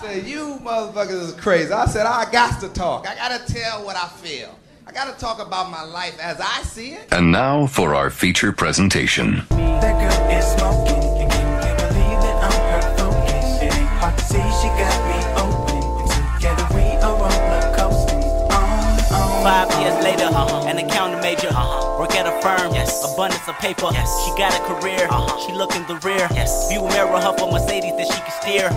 said, 0.00 0.26
you 0.26 0.58
motherfuckers 0.62 1.28
is 1.28 1.32
crazy. 1.34 1.72
I 1.72 1.84
said, 1.86 2.06
I 2.06 2.30
got 2.30 2.60
to 2.60 2.68
talk. 2.68 3.06
I 3.06 3.14
got 3.14 3.46
to 3.46 3.52
tell 3.52 3.84
what 3.84 3.96
I 3.96 4.08
feel. 4.08 4.58
I 4.86 4.92
got 4.92 5.12
to 5.12 5.20
talk 5.20 5.44
about 5.46 5.70
my 5.70 5.82
life 5.84 6.18
as 6.20 6.40
I 6.40 6.62
see 6.62 6.92
it. 6.92 7.12
And 7.12 7.30
now 7.30 7.66
for 7.66 7.94
our 7.94 8.08
feature 8.10 8.52
presentation. 8.52 9.42
That 9.50 10.00
girl 10.00 10.36
is 10.36 10.46
smoking. 10.56 11.28
Can 11.28 11.68
you 11.68 11.76
believe 11.76 12.20
that 12.24 12.44
I'm 12.44 12.82
her 12.82 12.96
focus? 12.96 13.62
It 13.62 13.74
ain't 13.74 13.88
hard 13.88 14.16
to 14.16 14.24
see 14.24 14.38
she 14.38 14.68
got 14.68 15.24
me 15.26 15.29
Five 19.42 19.72
years 19.80 19.96
later, 20.04 20.24
uh-huh. 20.28 20.68
an 20.68 20.76
accountant 20.78 21.22
major, 21.22 21.48
uh-huh. 21.48 21.98
work 21.98 22.12
at 22.14 22.26
a 22.28 22.34
firm, 22.44 22.74
Yes. 22.74 23.00
abundance 23.10 23.46
of 23.48 23.56
paper. 23.58 23.88
Yes. 23.92 24.08
She 24.24 24.30
got 24.36 24.52
a 24.52 24.60
career, 24.68 25.08
Uh-huh. 25.08 25.32
she 25.46 25.52
look 25.52 25.74
in 25.74 25.86
the 25.86 25.96
rear. 26.04 26.28
Yes. 26.34 26.68
View 26.68 26.82
mirror, 26.92 27.18
her 27.18 27.32
for 27.38 27.50
Mercedes 27.50 27.96
that 27.96 28.06
she 28.12 28.20
can 28.20 28.34
steer. 28.42 28.68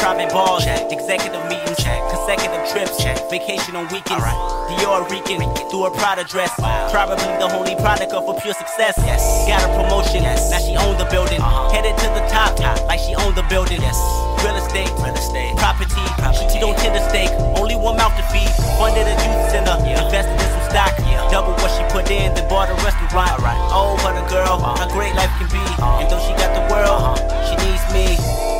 Private 0.00 0.30
balls, 0.32 0.64
Check. 0.64 0.90
executive 0.90 1.44
meetings, 1.52 1.76
Check. 1.76 2.00
consecutive 2.08 2.64
trips, 2.72 2.96
Check. 3.02 3.18
vacation 3.28 3.76
on 3.76 3.84
weekends. 3.92 4.24
Alright. 4.24 4.38
Dior 4.80 5.04
Rican, 5.10 5.44
through 5.68 5.86
a 5.86 5.90
Prada 5.92 6.24
dress. 6.24 6.52
Wow. 6.58 6.88
Probably 6.90 7.28
the 7.36 7.48
only 7.52 7.76
product 7.76 8.12
of 8.14 8.24
her 8.26 8.40
pure 8.40 8.54
success. 8.54 8.94
Yes. 9.04 9.20
Got 9.46 9.60
a 9.68 9.68
promotion, 9.76 10.22
Yes. 10.22 10.50
now 10.50 10.58
she 10.64 10.74
owned 10.76 10.98
the 10.98 11.08
building. 11.12 11.40
Uh-huh. 11.40 11.68
Headed 11.68 11.96
to 11.98 12.08
the 12.16 12.24
top, 12.32 12.56
Top. 12.56 12.80
like 12.88 13.00
she 13.00 13.14
owned 13.14 13.36
the 13.36 13.44
building. 13.52 13.80
Yes. 13.82 13.98
Real 14.44 14.56
estate, 14.56 14.90
Real 15.02 15.14
estate. 15.14 15.56
property. 15.56 16.04
Property. 16.18 16.48
She 16.52 16.58
don't 16.60 16.76
tend 16.78 16.94
to 16.94 17.02
stake. 17.10 17.30
Only 17.58 17.76
one 17.76 17.96
mouth 17.96 18.14
to 18.16 18.22
feed. 18.32 18.48
Funded 18.78 19.06
a 19.06 19.14
youth 19.14 19.50
center. 19.50 19.76
Yeah. 19.84 20.04
Invested 20.04 20.34
in 20.38 20.48
some 20.54 20.66
stock. 20.70 20.92
Yeah. 21.06 21.26
Double 21.30 21.52
what 21.60 21.70
she 21.74 21.82
put 21.92 22.10
in, 22.10 22.34
then 22.34 22.48
bought 22.48 22.68
a 22.70 22.76
restaurant. 22.86 23.30
Alright. 23.38 23.58
Oh, 23.74 23.98
what 24.02 24.14
a 24.16 24.24
girl. 24.30 24.58
Uh-huh. 24.62 24.76
How 24.78 24.88
great 24.94 25.14
life 25.14 25.30
can 25.38 25.48
be. 25.50 25.60
Uh-huh. 25.60 26.00
And 26.00 26.06
though 26.10 26.22
she 26.22 26.32
got 26.38 26.50
the 26.54 26.64
world, 26.72 27.18
Uh-huh. 27.18 27.46
she 27.48 27.54
needs 27.64 27.84
me. 27.92 28.06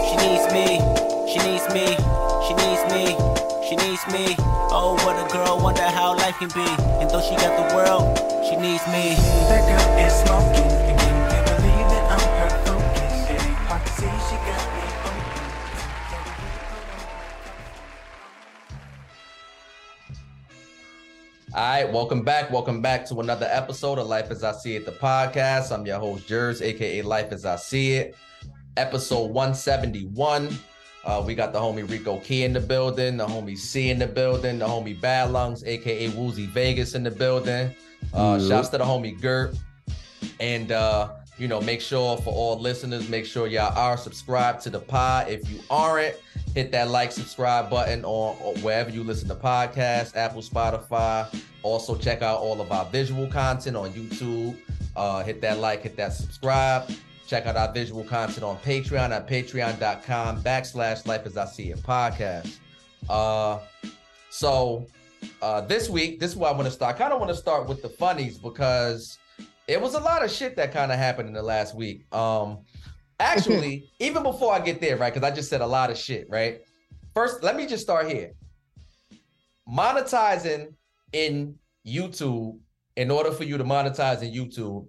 She 0.08 0.14
needs 0.22 0.44
me. 0.52 0.66
She 1.30 1.38
needs 1.46 1.66
me. 1.72 1.86
She 2.46 2.52
needs 2.58 2.82
me. 2.92 3.04
She 3.68 3.74
needs 3.76 4.02
me. 4.08 4.34
Oh, 4.72 4.96
what 5.04 5.16
a 5.20 5.26
girl. 5.32 5.60
Wonder 5.60 5.82
how 5.84 6.16
life 6.16 6.38
can 6.38 6.48
be. 6.50 6.64
And 7.00 7.08
though 7.10 7.20
she 7.20 7.36
got 7.36 7.52
the 7.56 7.66
world, 7.76 8.16
she 8.48 8.56
needs 8.56 8.84
me. 8.88 9.14
That 9.48 9.62
girl 9.68 9.86
is 10.00 10.12
smoking. 10.24 10.77
All 21.54 21.62
right, 21.62 21.90
welcome 21.90 22.20
back. 22.20 22.50
Welcome 22.50 22.82
back 22.82 23.06
to 23.06 23.20
another 23.20 23.48
episode 23.50 23.98
of 23.98 24.06
Life 24.06 24.30
as 24.30 24.44
I 24.44 24.52
See 24.52 24.76
It, 24.76 24.84
the 24.84 24.92
podcast. 24.92 25.72
I'm 25.72 25.86
your 25.86 25.98
host, 25.98 26.26
Jers, 26.26 26.60
aka 26.60 27.00
Life 27.00 27.32
as 27.32 27.46
I 27.46 27.56
See 27.56 27.92
It. 27.94 28.16
Episode 28.76 29.30
171. 29.30 30.50
Uh, 31.06 31.24
we 31.26 31.34
got 31.34 31.54
the 31.54 31.58
homie 31.58 31.88
Rico 31.88 32.18
Key 32.18 32.44
in 32.44 32.52
the 32.52 32.60
building, 32.60 33.16
the 33.16 33.26
homie 33.26 33.56
C 33.56 33.88
in 33.88 33.98
the 33.98 34.06
building, 34.06 34.58
the 34.58 34.66
homie 34.66 35.00
Bad 35.00 35.30
Lungs, 35.30 35.64
aka 35.64 36.08
Woozy 36.10 36.44
Vegas 36.44 36.94
in 36.94 37.02
the 37.02 37.10
building. 37.10 37.74
Uh, 38.12 38.38
Shouts 38.46 38.68
to 38.68 38.78
the 38.78 38.84
homie 38.84 39.18
Gert. 39.18 39.56
And 40.40 40.70
uh, 40.70 41.12
you 41.38 41.48
know, 41.48 41.60
make 41.60 41.80
sure 41.80 42.16
for 42.18 42.32
all 42.32 42.58
listeners, 42.58 43.08
make 43.08 43.24
sure 43.24 43.46
y'all 43.46 43.76
are 43.78 43.96
subscribed 43.96 44.60
to 44.62 44.70
the 44.70 44.80
pod. 44.80 45.28
If 45.28 45.48
you 45.50 45.60
aren't, 45.70 46.16
hit 46.54 46.72
that 46.72 46.88
like, 46.88 47.12
subscribe 47.12 47.70
button 47.70 48.04
on, 48.04 48.36
wherever 48.62 48.90
you 48.90 49.04
listen 49.04 49.28
to 49.28 49.34
podcasts, 49.34 50.16
Apple, 50.16 50.42
Spotify. 50.42 51.32
Also, 51.62 51.96
check 51.96 52.22
out 52.22 52.40
all 52.40 52.60
of 52.60 52.72
our 52.72 52.84
visual 52.86 53.28
content 53.28 53.76
on 53.76 53.90
YouTube. 53.92 54.56
Uh, 54.96 55.22
hit 55.22 55.40
that 55.40 55.58
like, 55.58 55.82
hit 55.82 55.96
that 55.96 56.12
subscribe. 56.12 56.90
Check 57.28 57.46
out 57.46 57.56
our 57.56 57.72
visual 57.72 58.02
content 58.04 58.42
on 58.42 58.56
Patreon 58.58 59.10
at 59.10 59.28
patreon.com 59.28 60.42
backslash 60.42 61.06
life 61.06 61.26
as 61.26 61.36
I 61.36 61.46
see 61.46 61.70
it 61.70 61.78
podcast. 61.78 62.56
Uh, 63.08 63.60
so 64.30 64.86
uh, 65.42 65.60
this 65.60 65.88
week, 65.88 66.18
this 66.18 66.32
is 66.32 66.36
where 66.36 66.50
I 66.50 66.52
want 66.52 66.66
to 66.66 66.72
start. 66.72 66.96
I 66.96 66.98
kind 66.98 67.12
of 67.12 67.20
want 67.20 67.30
to 67.30 67.36
start 67.36 67.68
with 67.68 67.82
the 67.82 67.88
funnies 67.88 68.38
because 68.38 69.18
it 69.68 69.80
was 69.80 69.94
a 69.94 70.00
lot 70.00 70.24
of 70.24 70.30
shit 70.30 70.56
that 70.56 70.72
kind 70.72 70.90
of 70.90 70.98
happened 70.98 71.28
in 71.28 71.34
the 71.34 71.42
last 71.42 71.76
week. 71.76 72.12
Um, 72.12 72.60
actually, 73.20 73.90
even 74.00 74.22
before 74.22 74.54
I 74.54 74.60
get 74.60 74.80
there, 74.80 74.96
right? 74.96 75.12
Because 75.12 75.30
I 75.30 75.34
just 75.34 75.50
said 75.50 75.60
a 75.60 75.66
lot 75.66 75.90
of 75.90 75.98
shit, 75.98 76.26
right? 76.30 76.62
First, 77.14 77.42
let 77.42 77.54
me 77.54 77.66
just 77.66 77.82
start 77.82 78.08
here. 78.08 78.32
Monetizing 79.68 80.72
in 81.12 81.54
YouTube, 81.86 82.58
in 82.96 83.10
order 83.10 83.30
for 83.30 83.44
you 83.44 83.58
to 83.58 83.64
monetize 83.64 84.22
in 84.22 84.32
YouTube, 84.32 84.88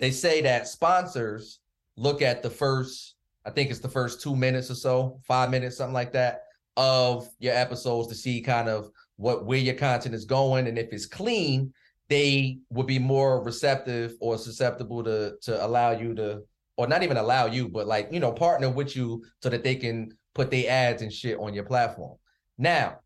they 0.00 0.10
say 0.10 0.42
that 0.42 0.66
sponsors 0.66 1.60
look 1.96 2.20
at 2.22 2.42
the 2.42 2.50
first, 2.50 3.14
I 3.46 3.50
think 3.50 3.70
it's 3.70 3.78
the 3.80 3.88
first 3.88 4.20
two 4.20 4.34
minutes 4.34 4.68
or 4.68 4.74
so, 4.74 5.20
five 5.24 5.48
minutes, 5.48 5.76
something 5.76 5.94
like 5.94 6.12
that, 6.12 6.42
of 6.76 7.28
your 7.38 7.54
episodes 7.54 8.08
to 8.08 8.14
see 8.16 8.42
kind 8.42 8.68
of 8.68 8.90
what 9.16 9.46
where 9.46 9.58
your 9.58 9.74
content 9.74 10.14
is 10.14 10.26
going 10.26 10.66
and 10.66 10.78
if 10.78 10.92
it's 10.92 11.06
clean 11.06 11.72
they 12.08 12.58
would 12.70 12.86
be 12.86 12.98
more 12.98 13.42
receptive 13.42 14.14
or 14.20 14.38
susceptible 14.38 15.02
to 15.02 15.36
to 15.42 15.64
allow 15.64 15.90
you 15.90 16.14
to 16.14 16.42
or 16.76 16.86
not 16.86 17.02
even 17.02 17.16
allow 17.16 17.46
you 17.46 17.68
but 17.68 17.86
like 17.86 18.08
you 18.12 18.20
know 18.20 18.32
partner 18.32 18.70
with 18.70 18.96
you 18.96 19.24
so 19.42 19.48
that 19.48 19.64
they 19.64 19.74
can 19.74 20.10
put 20.34 20.50
their 20.50 20.70
ads 20.70 21.02
and 21.02 21.12
shit 21.12 21.38
on 21.38 21.54
your 21.54 21.64
platform 21.64 22.16
now 22.58 22.98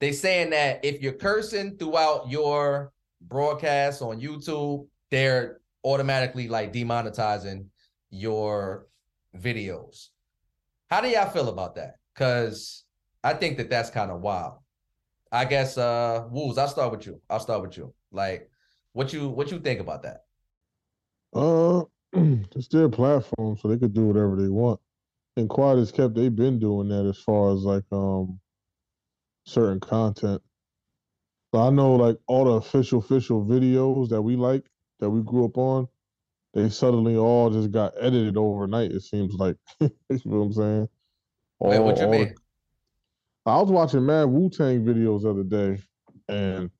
they 0.00 0.12
saying 0.12 0.50
that 0.50 0.84
if 0.84 1.00
you're 1.00 1.12
cursing 1.12 1.76
throughout 1.76 2.28
your 2.30 2.92
broadcast 3.22 4.02
on 4.02 4.20
youtube 4.20 4.86
they're 5.10 5.60
automatically 5.84 6.48
like 6.48 6.72
demonetizing 6.72 7.66
your 8.10 8.86
videos 9.36 10.08
how 10.90 11.00
do 11.00 11.08
y'all 11.08 11.30
feel 11.30 11.48
about 11.48 11.74
that 11.74 11.96
because 12.14 12.84
i 13.24 13.32
think 13.32 13.56
that 13.56 13.70
that's 13.70 13.90
kind 13.90 14.10
of 14.10 14.20
wild 14.20 14.58
I 15.34 15.46
guess 15.46 15.78
uh 15.78 16.26
Wolves, 16.30 16.58
I'll 16.58 16.68
start 16.68 16.92
with 16.92 17.06
you. 17.06 17.18
I'll 17.30 17.40
start 17.40 17.62
with 17.62 17.78
you. 17.78 17.94
Like 18.12 18.50
what 18.92 19.12
you 19.12 19.28
what 19.28 19.50
you 19.50 19.58
think 19.60 19.80
about 19.80 20.02
that? 20.02 20.24
Uh, 21.34 21.84
it's 22.12 22.68
their 22.68 22.88
platform, 22.88 23.56
so 23.56 23.68
they 23.68 23.78
could 23.78 23.94
do 23.94 24.04
whatever 24.04 24.36
they 24.36 24.48
want. 24.48 24.80
And 25.36 25.48
quiet 25.48 25.78
as 25.78 25.90
kept, 25.90 26.14
they've 26.14 26.34
been 26.34 26.58
doing 26.58 26.88
that 26.88 27.06
as 27.06 27.18
far 27.18 27.52
as 27.54 27.60
like 27.60 27.84
um 27.90 28.38
certain 29.46 29.80
content. 29.80 30.42
So 31.54 31.60
I 31.60 31.70
know 31.70 31.96
like 31.96 32.18
all 32.26 32.44
the 32.44 32.52
official 32.52 32.98
official 32.98 33.44
videos 33.44 34.08
that 34.10 34.22
we 34.22 34.36
like 34.36 34.64
that 35.00 35.10
we 35.10 35.22
grew 35.22 35.44
up 35.46 35.56
on, 35.56 35.88
they 36.54 36.68
suddenly 36.68 37.16
all 37.16 37.50
just 37.50 37.70
got 37.70 37.94
edited 37.98 38.36
overnight. 38.36 38.92
It 38.92 39.02
seems 39.02 39.34
like 39.34 39.56
you 39.80 39.90
know 40.10 40.38
what 40.38 40.44
I'm 40.44 40.52
saying. 40.52 40.88
Wait, 41.60 41.78
what 41.78 41.98
you 41.98 42.06
all 42.06 42.12
the- 42.12 42.34
I 43.44 43.60
was 43.60 43.70
watching 43.70 44.06
mad 44.06 44.24
Wu 44.24 44.50
Tang 44.50 44.84
videos 44.84 45.22
the 45.22 45.30
other 45.30 45.42
day, 45.42 45.82
and 46.28 46.70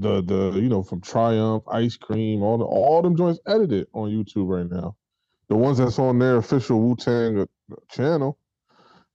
the 0.00 0.22
the 0.22 0.58
you 0.60 0.68
know 0.68 0.82
from 0.82 1.00
Triumph, 1.00 1.64
Ice 1.68 1.96
Cream, 1.96 2.42
all 2.42 2.58
the 2.58 2.64
all 2.64 3.02
them 3.02 3.16
joints 3.16 3.40
edited 3.46 3.86
on 3.92 4.10
YouTube 4.10 4.48
right 4.48 4.70
now. 4.70 4.96
The 5.48 5.56
ones 5.56 5.78
that's 5.78 5.98
on 5.98 6.18
their 6.18 6.36
official 6.36 6.80
Wu 6.80 6.96
Tang 6.96 7.40
uh, 7.40 7.46
channel. 7.90 8.38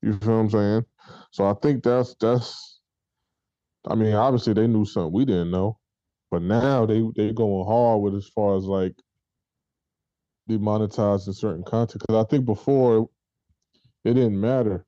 You 0.02 0.18
feel 0.18 0.34
what 0.34 0.40
I'm 0.42 0.50
saying? 0.50 0.86
So 1.31 1.46
I 1.46 1.53
think 1.62 1.84
that's 1.84 2.16
that's. 2.19 2.80
I 3.88 3.96
mean, 3.96 4.14
obviously 4.14 4.53
they 4.53 4.68
knew 4.68 4.86
something 4.86 5.12
we 5.12 5.25
didn't 5.25 5.52
know, 5.52 5.80
but 6.30 6.42
now 6.42 6.86
they 6.86 7.03
they 7.16 7.34
going 7.34 7.66
hard 7.66 8.02
with 8.02 8.16
as 8.16 8.28
far 8.28 8.56
as 8.58 8.66
like 8.66 8.94
demonetizing 10.50 11.36
certain 11.36 11.63
content. 11.63 12.03
Because 12.06 12.25
I 12.25 12.30
think 12.30 12.46
before 12.46 13.09
it 14.03 14.13
didn't 14.13 14.40
matter. 14.40 14.86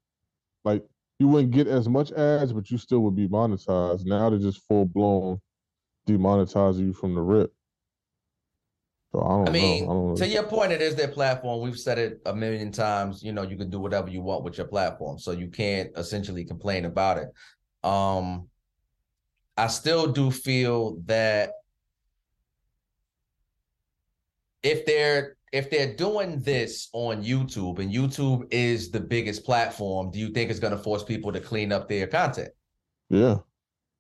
Like 0.64 0.84
you 1.20 1.28
wouldn't 1.28 1.52
get 1.52 1.68
as 1.68 1.88
much 1.88 2.12
ads, 2.12 2.54
but 2.54 2.72
you 2.72 2.78
still 2.78 3.00
would 3.02 3.16
be 3.16 3.28
monetized. 3.28 4.06
Now 4.06 4.30
they're 4.30 4.40
just 4.40 4.66
full 4.68 4.86
blown 4.86 5.40
demonetizing 6.08 6.80
you 6.88 6.94
from 6.94 7.16
the 7.16 7.22
rip. 7.22 7.54
So 9.12 9.22
I 9.22 9.30
don't 9.30 9.50
I 9.50 9.52
mean, 9.52 9.86
know. 9.86 9.92
I 9.92 9.94
don't 9.94 10.16
to 10.18 10.28
your 10.28 10.44
point, 10.44 10.72
it 10.72 10.82
is 10.82 10.96
their 10.96 11.08
platform. 11.08 11.62
We've 11.62 11.78
said 11.78 12.00
it 12.00 12.22
a 12.26 12.36
million 12.36 12.72
times. 12.72 13.24
You 13.24 13.32
know, 13.32 13.44
you 13.44 13.58
can 13.58 13.70
do 13.70 13.80
whatever 13.80 14.10
you 14.10 14.22
want 14.22 14.44
with 14.44 14.58
your 14.58 14.68
platform, 14.68 15.20
so 15.20 15.32
you 15.32 15.50
can't 15.50 15.92
essentially 15.96 16.44
complain 16.44 16.86
about 16.86 17.18
it. 17.20 17.30
Um, 17.88 18.48
I 19.56 19.68
still 19.68 20.12
do 20.12 20.32
feel 20.32 20.98
that 21.06 21.52
if 24.64 24.86
they're 24.86 25.36
if 25.52 25.70
they're 25.70 25.94
doing 25.94 26.40
this 26.40 26.90
on 26.94 27.24
YouTube 27.24 27.78
and 27.78 27.94
YouTube 27.94 28.48
is 28.50 28.90
the 28.90 29.00
biggest 29.00 29.46
platform, 29.46 30.10
do 30.10 30.18
you 30.18 30.30
think 30.30 30.50
it's 30.50 30.60
going 30.60 30.76
to 30.76 30.82
force 30.82 31.04
people 31.04 31.32
to 31.32 31.40
clean 31.40 31.72
up 31.72 31.88
their 31.88 32.08
content? 32.08 32.50
Yeah, 33.10 33.38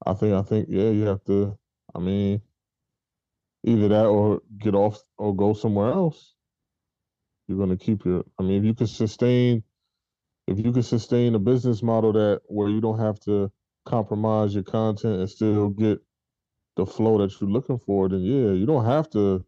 I 0.03 0.13
think 0.15 0.33
I 0.33 0.41
think 0.41 0.67
yeah, 0.69 0.89
you 0.89 1.05
have 1.05 1.23
to. 1.25 1.55
I 1.95 1.99
mean, 1.99 2.41
either 3.63 3.87
that 3.89 4.05
or 4.05 4.41
get 4.57 4.75
off 4.75 5.01
or 5.17 5.35
go 5.35 5.53
somewhere 5.53 5.91
else. 5.91 6.33
You're 7.47 7.59
gonna 7.59 7.77
keep 7.77 8.05
your. 8.05 8.23
I 8.39 8.43
mean, 8.43 8.59
if 8.59 8.65
you 8.65 8.73
can 8.73 8.87
sustain, 8.87 9.63
if 10.47 10.59
you 10.59 10.71
can 10.71 10.83
sustain 10.83 11.35
a 11.35 11.39
business 11.39 11.83
model 11.83 12.13
that 12.13 12.41
where 12.47 12.69
you 12.69 12.81
don't 12.81 12.99
have 12.99 13.19
to 13.21 13.51
compromise 13.85 14.53
your 14.53 14.63
content 14.63 15.19
and 15.19 15.29
still 15.29 15.69
get 15.69 15.99
the 16.77 16.85
flow 16.85 17.19
that 17.19 17.39
you're 17.39 17.49
looking 17.49 17.79
for, 17.79 18.09
then 18.09 18.21
yeah, 18.21 18.51
you 18.51 18.65
don't 18.65 18.85
have 18.85 19.09
to 19.11 19.45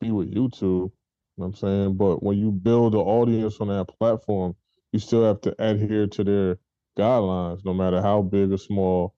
be 0.00 0.10
with 0.12 0.32
YouTube. 0.34 0.62
You 0.62 1.44
know 1.44 1.46
what 1.46 1.46
I'm 1.48 1.54
saying, 1.54 1.96
but 1.96 2.22
when 2.22 2.38
you 2.38 2.52
build 2.52 2.94
an 2.94 3.00
audience 3.00 3.58
on 3.60 3.68
that 3.68 3.86
platform, 3.98 4.56
you 4.92 4.98
still 4.98 5.24
have 5.24 5.40
to 5.42 5.54
adhere 5.62 6.06
to 6.08 6.24
their 6.24 6.58
guidelines, 6.98 7.64
no 7.64 7.74
matter 7.74 8.02
how 8.02 8.22
big 8.22 8.52
or 8.52 8.58
small 8.58 9.14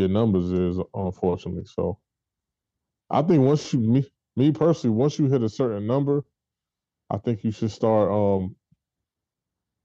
your 0.00 0.08
numbers 0.10 0.52
is, 0.52 0.78
unfortunately. 0.94 1.66
So 1.66 2.00
I 3.10 3.22
think 3.22 3.44
once 3.44 3.72
you 3.72 3.80
me 3.80 4.06
me 4.36 4.52
personally, 4.52 4.96
once 4.96 5.18
you 5.18 5.26
hit 5.28 5.42
a 5.42 5.48
certain 5.48 5.86
number, 5.86 6.24
I 7.10 7.18
think 7.18 7.44
you 7.44 7.52
should 7.52 7.70
start 7.72 8.10
um 8.10 8.56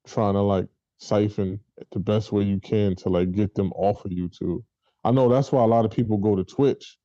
trying 0.08 0.34
to 0.36 0.42
like 0.42 0.68
siphon 1.00 1.60
the 1.92 2.00
best 2.00 2.32
way 2.32 2.44
you 2.44 2.60
can 2.60 2.96
to 2.98 3.10
like 3.10 3.32
get 3.32 3.56
them 3.56 3.72
off 3.74 4.06
of 4.06 4.12
YouTube. 4.12 4.64
I 5.04 5.12
know 5.12 5.30
that's 5.30 5.52
why 5.52 5.64
a 5.64 5.68
lot 5.68 5.86
of 5.86 5.92
people 5.92 6.18
go 6.18 6.36
to 6.36 6.44
Twitch. 6.44 6.98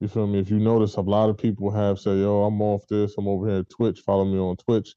You 0.00 0.08
feel 0.08 0.26
me? 0.26 0.40
If 0.40 0.50
you 0.50 0.58
notice, 0.58 0.96
a 0.96 1.00
lot 1.00 1.30
of 1.30 1.38
people 1.38 1.70
have 1.70 1.98
say, 1.98 2.18
"Yo, 2.18 2.44
I'm 2.44 2.60
off 2.62 2.86
this. 2.88 3.14
I'm 3.18 3.28
over 3.28 3.48
here 3.48 3.58
at 3.60 3.70
Twitch. 3.70 4.00
Follow 4.00 4.24
me 4.24 4.38
on 4.38 4.56
Twitch," 4.56 4.94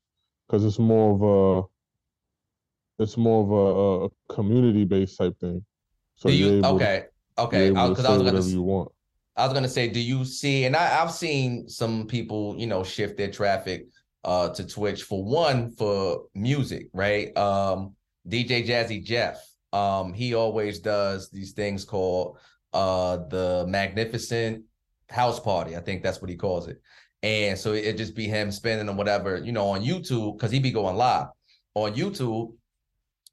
because 0.47 0.65
it's 0.65 0.79
more 0.79 1.13
of 1.15 1.67
a, 2.99 3.03
it's 3.03 3.17
more 3.17 3.43
of 3.43 3.51
a, 3.51 4.05
a 4.05 4.33
community 4.35 4.85
based 4.85 5.17
type 5.17 5.39
thing. 5.39 5.65
So 6.17 6.29
do 6.29 6.61
to- 6.61 6.67
okay? 6.67 7.05
Okay, 7.37 7.69
because 7.69 8.05
I 8.05 8.13
was 8.13 8.23
gonna 8.23 8.41
you 8.43 8.61
want. 8.63 8.91
I 9.35 9.45
was 9.45 9.53
gonna 9.53 9.69
say, 9.69 9.87
do 9.87 9.99
you 9.99 10.25
see? 10.25 10.65
And 10.65 10.75
I, 10.75 11.01
I've 11.01 11.11
seen 11.11 11.69
some 11.69 12.07
people, 12.07 12.55
you 12.57 12.65
know, 12.67 12.83
shift 12.83 13.17
their 13.17 13.31
traffic 13.31 13.87
uh 14.23 14.49
to 14.49 14.65
Twitch 14.65 15.03
for 15.03 15.23
one 15.23 15.71
for 15.71 16.23
music, 16.33 16.87
right? 16.93 17.35
Um, 17.37 17.95
DJ 18.27 18.67
Jazzy 18.67 19.03
Jeff, 19.03 19.39
um, 19.71 20.13
he 20.13 20.33
always 20.33 20.79
does 20.79 21.29
these 21.29 21.51
things 21.53 21.85
called 21.85 22.39
uh 22.73 23.17
the 23.29 23.65
Magnificent 23.67 24.63
House 25.09 25.39
Party. 25.39 25.77
I 25.77 25.81
think 25.81 26.01
that's 26.01 26.19
what 26.21 26.29
he 26.31 26.35
calls 26.35 26.67
it. 26.67 26.81
And 27.23 27.57
so 27.57 27.73
it 27.73 27.97
just 27.97 28.15
be 28.15 28.27
him 28.27 28.51
spinning 28.51 28.89
or 28.89 28.95
whatever, 28.95 29.37
you 29.37 29.51
know, 29.51 29.67
on 29.67 29.83
YouTube 29.83 30.37
because 30.37 30.51
he 30.51 30.59
be 30.59 30.71
going 30.71 30.95
live 30.95 31.27
on 31.75 31.93
YouTube. 31.93 32.53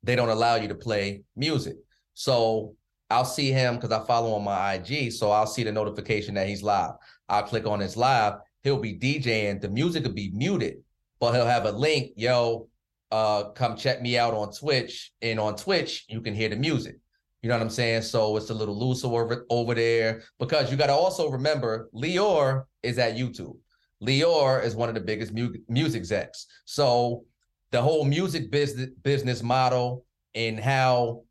They 0.03 0.17
don't 0.17 0.29
allow 0.29 0.57
you 0.57 0.69
to 0.69 0.75
play 0.75 1.23
music, 1.35 1.77
so 2.15 2.75
I'll 3.11 3.25
see 3.25 3.51
him 3.51 3.75
because 3.77 3.93
I 3.93 4.05
follow 4.07 4.33
on 4.35 4.45
my 4.45 4.75
IG. 4.75 5.13
So 5.13 5.31
I'll 5.31 5.47
see 5.47 5.63
the 5.63 5.73
notification 5.73 6.35
that 6.35 6.49
he's 6.49 6.63
live. 6.63 6.95
I'll 7.29 7.43
click 7.43 7.67
on 7.67 7.81
his 7.81 7.97
live. 7.97 8.35
He'll 8.63 8.79
be 8.79 8.99
DJing. 8.99 9.61
The 9.61 9.69
music 9.69 10.05
will 10.05 10.13
be 10.13 10.31
muted, 10.33 10.77
but 11.21 11.33
he'll 11.33 11.47
have 11.47 11.67
a 11.67 11.73
link. 11.73 12.13
Yo, 12.17 12.69
uh, 13.13 13.51
come 13.51 13.77
check 13.77 14.01
me 14.01 14.17
out 14.17 14.35
on 14.35 14.53
Twitch. 14.53 15.13
And 15.21 15.39
on 15.39 15.57
Twitch, 15.57 16.07
you 16.09 16.21
can 16.21 16.35
hear 16.35 16.49
the 16.49 16.57
music. 16.57 16.97
You 17.43 17.49
know 17.49 17.57
what 17.57 17.63
I'm 17.63 17.71
saying? 17.71 18.03
So 18.03 18.39
it's 18.39 18.49
a 18.49 18.55
little 18.55 18.79
looser 18.79 19.07
over, 19.07 19.45
over 19.51 19.75
there 19.75 20.23
because 20.39 20.71
you 20.71 20.79
got 20.79 20.87
to 20.87 20.95
also 20.95 21.29
remember 21.29 21.91
Lyor 21.95 22.65
is 22.83 22.99
at 22.99 23.17
YouTube. 23.17 23.59
Lyor 24.03 24.65
is 24.65 24.75
one 24.75 24.89
of 24.89 24.95
the 24.95 25.01
biggest 25.03 25.35
mu- 25.35 25.53
music 25.69 26.01
execs. 26.01 26.47
So 26.65 27.25
the 27.71 27.83
whole 27.83 28.07
music 28.07 28.51
business 28.51 28.89
business 29.03 29.43
model 29.43 30.07
and 30.35 30.59
how 30.59 31.24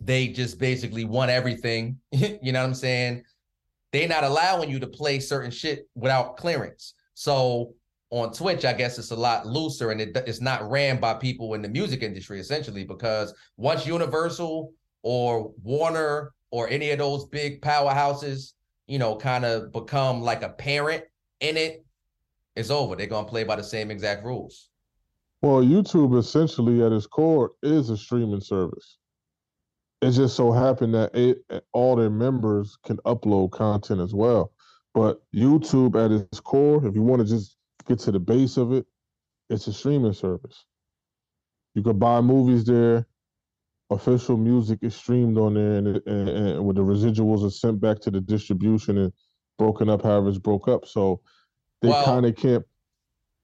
they 0.00 0.28
just 0.28 0.58
basically 0.58 1.04
want 1.04 1.30
everything. 1.30 1.98
you 2.12 2.52
know 2.52 2.60
what 2.60 2.66
I'm 2.66 2.74
saying? 2.74 3.24
They're 3.92 4.08
not 4.08 4.24
allowing 4.24 4.70
you 4.70 4.78
to 4.80 4.86
play 4.86 5.20
certain 5.20 5.50
shit 5.50 5.88
without 5.94 6.36
clearance. 6.36 6.94
So 7.14 7.74
on 8.10 8.32
Twitch, 8.32 8.64
I 8.64 8.72
guess 8.72 8.98
it's 8.98 9.10
a 9.10 9.16
lot 9.16 9.46
looser 9.46 9.90
and 9.90 10.00
it, 10.00 10.16
it's 10.26 10.40
not 10.40 10.68
ran 10.68 11.00
by 11.00 11.14
people 11.14 11.54
in 11.54 11.62
the 11.62 11.68
music 11.68 12.02
industry 12.02 12.40
essentially 12.40 12.84
because 12.84 13.34
once 13.56 13.86
Universal 13.86 14.72
or 15.02 15.52
Warner 15.62 16.32
or 16.50 16.68
any 16.68 16.90
of 16.90 16.98
those 16.98 17.26
big 17.26 17.60
powerhouses, 17.62 18.54
you 18.86 18.98
know, 18.98 19.16
kind 19.16 19.44
of 19.44 19.72
become 19.72 20.22
like 20.22 20.42
a 20.42 20.48
parent 20.48 21.04
in 21.40 21.56
it, 21.56 21.84
it's 22.56 22.70
over. 22.70 22.96
They're 22.96 23.06
gonna 23.06 23.28
play 23.28 23.44
by 23.44 23.56
the 23.56 23.62
same 23.62 23.90
exact 23.90 24.24
rules. 24.24 24.70
Well, 25.42 25.62
YouTube 25.62 26.18
essentially 26.18 26.82
at 26.82 26.92
its 26.92 27.06
core 27.06 27.52
is 27.62 27.90
a 27.90 27.96
streaming 27.96 28.40
service. 28.40 28.98
It 30.02 30.12
just 30.12 30.34
so 30.34 30.50
happened 30.50 30.94
that 30.94 31.14
it, 31.14 31.44
all 31.72 31.94
their 31.96 32.10
members 32.10 32.76
can 32.84 32.96
upload 32.98 33.50
content 33.52 34.00
as 34.00 34.14
well. 34.14 34.52
But 34.94 35.22
YouTube 35.34 36.02
at 36.02 36.10
its 36.10 36.40
core, 36.40 36.84
if 36.86 36.94
you 36.94 37.02
want 37.02 37.20
to 37.20 37.28
just 37.28 37.56
get 37.86 37.98
to 38.00 38.12
the 38.12 38.18
base 38.18 38.56
of 38.56 38.72
it, 38.72 38.86
it's 39.50 39.66
a 39.66 39.72
streaming 39.72 40.12
service. 40.14 40.64
You 41.74 41.82
could 41.82 41.98
buy 41.98 42.20
movies 42.20 42.64
there. 42.64 43.06
Official 43.90 44.36
music 44.36 44.78
is 44.82 44.94
streamed 44.94 45.36
on 45.36 45.54
there, 45.54 45.74
and, 45.74 45.88
it- 45.88 46.06
and, 46.06 46.28
and 46.28 46.64
with 46.64 46.76
the 46.76 46.82
residuals 46.82 47.44
are 47.46 47.50
sent 47.50 47.80
back 47.80 47.98
to 48.00 48.10
the 48.10 48.20
distribution 48.20 48.98
and 48.98 49.12
broken 49.58 49.88
up 49.90 50.02
however 50.02 50.28
it's 50.28 50.38
broke 50.38 50.68
up. 50.68 50.86
So 50.86 51.20
they 51.82 51.88
Well, 51.88 52.04
kind 52.04 52.24
of 52.26 52.36
can't. 52.36 52.64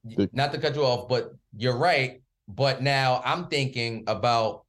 The- 0.05 0.31
not 0.33 0.53
to 0.53 0.59
cut 0.59 0.75
you 0.77 0.85
off, 0.85 1.09
but 1.09 1.35
you're 1.57 1.77
right. 1.77 2.23
But 2.49 2.81
now 2.81 3.21
I'm 3.25 3.49
thinking 3.49 4.05
about 4.07 4.66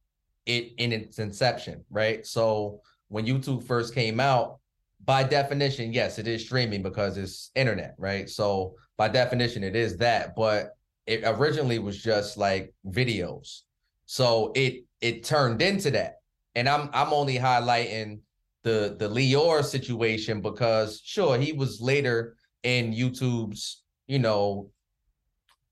it 0.48 0.72
in 0.78 0.92
its 0.92 1.18
inception, 1.18 1.84
right? 1.90 2.26
So 2.26 2.80
when 3.08 3.26
YouTube 3.26 3.62
first 3.62 3.94
came 3.94 4.18
out, 4.18 4.58
by 5.04 5.22
definition, 5.22 5.92
yes, 5.92 6.18
it 6.18 6.26
is 6.26 6.44
streaming 6.44 6.82
because 6.82 7.16
it's 7.16 7.50
internet, 7.54 7.94
right? 7.98 8.28
So 8.28 8.74
by 8.96 9.08
definition, 9.08 9.62
it 9.62 9.76
is 9.76 9.96
that. 9.98 10.34
But 10.34 10.72
it 11.06 11.22
originally 11.24 11.78
was 11.78 12.02
just 12.02 12.36
like 12.36 12.74
videos. 12.86 13.60
So 14.06 14.52
it 14.54 14.84
it 15.00 15.24
turned 15.24 15.62
into 15.62 15.90
that. 15.92 16.16
And 16.54 16.68
I'm 16.68 16.90
I'm 16.92 17.12
only 17.12 17.36
highlighting 17.38 18.20
the 18.64 18.96
the 18.98 19.08
Lyor 19.08 19.62
situation 19.62 20.40
because 20.40 21.00
sure 21.04 21.38
he 21.38 21.52
was 21.52 21.80
later 21.80 22.34
in 22.62 22.92
YouTube's, 22.92 23.84
you 24.06 24.18
know, 24.18 24.70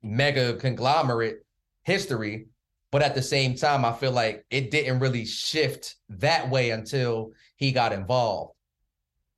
mega 0.02 0.54
conglomerate 0.54 1.38
history 1.82 2.46
but 2.96 3.02
at 3.02 3.14
the 3.14 3.20
same 3.20 3.54
time 3.54 3.84
i 3.84 3.92
feel 3.92 4.10
like 4.10 4.46
it 4.48 4.70
didn't 4.70 5.00
really 5.00 5.26
shift 5.26 5.96
that 6.08 6.48
way 6.48 6.70
until 6.70 7.30
he 7.56 7.70
got 7.70 7.92
involved 7.92 8.54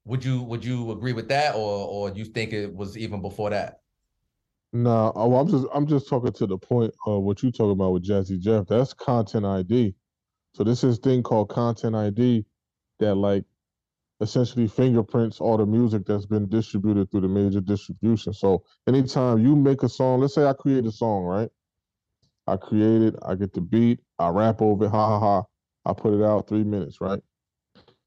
would 0.05 0.25
you 0.25 0.43
would 0.43 0.64
you 0.64 0.93
agree 0.93 1.12
with 1.12 1.26
that 1.26 1.56
or 1.56 1.88
or 1.88 2.10
you 2.16 2.25
think 2.25 2.52
it 2.52 2.72
was 2.72 2.96
even 2.96 3.20
before 3.20 3.50
that 3.50 3.81
No, 4.72 5.10
oh, 5.16 5.34
I'm 5.34 5.49
just 5.49 5.66
I'm 5.75 5.88
just 5.88 6.08
talking 6.08 6.32
to 6.34 6.46
the 6.46 6.56
point 6.56 6.94
of 7.05 7.25
what 7.25 7.43
you 7.43 7.50
talking 7.50 7.72
about 7.72 7.94
with 7.94 8.06
Jazzy 8.06 8.38
Jeff. 8.38 8.69
That's 8.69 8.94
content 8.94 9.44
ID. 9.44 9.93
So 10.54 10.62
this 10.62 10.84
is 10.84 10.99
thing 10.99 11.25
called 11.25 11.49
content 11.49 11.96
ID 11.96 12.44
that 13.00 13.16
like 13.16 13.44
essentially 14.20 14.69
fingerprints 14.69 15.40
all 15.40 15.56
the 15.56 15.66
music 15.66 16.06
that's 16.06 16.26
been 16.26 16.49
distributed 16.49 17.11
through 17.11 17.22
the 17.22 17.28
major 17.28 17.61
distribution. 17.61 18.32
So 18.32 18.62
anytime 18.87 19.40
you 19.40 19.56
make 19.56 19.82
a 19.82 19.88
song, 19.88 20.20
let's 20.20 20.34
say 20.37 20.46
I 20.46 20.52
create 20.52 20.87
a 20.87 20.93
song, 20.93 21.25
right? 21.25 21.50
I 22.49 22.59
create 22.59 23.03
it, 23.03 23.17
I 23.27 23.37
get 23.37 23.55
the 23.55 23.62
beat, 23.62 24.00
I 24.19 24.31
rap 24.31 24.62
over 24.62 24.87
it, 24.87 24.91
ha 24.91 25.09
ha 25.09 25.21
ha. 25.21 25.45
I 25.87 25.95
put 25.95 26.14
it 26.14 26.25
out 26.25 26.49
three 26.49 26.64
minutes, 26.64 27.00
right? 27.00 27.21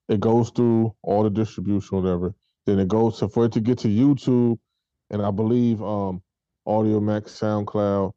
It 0.10 0.20
goes 0.20 0.52
through 0.52 0.96
all 1.04 1.24
the 1.24 1.30
distribution, 1.30 1.98
whatever. 1.98 2.34
Then 2.66 2.80
it 2.80 2.88
goes 2.88 3.20
to 3.20 3.30
for 3.30 3.46
it 3.46 3.54
to 3.54 3.62
get 3.62 3.80
to 3.80 3.88
YouTube, 3.88 4.58
and 5.10 5.22
I 5.22 5.32
believe 5.32 5.82
um 5.82 6.22
Audiomack, 6.68 7.24
SoundCloud, 7.24 8.14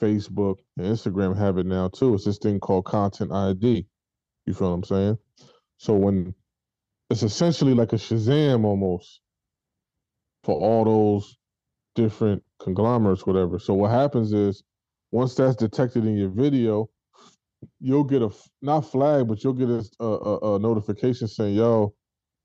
Facebook, 0.00 0.56
and 0.76 0.86
Instagram 0.86 1.36
have 1.36 1.58
it 1.58 1.66
now 1.66 1.88
too. 1.88 2.14
It's 2.14 2.24
this 2.24 2.38
thing 2.38 2.60
called 2.60 2.84
Content 2.86 3.32
ID. 3.32 3.86
You 4.46 4.54
feel 4.54 4.70
what 4.70 4.76
I'm 4.76 4.84
saying? 4.84 5.18
So 5.78 5.94
when 5.94 6.34
it's 7.10 7.22
essentially 7.22 7.74
like 7.74 7.92
a 7.92 7.96
Shazam 7.96 8.64
almost 8.64 9.20
for 10.44 10.56
all 10.60 10.84
those 10.84 11.36
different 11.96 12.42
conglomerates, 12.60 13.26
whatever. 13.26 13.58
So 13.58 13.74
what 13.74 13.90
happens 13.92 14.32
is 14.32 14.62
once 15.12 15.34
that's 15.36 15.56
detected 15.56 16.06
in 16.06 16.16
your 16.16 16.30
video, 16.30 16.90
you'll 17.80 18.04
get 18.04 18.22
a 18.22 18.30
not 18.62 18.82
flag, 18.90 19.28
but 19.28 19.44
you'll 19.44 19.52
get 19.54 19.70
a, 19.70 19.84
a, 20.00 20.06
a- 20.06 20.38
notification 20.60 21.28
saying, 21.28 21.56
"Yo, 21.56 21.94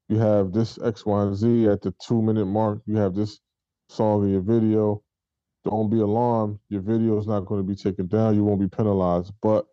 you 0.09 0.19
have 0.19 0.53
this 0.53 0.79
X, 0.83 1.05
Y, 1.05 1.23
and 1.23 1.35
Z 1.35 1.67
at 1.67 1.81
the 1.81 1.93
two 2.05 2.21
minute 2.21 2.45
mark. 2.47 2.81
You 2.87 2.97
have 2.97 3.15
this 3.15 3.39
song 3.89 4.23
in 4.25 4.31
your 4.31 4.41
video. 4.43 5.03
Don't 5.65 5.89
be 5.91 5.99
alarmed. 6.01 6.59
Your 6.69 6.81
video 6.81 7.19
is 7.19 7.27
not 7.27 7.45
going 7.45 7.61
to 7.61 7.67
be 7.67 7.75
taken 7.75 8.07
down. 8.07 8.35
You 8.35 8.43
won't 8.45 8.61
be 8.61 8.69
penalized, 8.69 9.33
but 9.41 9.65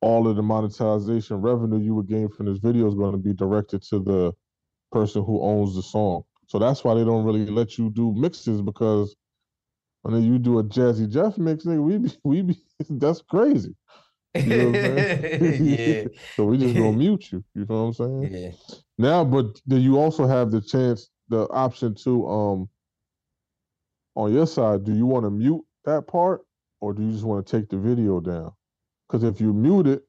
all 0.00 0.28
of 0.28 0.36
the 0.36 0.42
monetization 0.42 1.36
revenue 1.38 1.80
you 1.80 1.94
would 1.94 2.08
gain 2.08 2.28
from 2.28 2.46
this 2.46 2.58
video 2.58 2.86
is 2.88 2.94
going 2.94 3.12
to 3.12 3.18
be 3.18 3.32
directed 3.32 3.82
to 3.82 3.98
the 4.00 4.32
person 4.92 5.24
who 5.24 5.42
owns 5.42 5.74
the 5.74 5.82
song. 5.82 6.22
So 6.48 6.58
that's 6.58 6.84
why 6.84 6.94
they 6.94 7.04
don't 7.04 7.24
really 7.24 7.46
let 7.46 7.78
you 7.78 7.90
do 7.90 8.14
mixes 8.16 8.62
because 8.62 9.16
when 10.04 10.22
you 10.22 10.38
do 10.38 10.60
a 10.60 10.64
Jazzy 10.64 11.10
Jeff 11.10 11.38
mix, 11.38 11.64
nigga, 11.64 11.82
we 11.82 11.98
be, 11.98 12.12
we 12.24 12.42
be 12.42 12.58
that's 12.90 13.22
crazy. 13.22 13.74
You 14.44 14.54
know 14.54 14.70
what 14.72 14.90
I'm 14.90 15.06
yeah 15.64 16.04
So 16.38 16.46
we 16.46 16.58
just 16.58 16.76
gonna 16.76 16.96
mute 16.96 17.32
you. 17.32 17.44
You 17.54 17.66
know 17.68 17.84
what 17.84 17.88
I'm 17.88 17.94
saying? 17.94 18.32
yeah 18.32 18.52
Now, 18.98 19.24
but 19.24 19.60
then 19.66 19.82
you 19.82 19.98
also 19.98 20.26
have 20.26 20.52
the 20.52 20.60
chance, 20.62 21.10
the 21.28 21.48
option 21.50 21.94
to 22.04 22.28
um 22.28 22.70
on 24.16 24.32
your 24.32 24.46
side, 24.46 24.84
do 24.84 24.94
you 24.94 25.06
want 25.06 25.24
to 25.24 25.30
mute 25.30 25.64
that 25.84 26.06
part 26.08 26.42
or 26.80 26.94
do 26.94 27.02
you 27.04 27.12
just 27.12 27.24
want 27.24 27.46
to 27.46 27.60
take 27.60 27.70
the 27.70 27.78
video 27.78 28.20
down? 28.20 28.52
Because 29.08 29.24
if 29.24 29.40
you 29.40 29.52
mute 29.52 29.86
it, 29.86 30.04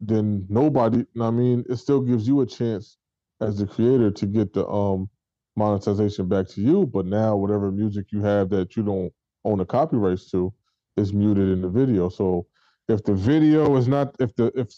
then 0.00 0.46
nobody 0.48 1.04
I 1.20 1.30
mean, 1.30 1.64
it 1.70 1.76
still 1.76 2.00
gives 2.02 2.28
you 2.28 2.40
a 2.42 2.46
chance 2.46 2.98
as 3.40 3.58
the 3.58 3.66
creator 3.66 4.10
to 4.12 4.26
get 4.26 4.52
the 4.54 4.66
um 4.68 5.08
monetization 5.56 6.28
back 6.28 6.48
to 6.48 6.60
you. 6.60 6.86
But 6.86 7.06
now 7.06 7.36
whatever 7.36 7.70
music 7.70 8.06
you 8.10 8.22
have 8.22 8.48
that 8.50 8.76
you 8.76 8.82
don't 8.82 9.12
own 9.44 9.58
the 9.58 9.64
copyrights 9.64 10.30
to, 10.30 10.52
is 10.96 11.12
muted 11.12 11.48
in 11.48 11.62
the 11.62 11.68
video. 11.68 12.08
So 12.08 12.46
if 12.88 13.02
the 13.04 13.14
video 13.14 13.76
is 13.76 13.88
not 13.88 14.14
if 14.20 14.34
the 14.36 14.52
if 14.54 14.68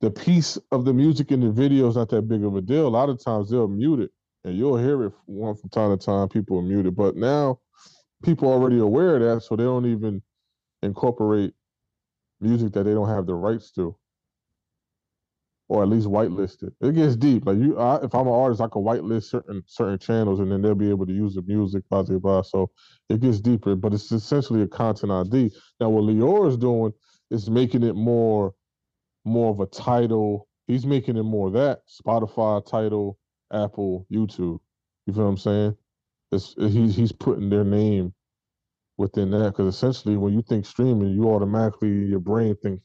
the 0.00 0.10
piece 0.10 0.58
of 0.72 0.84
the 0.84 0.92
music 0.92 1.30
in 1.30 1.40
the 1.40 1.50
video 1.50 1.88
is 1.88 1.96
not 1.96 2.08
that 2.10 2.22
big 2.22 2.44
of 2.44 2.56
a 2.56 2.60
deal, 2.60 2.86
a 2.86 2.88
lot 2.88 3.08
of 3.08 3.22
times 3.22 3.50
they'll 3.50 3.68
mute 3.68 4.00
it 4.00 4.10
and 4.44 4.56
you'll 4.56 4.76
hear 4.76 5.04
it 5.04 5.12
one 5.26 5.54
from 5.54 5.70
time 5.70 5.96
to 5.96 6.04
time. 6.04 6.28
People 6.28 6.58
are 6.58 6.62
muted, 6.62 6.96
but 6.96 7.16
now 7.16 7.60
people 8.24 8.48
are 8.48 8.54
already 8.54 8.78
aware 8.78 9.16
of 9.16 9.22
that, 9.22 9.42
so 9.42 9.54
they 9.54 9.62
don't 9.64 9.86
even 9.86 10.20
incorporate 10.82 11.54
music 12.40 12.72
that 12.72 12.84
they 12.84 12.92
don't 12.92 13.08
have 13.08 13.26
the 13.26 13.34
rights 13.34 13.70
to, 13.72 13.96
or 15.68 15.82
at 15.82 15.88
least 15.88 16.06
whitelist 16.06 16.62
it. 16.62 16.72
It 16.80 16.94
gets 16.94 17.16
deep. 17.16 17.46
Like 17.46 17.58
you, 17.58 17.78
I, 17.78 17.96
if 18.04 18.14
I'm 18.14 18.26
an 18.26 18.32
artist, 18.32 18.60
I 18.60 18.68
can 18.68 18.82
whitelist 18.82 19.24
certain 19.24 19.62
certain 19.66 19.98
channels, 19.98 20.40
and 20.40 20.50
then 20.50 20.62
they'll 20.62 20.74
be 20.74 20.90
able 20.90 21.06
to 21.06 21.12
use 21.12 21.34
the 21.34 21.42
music, 21.42 21.84
blah 21.88 22.02
blah 22.02 22.18
blah. 22.18 22.42
So 22.42 22.70
it 23.08 23.20
gets 23.20 23.40
deeper, 23.40 23.74
but 23.74 23.94
it's 23.94 24.12
essentially 24.12 24.62
a 24.62 24.66
content 24.66 25.12
ID. 25.12 25.52
Now, 25.80 25.90
what 25.90 26.04
Lyor 26.04 26.48
is 26.48 26.56
doing 26.56 26.92
is 27.30 27.48
making 27.48 27.82
it 27.82 27.94
more, 27.94 28.54
more 29.24 29.50
of 29.50 29.60
a 29.60 29.66
Tidal. 29.66 30.46
He's 30.66 30.86
making 30.86 31.16
it 31.16 31.22
more 31.22 31.50
that 31.52 31.80
Spotify 31.88 32.64
Tidal, 32.64 33.18
Apple, 33.52 34.06
YouTube. 34.12 34.58
You 35.06 35.12
feel 35.12 35.24
what 35.24 35.30
I'm 35.30 35.36
saying? 35.38 35.76
It's 36.30 36.54
he's 36.58 36.94
he's 36.94 37.12
putting 37.12 37.50
their 37.50 37.64
name 37.64 38.14
within 38.96 39.30
that 39.30 39.46
because 39.50 39.74
essentially 39.74 40.16
when 40.16 40.32
you 40.32 40.42
think 40.42 40.66
streaming, 40.66 41.10
you 41.10 41.30
automatically 41.30 41.88
your 41.88 42.20
brain 42.20 42.56
thinks 42.62 42.82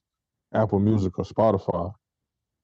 Apple 0.54 0.80
Music 0.80 1.18
or 1.20 1.26
Spotify, 1.26 1.94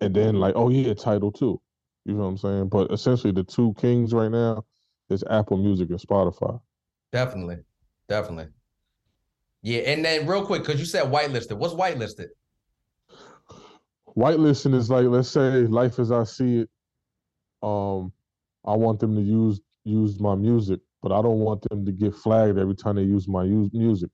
and 0.05 0.15
then 0.15 0.35
like 0.35 0.53
oh 0.55 0.69
yeah, 0.69 0.93
Tidal 0.93 1.31
too. 1.31 1.61
You 2.05 2.13
know 2.13 2.23
what 2.23 2.27
I'm 2.27 2.37
saying? 2.37 2.69
But 2.69 2.91
essentially 2.91 3.31
the 3.31 3.43
two 3.43 3.73
kings 3.77 4.13
right 4.13 4.31
now 4.31 4.65
is 5.09 5.23
Apple 5.29 5.57
Music 5.57 5.89
and 5.89 5.99
Spotify. 5.99 6.59
Definitely, 7.11 7.57
definitely. 8.09 8.47
Yeah, 9.61 9.79
and 9.81 10.03
then 10.03 10.27
real 10.27 10.45
quick, 10.45 10.63
because 10.65 10.79
you 10.79 10.85
said 10.85 11.05
whitelisted. 11.05 11.57
What's 11.57 11.73
whitelisted? 11.73 12.27
Whitelisting 14.17 14.75
is 14.75 14.89
like 14.89 15.05
let's 15.05 15.29
say 15.29 15.65
Life 15.67 15.99
as 15.99 16.11
I 16.11 16.23
See 16.25 16.59
It. 16.59 16.69
Um, 17.61 18.11
I 18.65 18.75
want 18.75 18.99
them 18.99 19.15
to 19.15 19.21
use 19.21 19.61
use 19.85 20.19
my 20.19 20.35
music, 20.35 20.81
but 21.01 21.11
I 21.11 21.21
don't 21.21 21.39
want 21.39 21.67
them 21.69 21.85
to 21.85 21.91
get 21.91 22.13
flagged 22.13 22.57
every 22.57 22.75
time 22.75 22.97
they 22.97 23.03
use 23.03 23.27
my 23.27 23.43
use 23.43 23.69
music. 23.73 24.09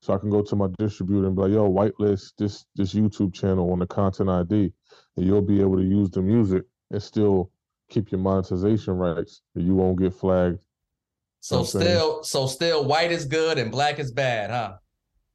So 0.00 0.12
I 0.12 0.18
can 0.18 0.30
go 0.30 0.42
to 0.42 0.56
my 0.56 0.68
distributor 0.78 1.28
and 1.28 1.36
be 1.36 1.42
like, 1.42 1.52
"Yo, 1.52 1.70
whitelist 1.70 2.32
this 2.36 2.66
this 2.74 2.92
YouTube 2.92 3.32
channel 3.32 3.72
on 3.72 3.78
the 3.78 3.86
Content 3.86 4.30
ID," 4.30 4.72
and 5.16 5.26
you'll 5.26 5.42
be 5.42 5.60
able 5.60 5.76
to 5.76 5.84
use 5.84 6.10
the 6.10 6.22
music 6.22 6.64
and 6.90 7.02
still 7.02 7.50
keep 7.88 8.10
your 8.10 8.20
monetization 8.20 8.94
rights. 8.94 9.42
And 9.54 9.66
you 9.66 9.74
won't 9.74 9.98
get 9.98 10.14
flagged. 10.14 10.58
So 11.40 11.64
still, 11.64 12.22
so 12.22 12.46
still, 12.46 12.84
white 12.84 13.10
is 13.10 13.24
good 13.24 13.58
and 13.58 13.72
black 13.72 13.98
is 13.98 14.12
bad, 14.12 14.50
huh? 14.50 14.74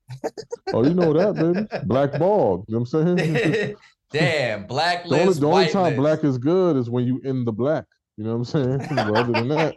Oh, 0.74 0.84
you 0.84 0.94
know 0.94 1.14
that, 1.14 1.36
baby. 1.36 1.86
Blackballed. 1.86 2.66
You 2.68 2.76
know 2.76 2.86
what 2.90 2.94
I'm 2.94 3.18
saying? 3.18 3.76
Damn, 4.12 4.66
black 4.68 5.04
the 5.04 5.20
only, 5.20 5.34
the 5.34 5.48
only 5.48 5.68
time 5.68 5.94
whitelist. 5.94 5.98
black 5.98 6.24
is 6.24 6.38
good 6.38 6.78
is 6.78 6.90
when 6.90 7.06
you 7.06 7.20
in 7.26 7.44
the 7.44 7.52
black. 7.52 7.84
You 8.16 8.24
know 8.24 8.38
what 8.38 8.56
I'm 8.56 8.80
saying? 8.80 8.88
But 8.90 9.16
other 9.16 9.34
than 9.34 9.48
that, 9.50 9.76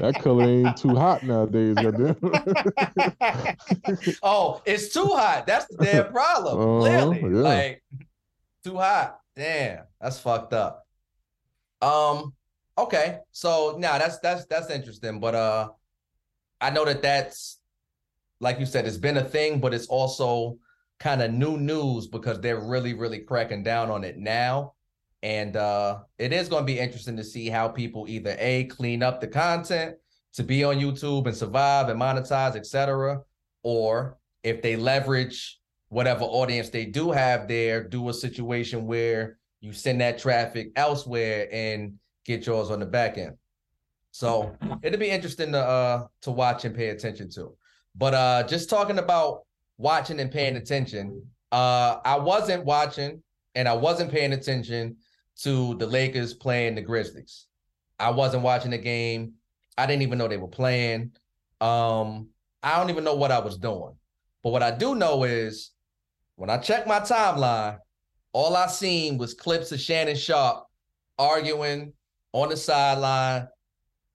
that 0.00 0.22
color 0.22 0.44
ain't 0.44 0.76
too 0.76 0.94
hot 0.94 1.22
nowadays. 1.22 1.74
Goddamn. 1.74 2.16
oh, 4.22 4.60
it's 4.66 4.92
too 4.92 5.06
hot. 5.06 5.46
That's 5.46 5.66
the 5.66 5.84
damn 5.84 6.12
problem. 6.12 6.58
Uh-huh, 6.58 6.80
Clearly, 6.80 7.20
yeah. 7.22 7.42
like 7.42 7.82
too 8.62 8.76
hot. 8.76 9.18
Damn, 9.36 9.84
that's 10.00 10.18
fucked 10.18 10.52
up. 10.52 10.86
Um. 11.80 12.34
Okay, 12.78 13.18
so 13.32 13.76
now 13.78 13.98
that's 13.98 14.18
that's 14.18 14.46
that's 14.46 14.70
interesting, 14.70 15.20
but 15.20 15.34
uh, 15.34 15.68
I 16.60 16.70
know 16.70 16.84
that 16.84 17.02
that's 17.02 17.60
like 18.40 18.58
you 18.58 18.66
said, 18.66 18.86
it's 18.86 18.96
been 18.96 19.18
a 19.18 19.24
thing, 19.24 19.60
but 19.60 19.72
it's 19.74 19.86
also 19.86 20.58
kind 20.98 21.22
of 21.22 21.32
new 21.32 21.56
news 21.56 22.06
because 22.06 22.40
they're 22.40 22.60
really 22.60 22.94
really 22.94 23.20
cracking 23.20 23.62
down 23.62 23.90
on 23.90 24.04
it 24.04 24.18
now. 24.18 24.74
And 25.22 25.56
uh, 25.56 26.00
it 26.18 26.32
is 26.32 26.48
going 26.48 26.62
to 26.62 26.72
be 26.72 26.80
interesting 26.80 27.16
to 27.16 27.24
see 27.24 27.48
how 27.48 27.68
people 27.68 28.06
either 28.08 28.36
a 28.40 28.64
clean 28.64 29.02
up 29.02 29.20
the 29.20 29.28
content 29.28 29.96
to 30.32 30.42
be 30.42 30.64
on 30.64 30.76
YouTube 30.76 31.26
and 31.26 31.36
survive 31.36 31.88
and 31.88 32.00
monetize, 32.00 32.56
etc., 32.56 33.20
or 33.62 34.18
if 34.42 34.62
they 34.62 34.76
leverage 34.76 35.60
whatever 35.92 36.24
audience 36.24 36.70
they 36.70 36.86
do 36.86 37.10
have 37.10 37.46
there, 37.46 37.84
do 37.84 38.08
a 38.08 38.14
situation 38.14 38.86
where 38.86 39.36
you 39.60 39.74
send 39.74 40.00
that 40.00 40.16
traffic 40.18 40.72
elsewhere 40.74 41.48
and 41.52 41.92
get 42.24 42.46
yours 42.46 42.70
on 42.70 42.80
the 42.80 42.86
back 42.86 43.18
end. 43.18 43.36
So 44.10 44.56
it'll 44.82 44.98
be 44.98 45.10
interesting 45.10 45.52
to 45.52 45.58
uh 45.58 46.06
to 46.22 46.30
watch 46.30 46.64
and 46.64 46.74
pay 46.74 46.88
attention 46.88 47.28
to. 47.32 47.54
But 47.94 48.14
uh 48.14 48.42
just 48.44 48.70
talking 48.70 48.98
about 48.98 49.42
watching 49.76 50.18
and 50.18 50.30
paying 50.30 50.56
attention, 50.56 51.26
uh 51.52 51.98
I 52.06 52.18
wasn't 52.18 52.64
watching 52.64 53.22
and 53.54 53.68
I 53.68 53.74
wasn't 53.74 54.10
paying 54.10 54.32
attention 54.32 54.96
to 55.42 55.74
the 55.74 55.86
Lakers 55.86 56.32
playing 56.32 56.74
the 56.74 56.80
Grizzlies. 56.80 57.48
I 57.98 58.10
wasn't 58.10 58.44
watching 58.44 58.70
the 58.70 58.78
game. 58.78 59.34
I 59.76 59.84
didn't 59.84 60.02
even 60.02 60.16
know 60.16 60.26
they 60.26 60.38
were 60.38 60.48
playing. 60.48 61.12
Um, 61.60 62.28
I 62.62 62.78
don't 62.78 62.88
even 62.88 63.04
know 63.04 63.14
what 63.14 63.30
I 63.30 63.40
was 63.40 63.58
doing. 63.58 63.94
But 64.42 64.50
what 64.50 64.62
I 64.62 64.70
do 64.70 64.94
know 64.94 65.24
is 65.24 65.71
when 66.42 66.50
I 66.50 66.58
checked 66.58 66.88
my 66.88 66.98
timeline, 66.98 67.78
all 68.32 68.56
I 68.56 68.66
seen 68.66 69.16
was 69.16 69.32
clips 69.32 69.70
of 69.70 69.78
Shannon 69.78 70.16
Sharpe 70.16 70.66
arguing 71.16 71.92
on 72.32 72.48
the 72.48 72.56
sideline, 72.56 73.46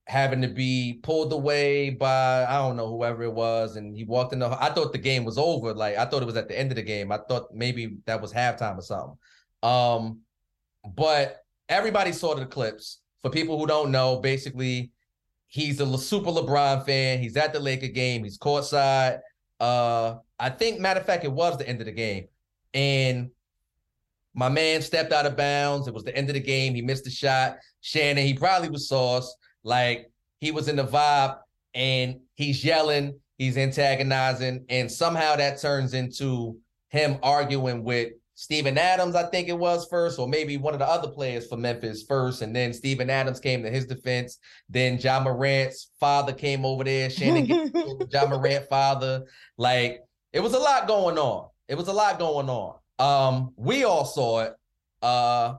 having 0.07 0.41
to 0.41 0.49
be 0.49 0.99
pulled 1.03 1.31
away 1.31 1.89
by 1.89 2.45
I 2.45 2.57
don't 2.57 2.75
know 2.75 2.89
whoever 2.89 3.23
it 3.23 3.31
was, 3.31 3.77
and 3.77 3.95
he 3.95 4.03
walked 4.03 4.33
in 4.33 4.39
the. 4.39 4.49
I 4.61 4.73
thought 4.73 4.91
the 4.91 4.97
game 4.97 5.23
was 5.23 5.37
over. 5.37 5.73
Like 5.73 5.95
I 5.95 6.03
thought 6.03 6.21
it 6.21 6.25
was 6.25 6.35
at 6.35 6.49
the 6.49 6.59
end 6.59 6.69
of 6.69 6.75
the 6.75 6.83
game. 6.83 7.13
I 7.13 7.19
thought 7.29 7.55
maybe 7.55 7.95
that 8.07 8.21
was 8.21 8.33
halftime 8.33 8.77
or 8.77 8.81
something. 8.81 9.17
Um, 9.63 10.19
but 10.97 11.45
everybody 11.69 12.11
saw 12.11 12.35
the 12.35 12.45
clips. 12.45 12.99
For 13.21 13.29
people 13.29 13.57
who 13.57 13.67
don't 13.67 13.89
know, 13.89 14.17
basically, 14.17 14.91
he's 15.47 15.79
a 15.79 15.97
super 15.97 16.31
LeBron 16.31 16.85
fan. 16.85 17.19
He's 17.19 17.37
at 17.37 17.53
the 17.53 17.59
Laker 17.61 17.87
game. 17.87 18.25
He's 18.25 18.37
courtside. 18.37 19.21
Uh, 19.59 20.15
I 20.39 20.49
think, 20.49 20.79
matter 20.79 20.99
of 20.99 21.05
fact, 21.05 21.23
it 21.23 21.31
was 21.31 21.57
the 21.57 21.67
end 21.67 21.79
of 21.79 21.85
the 21.85 21.91
game, 21.91 22.27
and 22.73 23.31
my 24.33 24.49
man 24.49 24.81
stepped 24.81 25.11
out 25.11 25.25
of 25.25 25.35
bounds. 25.35 25.87
It 25.87 25.93
was 25.93 26.03
the 26.03 26.15
end 26.15 26.29
of 26.29 26.35
the 26.35 26.39
game. 26.39 26.75
He 26.75 26.81
missed 26.81 27.05
the 27.05 27.09
shot. 27.09 27.57
Shannon, 27.81 28.25
he 28.25 28.35
probably 28.35 28.69
was 28.69 28.87
sauce. 28.87 29.35
Like 29.63 30.11
he 30.39 30.51
was 30.51 30.67
in 30.67 30.75
the 30.75 30.85
vibe, 30.85 31.39
and 31.73 32.19
he's 32.35 32.63
yelling. 32.63 33.19
He's 33.37 33.57
antagonizing, 33.57 34.65
and 34.69 34.91
somehow 34.91 35.35
that 35.35 35.59
turns 35.59 35.93
into 35.93 36.57
him 36.89 37.17
arguing 37.21 37.83
with 37.83 38.13
Steven 38.39 38.77
Adams, 38.77 39.15
I 39.15 39.23
think 39.23 39.47
it 39.47 39.57
was 39.57 39.87
first, 39.87 40.19
or 40.19 40.27
maybe 40.27 40.57
one 40.57 40.75
of 40.75 40.79
the 40.79 40.87
other 40.87 41.07
players 41.07 41.47
for 41.47 41.57
Memphis 41.57 42.03
first, 42.03 42.43
and 42.43 42.55
then 42.55 42.71
Steven 42.71 43.09
Adams 43.09 43.39
came 43.39 43.63
to 43.63 43.69
his 43.71 43.87
defense. 43.87 44.37
Then 44.69 44.99
Ja 44.99 45.19
Morant's 45.19 45.89
father 45.99 46.33
came 46.33 46.63
over 46.63 46.83
there. 46.83 47.09
Shannon 47.09 47.47
John 48.11 48.29
Morant 48.29 48.69
father. 48.69 49.25
Like 49.57 50.03
it 50.33 50.39
was 50.39 50.53
a 50.53 50.59
lot 50.59 50.87
going 50.87 51.17
on. 51.17 51.49
It 51.67 51.73
was 51.73 51.87
a 51.87 51.93
lot 51.93 52.19
going 52.19 52.47
on. 52.47 52.75
Um, 52.99 53.53
we 53.55 53.85
all 53.85 54.05
saw 54.05 54.41
it. 54.41 54.55
Uh, 55.01 55.55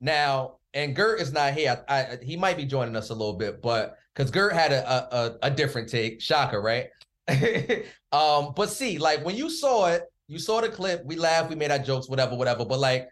now 0.00 0.56
and 0.74 0.96
Gert 0.96 1.20
is 1.20 1.32
not 1.32 1.54
here. 1.54 1.80
I, 1.88 2.00
I, 2.00 2.18
he 2.20 2.36
might 2.36 2.56
be 2.56 2.64
joining 2.64 2.96
us 2.96 3.10
a 3.10 3.14
little 3.14 3.34
bit, 3.34 3.62
but 3.62 3.98
because 4.12 4.32
Gert 4.32 4.52
had 4.52 4.72
a, 4.72 4.84
a 4.84 5.16
a 5.16 5.38
a 5.42 5.50
different 5.52 5.88
take, 5.88 6.20
shocker, 6.20 6.60
right? 6.60 6.88
um, 8.10 8.52
but 8.56 8.68
see, 8.68 8.98
like 8.98 9.24
when 9.24 9.36
you 9.36 9.48
saw 9.48 9.86
it, 9.86 10.02
you 10.28 10.38
saw 10.38 10.60
the 10.60 10.68
clip, 10.68 11.04
we 11.04 11.16
laughed, 11.16 11.50
we 11.50 11.56
made 11.56 11.70
our 11.70 11.78
jokes, 11.78 12.08
whatever, 12.08 12.36
whatever. 12.36 12.64
But 12.64 12.80
like, 12.80 13.08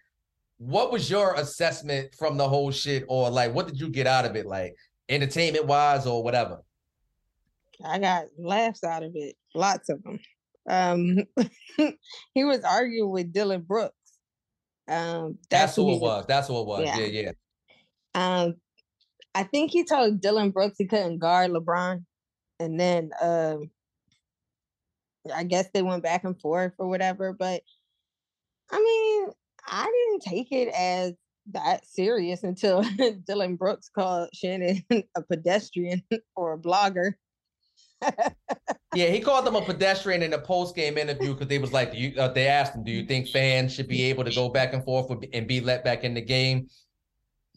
what 0.58 0.92
was 0.92 1.10
your 1.10 1.34
assessment 1.34 2.14
from 2.14 2.36
the 2.36 2.48
whole 2.48 2.70
shit, 2.70 3.04
or 3.08 3.30
like, 3.30 3.54
what 3.54 3.66
did 3.66 3.78
you 3.78 3.88
get 3.88 4.06
out 4.06 4.24
of 4.24 4.36
it, 4.36 4.46
like 4.46 4.74
entertainment 5.08 5.66
wise, 5.66 6.06
or 6.06 6.22
whatever? 6.22 6.62
I 7.84 7.98
got 7.98 8.26
laughs 8.38 8.84
out 8.84 9.02
of 9.02 9.12
it, 9.14 9.36
lots 9.54 9.88
of 9.88 10.02
them. 10.02 10.18
Um, 10.68 11.18
he 12.34 12.44
was 12.44 12.60
arguing 12.64 13.10
with 13.10 13.32
Dillon 13.32 13.62
Brooks. 13.62 13.94
Um, 14.88 15.38
That's, 15.50 15.76
who 15.76 15.88
he 15.88 15.96
it 15.96 16.00
was. 16.00 16.24
That's 16.26 16.48
who 16.48 16.60
it 16.60 16.66
was. 16.66 16.84
Yeah. 16.84 16.98
Yeah, 16.98 17.06
yeah. 17.06 17.32
Um, 18.14 18.54
I 19.34 19.42
think 19.42 19.70
he 19.70 19.84
told 19.84 20.20
Dillon 20.20 20.50
Brooks 20.50 20.76
he 20.78 20.86
couldn't 20.86 21.18
guard 21.18 21.50
LeBron, 21.50 22.04
and 22.60 22.78
then 22.78 23.10
um, 23.20 23.70
I 25.32 25.44
guess 25.44 25.68
they 25.72 25.82
went 25.82 26.02
back 26.02 26.24
and 26.24 26.38
forth 26.40 26.72
or 26.78 26.88
whatever. 26.88 27.32
But 27.32 27.62
I 28.70 28.78
mean, 28.78 29.32
I 29.66 29.84
didn't 29.84 30.22
take 30.22 30.52
it 30.52 30.68
as 30.68 31.14
that 31.52 31.86
serious 31.86 32.42
until 32.42 32.84
Dillon 33.26 33.56
Brooks 33.56 33.88
called 33.88 34.30
Shannon 34.32 34.82
a 35.16 35.22
pedestrian 35.22 36.02
or 36.36 36.54
a 36.54 36.58
blogger. 36.58 37.14
Yeah, 38.94 39.06
he 39.06 39.20
called 39.20 39.46
them 39.46 39.56
a 39.56 39.62
pedestrian 39.62 40.22
in 40.22 40.32
a 40.34 40.38
post 40.38 40.76
game 40.76 40.98
interview 40.98 41.32
because 41.32 41.48
they 41.48 41.58
was 41.58 41.72
like, 41.72 41.94
you, 41.94 42.12
uh, 42.18 42.28
they 42.28 42.46
asked 42.46 42.74
him, 42.74 42.84
do 42.84 42.92
you 42.92 43.06
think 43.06 43.28
fans 43.28 43.74
should 43.74 43.88
be 43.88 44.04
able 44.04 44.24
to 44.24 44.34
go 44.34 44.48
back 44.48 44.72
and 44.72 44.84
forth 44.84 45.10
and 45.32 45.48
be 45.48 45.60
let 45.60 45.84
back 45.84 46.04
in 46.04 46.14
the 46.14 46.20
game? 46.20 46.68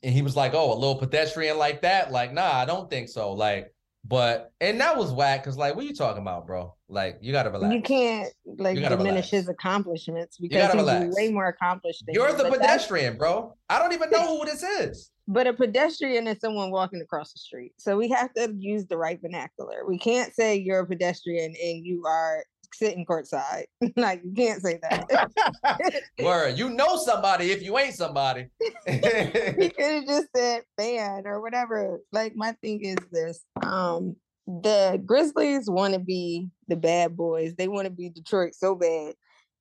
And 0.03 0.13
he 0.13 0.21
was 0.21 0.35
like, 0.35 0.53
oh, 0.53 0.73
a 0.73 0.75
little 0.75 0.95
pedestrian 0.95 1.57
like 1.57 1.81
that? 1.81 2.11
Like, 2.11 2.33
nah, 2.33 2.53
I 2.53 2.65
don't 2.65 2.89
think 2.89 3.09
so. 3.09 3.33
Like, 3.33 3.73
But 4.07 4.53
and 4.61 4.79
that 4.79 4.95
was 4.97 5.11
whack 5.11 5.43
because 5.43 5.57
like, 5.57 5.75
what 5.75 5.85
you 5.85 5.93
talking 5.93 6.21
about, 6.21 6.47
bro? 6.47 6.73
Like, 6.87 7.17
you 7.21 7.33
gotta 7.33 7.49
relax. 7.49 7.73
You 7.73 7.81
can't 7.81 8.33
like 8.45 8.77
You 8.77 8.83
diminish 8.83 9.05
relax. 9.05 9.29
his 9.31 9.49
accomplishments 9.49 10.37
because 10.37 10.71
he's 10.71 10.75
relax. 10.75 11.15
way 11.15 11.29
more 11.29 11.47
accomplished 11.47 12.05
than 12.05 12.15
You're 12.15 12.29
you, 12.29 12.37
the 12.37 12.49
pedestrian, 12.49 13.17
bro. 13.17 13.53
I 13.69 13.79
don't 13.79 13.91
even 13.93 14.09
know 14.09 14.37
who 14.39 14.45
this 14.45 14.63
is. 14.63 15.11
But 15.27 15.45
a 15.45 15.51
pedestrian 15.51 16.25
is 16.27 16.39
someone 16.39 16.71
walking 16.71 17.01
across 17.01 17.33
the 17.33 17.39
street. 17.39 17.73
So 17.77 17.97
we 17.97 18.07
have 18.09 18.33
to 18.35 18.53
use 18.57 18.85
the 18.85 18.97
right 18.97 19.19
vernacular. 19.21 19.85
We 19.85 19.97
can't 19.97 20.33
say 20.33 20.55
you're 20.55 20.79
a 20.79 20.85
pedestrian 20.85 21.53
and 21.61 21.85
you 21.85 22.05
are 22.05 22.45
sitting 22.73 23.05
courtside. 23.05 23.65
like 23.95 24.21
you 24.23 24.33
can't 24.33 24.61
say 24.61 24.79
that. 24.81 26.01
Word, 26.23 26.57
you 26.57 26.69
know 26.69 26.97
somebody 26.97 27.51
if 27.51 27.61
you 27.61 27.77
ain't 27.77 27.95
somebody. 27.95 28.47
he 28.85 28.99
could 28.99 29.81
have 29.81 30.05
just 30.07 30.27
said 30.35 30.63
fan 30.77 31.23
or 31.25 31.41
whatever. 31.41 31.99
Like 32.11 32.35
my 32.35 32.53
thing 32.61 32.81
is 32.83 32.97
this. 33.11 33.43
Um 33.61 34.15
the 34.47 35.01
Grizzlies 35.05 35.69
want 35.69 35.93
to 35.93 35.99
be 35.99 36.47
the 36.67 36.77
bad 36.77 37.17
boys. 37.17 37.55
They 37.55 37.67
want 37.67 37.85
to 37.85 37.91
be 37.91 38.09
Detroit 38.09 38.55
so 38.55 38.75
bad. 38.75 39.13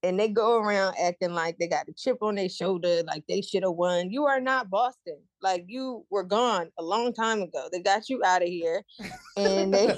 And 0.02 0.20
they 0.20 0.28
go 0.28 0.58
around 0.58 0.94
acting 1.02 1.32
like 1.32 1.58
they 1.58 1.66
got 1.66 1.88
a 1.88 1.92
chip 1.92 2.18
on 2.22 2.36
their 2.36 2.48
shoulder, 2.48 3.02
like 3.04 3.24
they 3.28 3.40
should 3.40 3.64
have 3.64 3.72
won. 3.72 4.10
You 4.10 4.26
are 4.26 4.40
not 4.40 4.70
Boston. 4.70 5.18
Like 5.46 5.66
you 5.68 6.04
were 6.10 6.24
gone 6.24 6.72
a 6.76 6.82
long 6.82 7.14
time 7.14 7.40
ago. 7.40 7.68
They 7.70 7.80
got 7.80 8.08
you 8.08 8.20
out 8.24 8.42
of 8.42 8.48
here. 8.48 8.82
And 9.36 9.72
they 9.72 9.86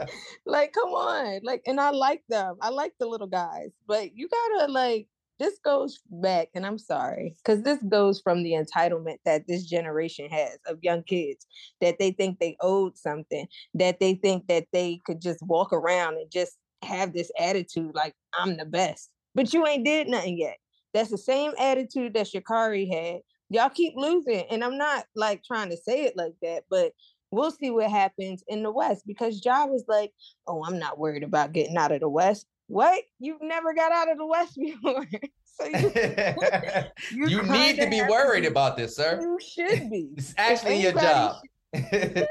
like, 0.46 0.72
come 0.72 0.88
on. 0.88 1.40
Like, 1.42 1.60
and 1.66 1.78
I 1.78 1.90
like 1.90 2.22
them. 2.30 2.56
I 2.62 2.70
like 2.70 2.94
the 2.98 3.06
little 3.06 3.26
guys, 3.26 3.68
but 3.86 4.16
you 4.16 4.30
gotta 4.30 4.72
like 4.72 5.08
this 5.38 5.58
goes 5.62 6.00
back, 6.10 6.48
and 6.54 6.64
I'm 6.64 6.78
sorry, 6.78 7.34
because 7.44 7.62
this 7.62 7.82
goes 7.88 8.20
from 8.20 8.42
the 8.42 8.52
entitlement 8.52 9.16
that 9.26 9.46
this 9.46 9.64
generation 9.64 10.30
has 10.30 10.56
of 10.66 10.78
young 10.82 11.02
kids 11.02 11.46
that 11.82 11.98
they 11.98 12.12
think 12.12 12.38
they 12.38 12.56
owed 12.62 12.96
something, 12.96 13.46
that 13.74 14.00
they 14.00 14.14
think 14.14 14.48
that 14.48 14.66
they 14.72 15.00
could 15.04 15.20
just 15.20 15.42
walk 15.42 15.72
around 15.72 16.14
and 16.14 16.30
just 16.30 16.56
have 16.82 17.12
this 17.12 17.30
attitude 17.38 17.94
like 17.94 18.14
I'm 18.34 18.56
the 18.56 18.64
best. 18.64 19.10
But 19.34 19.52
you 19.52 19.66
ain't 19.66 19.84
did 19.84 20.08
nothing 20.08 20.38
yet. 20.38 20.56
That's 20.94 21.10
the 21.10 21.18
same 21.18 21.52
attitude 21.58 22.14
that 22.14 22.26
Sha'Carri 22.26 22.90
had. 22.90 23.20
Y'all 23.50 23.68
keep 23.68 23.94
losing. 23.96 24.44
And 24.50 24.64
I'm 24.64 24.78
not 24.78 25.04
like 25.14 25.44
trying 25.44 25.70
to 25.70 25.76
say 25.76 26.04
it 26.04 26.16
like 26.16 26.34
that, 26.42 26.64
but 26.70 26.92
we'll 27.30 27.50
see 27.50 27.70
what 27.70 27.90
happens 27.90 28.42
in 28.48 28.62
the 28.62 28.70
West 28.70 29.06
because 29.06 29.44
Ja 29.44 29.66
was 29.66 29.84
like, 29.88 30.12
Oh, 30.46 30.64
I'm 30.64 30.78
not 30.78 30.98
worried 30.98 31.24
about 31.24 31.52
getting 31.52 31.76
out 31.76 31.92
of 31.92 32.00
the 32.00 32.08
West. 32.08 32.46
What? 32.68 33.02
You've 33.18 33.42
never 33.42 33.74
got 33.74 33.92
out 33.92 34.10
of 34.10 34.18
the 34.18 34.26
West 34.26 34.56
before. 34.58 35.06
so 35.44 35.64
you, 37.12 37.28
you 37.28 37.42
need 37.42 37.76
to 37.80 37.90
be 37.90 38.02
worried 38.02 38.42
be- 38.42 38.46
about 38.46 38.76
this, 38.76 38.96
sir. 38.96 39.18
You 39.20 39.38
should 39.44 39.90
be. 39.90 40.10
It's 40.16 40.34
actually 40.38 40.80
your 40.80 40.92
job. 40.92 41.36
should- 41.74 42.28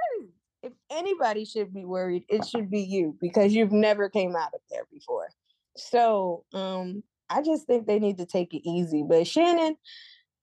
if 0.62 0.74
anybody 0.90 1.46
should 1.46 1.74
be 1.74 1.86
worried, 1.86 2.26
it 2.28 2.46
should 2.46 2.70
be 2.70 2.82
you 2.82 3.16
because 3.22 3.54
you've 3.54 3.72
never 3.72 4.10
came 4.10 4.36
out 4.36 4.54
of 4.54 4.60
there 4.70 4.84
before. 4.92 5.30
So 5.78 6.44
um 6.54 7.04
I 7.30 7.42
just 7.42 7.68
think 7.68 7.86
they 7.86 8.00
need 8.00 8.18
to 8.18 8.26
take 8.26 8.54
it 8.54 8.68
easy. 8.68 9.04
But 9.08 9.28
Shannon, 9.28 9.76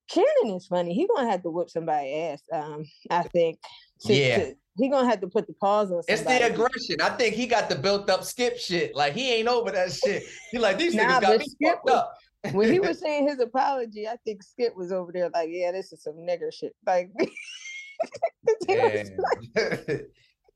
Shannon 0.09 0.55
is 0.55 0.67
funny. 0.67 0.93
He 0.93 1.07
gonna 1.07 1.29
have 1.29 1.43
to 1.43 1.49
whip 1.49 1.69
somebody 1.69 2.13
ass. 2.13 2.41
Um, 2.51 2.85
I 3.09 3.23
think. 3.23 3.59
to- 4.01 4.13
Yeah. 4.13 4.37
to- 4.37 4.55
he 4.77 4.89
gonna 4.89 5.09
have 5.09 5.21
to 5.21 5.27
put 5.27 5.47
the 5.47 5.53
pause 5.53 5.91
on 5.91 6.03
It's 6.07 6.21
the 6.21 6.45
aggression. 6.45 7.01
I 7.01 7.09
think 7.17 7.33
he 7.33 7.47
got 7.47 7.67
the 7.67 7.75
built 7.75 8.09
up 8.11 8.23
skip 8.23 8.57
shit. 8.57 8.93
Like 8.95 9.13
he 9.13 9.33
ain't 9.33 9.47
over 9.47 9.71
that 9.71 9.91
shit. 9.91 10.23
He 10.51 10.59
like 10.59 10.77
these 10.77 10.93
Nah, 10.93 11.03
niggas 11.03 11.21
got 11.21 11.39
me 11.39 11.45
Skip 11.45 11.69
fucked 11.73 11.85
was- 11.85 11.93
up. 11.93 12.13
when 12.53 12.71
he 12.71 12.79
was 12.89 12.99
saying 12.99 13.27
his 13.27 13.39
apology, 13.39 14.07
I 14.07 14.17
think 14.23 14.43
Skip 14.43 14.75
was 14.77 14.91
over 14.91 15.11
there 15.11 15.29
like, 15.33 15.49
yeah, 15.51 15.71
this 15.71 15.91
is 15.91 16.03
some 16.03 16.13
nigger 16.17 16.53
shit. 16.53 16.75
Like, 16.85 17.09
Damn. 18.67 19.07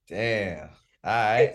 Damn. 0.08 0.70
All 1.04 1.12
right. 1.12 1.54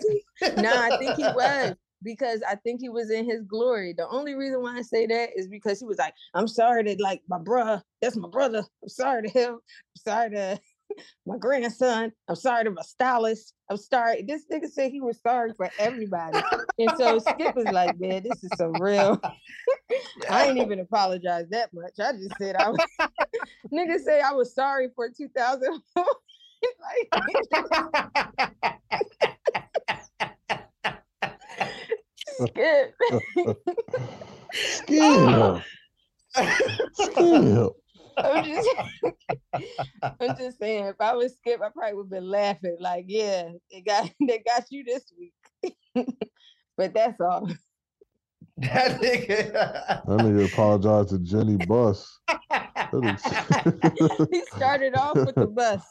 no, 0.57 0.71
I 0.73 0.97
think 0.97 1.15
he 1.15 1.23
was 1.23 1.73
because 2.03 2.41
I 2.47 2.55
think 2.55 2.81
he 2.81 2.89
was 2.89 3.09
in 3.09 3.25
his 3.25 3.43
glory. 3.43 3.93
The 3.97 4.07
only 4.07 4.35
reason 4.35 4.61
why 4.61 4.77
I 4.77 4.81
say 4.81 5.05
that 5.07 5.29
is 5.35 5.47
because 5.47 5.79
he 5.79 5.85
was 5.85 5.97
like, 5.97 6.13
I'm 6.33 6.47
sorry 6.47 6.83
to 6.83 7.01
like 7.01 7.21
my 7.27 7.37
bruh, 7.37 7.81
that's 8.01 8.15
my 8.15 8.29
brother. 8.29 8.63
I'm 8.83 8.89
sorry 8.89 9.23
to 9.23 9.29
him. 9.29 9.53
I'm 9.53 9.95
sorry 9.95 10.29
to 10.31 10.59
my 11.25 11.37
grandson. 11.37 12.11
I'm 12.27 12.35
sorry 12.35 12.65
to 12.65 12.71
my 12.71 12.81
stylist. 12.81 13.53
I'm 13.69 13.77
sorry. 13.77 14.23
This 14.23 14.45
nigga 14.51 14.69
said 14.69 14.91
he 14.91 15.01
was 15.01 15.19
sorry 15.21 15.53
for 15.55 15.69
everybody. 15.79 16.37
and 16.79 16.91
so 16.97 17.19
Skip 17.19 17.55
was 17.55 17.65
like, 17.71 17.99
man, 17.99 18.23
this 18.23 18.43
is 18.43 18.55
so 18.55 18.67
real. 18.67 19.21
I 20.29 20.45
ain't 20.45 20.57
even 20.57 20.79
apologize 20.79 21.45
that 21.49 21.73
much. 21.73 21.99
I 21.99 22.13
just 22.13 22.37
said 22.37 22.55
I 22.55 22.69
was 22.69 22.79
nigga 23.73 23.99
say 23.99 24.21
I 24.21 24.31
was 24.31 24.53
sorry 24.53 24.89
for 24.95 25.09
2004. 25.09 26.05
like, 26.81 27.13
Skip. 32.27 32.93
Skip. 34.55 35.63
Skip. 36.93 37.71
I'm 38.17 38.43
just, 38.43 38.69
I'm 40.19 40.37
just 40.37 40.59
saying, 40.59 40.85
if 40.85 40.95
I 40.99 41.15
was 41.15 41.37
Skip, 41.37 41.61
I 41.61 41.69
probably 41.69 41.95
would 41.95 42.05
have 42.05 42.09
been 42.09 42.29
laughing. 42.29 42.77
Like, 42.79 43.05
yeah, 43.07 43.49
they 43.71 43.81
got 43.81 44.09
they 44.27 44.39
got 44.39 44.65
you 44.69 44.83
this 44.83 45.03
week. 45.17 45.33
but 46.77 46.93
that's 46.93 47.19
all. 47.21 47.49
That 48.57 49.01
nigga. 49.01 49.53
That 49.53 50.07
nigga 50.07 50.45
apologized 50.45 51.09
to 51.09 51.19
Jeanie 51.19 51.57
Buss. 51.57 52.19
That 52.27 54.27
he 54.31 54.43
started 54.55 54.95
off 54.95 55.15
with 55.15 55.35
the 55.35 55.47
Buss. 55.47 55.83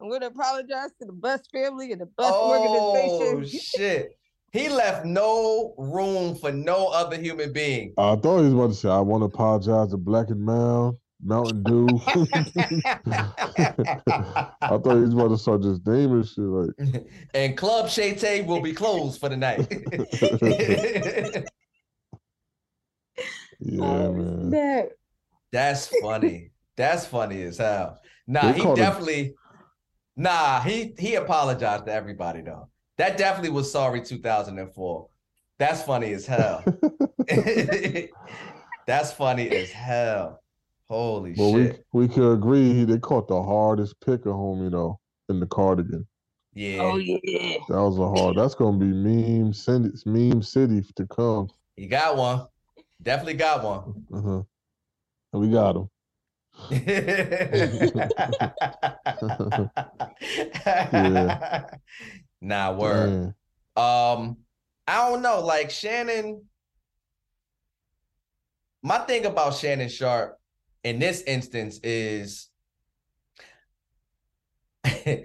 I'm 0.00 0.10
gonna 0.10 0.26
apologize 0.26 0.90
to 1.00 1.06
the 1.06 1.12
Buss 1.12 1.42
family 1.52 1.92
and 1.92 2.00
the 2.00 2.06
Buss 2.06 2.34
oh 2.34 2.50
organization. 2.50 3.46
shit. 3.46 4.18
He 4.54 4.68
left 4.68 5.04
no 5.04 5.74
room 5.76 6.36
for 6.36 6.52
no 6.52 6.86
other 6.86 7.16
human 7.18 7.52
being. 7.52 7.92
I 7.98 8.14
thought 8.14 8.38
he 8.38 8.44
was 8.44 8.52
about 8.54 8.68
to 8.68 8.74
say, 8.74 8.88
I 8.88 9.00
want 9.00 9.22
to 9.22 9.24
apologize 9.24 9.90
to 9.90 9.96
Black 9.96 10.28
and 10.30 10.40
Mound, 10.44 10.96
Mountain 11.24 11.64
Dew. 11.64 12.00
I 13.04 14.52
thought 14.60 14.94
he 14.94 15.00
was 15.00 15.12
about 15.12 15.28
to 15.30 15.38
start 15.38 15.62
just 15.62 15.84
naming 15.84 16.22
shit 16.22 16.38
like 16.38 17.04
and 17.34 17.56
Club 17.56 17.88
Shate 17.88 18.46
will 18.46 18.60
be 18.60 18.72
closed 18.72 19.18
for 19.18 19.28
the 19.28 19.36
night. 19.36 19.66
Yeah, 23.60 23.80
Oh, 23.80 24.12
man. 24.12 24.50
snap. 24.50 24.86
That's 25.50 25.88
funny. 26.00 26.50
That's 26.76 27.06
funny 27.06 27.42
as 27.42 27.58
hell. 27.58 27.98
Nah, 28.28 28.48
They 28.52 28.58
he 28.58 28.62
called 28.62 28.78
him- 28.78 28.84
definitely. 28.84 29.34
Nah, 30.16 30.60
he 30.60 30.94
he 30.96 31.16
apologized 31.16 31.86
to 31.86 31.92
everybody 31.92 32.42
though. 32.42 32.68
That 32.98 33.16
definitely 33.16 33.50
was 33.50 33.70
sorry 33.70 34.02
2004. 34.02 35.08
That's 35.58 35.82
funny 35.82 36.12
as 36.12 36.26
hell. 36.26 36.64
That's 38.86 39.12
funny 39.12 39.48
as 39.50 39.70
hell. 39.70 40.40
Holy 40.88 41.32
But 41.32 41.50
we 41.50 41.64
shit. 41.66 41.84
we 41.92 42.08
could 42.08 42.32
agree 42.34 42.84
they 42.84 42.98
caught 42.98 43.28
the 43.28 43.42
hardest 43.42 43.94
picker, 44.04 44.30
homie, 44.30 44.70
though, 44.70 44.98
in 45.28 45.40
the 45.40 45.46
cardigan. 45.46 46.06
Yeah. 46.52 46.80
Oh 46.82 46.96
yeah. 46.98 47.56
That 47.68 47.82
was 47.82 47.98
a 47.98 48.08
hard. 48.08 48.36
That's 48.36 48.54
gonna 48.54 48.78
be 48.78 48.86
meme 48.86 49.52
send 49.52 49.98
city, 49.98 50.10
meme 50.10 50.42
city 50.42 50.82
to 50.96 51.06
come. 51.06 51.48
You 51.76 51.88
got 51.88 52.16
one. 52.16 52.46
Definitely 53.02 53.34
got 53.34 53.64
one. 53.64 54.04
Uh-huh. 54.12 54.42
And 55.32 55.42
we 55.42 55.50
got 55.50 55.76
him. 55.76 55.90
Nah, 62.44 62.72
word. 62.72 63.10
Man. 63.10 63.34
Um, 63.76 64.36
I 64.86 65.08
don't 65.08 65.22
know. 65.22 65.40
Like 65.40 65.70
Shannon, 65.70 66.44
my 68.82 68.98
thing 68.98 69.24
about 69.24 69.54
Shannon 69.54 69.88
Sharpe 69.88 70.38
in 70.84 70.98
this 70.98 71.22
instance 71.22 71.80
is 71.82 72.48
I 74.84 75.24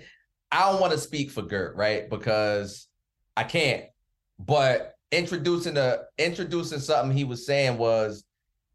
don't 0.51 0.79
want 0.79 0.93
to 0.93 0.97
speak 0.97 1.29
for 1.29 1.41
Gert, 1.41 1.75
right? 1.75 2.09
Because 2.09 2.87
I 3.35 3.43
can't. 3.43 3.83
But 4.39 4.93
introducing 5.11 5.75
a 5.75 5.99
introducing 6.17 6.79
something 6.79 7.15
he 7.15 7.25
was 7.25 7.45
saying 7.45 7.77
was 7.77 8.23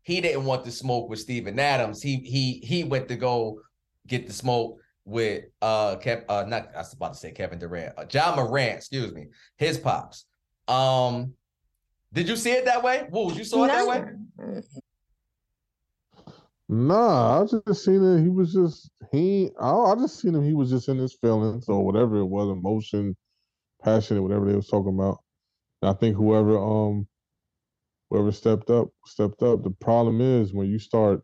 he 0.03 0.21
didn't 0.21 0.45
want 0.45 0.67
to 0.67 0.71
smoke 0.71 1.09
with 1.09 1.19
Steven 1.19 1.59
Adams. 1.59 2.03
He 2.03 2.17
he 2.17 2.61
he 2.63 2.85
went 2.85 3.09
to 3.09 3.17
go 3.17 3.63
get 4.07 4.27
the 4.27 4.35
smoke 4.35 4.81
with 5.05 5.45
uh 5.61 5.97
Kev 5.97 6.25
uh 6.29 6.45
not 6.47 6.69
I 6.75 6.79
was 6.79 6.93
about 6.93 7.13
to 7.15 7.19
say 7.19 7.33
Kevin 7.33 7.59
Durant, 7.59 7.95
uh, 7.99 8.05
Ja 8.11 8.35
Morant, 8.35 8.77
excuse 8.77 9.13
me, 9.13 9.27
his 9.57 9.79
pops. 9.79 10.27
Um 10.69 11.35
did 12.13 12.29
you 12.29 12.37
see 12.37 12.53
it 12.53 12.65
that 12.67 12.83
way? 12.83 13.07
Woo, 13.11 13.33
you 13.33 13.45
saw 13.45 13.65
it 13.65 13.69
that 13.69 13.87
way? 13.87 14.63
Nah, 16.69 17.43
I 17.43 17.45
just 17.45 17.85
seen 17.85 18.03
it. 18.03 18.23
He 18.23 18.29
was 18.29 18.53
just 18.53 18.91
he. 19.13 19.51
I, 19.61 19.71
I 19.71 19.95
just 19.97 20.21
seen 20.21 20.35
him. 20.35 20.45
He 20.45 20.55
was 20.55 20.71
just 20.71 20.89
in 20.89 20.97
his 20.97 21.15
feelings 21.21 21.69
or 21.69 21.85
whatever 21.85 22.19
it 22.19 22.25
was, 22.25 22.49
emotion, 22.49 23.17
passionate, 23.83 24.23
whatever 24.23 24.47
they 24.49 24.57
was 24.57 24.69
talking 24.69 24.95
about. 24.95 25.19
And 25.83 25.91
I 25.91 25.95
think 25.95 26.17
whoever 26.17 26.57
um 26.59 27.07
whoever 28.09 28.33
stepped 28.33 28.71
up 28.71 28.89
stepped 29.07 29.43
up. 29.43 29.63
The 29.63 29.71
problem 29.71 30.21
is 30.21 30.55
when 30.55 30.69
you 30.69 30.79
start 30.79 31.23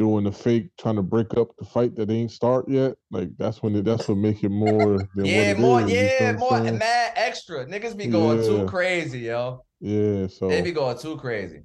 doing 0.00 0.24
the 0.24 0.32
fake, 0.32 0.70
trying 0.78 0.96
to 0.96 1.02
break 1.02 1.36
up 1.36 1.54
the 1.58 1.64
fight 1.64 1.94
that 1.94 2.10
ain't 2.10 2.30
start 2.30 2.66
yet. 2.68 2.94
Like 3.10 3.28
that's 3.36 3.62
when 3.62 3.76
it, 3.76 3.84
that's 3.84 4.08
what 4.08 4.16
make 4.16 4.42
it 4.42 4.48
more 4.48 5.06
than 5.14 5.26
yeah, 5.26 5.36
what 5.36 5.46
it 5.46 5.60
more, 5.60 5.80
is, 5.82 5.90
you 5.92 5.96
yeah, 5.96 6.32
what 6.32 6.40
more 6.40 6.56
I'm 6.56 6.64
saying? 6.64 6.78
mad 6.78 7.12
extra. 7.16 7.66
Niggas 7.66 7.96
be 7.96 8.06
going 8.06 8.42
too 8.42 8.64
crazy, 8.66 9.20
yo. 9.20 9.62
Yeah, 9.78 10.26
so 10.26 10.48
They 10.48 10.62
be 10.62 10.72
going 10.72 10.96
too 10.96 11.18
crazy. 11.18 11.64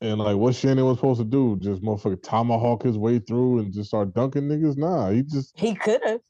and 0.00 0.20
like 0.20 0.36
what 0.36 0.54
Shannon 0.54 0.84
was 0.84 0.98
supposed 0.98 1.18
to 1.18 1.24
do, 1.24 1.58
just 1.60 1.82
motherfucker 1.82 2.22
tomahawk 2.22 2.84
his 2.84 2.96
way 2.96 3.18
through 3.18 3.58
and 3.58 3.72
just 3.72 3.88
start 3.88 4.14
dunking 4.14 4.44
niggas. 4.44 4.76
Nah, 4.76 5.10
he 5.10 5.22
just 5.22 5.58
He 5.58 5.74
could 5.74 6.00
have. 6.06 6.20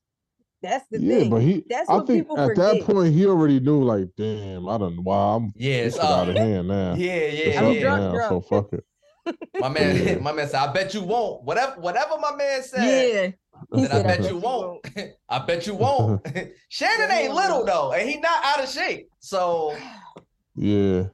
That's 0.62 0.87
the 0.90 0.98
yeah, 0.98 1.18
thing. 1.18 1.30
but 1.30 1.42
he. 1.42 1.62
That's 1.68 1.90
I 1.90 1.98
think 1.98 2.09
people 2.20 2.38
at 2.38 2.48
forget. 2.48 2.78
that 2.78 2.87
point 2.87 3.12
he 3.12 3.26
already 3.26 3.61
knew 3.61 3.83
like, 3.85 4.09
damn, 4.16 4.66
I 4.66 4.78
don't 4.78 4.96
know 4.96 5.02
why 5.02 5.37
I'm 5.37 5.52
Yeah, 5.57 5.74
it's 5.74 5.96
shit 5.96 6.04
out 6.04 6.30
of 6.30 6.37
hand 6.38 6.68
now. 6.68 6.94
Yeah, 6.94 7.12
It's 7.12 7.57
yeah, 7.57 7.61
up 7.61 7.76
yeah. 7.76 7.83
now, 7.83 8.12
drunk. 8.14 8.44
so 8.44 8.48
fuck 8.48 8.72
it. 8.72 8.85
My 9.60 9.68
man, 9.70 10.04
Yeah. 10.06 10.18
my 10.18 10.32
man 10.32 10.48
said, 10.48 10.60
I 10.68 10.72
bet 10.72 10.94
you 10.94 11.02
won't. 11.02 11.44
Whatever, 11.44 11.80
whatever 11.80 12.18
my 12.20 12.34
man 12.37 12.62
said. 12.62 12.82
yeah. 12.84 13.30
He 13.74 13.82
Then 13.82 13.90
I 13.90 13.94
said, 13.94 14.06
bet 14.06 14.30
you 14.30 14.37
won't. 14.38 14.87
I 15.28 15.38
bet 15.38 15.66
you 15.66 15.74
won't. 15.74 16.26
Shannon 16.68 17.10
ain't 17.10 17.34
little 17.34 17.64
though, 17.64 17.92
and 17.92 18.08
he 18.08 18.18
not 18.18 18.44
out 18.44 18.62
of 18.62 18.68
shape. 18.68 19.08
So 19.20 19.76
Yeah, 20.56 21.04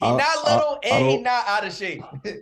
he 0.00 0.06
I- 0.06 0.16
not 0.16 0.44
little 0.44 0.78
I 0.82 0.88
and 0.88 1.06
he 1.10 1.16
don't- 1.22 1.26
out 1.26 1.66
of 1.66 1.72
shape. 1.74 2.02
I 2.24 2.36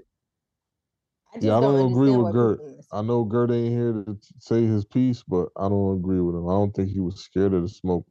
yeah. 1.40 1.56
I 1.58 1.60
don't 1.60 1.90
agree 1.92 2.10
with 2.10 2.32
Gert. 2.32 2.60
I 2.90 3.02
know 3.02 3.22
Gert 3.24 3.50
ain't 3.50 3.68
here 3.70 3.92
to 4.06 4.16
say 4.38 4.64
his 4.64 4.84
piece, 4.86 5.22
but 5.28 5.48
I 5.58 5.68
don't 5.68 5.98
agree 5.98 6.20
with 6.20 6.34
him. 6.34 6.48
I 6.48 6.52
don't 6.52 6.74
think 6.74 6.88
he 6.88 7.00
was 7.00 7.20
scared 7.20 7.52
of 7.52 7.62
the 7.62 7.68
smoke, 7.68 8.06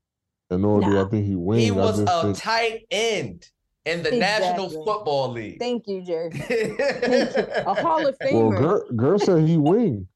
and 0.52 0.62
nor 0.62 0.82
do 0.82 1.00
I 1.04 1.10
think 1.10 1.26
he 1.26 1.36
winged. 1.36 1.64
he 1.64 1.72
was 1.72 2.00
a 2.00 2.06
think, 2.22 2.38
tight 2.38 2.82
end 2.92 3.44
in 3.88 4.04
the 4.04 4.12
National 4.12 4.70
Football 4.70 5.32
League. 5.32 5.60
Thank 5.60 5.88
you, 5.88 6.02
Jerry. 6.04 6.32
Thank 6.34 7.38
you. 7.38 7.46
A 7.66 7.74
Hall 7.74 8.06
of 8.06 8.16
well, 8.22 8.52
Famer. 8.52 8.58
Gert, 8.60 8.98
Gert 8.98 9.22
said 9.22 9.44
he 9.48 9.58
winged, 9.58 10.08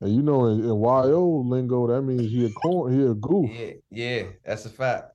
and 0.00 0.14
you 0.14 0.22
know 0.22 0.46
in, 0.46 0.60
in 0.60 0.66
YO 0.68 1.42
lingo 1.46 1.86
that 1.86 2.02
means 2.02 2.22
he 2.30 2.46
a 2.46 2.50
corn, 2.50 2.92
he 2.98 3.06
a 3.06 3.14
goof. 3.14 3.50
yeah, 3.50 3.72
yeah, 3.90 4.22
that's 4.44 4.64
a 4.66 4.70
fact. 4.70 5.12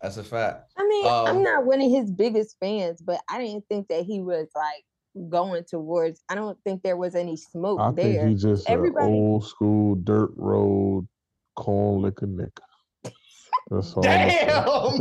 That's 0.00 0.16
a 0.16 0.24
fact. 0.24 0.70
I 0.76 0.86
mean, 0.86 1.06
Um, 1.06 1.26
I'm 1.26 1.42
not 1.42 1.64
one 1.66 1.80
of 1.80 1.90
his 1.90 2.10
biggest 2.10 2.56
fans, 2.60 3.00
but 3.00 3.20
I 3.28 3.38
didn't 3.44 3.64
think 3.68 3.88
that 3.88 4.04
he 4.04 4.20
was 4.20 4.46
like 4.54 4.84
going 5.28 5.64
towards. 5.64 6.22
I 6.28 6.36
don't 6.36 6.56
think 6.62 6.82
there 6.84 6.96
was 6.96 7.16
any 7.16 7.36
smoke 7.36 7.80
I 7.80 7.90
there. 7.90 8.04
think 8.22 8.28
he 8.28 8.34
just 8.36 8.68
an 8.68 8.74
Everybody- 8.74 9.12
old 9.12 9.44
school 9.44 9.96
dirt 9.96 10.30
road 10.36 11.08
corn 11.56 12.02
liquor 12.02 12.28
nigga. 12.28 12.60
That's 13.70 13.92
all. 13.94 14.02
Damn. 14.02 14.66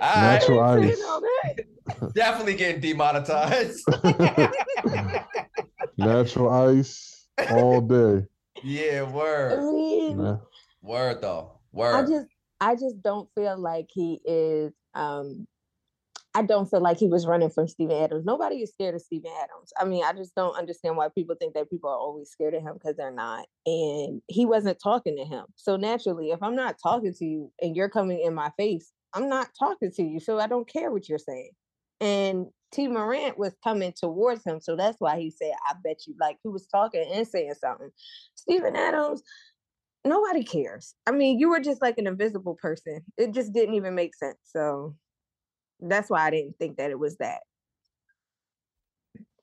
All 0.00 0.20
Natural 0.20 0.60
ice. 0.60 1.02
definitely 2.14 2.54
getting 2.54 2.80
demonetized. 2.80 3.84
Natural 5.98 6.50
ice 6.50 7.26
all 7.50 7.80
day. 7.80 8.26
yeah, 8.62 9.00
I 9.06 9.10
word, 9.12 9.72
mean, 9.74 10.18
Nah. 10.22 10.38
word 10.82 11.20
though, 11.22 11.58
Word. 11.72 11.94
I 11.94 12.02
just 12.08 12.26
I 12.60 12.74
just 12.74 13.02
don't 13.02 13.28
feel 13.34 13.58
like 13.58 13.88
he 13.92 14.20
is 14.24 14.72
um 14.94 15.46
I 16.36 16.42
don't 16.42 16.68
feel 16.68 16.80
like 16.80 16.98
he 16.98 17.06
was 17.06 17.26
running 17.26 17.50
from 17.50 17.68
Steven 17.68 17.96
Adams. 17.96 18.24
Nobody 18.24 18.56
is 18.56 18.72
scared 18.72 18.96
of 18.96 19.02
Steven 19.02 19.30
Adams. 19.30 19.72
I 19.78 19.84
mean, 19.84 20.04
I 20.04 20.12
just 20.12 20.34
don't 20.34 20.56
understand 20.56 20.96
why 20.96 21.08
people 21.14 21.36
think 21.38 21.54
that 21.54 21.70
people 21.70 21.90
are 21.90 21.96
always 21.96 22.28
scared 22.28 22.54
of 22.54 22.62
him 22.62 22.74
because 22.74 22.96
they're 22.96 23.12
not. 23.12 23.46
And 23.66 24.20
he 24.26 24.44
wasn't 24.44 24.80
talking 24.82 25.16
to 25.16 25.24
him. 25.24 25.44
So 25.54 25.76
naturally, 25.76 26.32
if 26.32 26.42
I'm 26.42 26.56
not 26.56 26.76
talking 26.82 27.14
to 27.14 27.24
you 27.24 27.52
and 27.62 27.76
you're 27.76 27.88
coming 27.88 28.20
in 28.20 28.34
my 28.34 28.50
face, 28.56 28.90
I'm 29.14 29.28
not 29.28 29.50
talking 29.56 29.92
to 29.92 30.02
you. 30.02 30.18
So 30.18 30.40
I 30.40 30.48
don't 30.48 30.68
care 30.68 30.90
what 30.90 31.08
you're 31.08 31.18
saying. 31.18 31.50
And 32.00 32.46
Tee 32.72 32.88
Morant 32.88 33.38
was 33.38 33.54
coming 33.62 33.92
towards 33.92 34.44
him. 34.44 34.58
So 34.60 34.74
that's 34.74 34.96
why 34.98 35.20
he 35.20 35.30
said, 35.30 35.52
I 35.68 35.74
bet 35.84 36.00
you 36.08 36.16
like 36.20 36.38
he 36.42 36.48
was 36.48 36.66
talking 36.66 37.08
and 37.12 37.28
saying 37.28 37.54
something. 37.60 37.90
Steven 38.34 38.74
Adams, 38.74 39.22
nobody 40.04 40.42
cares. 40.42 40.96
I 41.06 41.12
mean, 41.12 41.38
you 41.38 41.48
were 41.48 41.60
just 41.60 41.80
like 41.80 41.98
an 41.98 42.08
invisible 42.08 42.56
person. 42.60 43.02
It 43.16 43.32
just 43.32 43.52
didn't 43.52 43.76
even 43.76 43.94
make 43.94 44.16
sense. 44.16 44.38
So 44.42 44.96
that's 45.80 46.10
why 46.10 46.26
I 46.26 46.30
didn't 46.30 46.56
think 46.58 46.76
that 46.78 46.90
it 46.90 46.98
was 46.98 47.16
that. 47.18 47.40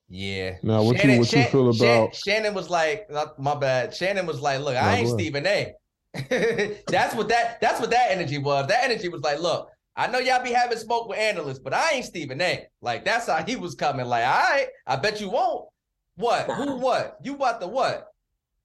Yeah. 0.08 0.56
Now, 0.62 0.82
what 0.82 1.02
you- 1.02 1.18
what 1.18 1.32
you 1.32 1.44
feel 1.44 1.70
about- 1.70 2.14
Shannon 2.14 2.52
was 2.54 2.68
like, 2.68 3.10
not- 3.10 3.38
my 3.38 3.54
bad. 3.54 3.94
Shannon 3.94 4.26
was 4.26 4.40
like, 4.40 4.60
look, 4.60 4.74
No, 4.74 4.80
I 4.80 4.96
ain't 4.96 5.08
go. 5.08 5.14
Stephen 5.14 5.46
A. 5.46 5.74
that's 6.88 7.14
what 7.14 7.28
that 7.30 7.58
that's 7.62 7.80
what 7.80 7.88
that 7.88 8.10
energy 8.10 8.36
was. 8.36 8.66
That 8.66 8.84
energy 8.84 9.08
was 9.08 9.22
like, 9.22 9.40
look, 9.40 9.70
I 9.96 10.08
know 10.08 10.18
y'all 10.18 10.44
be 10.44 10.52
having 10.52 10.76
smoke 10.76 11.08
with 11.08 11.18
analysts, 11.18 11.58
but 11.60 11.72
I 11.72 11.88
ain't 11.94 12.04
Stephen 12.04 12.38
A. 12.42 12.66
Like 12.82 13.06
that's 13.06 13.26
how 13.28 13.42
he 13.42 13.56
was 13.56 13.74
coming. 13.74 14.04
Like, 14.04 14.26
all 14.26 14.30
right, 14.50 14.66
I 14.86 14.96
bet 14.96 15.22
you 15.22 15.30
won't. 15.30 15.68
What? 16.16 16.50
Who 16.50 16.76
what? 16.76 17.16
You 17.22 17.34
about 17.36 17.60
the 17.60 17.68
what? 17.68 18.08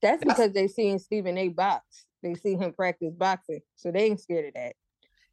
That's 0.02 0.20
That's- 0.20 0.24
because 0.38 0.52
they 0.52 0.68
seen 0.68 1.00
Stephen 1.00 1.38
A. 1.38 1.48
box. 1.48 1.86
They 2.22 2.36
see 2.36 2.56
him 2.56 2.74
practice 2.74 3.14
boxing, 3.16 3.62
so 3.78 3.92
they 3.92 4.04
ain't 4.04 4.20
scared 4.20 4.48
of 4.50 4.54
that. 4.56 4.74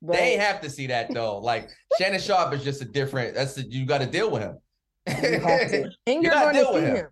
But 0.06 0.16
They 0.16 0.36
have 0.36 0.60
to 0.60 0.70
see 0.70 0.86
that 0.88 1.12
though. 1.12 1.38
Like 1.42 1.70
Shannon 1.98 2.20
Sharpe 2.20 2.52
is 2.54 2.62
just 2.64 2.82
a 2.82 2.84
different. 2.84 3.34
That's 3.34 3.54
the, 3.54 3.62
you 3.62 3.86
got 3.86 3.98
to 3.98 4.06
deal 4.06 4.30
with 4.30 4.42
him. 4.42 4.58
you 5.06 5.40
have 5.40 5.70
to. 5.70 5.82
and 5.84 5.92
You 6.06 6.20
you're 6.22 6.32
gotta 6.32 6.52
going 6.52 6.54
deal 6.54 6.66
to 6.68 6.72
with 6.74 6.82
see 6.84 6.88
him. 6.90 6.96
him. 6.96 7.08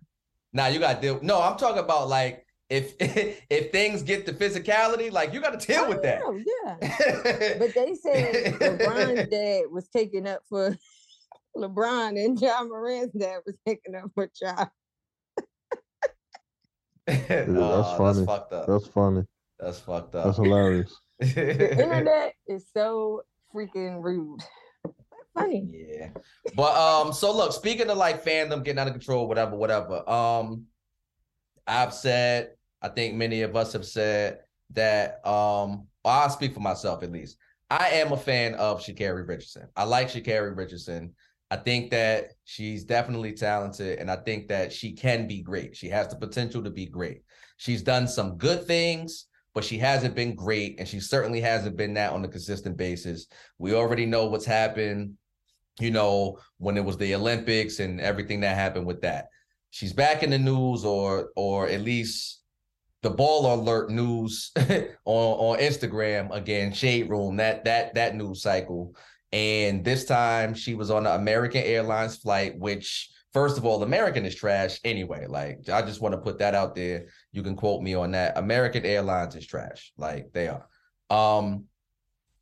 Nah, 0.53 0.67
you 0.67 0.79
got 0.79 0.95
to 0.95 1.01
deal. 1.01 1.19
No, 1.23 1.41
I'm 1.41 1.57
talking 1.57 1.79
about 1.83 2.07
like 2.09 2.45
if 2.69 2.93
if 2.99 3.71
things 3.71 4.03
get 4.03 4.25
to 4.27 4.33
physicality, 4.33 5.11
like 5.11 5.33
you 5.33 5.41
got 5.41 5.59
to 5.59 5.65
deal 5.67 5.85
I 5.85 5.89
with 5.89 6.01
that. 6.03 6.19
know, 6.19 6.37
yeah. 6.37 7.55
But 7.59 7.73
they 7.73 7.95
said 7.95 8.53
LeBron's 8.59 9.29
dad 9.29 9.63
was 9.71 9.87
taking 9.89 10.27
up 10.27 10.41
for 10.47 10.75
LeBron 11.57 12.23
and 12.23 12.39
John 12.39 12.69
Moran's 12.69 13.11
dad 13.13 13.39
was 13.45 13.55
taking 13.65 13.95
up 13.95 14.09
for 14.15 14.29
Ja. 14.41 14.65
that's 17.05 17.49
Aw, 17.49 17.97
funny. 17.97 18.13
That's 18.19 18.25
fucked 18.25 18.53
up. 18.53 18.67
That's 18.67 18.87
funny. 18.87 19.23
That's 19.59 19.79
fucked 19.79 20.15
up. 20.15 20.25
That's 20.25 20.37
hilarious. 20.37 20.95
The 21.19 21.71
internet 21.83 22.35
is 22.47 22.65
so 22.73 23.21
freaking 23.53 24.03
rude. 24.03 24.41
Funny. 25.33 25.67
yeah. 25.71 26.09
But 26.55 26.75
um, 26.75 27.11
so 27.13 27.35
look, 27.35 27.53
speaking 27.53 27.89
of 27.89 27.97
like 27.97 28.23
fandom 28.23 28.63
getting 28.63 28.79
out 28.79 28.87
of 28.87 28.93
control, 28.93 29.27
whatever, 29.27 29.55
whatever. 29.55 30.07
Um, 30.09 30.65
I've 31.65 31.93
said, 31.93 32.51
I 32.81 32.89
think 32.89 33.15
many 33.15 33.41
of 33.41 33.55
us 33.55 33.73
have 33.73 33.85
said 33.85 34.39
that 34.71 35.25
um, 35.25 35.87
I'll 36.05 36.29
speak 36.29 36.53
for 36.53 36.59
myself 36.59 37.03
at 37.03 37.11
least. 37.11 37.37
I 37.69 37.89
am 37.89 38.11
a 38.11 38.17
fan 38.17 38.53
of 38.55 38.81
Sha'Carri 38.81 39.27
Richardson. 39.27 39.67
I 39.75 39.85
like 39.85 40.09
Sha'Carri 40.09 40.55
Richardson. 40.55 41.13
I 41.49 41.55
think 41.55 41.91
that 41.91 42.33
she's 42.45 42.83
definitely 42.83 43.33
talented, 43.33 43.99
and 43.99 44.11
I 44.11 44.17
think 44.17 44.47
that 44.49 44.71
she 44.71 44.91
can 44.91 45.27
be 45.27 45.41
great. 45.41 45.75
She 45.75 45.87
has 45.89 46.07
the 46.07 46.15
potential 46.15 46.63
to 46.63 46.69
be 46.69 46.85
great. 46.85 47.23
She's 47.57 47.81
done 47.81 48.07
some 48.07 48.37
good 48.37 48.65
things, 48.65 49.27
but 49.53 49.63
she 49.63 49.77
hasn't 49.77 50.15
been 50.15 50.35
great, 50.35 50.79
and 50.79 50.87
she 50.87 50.99
certainly 50.99 51.39
hasn't 51.39 51.77
been 51.77 51.93
that 51.93 52.11
on 52.11 52.25
a 52.25 52.27
consistent 52.27 52.75
basis. 52.77 53.27
We 53.59 53.73
already 53.73 54.05
know 54.05 54.25
what's 54.25 54.45
happened, 54.45 55.13
you 55.79 55.91
know, 55.91 56.39
when 56.57 56.77
it 56.77 56.85
was 56.85 56.97
the 56.97 57.15
Olympics 57.15 57.79
and 57.79 58.01
everything 58.01 58.41
that 58.41 58.55
happened 58.55 58.85
with 58.85 59.01
that. 59.01 59.27
She's 59.69 59.93
back 59.93 60.23
in 60.23 60.29
the 60.29 60.39
news, 60.39 60.85
or 60.85 61.29
or 61.35 61.67
at 61.67 61.81
least 61.81 62.41
the 63.03 63.09
ball 63.09 63.53
alert 63.53 63.89
news 63.89 64.51
on 64.57 64.95
on 65.05 65.59
Instagram 65.59 66.33
again, 66.35 66.73
Shade 66.73 67.09
Room, 67.09 67.37
that 67.37 67.65
that 67.65 67.93
that 67.95 68.15
news 68.15 68.41
cycle. 68.41 68.95
And 69.31 69.83
this 69.83 70.05
time 70.05 70.53
she 70.53 70.75
was 70.75 70.91
on 70.91 71.03
the 71.03 71.13
American 71.13 71.63
Airlines 71.63 72.17
flight, 72.17 72.57
which 72.57 73.09
first 73.33 73.57
of 73.57 73.65
all, 73.65 73.83
American 73.83 74.25
is 74.25 74.35
trash 74.35 74.79
anyway. 74.83 75.25
Like 75.27 75.67
I 75.69 75.81
just 75.81 76.01
want 76.01 76.13
to 76.13 76.21
put 76.21 76.39
that 76.39 76.55
out 76.55 76.75
there. 76.75 77.07
You 77.31 77.43
can 77.43 77.55
quote 77.55 77.81
me 77.81 77.95
on 77.95 78.11
that. 78.11 78.37
American 78.37 78.85
Airlines 78.85 79.35
is 79.35 79.45
trash. 79.45 79.91
Like 79.97 80.31
they 80.33 80.47
are. 80.47 80.67
Um, 81.09 81.65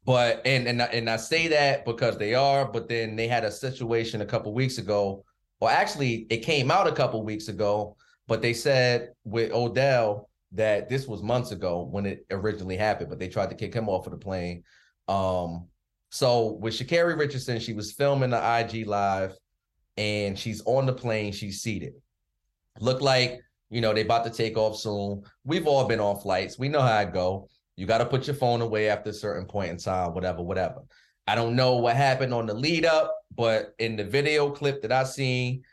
but 0.05 0.41
and 0.45 0.67
and 0.67 0.81
and 0.81 1.09
I 1.09 1.17
say 1.17 1.47
that 1.49 1.85
because 1.85 2.17
they 2.17 2.33
are, 2.33 2.65
but 2.69 2.89
then 2.89 3.15
they 3.15 3.27
had 3.27 3.43
a 3.43 3.51
situation 3.51 4.21
a 4.21 4.25
couple 4.25 4.53
weeks 4.53 4.77
ago, 4.77 5.23
Well, 5.59 5.69
actually 5.69 6.27
it 6.29 6.39
came 6.39 6.71
out 6.71 6.87
a 6.87 6.91
couple 6.91 7.23
weeks 7.23 7.47
ago, 7.47 7.95
but 8.27 8.41
they 8.41 8.53
said 8.53 9.09
with 9.23 9.51
Odell 9.51 10.29
that 10.53 10.89
this 10.89 11.07
was 11.07 11.23
months 11.23 11.51
ago 11.51 11.87
when 11.89 12.05
it 12.05 12.25
originally 12.31 12.75
happened, 12.75 13.09
but 13.09 13.19
they 13.19 13.29
tried 13.29 13.49
to 13.51 13.55
kick 13.55 13.73
him 13.73 13.87
off 13.87 14.05
of 14.07 14.11
the 14.11 14.17
plane. 14.17 14.63
Um, 15.07 15.67
so 16.09 16.53
with 16.59 16.73
Sha'Carri 16.73 17.17
Richardson, 17.17 17.59
she 17.59 17.73
was 17.73 17.93
filming 17.93 18.31
the 18.31 18.59
IG 18.59 18.85
live 18.85 19.33
and 20.01 20.37
she's 20.37 20.63
on 20.65 20.87
the 20.87 20.93
plane, 20.93 21.31
she's 21.31 21.61
seated. 21.61 21.93
Look 22.79 23.01
like, 23.01 23.39
you 23.69 23.81
know, 23.81 23.93
they 23.93 24.01
about 24.01 24.23
to 24.23 24.31
take 24.31 24.57
off 24.57 24.75
soon. 24.75 25.21
We've 25.43 25.67
all 25.67 25.85
been 25.87 25.99
on 25.99 26.19
flights. 26.19 26.57
We 26.57 26.69
know 26.69 26.81
how 26.81 26.99
it 27.01 27.13
go. 27.13 27.47
You 27.75 27.85
got 27.85 27.99
to 27.99 28.05
put 28.05 28.25
your 28.25 28.35
phone 28.35 28.61
away 28.61 28.89
after 28.89 29.11
a 29.11 29.13
certain 29.13 29.45
point 29.45 29.69
in 29.69 29.77
time, 29.77 30.15
whatever, 30.15 30.41
whatever. 30.41 30.81
I 31.27 31.35
don't 31.35 31.55
know 31.55 31.75
what 31.75 31.95
happened 31.95 32.33
on 32.33 32.47
the 32.47 32.53
lead 32.53 32.83
up, 32.83 33.15
but 33.35 33.75
in 33.77 33.95
the 33.95 34.03
video 34.03 34.49
clip 34.49 34.81
that 34.81 34.91
I 34.91 35.03
seen, 35.03 35.63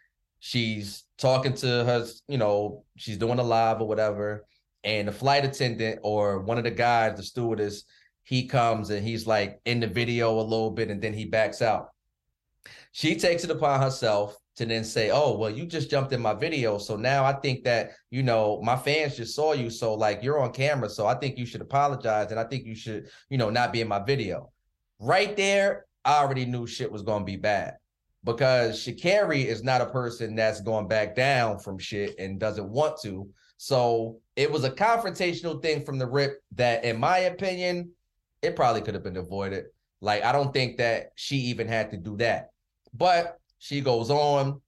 she's 0.40 1.04
talking 1.16 1.54
to 1.54 1.66
her, 1.66 2.06
you 2.28 2.36
know, 2.36 2.84
she's 2.96 3.16
doing 3.16 3.38
a 3.38 3.42
live 3.42 3.80
or 3.80 3.88
whatever. 3.88 4.44
And 4.84 5.08
the 5.08 5.12
flight 5.12 5.46
attendant 5.46 6.00
or 6.02 6.40
one 6.40 6.58
of 6.58 6.64
the 6.64 6.70
guys, 6.70 7.16
the 7.16 7.22
stewardess, 7.22 7.84
he 8.24 8.46
comes 8.46 8.90
and 8.90 9.04
he's 9.04 9.26
like 9.26 9.58
in 9.64 9.80
the 9.80 9.86
video 9.86 10.38
a 10.38 10.42
little 10.42 10.70
bit 10.70 10.90
and 10.90 11.00
then 11.00 11.14
he 11.14 11.24
backs 11.24 11.62
out. 11.62 11.88
She 12.92 13.16
takes 13.16 13.44
it 13.44 13.50
upon 13.50 13.80
herself 13.80 14.36
to 14.56 14.66
then 14.66 14.84
say, 14.84 15.10
"Oh, 15.10 15.36
well, 15.36 15.50
you 15.50 15.66
just 15.66 15.90
jumped 15.90 16.12
in 16.12 16.20
my 16.20 16.34
video, 16.34 16.78
so 16.78 16.96
now 16.96 17.24
I 17.24 17.32
think 17.34 17.64
that 17.64 17.90
you 18.10 18.22
know 18.22 18.60
my 18.62 18.76
fans 18.76 19.16
just 19.16 19.34
saw 19.34 19.52
you, 19.52 19.70
so 19.70 19.94
like 19.94 20.22
you're 20.22 20.40
on 20.40 20.52
camera, 20.52 20.88
so 20.88 21.06
I 21.06 21.14
think 21.14 21.38
you 21.38 21.46
should 21.46 21.60
apologize, 21.60 22.30
and 22.30 22.40
I 22.40 22.44
think 22.44 22.64
you 22.64 22.74
should, 22.74 23.08
you 23.30 23.38
know, 23.38 23.50
not 23.50 23.72
be 23.72 23.80
in 23.80 23.88
my 23.88 24.00
video." 24.00 24.50
Right 24.98 25.36
there, 25.36 25.86
I 26.04 26.18
already 26.22 26.44
knew 26.44 26.66
shit 26.66 26.90
was 26.90 27.02
gonna 27.02 27.24
be 27.24 27.36
bad 27.36 27.76
because 28.24 28.78
Sha'Carri 28.84 29.44
is 29.44 29.62
not 29.62 29.80
a 29.80 29.86
person 29.86 30.34
that's 30.34 30.60
going 30.60 30.88
back 30.88 31.14
down 31.14 31.58
from 31.58 31.78
shit 31.78 32.18
and 32.18 32.40
doesn't 32.40 32.68
want 32.68 33.00
to. 33.02 33.28
So 33.58 34.20
it 34.36 34.50
was 34.50 34.64
a 34.64 34.70
confrontational 34.70 35.62
thing 35.62 35.84
from 35.84 35.98
the 35.98 36.06
rip 36.06 36.40
that, 36.56 36.84
in 36.84 36.98
my 36.98 37.18
opinion, 37.18 37.90
it 38.42 38.56
probably 38.56 38.82
could 38.82 38.94
have 38.94 39.02
been 39.02 39.16
avoided. 39.16 39.66
Like, 40.00 40.22
I 40.24 40.32
don't 40.32 40.52
think 40.52 40.76
that 40.78 41.10
she 41.16 41.36
even 41.36 41.66
had 41.68 41.90
to 41.90 41.96
do 41.96 42.16
that. 42.18 42.50
But 42.94 43.38
she 43.58 43.80
goes 43.80 44.10
on. 44.10 44.60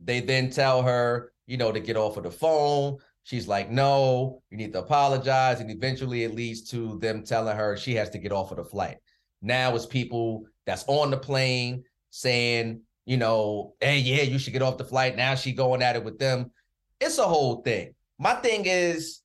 They 0.00 0.20
then 0.20 0.50
tell 0.50 0.82
her, 0.82 1.32
you 1.46 1.56
know, 1.56 1.72
to 1.72 1.80
get 1.80 1.96
off 1.96 2.16
of 2.16 2.24
the 2.24 2.30
phone. 2.30 2.98
She's 3.22 3.46
like, 3.46 3.70
no, 3.70 4.42
you 4.50 4.56
need 4.56 4.72
to 4.72 4.80
apologize. 4.80 5.60
And 5.60 5.70
eventually 5.70 6.24
it 6.24 6.34
leads 6.34 6.62
to 6.70 6.98
them 6.98 7.22
telling 7.22 7.56
her 7.56 7.76
she 7.76 7.94
has 7.94 8.10
to 8.10 8.18
get 8.18 8.32
off 8.32 8.50
of 8.50 8.56
the 8.56 8.64
flight. 8.64 8.96
Now 9.42 9.74
it's 9.74 9.86
people 9.86 10.46
that's 10.66 10.84
on 10.86 11.10
the 11.10 11.16
plane 11.16 11.84
saying, 12.10 12.82
you 13.04 13.16
know, 13.16 13.74
hey, 13.80 13.98
yeah, 13.98 14.22
you 14.22 14.38
should 14.38 14.52
get 14.52 14.62
off 14.62 14.78
the 14.78 14.84
flight. 14.84 15.16
Now 15.16 15.34
she 15.34 15.52
going 15.52 15.82
at 15.82 15.96
it 15.96 16.04
with 16.04 16.18
them. 16.18 16.50
It's 17.00 17.18
a 17.18 17.24
whole 17.24 17.62
thing. 17.62 17.94
My 18.18 18.34
thing 18.34 18.64
is, 18.66 19.20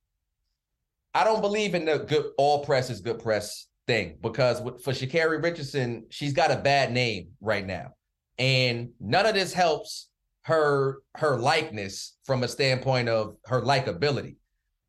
I 1.14 1.24
don't 1.24 1.42
believe 1.42 1.76
in 1.76 1.86
the 1.86 2.00
good 2.00 2.32
all 2.38 2.66
press 2.66 2.90
is 2.90 3.02
good 3.02 3.20
press 3.20 3.68
thing 3.88 4.18
because 4.22 4.60
for 4.60 4.92
Sha'Carri 4.92 5.42
Richardson, 5.42 6.06
she's 6.10 6.34
got 6.34 6.52
a 6.52 6.58
bad 6.58 6.92
name 6.92 7.30
right 7.42 7.66
now, 7.66 7.94
and 8.38 8.90
none 9.00 9.26
of 9.26 9.34
this 9.34 9.54
helps 9.54 10.10
her 10.44 11.00
her 11.16 11.38
likeness 11.38 12.18
from 12.24 12.44
a 12.44 12.48
standpoint 12.48 13.10
of 13.10 13.38
her 13.46 13.62
likability. 13.62 14.36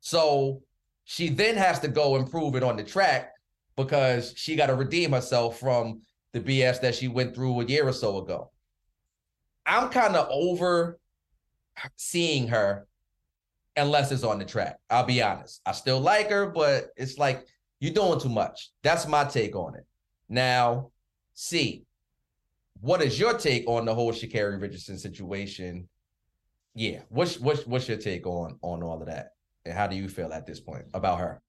So 0.01 0.61
she 1.05 1.29
then 1.29 1.55
has 1.55 1.79
to 1.79 1.87
go 1.87 2.15
improve 2.15 2.55
it 2.55 2.63
on 2.63 2.77
the 2.77 2.83
track 2.83 3.31
because 3.75 4.33
she 4.35 4.55
got 4.55 4.67
to 4.67 4.75
redeem 4.75 5.11
herself 5.11 5.59
from 5.59 6.01
the 6.33 6.39
BS 6.39 6.81
that 6.81 6.95
she 6.95 7.07
went 7.07 7.33
through 7.33 7.61
a 7.61 7.65
year 7.65 7.87
or 7.87 7.93
so 7.93 8.17
ago. 8.17 8.51
I'm 9.65 9.89
kind 9.89 10.15
of 10.15 10.27
over 10.29 10.99
seeing 11.95 12.47
her 12.49 12.87
unless 13.75 14.11
it's 14.11 14.23
on 14.23 14.39
the 14.39 14.45
track. 14.45 14.77
I'll 14.89 15.05
be 15.05 15.21
honest. 15.21 15.61
I 15.65 15.71
still 15.71 15.99
like 15.99 16.29
her, 16.29 16.47
but 16.47 16.89
it's 16.97 17.17
like 17.17 17.45
you're 17.79 17.93
doing 17.93 18.19
too 18.19 18.29
much. 18.29 18.71
That's 18.83 19.07
my 19.07 19.23
take 19.23 19.55
on 19.55 19.75
it. 19.75 19.85
Now, 20.29 20.91
see, 21.33 21.85
what 22.81 23.01
is 23.01 23.19
your 23.19 23.37
take 23.37 23.67
on 23.67 23.85
the 23.85 23.93
whole 23.93 24.11
Sha'Carri 24.11 24.61
Richardson 24.61 24.97
situation? 24.97 25.87
Yeah, 26.75 27.01
what's 27.09 27.39
what's 27.39 27.65
what's 27.65 27.87
your 27.87 27.97
take 27.97 28.27
on 28.27 28.59
on 28.61 28.83
all 28.83 29.01
of 29.01 29.07
that, 29.07 29.31
and 29.65 29.73
how 29.73 29.87
do 29.87 29.95
you 29.95 30.07
feel 30.07 30.31
at 30.31 30.45
this 30.45 30.59
point 30.59 30.85
about 30.93 31.19
her? 31.19 31.41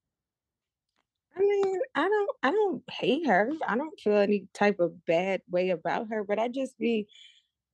I 1.37 1.41
mean, 1.41 1.81
I 1.95 2.09
don't 2.09 2.31
I 2.43 2.51
don't 2.51 2.83
hate 2.91 3.27
her. 3.27 3.51
I 3.67 3.77
don't 3.77 3.99
feel 4.01 4.17
any 4.17 4.49
type 4.55 4.81
of 4.81 5.05
bad 5.07 5.43
way 5.51 5.71
about 5.71 6.09
her, 6.11 6.25
but 6.25 6.38
I 6.38 6.49
just 6.49 6.79
be 6.79 7.09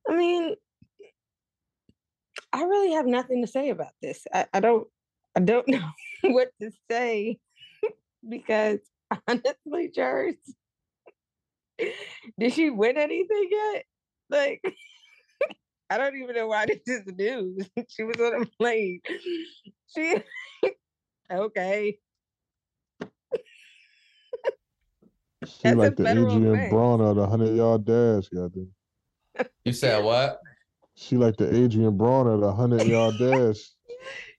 I 0.08 0.16
mean, 0.16 0.54
I 2.52 2.62
really 2.62 2.92
have 2.92 3.06
nothing 3.06 3.42
to 3.42 3.50
say 3.50 3.70
about 3.70 3.92
this. 4.02 4.26
I, 4.32 4.46
I 4.52 4.60
don't 4.60 4.86
I 5.36 5.40
don't 5.40 5.68
know 5.68 5.88
what 6.22 6.50
to 6.60 6.70
say 6.90 7.38
because 8.28 8.80
honestly, 9.28 9.90
Jers, 9.94 10.36
did 12.38 12.52
she 12.52 12.70
win 12.70 12.96
anything 12.96 13.48
yet? 13.50 13.84
Like 14.30 14.62
I 15.90 15.98
don't 15.98 16.16
even 16.16 16.34
know 16.34 16.46
why 16.48 16.66
this 16.66 16.80
is 16.86 17.06
news. 17.06 17.68
she 17.88 18.02
was 18.02 18.16
on 18.18 18.42
a 18.42 18.46
plane. 18.58 19.00
She 19.94 20.16
okay. 21.30 21.98
She 25.46 25.62
That's 25.62 25.76
like 25.76 25.96
the 25.96 26.04
federal 26.04 26.36
Adrian 26.36 26.54
offense. 26.54 26.72
Broner 26.72 27.10
of 27.10 27.16
the 27.16 27.26
hundred 27.26 27.54
yard 27.54 27.84
dash, 27.84 28.28
goddamn. 28.28 28.70
You 29.64 29.72
said 29.72 30.02
what? 30.02 30.40
She 30.96 31.16
like 31.16 31.36
the 31.36 31.54
Adrian 31.54 31.98
Broner 31.98 32.34
of 32.34 32.40
the 32.40 32.52
hundred 32.52 32.86
yard 32.86 33.14
dash. 33.18 33.58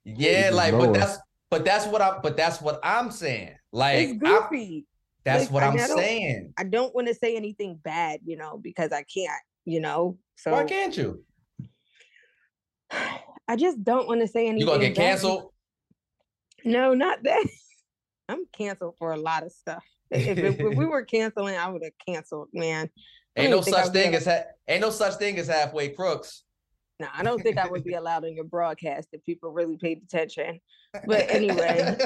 Yeah, 0.04 0.50
like, 0.54 0.72
but 0.72 0.88
her. 0.88 0.94
that's 0.94 1.20
but 1.50 1.64
that's 1.64 1.86
what 1.88 2.02
I 2.02 2.20
but 2.22 2.36
that's 2.38 2.62
what 2.62 2.80
I'm 2.84 3.12
saying. 3.12 3.56
Like, 3.72 4.10
It's 4.10 4.24
I- 4.24 4.48
goofy. 4.50 4.88
That's 5.26 5.46
Like, 5.46 5.52
what 5.52 5.64
I'm 5.64 5.74
I 5.78 5.88
saying. 5.88 6.54
I 6.58 6.64
don't 6.64 6.94
want 6.96 7.08
to 7.08 7.16
say 7.16 7.36
anything 7.36 7.80
bad, 7.84 8.22
you 8.26 8.38
know, 8.38 8.58
because 8.62 8.92
I 8.92 9.04
can't, 9.04 9.32
you 9.66 9.80
know. 9.82 10.18
So 10.38 10.52
Why 10.52 10.64
can't 10.64 10.96
you? 10.96 11.24
I 13.48 13.56
just 13.58 13.84
don't 13.84 14.08
want 14.08 14.22
to 14.22 14.28
say 14.28 14.48
anything. 14.48 14.60
You 14.62 14.66
gonna 14.68 14.80
get 14.80 14.96
bad 14.96 15.02
canceled? 15.04 15.52
No, 16.64 16.94
not 16.94 17.24
that. 17.24 17.46
I'm 18.30 18.46
canceled 18.54 18.96
for 18.98 19.12
a 19.12 19.18
lot 19.18 19.44
of 19.44 19.52
stuff. 19.52 19.84
If, 20.12 20.38
it- 20.38 20.60
if 20.60 20.78
we 20.78 20.86
were 20.86 21.04
canceling, 21.04 21.56
I 21.58 21.70
would 21.70 21.84
have 21.84 21.94
canceled, 22.08 22.50
man. 22.54 22.90
I 23.38 23.42
Ain't 23.42 23.52
no 23.52 23.62
such 23.62 23.92
thing 23.92 24.16
as 24.16 24.26
ha- 24.26 24.46
ain't 24.68 24.82
no 24.82 24.90
such 24.92 25.16
thing 25.16 25.38
as 25.38 25.48
halfway 25.48 25.90
crooks. 25.90 26.44
No, 27.02 27.08
I 27.14 27.24
don't 27.24 27.42
think 27.44 27.58
I 27.58 27.68
would 27.68 27.84
be 27.84 27.94
allowed 27.96 28.24
on 28.24 28.34
your 28.34 28.46
broadcast 28.46 29.10
if 29.12 29.24
people 29.26 29.52
really 29.52 29.76
paid 29.78 30.02
attention. 30.04 30.62
But 31.06 31.30
anyway. 31.30 31.98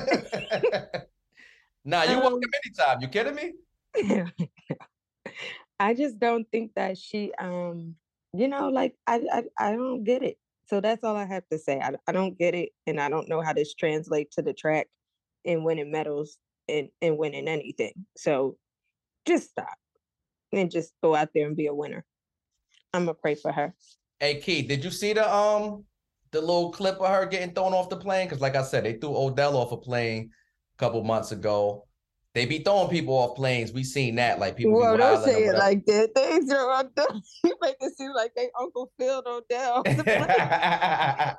Nah, 1.86 2.04
you 2.04 2.18
Um, 2.18 2.22
welcome 2.22 2.50
anytime. 2.66 3.02
You 3.02 3.08
kidding 3.08 3.36
me? 3.36 3.54
I 5.80 5.94
just 5.94 6.20
don't 6.20 6.46
think 6.52 6.74
that 6.76 6.98
she 6.98 7.32
um 7.40 7.96
you 8.34 8.48
know 8.48 8.70
like 8.70 8.96
I, 9.08 9.22
I 9.32 9.44
I 9.58 9.72
don't 9.72 10.04
get 10.04 10.24
it. 10.24 10.38
So 10.68 10.82
that's 10.82 11.04
all 11.04 11.16
I 11.16 11.26
have 11.26 11.44
to 11.52 11.58
say. 11.58 11.80
I, 11.80 11.94
I 12.08 12.12
don't 12.12 12.38
get 12.38 12.54
it 12.54 12.70
and 12.86 13.00
I 13.00 13.10
don't 13.10 13.28
know 13.28 13.42
how 13.42 13.54
this 13.54 13.74
translates 13.74 14.36
to 14.36 14.44
the 14.44 14.54
track 14.54 14.88
and 15.44 15.66
winning 15.66 15.92
medals 15.92 16.38
and, 16.68 16.90
and 17.02 17.18
winning 17.18 17.48
anything. 17.48 18.06
So 18.16 18.58
just 19.26 19.50
stop 19.50 19.76
and 20.54 20.70
just 20.70 20.94
go 21.02 21.16
out 21.16 21.30
there 21.34 21.48
and 21.48 21.56
be 21.56 21.66
a 21.66 21.74
winner. 21.74 22.06
I'm 22.94 23.06
gonna 23.06 23.16
pray 23.16 23.36
for 23.36 23.52
her. 23.52 23.74
Hey 24.20 24.40
Keith, 24.40 24.68
did 24.68 24.84
you 24.84 24.92
see 24.92 25.14
the 25.14 25.34
um 25.34 25.86
the 26.32 26.42
little 26.42 26.72
clip 26.72 27.00
of 27.00 27.08
her 27.08 27.26
getting 27.26 27.54
thrown 27.54 27.74
off 27.74 27.90
the 27.90 27.98
plane? 27.98 28.28
Because 28.28 28.42
like 28.42 28.56
I 28.56 28.64
said, 28.64 28.84
they 28.84 28.94
threw 28.94 29.16
Odell 29.16 29.58
off 29.58 29.72
a 29.72 29.78
plane 29.78 30.30
couple 30.80 31.04
months 31.04 31.32
ago. 31.32 31.86
They 32.34 32.46
be 32.46 32.60
throwing 32.60 32.90
people 32.90 33.16
off 33.16 33.36
planes. 33.36 33.74
We 33.74 33.84
seen 33.84 34.16
that, 34.16 34.40
like 34.40 34.56
people. 34.56 34.80
Well, 34.80 34.96
don't 34.98 35.24
say 35.24 35.46
it 35.46 35.56
like 35.56 35.86
that. 35.88 36.12
Out 36.16 36.96
the 36.96 37.22
you 37.44 37.56
make 37.62 37.76
it 37.82 37.98
seem 37.98 38.14
like 38.14 38.34
they 38.36 38.50
Uncle 38.60 38.92
Phil 38.98 39.24
Odell. 39.26 39.84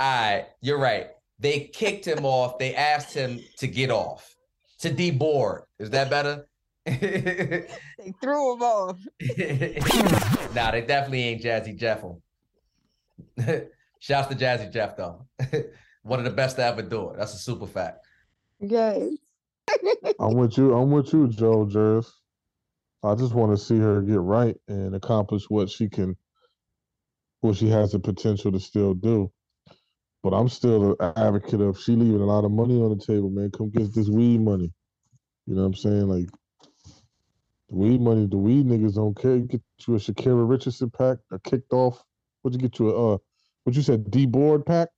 All 0.00 0.20
right, 0.22 0.46
you're 0.62 0.78
right. 0.78 1.08
They 1.38 1.70
kicked 1.72 2.06
him 2.06 2.24
off. 2.24 2.58
They 2.58 2.74
asked 2.74 3.14
him 3.14 3.40
to 3.58 3.66
get 3.66 3.90
off, 3.90 4.34
to 4.80 4.90
deboard. 4.90 5.62
Is 5.78 5.90
that 5.90 6.08
better? 6.08 6.46
they 6.86 7.66
threw 8.22 8.54
him 8.54 8.62
off. 8.62 8.98
nah, 10.54 10.70
they 10.70 10.80
definitely 10.80 11.24
ain't 11.24 11.42
Jazzy 11.42 11.76
Jeff. 11.76 12.02
Shouts 14.00 14.28
to 14.28 14.34
Jazzy 14.34 14.72
Jeff 14.72 14.96
though. 14.96 15.26
One 16.02 16.18
of 16.18 16.24
the 16.24 16.30
best 16.30 16.56
to 16.56 16.64
ever 16.64 16.82
do 16.82 17.10
it. 17.10 17.18
That's 17.18 17.34
a 17.34 17.38
super 17.38 17.66
fact. 17.66 18.06
Yes. 18.62 19.02
I'm 20.20 20.36
with 20.36 20.58
you. 20.58 20.74
I'm 20.76 20.90
with 20.92 21.12
you, 21.14 21.28
Joe 21.28 21.66
Jers. 21.66 22.12
I 23.04 23.14
just 23.16 23.34
want 23.34 23.52
to 23.56 23.64
see 23.64 23.78
her 23.78 24.02
get 24.02 24.20
right 24.20 24.56
and 24.68 24.94
accomplish 24.96 25.44
what 25.50 25.70
she 25.70 25.88
can, 25.88 26.16
what 27.40 27.56
she 27.56 27.68
has 27.70 27.92
the 27.92 28.00
potential 28.00 28.52
to 28.52 28.60
still 28.60 28.94
do. 28.94 29.32
But 30.22 30.34
I'm 30.34 30.48
still 30.50 30.96
an 31.00 31.12
advocate 31.16 31.60
of 31.62 31.80
she 31.80 31.96
leaving 31.96 32.20
a 32.22 32.26
lot 32.26 32.44
of 32.44 32.52
money 32.52 32.80
on 32.82 32.90
the 32.96 33.04
table, 33.04 33.30
man. 33.30 33.50
Come 33.52 33.70
get 33.70 33.94
this 33.94 34.08
weed 34.08 34.40
money. 34.42 34.72
You 35.46 35.54
know 35.56 35.62
what 35.62 35.68
I'm 35.68 35.74
saying? 35.74 36.08
Like 36.08 36.28
the 37.70 37.76
weed 37.76 38.00
money, 38.00 38.26
the 38.26 38.38
weed 38.38 38.66
niggas 38.66 38.96
don't 38.96 39.16
care. 39.16 39.36
You 39.36 39.44
get 39.46 39.62
you 39.88 39.96
a 39.96 39.98
Shakira 39.98 40.48
Richardson 40.48 40.90
pack, 40.90 41.18
a 41.32 41.38
kicked 41.40 41.72
off. 41.72 42.02
What'd 42.42 42.60
you 42.60 42.68
get 42.68 42.78
you 42.78 42.90
a 42.90 43.14
uh 43.14 43.18
what 43.64 43.76
you 43.76 43.82
said, 43.82 44.10
D 44.10 44.26
board 44.26 44.66
pack? 44.66 44.88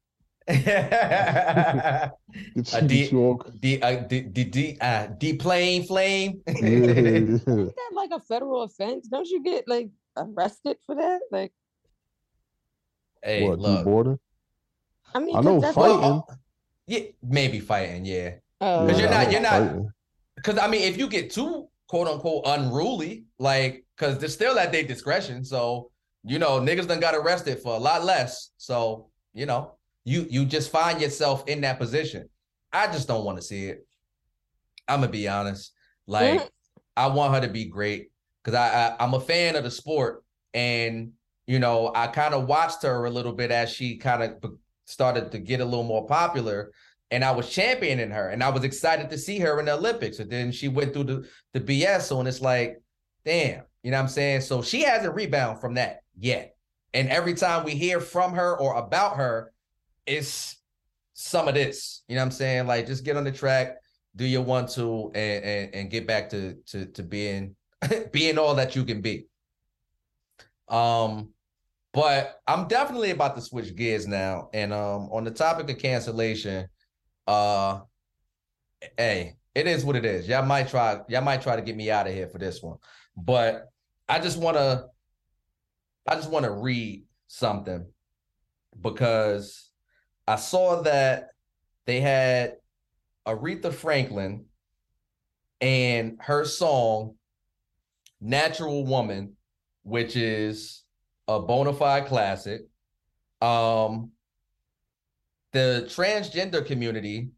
a 0.49 2.13
Get 2.55 2.73
you, 2.73 2.79
A 2.79 2.83
D- 2.83 2.99
get 3.03 3.13
you 3.13 3.19
all 3.21 3.43
D, 3.61 3.81
uh, 3.81 3.97
D, 4.01 4.21
D, 4.23 4.45
D, 4.45 4.79
uh, 4.81 5.07
D 5.19 5.35
plane 5.37 5.85
flame. 5.87 6.43
yeah, 6.47 6.55
yeah. 6.63 6.69
Isn't 6.69 7.47
that 7.47 7.91
like 7.95 8.11
a 8.13 8.21
federal 8.21 8.63
offense? 8.63 9.09
Don't 9.09 9.29
you 9.29 9.43
get 9.43 9.67
like 9.69 9.91
arrested 10.17 10.77
for 10.87 10.97
that? 10.97 11.21
Like, 11.31 11.53
hey, 13.23 13.49
what, 13.49 13.59
look. 13.59 13.87
deboarding? 13.87 14.19
I 15.15 15.19
mean, 15.21 15.37
I 15.37 15.43
'cause 15.43 15.45
know 15.45 15.61
fighting. 15.73 15.97
what- 15.97 16.01
Well, 16.01 16.39
yeah, 16.87 17.01
maybe 17.23 17.61
fighting, 17.61 18.05
yeah. 18.05 18.35
Oh, 18.61 18.87
Because 18.87 19.01
you're 19.01 19.11
not- 19.11 19.31
you're 19.33 19.41
not- 19.41 19.77
Because 20.37 20.59
I 20.59 20.67
mean, 20.69 20.83
if 20.83 20.99
you 20.99 21.09
get 21.09 21.31
too 21.31 21.69
quote 21.89 22.09
unquote 22.09 22.43
unruly, 22.47 23.25
like, 23.39 23.85
because 23.97 24.19
they're 24.19 24.29
still 24.29 24.59
at 24.59 24.73
their 24.73 24.83
discretion. 24.83 25.45
So 25.45 25.91
you 26.27 26.39
know, 26.39 26.59
niggas 26.59 26.89
done 26.89 27.01
got 27.01 27.15
arrested 27.15 27.61
for 27.61 27.75
a 27.75 27.79
lot 27.79 28.03
less. 28.05 28.51
So 28.57 29.09
you 29.35 29.47
know, 29.47 29.77
you 30.05 30.27
you 30.29 30.45
just 30.45 30.71
find 30.71 31.01
yourself 31.01 31.49
in 31.49 31.63
that 31.63 31.79
position. 31.79 32.29
I 32.73 32.87
just 32.87 33.09
don't 33.09 33.25
want 33.25 33.39
to 33.39 33.45
see 33.45 33.67
it. 33.67 33.87
I'm 34.89 35.01
gonna 35.01 35.13
be 35.13 35.29
honest. 35.29 35.73
Like, 36.07 36.41
mm. 36.41 36.49
I 36.97 37.07
want 37.09 37.35
her 37.35 37.41
to 37.41 37.53
be 37.53 37.65
great 37.67 38.11
because 38.43 38.59
I, 38.59 38.89
I 38.89 38.97
I'm 39.03 39.15
a 39.15 39.21
fan 39.21 39.57
of 39.57 39.65
the 39.65 39.71
sport, 39.71 40.23
and 40.53 41.13
you 41.47 41.59
know, 41.59 41.93
I 41.95 42.07
kind 42.07 42.35
of 42.35 42.47
watched 42.47 42.83
her 42.83 43.05
a 43.05 43.11
little 43.11 43.33
bit 43.33 43.51
as 43.51 43.71
she 43.71 43.97
kind 43.97 44.23
of 44.23 44.53
started 44.85 45.33
to 45.33 45.39
get 45.39 45.61
a 45.61 45.65
little 45.65 45.85
more 45.85 46.07
popular. 46.07 46.73
And 47.11 47.25
I 47.25 47.31
was 47.31 47.49
championing 47.49 48.11
her 48.11 48.31
and 48.31 48.43
I 48.43 48.49
was 48.49 48.65
excited 48.65 49.11
to 49.11 49.19
see 49.19 49.39
her 49.39 49.61
in 49.61 49.67
the 49.67 49.75
Olympics. 49.75 50.19
And 50.19 50.31
then 50.31 50.51
she 50.51 50.69
went 50.69 50.93
through 50.93 51.05
the, 51.05 51.29
the 51.53 51.61
BS. 51.61 52.03
So 52.03 52.19
and 52.19 52.27
it's 52.27 52.41
like, 52.41 52.81
damn, 53.25 53.63
you 53.83 53.91
know 53.91 53.99
what 53.99 54.05
I'm 54.05 54.09
saying? 54.09 54.41
So 54.41 54.63
she 54.63 54.83
hasn't 54.83 55.15
rebound 55.15 55.61
from 55.61 55.75
that 55.75 56.01
yet. 56.19 56.57
And 56.93 57.09
every 57.09 57.35
time 57.35 57.65
we 57.65 57.73
hear 57.73 58.01
from 58.01 58.35
her 58.35 58.57
or 58.59 58.77
about 58.77 59.17
her, 59.17 59.53
it's 60.07 60.57
some 61.15 61.49
of 61.49 61.55
this. 61.55 62.03
You 62.09 62.17
know 62.17 62.23
what 62.23 62.27
I'm 62.27 62.33
saying? 62.33 62.67
Like 62.67 62.87
just 62.87 63.05
get 63.05 63.17
on 63.17 63.25
the 63.25 63.33
track, 63.33 63.77
do 64.17 64.25
your 64.25 64.43
one 64.43 64.67
two, 64.67 65.11
and 65.15 65.45
and, 65.45 65.75
and 65.75 65.91
get 65.91 66.07
back 66.07 66.31
to 66.31 66.55
to 66.69 66.87
to 66.87 67.03
being 67.03 67.57
being 68.13 68.39
all 68.39 68.55
that 68.57 68.77
you 68.77 68.85
can 68.85 69.01
be. 69.01 69.27
Um, 70.69 71.31
but 71.93 72.41
I'm 72.47 72.67
definitely 72.67 73.11
about 73.11 73.37
to 73.37 73.43
switch 73.43 73.75
gears 73.77 74.07
now. 74.07 74.49
And 74.53 74.73
um, 74.73 75.09
on 75.13 75.25
the 75.25 75.31
topic 75.31 75.71
of 75.71 75.79
cancellation, 75.79 76.67
uh, 77.27 77.81
hey, 78.99 79.37
it 79.55 79.67
is 79.69 79.85
what 79.85 79.95
it 79.95 80.05
is. 80.05 80.27
Y'all 80.27 80.45
might 80.45 80.69
try, 80.69 81.01
y'all 81.09 81.23
might 81.23 81.43
try 81.43 81.55
to 81.55 81.63
get 81.63 81.77
me 81.77 81.91
out 81.91 82.09
of 82.09 82.13
here 82.13 82.29
for 82.29 82.39
this 82.39 82.61
one, 82.63 82.79
but 83.17 83.69
I 84.09 84.19
just 84.19 84.39
want 84.39 84.57
to, 84.57 84.87
I 86.09 86.17
just 86.17 86.31
want 86.31 86.45
to 86.45 86.51
read 86.51 87.05
something 87.29 87.87
because 88.81 89.71
I 90.27 90.37
saw 90.37 90.83
that 90.83 91.31
they 91.87 92.01
had 92.01 92.57
Aretha 93.27 93.73
Franklin 93.73 94.47
and 95.61 96.19
her 96.21 96.45
song 96.45 97.17
"Natural 98.21 98.85
Woman," 98.85 99.37
which 99.83 100.17
is 100.17 100.83
a 101.29 101.41
bona 101.41 101.73
fide 101.73 102.07
classic. 102.07 102.63
Um, 103.41 104.13
the 105.53 105.87
transgender 105.89 106.65
community 106.65 107.31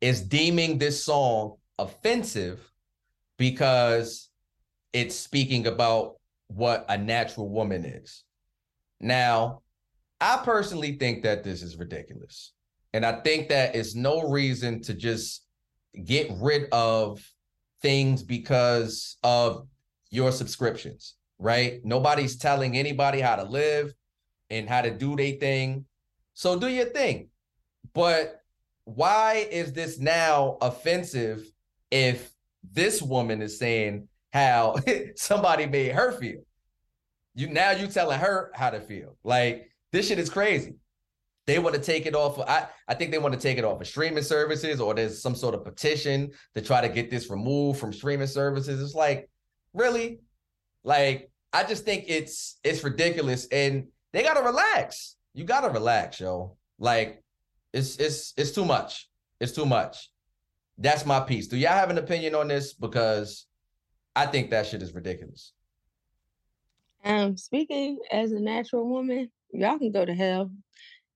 is 0.00 0.20
deeming 0.22 0.78
this 0.78 1.04
song 1.04 1.56
offensive 1.78 2.72
because 3.36 4.30
it's 4.92 5.14
speaking 5.14 5.66
about 5.66 6.16
what 6.48 6.84
a 6.88 6.98
natural 6.98 7.48
woman 7.48 7.84
is. 7.84 8.24
Now, 9.00 9.62
I 10.22 10.40
personally 10.44 10.96
think 10.96 11.22
that 11.24 11.44
this 11.44 11.62
is 11.62 11.76
ridiculous. 11.76 12.52
And 12.94 13.04
I 13.04 13.20
think 13.20 13.48
that 13.48 13.74
it's 13.74 13.94
no 13.94 14.28
reason 14.30 14.82
to 14.82 14.94
just 14.94 15.46
get 16.04 16.30
rid 16.40 16.68
of 16.72 17.26
things 17.80 18.22
because 18.22 19.16
of 19.22 19.66
your 20.10 20.30
subscriptions 20.30 21.16
right? 21.42 21.84
Nobody's 21.84 22.36
telling 22.36 22.76
anybody 22.76 23.20
how 23.20 23.36
to 23.36 23.42
live 23.42 23.92
and 24.48 24.68
how 24.68 24.80
to 24.80 24.90
do 24.90 25.16
their 25.16 25.32
thing. 25.32 25.84
So 26.34 26.58
do 26.58 26.68
your 26.68 26.86
thing. 26.86 27.28
But 27.92 28.40
why 28.84 29.46
is 29.50 29.72
this 29.72 29.98
now 29.98 30.56
offensive 30.62 31.44
if 31.90 32.32
this 32.62 33.02
woman 33.02 33.42
is 33.42 33.58
saying 33.58 34.08
how 34.32 34.76
somebody 35.16 35.66
made 35.66 35.92
her 35.92 36.12
feel? 36.12 36.42
You 37.34 37.48
now 37.48 37.72
you 37.72 37.88
telling 37.88 38.20
her 38.20 38.52
how 38.54 38.70
to 38.70 38.80
feel. 38.80 39.16
Like 39.24 39.71
this 39.92 40.08
shit 40.08 40.18
is 40.18 40.30
crazy. 40.30 40.74
They 41.46 41.58
want 41.58 41.74
to 41.74 41.80
take 41.80 42.06
it 42.06 42.14
off. 42.14 42.38
Of, 42.38 42.48
I, 42.48 42.68
I 42.86 42.94
think 42.94 43.10
they 43.10 43.18
want 43.18 43.34
to 43.34 43.40
take 43.40 43.58
it 43.58 43.64
off 43.64 43.80
of 43.80 43.86
streaming 43.86 44.22
services, 44.22 44.80
or 44.80 44.94
there's 44.94 45.20
some 45.20 45.34
sort 45.34 45.54
of 45.54 45.64
petition 45.64 46.30
to 46.54 46.62
try 46.62 46.80
to 46.80 46.88
get 46.88 47.10
this 47.10 47.30
removed 47.30 47.80
from 47.80 47.92
streaming 47.92 48.28
services. 48.28 48.80
It's 48.80 48.94
like, 48.94 49.28
really? 49.74 50.20
Like, 50.84 51.30
I 51.52 51.64
just 51.64 51.84
think 51.84 52.04
it's 52.06 52.58
it's 52.62 52.84
ridiculous, 52.84 53.46
and 53.50 53.88
they 54.12 54.22
gotta 54.22 54.42
relax. 54.42 55.16
You 55.34 55.44
gotta 55.44 55.68
relax, 55.68 56.20
yo. 56.20 56.56
Like, 56.78 57.22
it's 57.72 57.96
it's 57.96 58.34
it's 58.36 58.52
too 58.52 58.64
much. 58.64 59.08
It's 59.40 59.52
too 59.52 59.66
much. 59.66 60.10
That's 60.78 61.04
my 61.04 61.20
piece. 61.20 61.48
Do 61.48 61.56
y'all 61.56 61.70
have 61.72 61.90
an 61.90 61.98
opinion 61.98 62.34
on 62.34 62.48
this? 62.48 62.72
Because 62.72 63.46
I 64.14 64.26
think 64.26 64.50
that 64.50 64.66
shit 64.66 64.82
is 64.82 64.94
ridiculous. 64.94 65.52
Um, 67.04 67.36
speaking 67.36 67.98
as 68.10 68.30
a 68.30 68.38
natural 68.38 68.88
woman, 68.88 69.30
y'all 69.52 69.78
can 69.78 69.92
go 69.92 70.04
to 70.04 70.14
hell. 70.14 70.50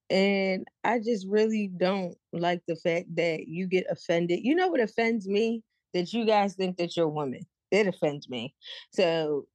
And 0.09 0.66
I 0.85 1.01
just 1.01 1.27
really 1.27 1.68
don't 1.77 2.16
like 2.33 2.62
the 2.68 2.77
fact 2.77 3.14
that 3.16 3.49
you 3.49 3.66
get 3.66 3.87
offended. 3.90 4.40
You 4.42 4.55
know 4.55 4.68
what 4.68 4.81
offends 4.81 5.27
me? 5.27 5.62
That 5.94 6.12
you 6.12 6.25
guys 6.25 6.55
think 6.55 6.77
that 6.77 6.96
you're 6.96 7.07
a 7.07 7.11
woman. 7.11 7.46
It 7.70 7.88
offends 7.88 8.29
me. 8.29 8.55
So 8.92 9.46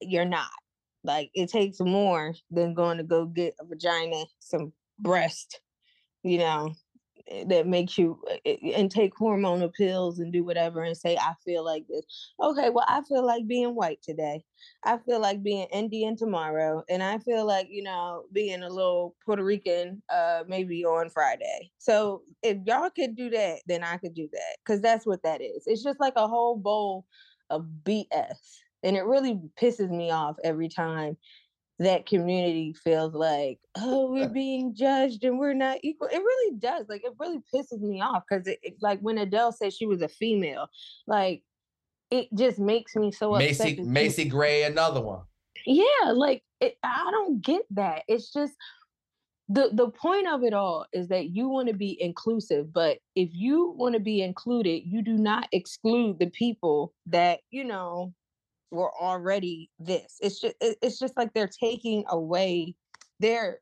you're 0.00 0.24
not. 0.24 0.50
Like 1.04 1.30
it 1.34 1.50
takes 1.50 1.80
more 1.80 2.34
than 2.50 2.74
going 2.74 2.98
to 2.98 3.04
go 3.04 3.26
get 3.26 3.54
a 3.60 3.64
vagina, 3.64 4.24
some 4.38 4.72
breast, 4.98 5.60
you 6.22 6.38
know, 6.38 6.72
that 7.46 7.66
makes 7.66 7.98
you 7.98 8.18
eh, 8.44 8.56
eh, 8.62 8.72
and 8.76 8.90
take 8.90 9.14
hormonal 9.14 9.72
pills 9.72 10.18
and 10.18 10.32
do 10.32 10.44
whatever 10.44 10.82
and 10.82 10.96
say 10.96 11.16
I 11.16 11.34
feel 11.44 11.64
like 11.64 11.86
this. 11.88 12.04
Okay, 12.42 12.70
well 12.70 12.84
I 12.88 13.02
feel 13.02 13.24
like 13.24 13.46
being 13.46 13.74
white 13.74 14.02
today. 14.02 14.42
I 14.84 14.98
feel 14.98 15.20
like 15.20 15.42
being 15.42 15.66
Indian 15.72 16.16
tomorrow 16.16 16.82
and 16.88 17.02
I 17.02 17.18
feel 17.18 17.46
like, 17.46 17.68
you 17.70 17.82
know, 17.82 18.24
being 18.32 18.62
a 18.62 18.68
little 18.68 19.16
Puerto 19.24 19.44
Rican 19.44 20.02
uh 20.12 20.44
maybe 20.48 20.84
on 20.84 21.10
Friday. 21.10 21.70
So 21.78 22.22
if 22.42 22.58
y'all 22.66 22.90
could 22.90 23.16
do 23.16 23.30
that, 23.30 23.60
then 23.66 23.84
I 23.84 23.96
could 23.98 24.14
do 24.14 24.28
that 24.32 24.56
cuz 24.64 24.80
that's 24.80 25.06
what 25.06 25.22
that 25.22 25.40
is. 25.40 25.64
It's 25.66 25.82
just 25.82 26.00
like 26.00 26.14
a 26.16 26.28
whole 26.28 26.56
bowl 26.56 27.06
of 27.50 27.66
BS. 27.84 28.38
And 28.82 28.96
it 28.96 29.04
really 29.04 29.38
pisses 29.60 29.90
me 29.90 30.10
off 30.10 30.36
every 30.42 30.68
time 30.68 31.16
that 31.80 32.04
community 32.04 32.74
feels 32.84 33.14
like, 33.14 33.58
oh, 33.78 34.12
we're 34.12 34.28
being 34.28 34.74
judged 34.74 35.24
and 35.24 35.38
we're 35.38 35.54
not 35.54 35.78
equal. 35.82 36.08
It 36.08 36.18
really 36.18 36.56
does. 36.58 36.86
Like, 36.90 37.02
it 37.04 37.14
really 37.18 37.40
pisses 37.52 37.80
me 37.80 38.02
off 38.02 38.22
because, 38.28 38.46
it, 38.46 38.58
it, 38.62 38.74
like, 38.82 39.00
when 39.00 39.16
Adele 39.16 39.52
said 39.52 39.72
she 39.72 39.86
was 39.86 40.02
a 40.02 40.08
female, 40.08 40.68
like, 41.06 41.42
it 42.10 42.28
just 42.34 42.58
makes 42.58 42.94
me 42.96 43.10
so 43.10 43.32
Macy 43.32 43.72
upset. 43.72 43.86
Macy 43.86 44.24
Gray, 44.26 44.64
another 44.64 45.00
one. 45.00 45.22
Yeah, 45.64 46.12
like, 46.12 46.42
it, 46.60 46.76
I 46.82 47.08
don't 47.10 47.40
get 47.40 47.62
that. 47.70 48.02
It's 48.08 48.30
just 48.30 48.52
the 49.48 49.70
the 49.72 49.88
point 49.88 50.28
of 50.28 50.44
it 50.44 50.52
all 50.52 50.86
is 50.92 51.08
that 51.08 51.30
you 51.30 51.48
want 51.48 51.66
to 51.66 51.74
be 51.74 52.00
inclusive 52.00 52.72
but 52.72 52.98
if 53.16 53.30
you 53.32 53.74
want 53.76 53.94
to 53.94 54.00
be 54.00 54.22
included 54.22 54.82
you 54.86 55.02
do 55.02 55.14
not 55.14 55.48
exclude 55.50 56.20
the 56.20 56.30
people 56.30 56.94
that 57.04 57.40
you 57.50 57.64
know 57.64 58.14
were 58.70 58.92
already 59.00 59.70
this. 59.78 60.16
It's 60.20 60.40
just 60.40 60.54
it's 60.60 60.98
just 60.98 61.16
like 61.16 61.32
they're 61.34 61.48
taking 61.48 62.04
away 62.08 62.74
their. 63.18 63.60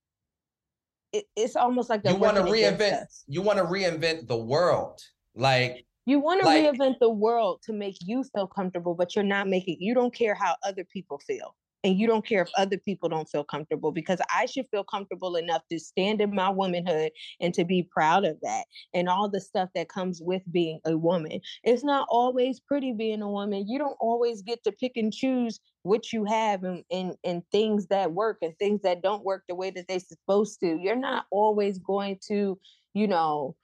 It, 1.13 1.25
it's 1.37 1.57
almost 1.57 1.89
like 1.89 2.03
you 2.05 2.17
want 2.17 2.37
to 2.37 2.43
reinvent. 2.43 3.07
You 3.27 3.43
want 3.43 3.59
to 3.59 3.65
reinvent 3.65 4.29
the 4.29 4.37
world, 4.37 5.01
like 5.35 5.87
you 6.05 6.21
want 6.21 6.41
to 6.43 6.47
like, 6.47 6.65
reinvent 6.65 6.99
the 7.01 7.09
world 7.09 7.61
to 7.65 7.73
make 7.73 7.97
you 8.01 8.25
feel 8.35 8.47
comfortable, 8.47 8.95
but 8.95 9.15
you're 9.15 9.25
not 9.25 9.49
making. 9.49 9.79
You 9.81 9.95
don't 9.95 10.15
care 10.15 10.35
how 10.35 10.57
other 10.63 10.85
people 10.85 11.19
feel 11.27 11.55
and 11.85 11.99
you 11.99 12.07
don't 12.07 12.27
care 12.27 12.43
if 12.43 12.51
other 12.57 12.79
people 12.79 13.09
don't 13.09 13.29
feel 13.29 13.45
comfortable 13.45 13.93
because 13.93 14.21
I 14.35 14.47
should 14.47 14.67
feel 14.71 14.85
comfortable 14.85 15.37
enough 15.37 15.63
to 15.71 15.79
stand 15.79 16.21
in 16.21 16.35
my 16.35 16.51
womanhood 16.51 17.13
and 17.41 17.55
to 17.55 17.65
be 17.65 17.83
proud 17.83 18.25
of 18.25 18.39
that 18.43 18.65
and 18.95 19.09
all 19.09 19.29
the 19.29 19.41
stuff 19.41 19.69
that 19.75 19.89
comes 19.89 20.21
with 20.21 20.43
being 20.51 20.81
a 20.85 20.97
woman. 20.97 21.41
It's 21.63 21.85
not 21.85 22.07
always 22.11 22.61
pretty 22.61 22.93
being 22.93 23.23
a 23.23 23.31
woman. 23.31 23.67
You 23.69 23.79
don't 23.79 23.97
always 24.01 24.43
get 24.43 24.63
to 24.65 24.73
pick 24.73 24.93
and 24.97 25.13
choose 25.13 25.61
what 25.83 26.13
you 26.13 26.25
have 26.25 26.65
and, 26.65 26.85
and, 26.91 27.15
and 27.25 27.43
things 27.53 27.87
that 27.89 28.13
work 28.13 28.39
and 28.43 28.57
things 28.59 28.83
that 28.83 29.03
don't 29.03 29.25
work 29.25 29.45
the 29.49 29.55
way 29.55 29.71
that 29.71 29.87
they're 29.89 30.01
supposed 30.01 30.61
to. 30.61 30.79
You're 30.81 30.97
not 30.97 31.27
always 31.31 31.79
going 31.79 32.19
to, 32.29 32.59
you 32.95 33.07
know, 33.07 33.55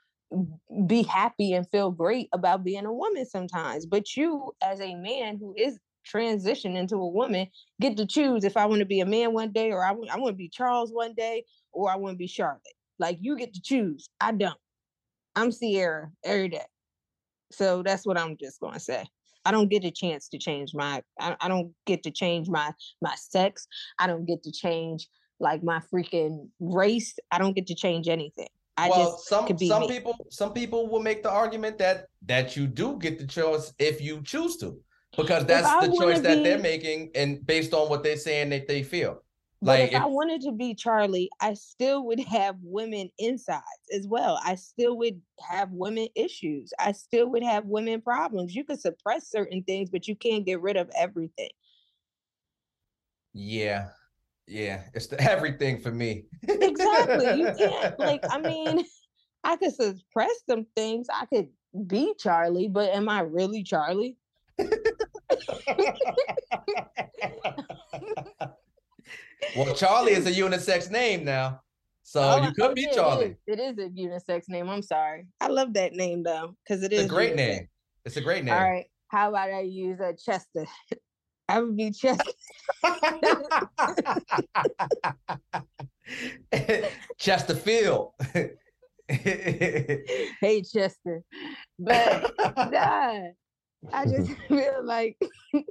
be 0.86 1.02
happy 1.02 1.52
and 1.52 1.68
feel 1.70 1.90
great 1.90 2.28
about 2.32 2.64
being 2.64 2.86
a 2.86 2.92
woman 2.92 3.26
sometimes. 3.26 3.86
But 3.86 4.16
you, 4.16 4.52
as 4.62 4.80
a 4.80 4.94
man 4.94 5.38
who 5.38 5.54
is 5.56 5.78
transition 6.04 6.76
into 6.76 6.96
a 6.96 7.08
woman 7.08 7.46
get 7.80 7.96
to 7.96 8.06
choose 8.06 8.44
if 8.44 8.56
I 8.56 8.66
want 8.66 8.80
to 8.80 8.86
be 8.86 9.00
a 9.00 9.06
man 9.06 9.32
one 9.32 9.52
day 9.52 9.70
or 9.70 9.84
I, 9.84 9.90
w- 9.90 10.08
I 10.10 10.18
want 10.18 10.34
to 10.34 10.38
be 10.38 10.48
Charles 10.48 10.92
one 10.92 11.14
day 11.14 11.44
or 11.72 11.90
I 11.90 11.96
want 11.96 12.14
to 12.14 12.18
be 12.18 12.26
Charlotte. 12.26 12.60
Like 12.98 13.18
you 13.20 13.36
get 13.36 13.54
to 13.54 13.62
choose. 13.62 14.08
I 14.20 14.32
don't. 14.32 14.58
I'm 15.34 15.50
Sierra 15.50 16.10
every 16.24 16.48
day. 16.48 16.64
So 17.50 17.82
that's 17.82 18.06
what 18.06 18.18
I'm 18.18 18.36
just 18.36 18.60
going 18.60 18.74
to 18.74 18.80
say. 18.80 19.04
I 19.44 19.50
don't 19.50 19.68
get 19.68 19.84
a 19.84 19.90
chance 19.90 20.28
to 20.28 20.38
change 20.38 20.72
my 20.74 21.02
I, 21.20 21.36
I 21.40 21.48
don't 21.48 21.72
get 21.86 22.02
to 22.04 22.10
change 22.10 22.48
my 22.48 22.72
my 23.02 23.14
sex. 23.16 23.66
I 23.98 24.06
don't 24.06 24.24
get 24.24 24.42
to 24.44 24.52
change 24.52 25.08
like 25.40 25.62
my 25.62 25.80
freaking 25.92 26.48
race. 26.60 27.14
I 27.30 27.38
don't 27.38 27.54
get 27.54 27.66
to 27.66 27.74
change 27.74 28.08
anything. 28.08 28.48
I 28.76 28.88
well, 28.88 29.12
just 29.12 29.28
some 29.28 29.46
could 29.46 29.58
be 29.58 29.68
some 29.68 29.82
me. 29.82 29.88
people 29.88 30.16
some 30.30 30.52
people 30.52 30.88
will 30.88 31.02
make 31.02 31.22
the 31.22 31.30
argument 31.30 31.78
that 31.78 32.06
that 32.26 32.56
you 32.56 32.66
do 32.66 32.98
get 32.98 33.18
the 33.18 33.26
choice 33.26 33.72
if 33.78 34.00
you 34.00 34.22
choose 34.22 34.56
to 34.58 34.78
because 35.16 35.44
that's 35.46 35.86
the 35.86 35.96
choice 35.96 36.20
that 36.20 36.42
they're 36.42 36.58
making 36.58 37.10
and 37.14 37.44
based 37.46 37.72
on 37.74 37.88
what 37.88 38.02
they're 38.02 38.16
saying 38.16 38.50
that 38.50 38.68
they 38.68 38.82
feel. 38.82 39.22
But 39.62 39.80
Like 39.80 39.92
if, 39.92 40.02
I 40.02 40.06
wanted 40.06 40.42
to 40.42 40.52
be 40.52 40.74
Charlie, 40.74 41.30
I 41.40 41.54
still 41.54 42.04
would 42.06 42.20
have 42.20 42.56
women 42.62 43.10
insides 43.18 43.62
as 43.94 44.06
well. 44.06 44.38
I 44.44 44.56
still 44.56 44.98
would 44.98 45.20
have 45.48 45.70
women 45.70 46.08
issues. 46.14 46.72
I 46.78 46.92
still 46.92 47.30
would 47.30 47.42
have 47.42 47.64
women 47.64 48.02
problems. 48.02 48.54
You 48.54 48.64
could 48.64 48.80
suppress 48.80 49.30
certain 49.30 49.62
things, 49.62 49.88
but 49.88 50.06
you 50.06 50.16
can't 50.16 50.44
get 50.44 50.60
rid 50.60 50.76
of 50.76 50.90
everything. 50.94 51.48
Yeah. 53.32 53.88
Yeah, 54.46 54.82
it's 54.92 55.06
the 55.06 55.20
everything 55.30 55.80
for 55.80 55.90
me. 55.90 56.24
Exactly. 56.46 57.40
You 57.40 57.54
can't 57.58 57.98
like 57.98 58.24
I 58.30 58.38
mean, 58.38 58.84
I 59.44 59.56
could 59.56 59.74
suppress 59.74 60.32
some 60.48 60.66
things. 60.76 61.06
I 61.12 61.26
could 61.26 61.48
be 61.86 62.14
Charlie, 62.18 62.68
but 62.68 62.90
am 62.90 63.08
I 63.08 63.20
really 63.20 63.62
Charlie? 63.62 64.16
well, 69.56 69.74
Charlie 69.74 70.12
is 70.12 70.26
a 70.26 70.32
unisex 70.32 70.90
name 70.90 71.24
now, 71.24 71.60
so 72.02 72.20
Oh, 72.22 72.42
you 72.42 72.52
could 72.52 72.74
be 72.74 72.84
it 72.84 72.94
Charlie. 72.94 73.26
is. 73.26 73.36
It 73.46 73.60
is 73.60 73.78
a 73.78 73.88
unisex 73.90 74.48
name. 74.48 74.68
I'm 74.68 74.82
sorry. 74.82 75.26
I 75.40 75.48
love 75.48 75.72
that 75.74 75.92
name 75.94 76.22
though, 76.22 76.56
because 76.66 76.82
it 76.82 76.92
is 76.92 77.04
It's 77.04 77.10
a 77.10 77.14
great 77.14 77.32
unisex. 77.34 77.36
name. 77.36 77.68
It's 78.04 78.16
a 78.16 78.20
great 78.20 78.44
name. 78.44 78.54
All 78.54 78.60
right. 78.60 78.86
How 79.08 79.28
about 79.30 79.50
I 79.52 79.60
use 79.60 80.00
a 80.00 80.14
Chester? 80.14 80.66
I 81.48 81.60
would 81.60 81.76
be 81.76 81.90
Chester. 81.90 82.32
Chesterfield. 87.18 88.12
hey 89.08 90.62
Chester. 90.62 91.22
But 91.78 92.32
nah, 92.38 93.20
I 93.92 94.06
just 94.06 94.30
feel 94.48 94.84
like 94.84 95.18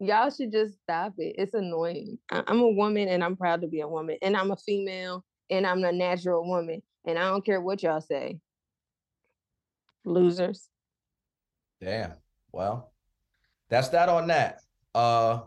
y'all 0.00 0.30
should 0.30 0.52
just 0.52 0.74
stop 0.82 1.14
it. 1.18 1.36
It's 1.38 1.54
annoying. 1.54 2.18
I- 2.30 2.44
I'm 2.46 2.60
a 2.60 2.70
woman 2.70 3.08
and 3.08 3.22
I'm 3.22 3.36
proud 3.36 3.60
to 3.62 3.68
be 3.68 3.80
a 3.80 3.88
woman. 3.88 4.16
And 4.22 4.36
I'm 4.36 4.50
a 4.50 4.56
female 4.56 5.24
and 5.50 5.66
I'm 5.66 5.84
a 5.84 5.92
natural 5.92 6.48
woman. 6.48 6.82
And 7.06 7.18
I 7.18 7.22
don't 7.22 7.44
care 7.44 7.60
what 7.60 7.82
y'all 7.82 8.00
say. 8.00 8.38
Losers. 10.04 10.68
Damn. 11.80 12.14
Well, 12.52 12.92
that's 13.68 13.88
that 13.90 14.08
on 14.08 14.28
that. 14.28 14.60
Uh 14.94 15.40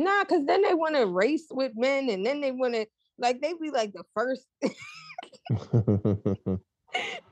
Nah, 0.00 0.22
because 0.22 0.46
then 0.46 0.62
they 0.62 0.74
want 0.74 0.94
to 0.94 1.06
race 1.06 1.46
with 1.50 1.72
men 1.74 2.08
and 2.08 2.24
then 2.24 2.40
they 2.40 2.52
want 2.52 2.74
to 2.74 2.86
like 3.18 3.40
they 3.40 3.54
be 3.60 3.70
like 3.70 3.92
the 3.92 4.04
first 4.14 4.46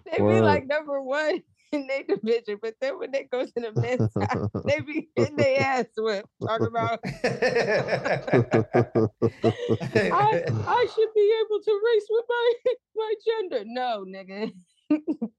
they 0.05 0.19
be 0.19 0.41
like 0.41 0.67
number 0.67 1.01
one 1.01 1.43
in 1.73 1.87
their 1.87 2.03
division, 2.05 2.59
but 2.63 2.75
then 2.81 2.99
when 2.99 3.11
they 3.11 3.25
go 3.25 3.45
to 3.45 3.53
the 3.55 3.73
men's 3.81 4.13
side, 4.15 4.39
they 4.65 4.81
be 4.81 5.09
getting 5.17 5.37
their 5.37 5.61
ass 5.61 5.87
whipped. 5.97 6.29
Talking 6.43 6.67
about 6.67 7.01
I, 7.05 7.11
I 10.67 10.87
should 10.95 11.15
be 11.15 11.35
able 11.45 11.61
to 11.63 11.81
race 11.85 12.07
with 12.09 12.25
my 12.29 12.53
my 12.97 13.15
gender. 13.27 13.65
No, 13.67 14.05
nigga. 14.07 14.53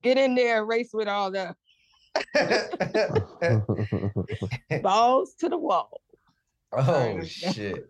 Get 0.04 0.18
in 0.18 0.36
there 0.36 0.60
and 0.60 0.68
race 0.68 0.90
with 0.94 1.08
all 1.08 1.32
the 1.32 1.56
balls 4.82 5.36
to 5.36 5.48
the 5.48 5.58
wall. 5.58 6.02
oh 6.74 7.24
shit. 7.24 7.90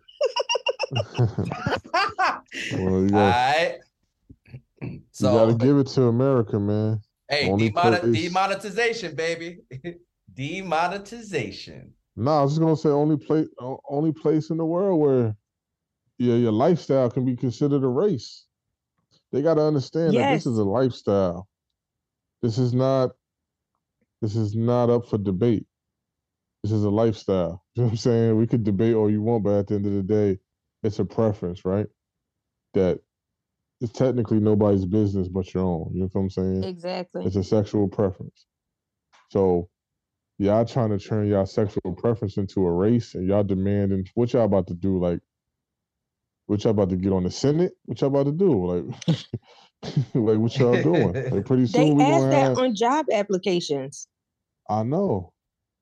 well, 2.72 3.02
you 3.02 3.10
All 3.10 3.10
gotta, 3.10 3.80
you 4.80 5.00
gotta 5.20 5.54
give 5.54 5.78
it 5.78 5.88
to 5.88 6.04
America, 6.04 6.60
man. 6.60 7.00
Hey, 7.28 7.50
only 7.50 7.70
demonet- 7.70 8.12
demonetization, 8.12 9.14
baby. 9.14 9.58
demonetization. 10.34 11.92
No, 12.16 12.38
I 12.38 12.42
was 12.42 12.52
just 12.52 12.60
gonna 12.60 12.76
say 12.76 12.88
only 12.88 13.16
place 13.16 13.48
only 13.88 14.12
place 14.12 14.50
in 14.50 14.56
the 14.56 14.64
world 14.64 15.00
where 15.00 15.36
yeah, 16.18 16.34
your 16.34 16.52
lifestyle 16.52 17.10
can 17.10 17.24
be 17.24 17.36
considered 17.36 17.84
a 17.84 17.88
race. 17.88 18.46
They 19.30 19.42
gotta 19.42 19.62
understand 19.62 20.14
that 20.14 20.32
this 20.32 20.46
is 20.46 20.58
a 20.58 20.64
lifestyle. 20.64 21.48
This 22.42 22.58
is 22.58 22.74
not 22.74 23.10
this 24.20 24.34
is 24.34 24.56
not 24.56 24.90
up 24.90 25.08
for 25.08 25.18
debate. 25.18 25.66
This 26.62 26.72
is 26.72 26.84
a 26.84 26.90
lifestyle. 26.90 27.62
You 27.76 27.82
know 27.82 27.86
what 27.86 27.92
I'm 27.92 27.98
saying? 27.98 28.36
We 28.36 28.48
could 28.48 28.64
debate 28.64 28.96
all 28.96 29.08
you 29.08 29.22
want, 29.22 29.44
but 29.44 29.60
at 29.60 29.66
the 29.68 29.76
end 29.76 29.86
of 29.86 29.92
the 29.92 30.02
day, 30.02 30.40
it's 30.82 30.98
a 30.98 31.04
preference, 31.04 31.64
right? 31.64 31.86
That 32.74 32.98
it's 33.80 33.92
technically 33.92 34.40
nobody's 34.40 34.84
business 34.84 35.28
but 35.28 35.52
your 35.54 35.64
own. 35.64 35.90
You 35.92 36.00
know 36.00 36.10
what 36.12 36.20
I'm 36.20 36.30
saying? 36.30 36.64
Exactly. 36.64 37.24
It's 37.24 37.36
a 37.36 37.44
sexual 37.44 37.88
preference. 37.88 38.46
So 39.30 39.68
y'all 40.38 40.64
trying 40.64 40.90
to 40.90 40.98
turn 40.98 41.28
y'all 41.28 41.46
sexual 41.46 41.94
preference 41.96 42.36
into 42.36 42.66
a 42.66 42.72
race 42.72 43.14
and 43.14 43.28
y'all 43.28 43.44
demanding 43.44 44.08
what 44.14 44.32
y'all 44.32 44.44
about 44.44 44.66
to 44.68 44.74
do? 44.74 44.98
Like 44.98 45.20
what 46.46 46.64
y'all 46.64 46.70
about 46.70 46.90
to 46.90 46.96
get 46.96 47.12
on 47.12 47.24
the 47.24 47.30
Senate? 47.30 47.72
What 47.84 48.00
y'all 48.00 48.08
about 48.08 48.26
to 48.26 48.32
do? 48.32 48.66
Like 48.66 48.98
like 50.14 50.38
what 50.38 50.56
y'all 50.56 50.82
doing? 50.82 51.12
Like 51.12 51.44
pretty 51.44 51.64
They 51.64 51.88
soon 51.88 51.96
we 51.96 52.04
ask 52.04 52.24
that 52.30 52.32
have 52.32 52.58
on 52.58 52.74
job 52.74 53.06
applications. 53.12 54.08
I 54.68 54.82
know. 54.82 55.32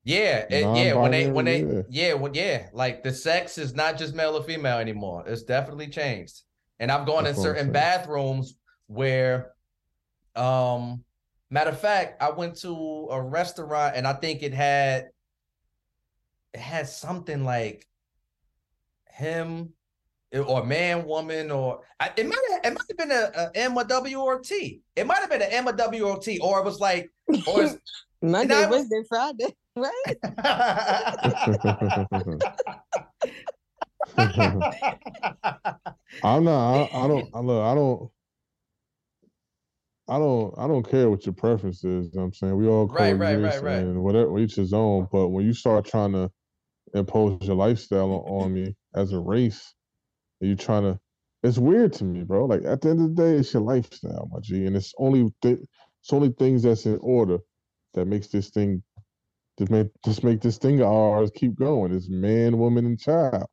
Yeah, 0.05 0.47
it, 0.49 0.61
yeah. 0.61 0.95
When 0.95 1.11
they 1.11 1.29
when 1.31 1.45
they 1.47 1.63
Non-binary, 1.63 1.85
yeah. 1.91 2.15
when 2.15 2.35
yeah, 2.35 2.69
like 2.73 3.03
the 3.03 3.13
sex 3.13 3.59
is 3.59 3.75
not 3.75 3.99
just 3.99 4.15
male 4.15 4.37
or 4.37 4.43
female 4.43 4.79
anymore. 4.79 5.25
It's 5.27 5.43
definitely 5.43 5.89
changed. 5.89 6.43
And 6.79 6.91
I've 6.91 7.07
gone 7.07 7.25
That's 7.25 7.39
in 7.39 7.43
what 7.43 7.49
I'm 7.49 7.55
certain 7.55 7.65
saying. 7.67 7.73
bathrooms 7.73 8.59
where, 8.87 9.53
um, 10.35 11.03
matter 11.51 11.71
of 11.71 11.81
fact, 11.81 12.23
I 12.23 12.31
went 12.31 12.57
to 12.61 13.09
a 13.11 13.21
restaurant 13.21 13.97
and 13.97 14.07
I 14.07 14.13
think 14.13 14.43
it 14.43 14.53
had 14.53 15.09
it 16.53 16.61
had 16.61 16.89
something 16.89 17.45
like 17.45 17.87
him 19.11 19.73
or 20.47 20.65
man, 20.65 21.07
woman, 21.07 21.51
or 21.51 21.81
it 22.17 22.27
might 22.27 22.39
have, 22.51 22.61
it 22.65 22.75
might 22.75 22.85
have 22.89 22.99
been 22.99 23.11
a, 23.11 23.31
a 23.35 23.51
M, 23.55 23.77
a 23.77 23.85
W, 23.85 23.85
or 23.85 23.85
W 23.85 24.21
or 24.21 24.37
a 24.37 24.43
T. 24.43 24.81
It 24.95 25.07
might 25.07 25.19
have 25.19 25.31
been 25.31 25.43
an 25.43 25.51
M, 25.51 25.69
a 25.69 25.73
W, 25.73 26.07
or 26.07 26.17
a 26.17 26.21
T, 26.21 26.39
or 26.41 26.59
it 26.59 26.65
was 26.65 26.81
like, 26.81 27.11
or 27.47 27.63
it's, 27.63 27.77
Monday, 28.23 28.67
Wednesday, 28.69 29.03
Friday. 29.09 29.55
Right? 29.79 30.17
I'm 36.23 36.45
not 36.45 36.91
I, 36.93 37.05
I 37.05 37.09
don't 37.09 37.29
I 37.35 37.41
look 37.41 37.63
I 37.65 37.75
don't 37.75 38.11
I 40.09 40.19
don't 40.19 40.55
I 40.59 40.69
don't 40.69 40.89
care 40.89 41.11
what 41.11 41.27
your 41.27 41.35
preference 41.35 41.85
is. 41.85 42.07
You 42.07 42.13
know 42.15 42.23
what 42.23 42.25
I'm 42.27 42.35
saying 42.35 42.57
we 42.59 42.69
all 42.69 42.89
Right, 42.89 43.15
right, 43.15 43.37
right, 43.41 43.59
coexist 43.59 43.63
right. 43.63 43.89
and 43.89 44.03
whatever 44.03 44.39
each 44.39 44.57
his 44.57 44.73
own. 44.75 45.09
But 45.13 45.29
when 45.29 45.47
you 45.47 45.55
start 45.55 45.87
trying 45.87 46.13
to 46.13 46.31
impose 46.95 47.47
your 47.47 47.57
lifestyle 47.57 48.13
on, 48.13 48.55
me 48.55 48.77
as 48.95 49.13
a 49.13 49.21
race, 49.21 49.75
you 50.41 50.57
trying 50.57 50.85
to, 50.85 51.01
it's 51.45 51.59
weird 51.59 51.95
to 51.95 52.05
me, 52.05 52.25
bro. 52.25 52.47
Like 52.47 52.65
at 52.65 52.83
the 52.83 52.91
end 52.91 53.03
of 53.03 53.17
the 53.17 53.23
day, 53.23 53.33
it's 53.37 53.55
your 53.55 53.63
lifestyle, 53.65 54.29
my 54.33 54.41
G, 54.41 54.67
and 54.67 54.77
it's 54.77 54.95
only 54.99 55.33
th- 55.43 55.61
it's 56.03 56.13
only 56.15 56.31
things 56.31 56.65
that's 56.65 56.87
in 56.87 56.99
order 57.03 57.39
that 57.95 58.07
makes 58.07 58.29
this 58.29 58.51
thing 58.51 58.83
just 59.59 59.71
make 59.73 59.89
just 60.05 60.25
make 60.25 60.41
this 60.43 60.59
thing 60.59 60.81
of 60.81 60.89
ours 60.89 61.31
keep 61.35 61.57
going. 61.57 61.93
It's 61.95 62.09
man, 62.11 62.59
woman, 62.59 62.87
and 62.87 63.01
child, 63.01 63.47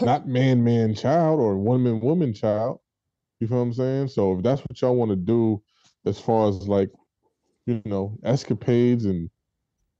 not 0.00 0.26
man, 0.26 0.64
man, 0.64 0.94
child, 0.94 1.40
or 1.40 1.56
woman, 1.58 2.00
woman, 2.00 2.34
child. 2.34 2.80
You 3.40 3.48
feel 3.48 3.58
what 3.58 3.64
I'm 3.64 3.72
saying? 3.72 4.08
So 4.08 4.36
if 4.36 4.42
that's 4.42 4.62
what 4.62 4.80
y'all 4.80 4.96
want 4.96 5.10
to 5.10 5.16
do, 5.16 5.62
as 6.06 6.20
far 6.20 6.48
as 6.48 6.68
like, 6.68 6.90
you 7.66 7.82
know, 7.84 8.18
escapades 8.24 9.04
and 9.04 9.30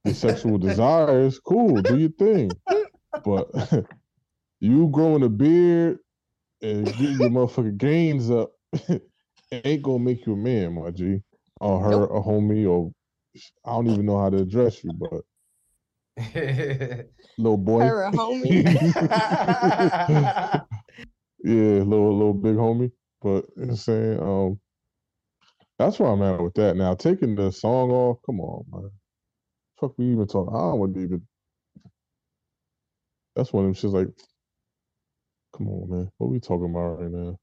your 0.04 0.14
sexual 0.14 0.58
desires, 0.58 1.38
cool, 1.40 1.82
do 1.82 1.96
your 1.96 2.10
thing. 2.10 2.56
But 3.24 3.50
you 4.60 4.88
growing 4.90 5.22
a 5.24 5.28
beard 5.28 5.98
and 6.62 6.96
getting 6.96 7.20
your 7.20 7.30
motherfucking 7.30 7.78
gains 7.78 8.30
up 8.30 8.52
ain't 9.52 9.82
gonna 9.82 9.98
make 9.98 10.26
you 10.26 10.34
a 10.34 10.36
man, 10.36 10.74
my 10.74 10.90
G. 10.90 11.20
Or 11.60 11.80
her, 11.82 12.04
a 12.04 12.20
homie, 12.22 12.68
or 12.68 12.92
I 13.64 13.72
don't 13.72 13.88
even 13.88 14.06
know 14.06 14.18
how 14.18 14.30
to 14.30 14.38
address 14.38 14.82
you, 14.84 14.92
but 14.92 15.22
little 17.38 17.56
boy. 17.56 17.80
Her 17.80 18.04
a 18.04 18.12
homie. 18.12 18.64
yeah, 21.44 21.52
little 21.52 22.16
little 22.16 22.34
big 22.34 22.56
homie. 22.56 22.92
But 23.20 23.44
you 23.56 23.62
know 23.62 23.66
what 23.66 23.70
I'm 23.70 23.76
saying, 23.76 24.20
um, 24.20 24.60
that's 25.78 25.98
where 25.98 26.10
I'm 26.10 26.22
at 26.22 26.42
with 26.42 26.54
that. 26.54 26.76
Now 26.76 26.94
taking 26.94 27.34
the 27.34 27.50
song 27.50 27.90
off, 27.90 28.18
come 28.26 28.40
on, 28.40 28.64
man. 28.70 28.90
Fuck 29.80 29.94
we 29.96 30.12
even 30.12 30.26
talk. 30.26 30.48
I 30.48 30.58
don't 30.58 30.78
want 30.78 30.94
to 30.94 31.00
even. 31.00 31.26
That's 33.34 33.52
one 33.52 33.64
of 33.64 33.68
them 33.68 33.74
shit's 33.74 33.94
like, 33.94 34.08
come 35.56 35.68
on, 35.68 35.90
man. 35.90 36.10
What 36.18 36.30
we 36.30 36.40
talking 36.40 36.70
about 36.70 37.00
right 37.00 37.10
now? 37.10 37.38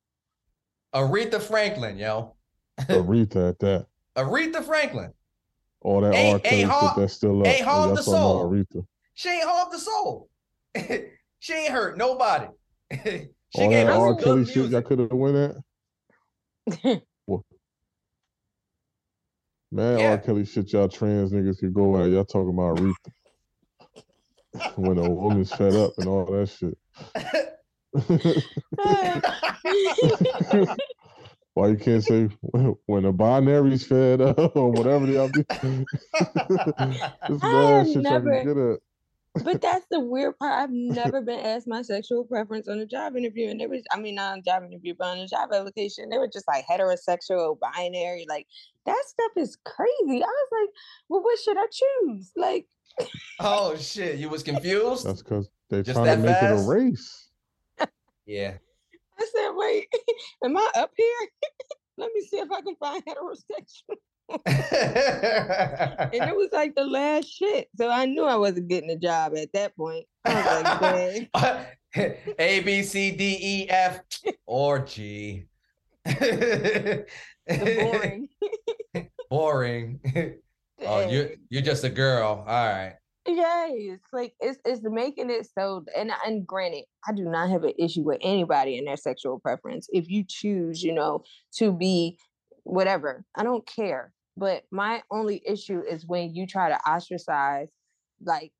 Aretha 0.94 1.42
Franklin, 1.42 1.98
yo. 1.98 2.36
Aretha 2.80 3.50
at 3.50 3.60
that. 3.60 3.88
Aretha 4.16 4.64
Franklin. 4.64 5.14
All 5.82 6.02
that 6.02 6.14
Ain't- 6.14 6.34
R. 6.36 6.40
Kelly 6.42 6.62
ain't 6.62 6.72
shit 6.72 6.92
that's 6.98 7.14
still 7.14 7.40
up. 7.42 7.48
ain't 7.48 7.60
and 7.62 7.68
harm 7.70 7.88
y'all 7.88 7.96
the 7.96 8.02
talking 8.04 8.14
about 8.14 8.22
soul. 8.22 8.52
Aretha. 8.52 8.86
She 9.14 9.30
ain't 9.30 9.44
harmed 9.46 9.72
the 9.74 9.80
soul. 9.80 10.30
she 11.40 11.54
ain't 11.54 11.72
hurt 11.72 11.98
nobody. 11.98 12.48
she 13.04 13.28
All 13.56 13.70
gave 13.70 13.88
that 13.88 13.96
R. 13.96 14.14
good 14.14 14.24
Kelly 14.24 14.46
shit 14.46 14.70
y'all 14.72 14.82
could 14.82 15.00
have 15.00 15.12
went 15.12 15.36
at. 15.38 15.56
Man, 19.72 20.00
Yeah. 20.00 20.10
R. 20.12 20.18
Kelly 20.18 20.46
shit 20.46 20.74
y'all 20.74 20.88
trans 20.90 21.32
niggas 21.32 21.60
could 21.60 21.74
go 21.74 21.98
at. 22.02 22.10
Y'all 22.10 22.26
talking 22.26 22.50
about 22.54 22.78
Aretha. 22.78 23.12
when 24.78 24.98
a 24.98 25.10
woman's 25.10 25.54
fed 25.54 25.76
up 25.76 25.94
and 26.00 26.08
all 26.08 26.26
that 26.26 26.50
shit. 26.50 26.78
Why 31.60 31.68
you 31.68 31.76
can't 31.76 32.02
say 32.02 32.30
when 32.86 33.04
a 33.04 33.12
binary's 33.12 33.86
fed 33.86 34.22
up 34.22 34.38
or 34.56 34.72
whatever 34.72 35.06
y'all 35.08 35.28
be? 35.28 35.44
this 35.52 35.86
I 36.14 37.38
bad 37.38 37.78
have 37.80 37.88
shit 37.88 37.98
never- 38.02 38.44
get 38.46 38.58
at. 38.58 38.80
But 39.44 39.62
that's 39.62 39.86
the 39.92 40.00
weird 40.00 40.38
part. 40.40 40.54
I've 40.54 40.72
never 40.72 41.22
been 41.22 41.40
asked 41.40 41.68
my 41.68 41.82
sexual 41.82 42.24
preference 42.24 42.68
on 42.70 42.80
a 42.80 42.86
job 42.86 43.16
interview, 43.18 43.50
and 43.50 43.60
there 43.60 43.68
was, 43.70 43.84
I 43.92 44.00
mean, 44.00 44.16
not 44.16 44.32
on 44.34 44.40
a 44.40 44.42
job 44.42 44.64
interview, 44.64 44.96
but 44.98 45.08
on 45.08 45.18
a 45.20 45.28
job 45.28 45.50
application, 45.54 46.10
they 46.10 46.18
were 46.18 46.30
just 46.32 46.48
like 46.48 46.66
heterosexual, 46.66 47.58
binary, 47.60 48.26
like 48.30 48.48
that 48.86 49.02
stuff 49.06 49.32
is 49.36 49.58
crazy. 49.66 50.24
I 50.24 50.28
was 50.28 50.50
like, 50.52 50.70
well, 51.10 51.22
what 51.22 51.38
should 51.40 51.58
I 51.58 51.66
choose? 51.72 52.32
Like, 52.38 52.68
Oh 53.40 53.76
shit, 53.78 54.18
you 54.18 54.30
was 54.30 54.44
confused? 54.44 55.06
That's 55.06 55.22
because 55.22 55.50
they're 55.70 55.84
Just 55.84 55.98
trying 55.98 56.22
to 56.22 56.26
make 56.26 56.36
fast? 56.38 56.64
it 56.64 56.66
a 56.66 56.68
race. 56.70 57.30
Yeah. 58.26 58.54
I 59.22 59.28
said, 59.36 59.50
wait, 59.54 59.88
am 60.46 60.56
I 60.58 60.72
up 60.78 60.92
here? 60.96 61.16
Let 62.00 62.12
me 62.14 62.22
see 62.22 62.38
if 62.38 62.52
I 62.52 62.62
can 62.62 62.76
find 62.78 63.04
heterosexual. 63.06 63.98
And 64.30 64.44
it 66.30 66.36
was 66.36 66.50
like 66.54 66.76
the 66.76 66.86
last 66.86 67.26
shit. 67.26 67.68
So 67.76 67.90
I 67.90 68.06
knew 68.06 68.24
I 68.24 68.36
wasn't 68.36 68.68
getting 68.68 68.92
a 68.92 68.96
job 68.96 69.36
at 69.36 69.52
that 69.54 69.76
point. 69.76 70.06
Like. 70.26 71.30
A 71.96 72.60
B 72.60 72.84
C 72.84 73.12
D 73.12 73.38
E 73.42 73.70
F 73.70 74.02
or 74.46 74.80
G. 74.80 75.46
Boring. 77.48 78.30
Boring. 79.30 80.00
Oh, 80.82 81.10
you 81.10 81.36
you're 81.50 81.64
just 81.64 81.84
a 81.84 81.90
girl. 81.90 82.46
All 82.48 82.56
right. 82.68 82.96
Yes, 83.30 84.00
like 84.12 84.34
it's 84.40 84.60
it's 84.66 84.82
making 84.84 85.30
it 85.30 85.48
so. 85.58 85.86
And 85.96 86.12
and 86.26 86.48
granted, 86.48 86.86
I 87.08 87.14
do 87.14 87.24
not 87.26 87.50
have 87.52 87.64
an 87.64 87.74
issue 87.78 88.02
with 88.02 88.18
anybody 88.22 88.78
in 88.78 88.86
their 88.86 88.98
sexual 88.98 89.40
preference. 89.40 89.88
If 89.92 90.10
you 90.10 90.24
choose, 90.28 90.82
you 90.84 90.94
know, 90.94 91.24
to 91.58 91.72
be 91.72 92.18
whatever, 92.64 93.26
I 93.36 93.44
don't 93.44 93.68
care. 93.68 94.14
But 94.36 94.64
my 94.72 95.04
only 95.12 95.44
issue 95.46 95.82
is 95.88 96.08
when 96.08 96.34
you 96.34 96.48
try 96.48 96.70
to 96.70 96.80
ostracize 96.90 97.70
like 98.22 98.52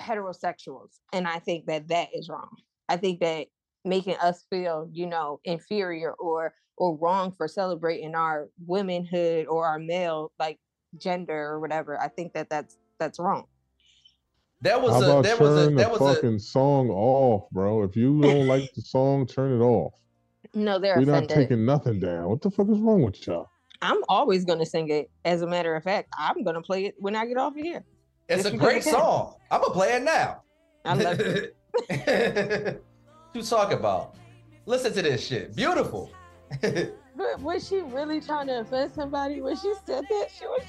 heterosexuals, 0.00 0.98
and 1.12 1.28
I 1.28 1.38
think 1.38 1.66
that 1.66 1.88
that 1.88 2.08
is 2.14 2.28
wrong. 2.28 2.56
I 2.88 2.96
think 2.96 3.20
that 3.20 3.46
making 3.84 4.16
us 4.16 4.44
feel, 4.50 4.88
you 4.92 5.06
know, 5.06 5.40
inferior 5.44 6.12
or 6.14 6.54
or 6.76 6.96
wrong 6.96 7.32
for 7.36 7.46
celebrating 7.46 8.14
our 8.14 8.48
womanhood 8.66 9.46
or 9.46 9.66
our 9.66 9.78
male 9.78 10.32
like 10.38 10.58
gender 10.96 11.38
or 11.38 11.60
whatever. 11.60 12.00
I 12.00 12.08
think 12.08 12.32
that 12.34 12.50
that's 12.50 12.76
that's 13.00 13.18
wrong. 13.18 13.46
There 14.60 14.78
was 14.78 14.92
How 14.92 15.00
a 15.00 15.04
about 15.04 15.24
there 15.24 15.36
was 15.38 15.56
a 15.56 15.64
turn 15.64 15.74
there 15.74 15.86
the 15.86 15.92
was 15.92 16.00
a 16.00 16.14
fucking 16.14 16.38
song 16.38 16.90
off, 16.90 17.50
bro? 17.50 17.82
If 17.82 17.96
you 17.96 18.20
don't 18.20 18.46
like 18.46 18.70
the 18.74 18.82
song, 18.82 19.26
turn 19.26 19.58
it 19.58 19.64
off. 19.64 19.94
No, 20.54 20.78
they're 20.78 20.98
We're 20.98 21.06
not 21.06 21.28
taking 21.28 21.64
nothing 21.64 21.98
down. 21.98 22.28
What 22.28 22.42
the 22.42 22.50
fuck 22.50 22.68
is 22.68 22.78
wrong 22.78 23.02
with 23.02 23.26
y'all? 23.26 23.48
I'm 23.82 24.02
always 24.08 24.44
gonna 24.44 24.66
sing 24.66 24.90
it. 24.90 25.10
As 25.24 25.42
a 25.42 25.46
matter 25.46 25.74
of 25.74 25.82
fact, 25.82 26.10
I'm 26.18 26.44
gonna 26.44 26.60
play 26.60 26.84
it 26.84 26.94
when 26.98 27.16
I 27.16 27.24
get 27.26 27.38
off 27.38 27.56
of 27.56 27.62
here. 27.62 27.84
it's 28.28 28.42
just 28.42 28.54
a 28.54 28.58
great 28.58 28.84
song. 28.84 29.34
I'm 29.50 29.62
gonna 29.62 29.72
play 29.72 29.94
it 29.94 30.02
now. 30.02 30.42
I 30.84 30.94
love 30.94 31.20
it. 31.20 31.56
what 31.88 33.34
you 33.34 33.42
talking 33.42 33.78
about? 33.78 34.14
Listen 34.66 34.92
to 34.92 35.02
this 35.02 35.26
shit. 35.26 35.56
Beautiful. 35.56 36.12
But 37.16 37.40
was 37.40 37.68
she 37.68 37.80
really 37.80 38.20
trying 38.20 38.46
to 38.46 38.60
offend 38.60 38.92
somebody 38.92 39.42
when 39.42 39.54
she 39.56 39.74
said 39.84 40.04
that? 40.08 40.28
She 40.38 40.46
was 40.46 40.62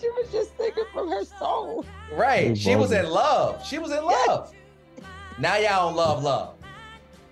she 0.00 0.08
was 0.10 0.30
just 0.30 0.56
singing 0.56 0.84
from 0.92 1.10
her 1.10 1.24
soul. 1.24 1.84
Right. 2.12 2.56
She 2.56 2.76
was 2.76 2.92
in 2.92 3.06
love. 3.06 3.64
She 3.66 3.78
was 3.78 3.90
in 3.90 4.04
love. 4.04 4.52
Now 5.38 5.56
y'all 5.56 5.88
don't 5.88 5.96
love 5.96 6.22
love. 6.22 6.54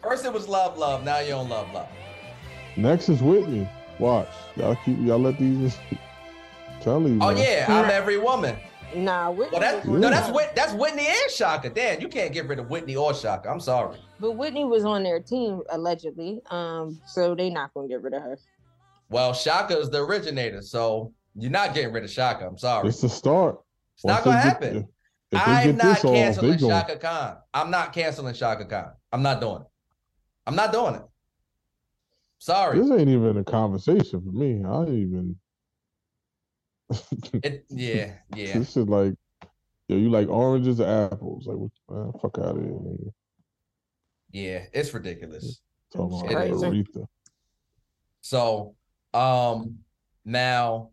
First 0.03 0.25
it 0.25 0.33
was 0.33 0.49
love, 0.49 0.77
love. 0.77 1.05
Now 1.05 1.21
you 1.21 1.31
don't 1.31 1.49
love 1.49 1.73
love. 1.73 1.89
Next 2.77 3.09
is 3.09 3.23
Whitney. 3.23 3.69
Watch. 3.99 4.29
Y'all 4.57 4.77
keep 4.85 4.99
y'all 5.01 5.19
let 5.19 5.39
these 5.39 5.79
tell 6.81 7.01
you. 7.03 7.19
Oh 7.21 7.33
man. 7.33 7.37
yeah, 7.37 7.67
I'm 7.69 7.91
every 7.91 8.19
woman. 8.19 8.57
Nah, 8.95 9.31
Whitney. 9.31 9.59
Well, 9.59 9.61
that's 9.61 9.87
was 9.87 10.01
no, 10.01 10.11
that's 10.11 10.31
Whit, 10.31 10.53
that's 10.55 10.73
Whitney 10.73 11.07
and 11.07 11.33
Chaka. 11.35 11.71
Dan, 11.71 12.01
you 12.01 12.09
can't 12.09 12.33
get 12.33 12.47
rid 12.49 12.59
of 12.59 12.69
Whitney 12.69 12.97
or 12.97 13.13
Chaka. 13.13 13.49
I'm 13.49 13.61
sorry. 13.61 13.99
But 14.21 14.33
Whitney 14.33 14.65
was 14.65 14.85
on 14.85 15.03
their 15.03 15.21
team 15.21 15.63
allegedly. 15.71 16.41
Um, 16.51 17.01
so 17.07 17.35
they 17.35 17.51
not 17.51 17.73
gonna 17.75 17.89
get 17.89 18.03
rid 18.03 18.15
of 18.15 18.23
her. 18.23 18.39
Well, 19.09 19.35
Chaka 19.35 19.79
is 19.79 19.91
the 19.91 19.99
originator, 19.99 20.63
so 20.63 21.13
you're 21.35 21.51
not 21.51 21.75
getting 21.75 21.93
rid 21.93 22.05
of 22.05 22.13
Chaka. 22.13 22.47
I'm 22.47 22.59
sorry. 22.59 22.89
It's 22.89 23.01
the 23.01 23.09
start. 23.09 23.61
It's 23.95 24.05
not 24.05 24.25
gonna 24.25 24.37
get- 24.37 24.45
happen. 24.45 24.77
If, 24.77 24.85
if 25.41 25.49
I'm 25.49 25.77
not 25.77 25.85
this 25.85 26.05
off, 26.05 26.15
canceling. 26.15 26.59
Chaka 26.59 26.97
Khan. 26.97 27.37
I'm 27.55 27.71
not 27.71 27.93
canceling 27.95 28.35
Chaka 28.35 28.67
Khan. 28.67 28.93
I'm 29.13 29.23
not 29.23 29.41
doing 29.41 29.63
it. 29.63 29.69
I'm 30.47 30.55
not 30.55 30.73
doing 30.73 30.97
it. 30.97 31.03
Sorry. 32.39 32.79
This 32.79 32.91
ain't 32.91 33.09
even 33.09 33.39
a 33.39 33.45
conversation 33.45 34.21
for 34.21 34.33
me. 34.33 34.63
I 34.65 34.83
even. 34.85 35.37
It, 37.43 37.65
yeah, 37.71 38.13
yeah. 38.35 38.59
This 38.59 38.77
is 38.77 38.87
like, 38.89 39.15
yo, 39.89 39.97
you 39.97 40.11
like 40.11 40.29
oranges 40.29 40.81
or 40.81 40.87
apples? 40.87 41.47
Like, 41.47 41.57
what, 41.57 41.71
man, 41.89 42.13
fuck 42.21 42.39
out 42.39 42.57
of 42.57 42.63
here, 42.63 42.71
nigga. 42.73 43.13
Yeah, 44.33 44.65
it's 44.75 44.93
ridiculous. 44.93 45.61
Talking 45.95 46.31
It 46.31 46.51
about 46.51 47.09
So, 48.21 48.75
um, 49.15 49.79
now 50.25 50.92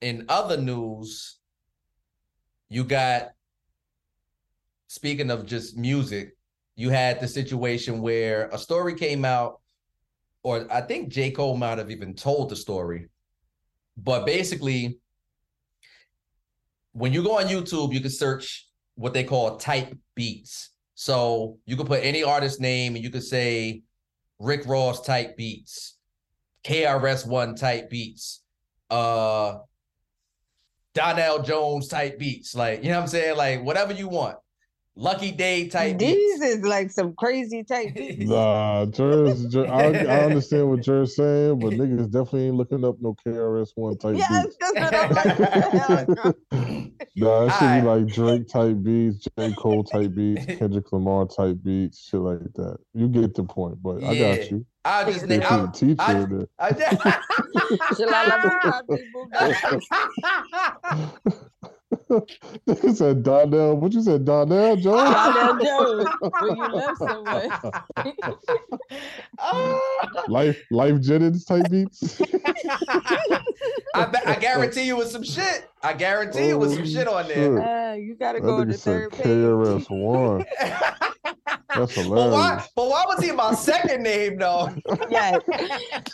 in 0.00 0.26
other 0.28 0.56
news, 0.56 1.38
you 2.68 2.84
got 2.84 3.30
speaking 4.88 5.30
of 5.30 5.46
just 5.46 5.76
music, 5.76 6.36
you 6.74 6.90
had 6.90 7.20
the 7.20 7.28
situation 7.28 8.00
where 8.00 8.48
a 8.52 8.58
story 8.58 8.94
came 8.94 9.24
out, 9.24 9.60
or 10.42 10.66
I 10.70 10.80
think 10.82 11.08
J. 11.08 11.30
Cole 11.30 11.56
might 11.56 11.78
have 11.78 11.90
even 11.90 12.14
told 12.14 12.50
the 12.50 12.56
story, 12.56 13.08
but 13.96 14.26
basically, 14.26 14.98
when 16.92 17.12
you 17.12 17.22
go 17.22 17.38
on 17.38 17.46
YouTube, 17.46 17.92
you 17.92 18.00
can 18.00 18.10
search 18.10 18.68
what 18.94 19.12
they 19.12 19.24
call 19.24 19.56
type 19.56 19.96
beats. 20.14 20.70
So 20.94 21.58
you 21.66 21.76
can 21.76 21.86
put 21.86 22.02
any 22.02 22.22
artist 22.22 22.58
name 22.58 22.94
and 22.94 23.04
you 23.04 23.10
could 23.10 23.22
say 23.22 23.82
Rick 24.38 24.66
Ross 24.66 25.02
type 25.02 25.36
beats, 25.36 25.98
KRS 26.64 27.26
One 27.26 27.54
type 27.54 27.90
beats, 27.90 28.42
uh 28.88 29.56
Donell 30.96 31.42
Jones 31.42 31.88
type 31.88 32.18
beats, 32.18 32.54
like 32.54 32.82
you 32.82 32.88
know 32.88 32.96
what 32.96 33.02
I'm 33.02 33.08
saying, 33.08 33.36
like 33.36 33.62
whatever 33.62 33.92
you 33.92 34.08
want. 34.08 34.38
Lucky 34.98 35.30
Daye 35.30 35.68
type 35.68 35.98
These 35.98 36.40
beats. 36.40 36.56
is 36.56 36.64
like 36.64 36.90
some 36.90 37.14
crazy 37.16 37.62
type 37.64 37.94
beats. 37.94 38.24
Nah, 38.30 38.86
Jer's, 38.86 39.44
Jer, 39.46 39.66
I, 39.66 39.88
I 39.92 40.20
understand 40.24 40.70
what 40.70 40.80
Jer's 40.80 41.14
saying, 41.16 41.58
but 41.58 41.72
niggas 41.74 42.06
definitely 42.10 42.46
ain't 42.46 42.54
looking 42.56 42.82
up 42.82 42.96
no 43.00 43.14
KRS 43.26 43.72
One 43.74 43.98
type 43.98 44.16
Yes, 44.16 44.44
beats. 44.46 44.56
that's 44.58 44.92
what 44.92 44.94
I'm 44.94 45.10
like. 45.14 45.38
what 45.38 45.50
the 45.50 45.78
hell 45.78 45.98
is 45.98 46.08
wrong? 46.08 46.92
Nah, 47.18 47.44
it 47.44 47.52
should 47.52 47.62
Alright. 47.62 47.82
be 47.82 47.86
like 47.88 48.06
Drake 48.06 48.48
type 48.48 48.82
beats, 48.82 49.26
J. 49.38 49.52
Cole 49.52 49.84
type 49.92 50.14
beats, 50.14 50.46
Kendrick 50.46 50.90
Lamar 50.92 51.26
type 51.26 51.58
beats, 51.62 52.00
shit 52.08 52.20
like 52.20 52.40
that. 52.54 52.78
You 52.94 53.08
get 53.08 53.34
the 53.34 53.44
point, 53.44 53.82
but 53.82 54.02
I 54.02 54.16
got 54.18 54.50
you. 54.50 54.64
I 54.84 55.04
just 55.10 55.22
They 55.28 55.38
think 55.40 55.44
put 55.44 55.60
a 55.68 55.72
teacher 55.72 55.96
I- 56.00 56.12
in 56.14 56.38
there. 56.38 56.48
I, 56.58 56.70
Shalala, 57.92 58.82
Nigga 62.10 62.94
said 62.94 63.22
Donell. 63.22 63.76
What 63.76 63.92
you 63.92 64.02
said, 64.02 64.24
Donell 64.24 64.76
Jones? 64.76 65.10
Donell 65.12 65.58
Jones, 65.64 66.08
when 66.40 66.56
you 66.56 66.68
love 66.68 66.96
someone. 66.98 67.50
Life, 70.28 70.64
Lyfe 70.70 71.02
Jennings 71.02 71.44
type 71.44 71.68
beats. 71.70 72.20
I, 73.94 74.06
bet- 74.06 74.26
I 74.26 74.36
guarantee 74.36 74.84
you 74.84 74.96
with 74.96 75.08
some 75.08 75.24
shit. 75.24 75.68
I 75.86 75.92
guarantee 75.92 76.48
it 76.48 76.58
was 76.58 76.72
some 76.72 76.82
Oh, 76.82 76.84
shit 76.84 77.06
on 77.06 77.28
there. 77.28 77.58
Uh, 77.60 77.94
you 77.94 78.16
gotta 78.16 78.40
That 78.40 78.46
go 78.46 78.64
to 78.64 78.64
the 78.64 78.72
nigga 78.74 78.78
said 78.78 78.92
third 79.02 79.12
page. 79.12 79.26
KRS 79.26 79.90
One. 79.90 80.44
That's 81.76 81.94
but 81.94 82.06
why? 82.06 82.16
hilarious. 82.16 82.68
But 82.74 82.88
why 82.88 83.04
was 83.06 83.22
he 83.24 83.30
my 83.30 83.54
second 83.54 84.02
name 84.02 84.38
though? 84.38 84.68
Yes, 85.10 85.40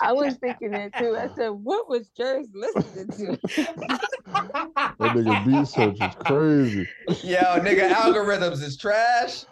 I 0.03 0.13
was 0.13 0.35
thinking 0.35 0.73
that 0.73 0.93
too. 0.99 1.17
I 1.19 1.29
said, 1.35 1.49
"What 1.49 1.89
was 1.89 2.11
Jerz 2.19 2.45
listening 2.53 3.09
to?" 3.17 3.39
That 3.57 4.99
nigga 4.99 5.47
beat 5.47 5.67
search 5.67 5.99
is 5.99 6.15
crazy. 6.27 6.87
Yo, 7.23 7.41
nigga, 7.61 7.89
algorithms 7.91 8.63
is 8.63 8.77
trash. 8.77 9.45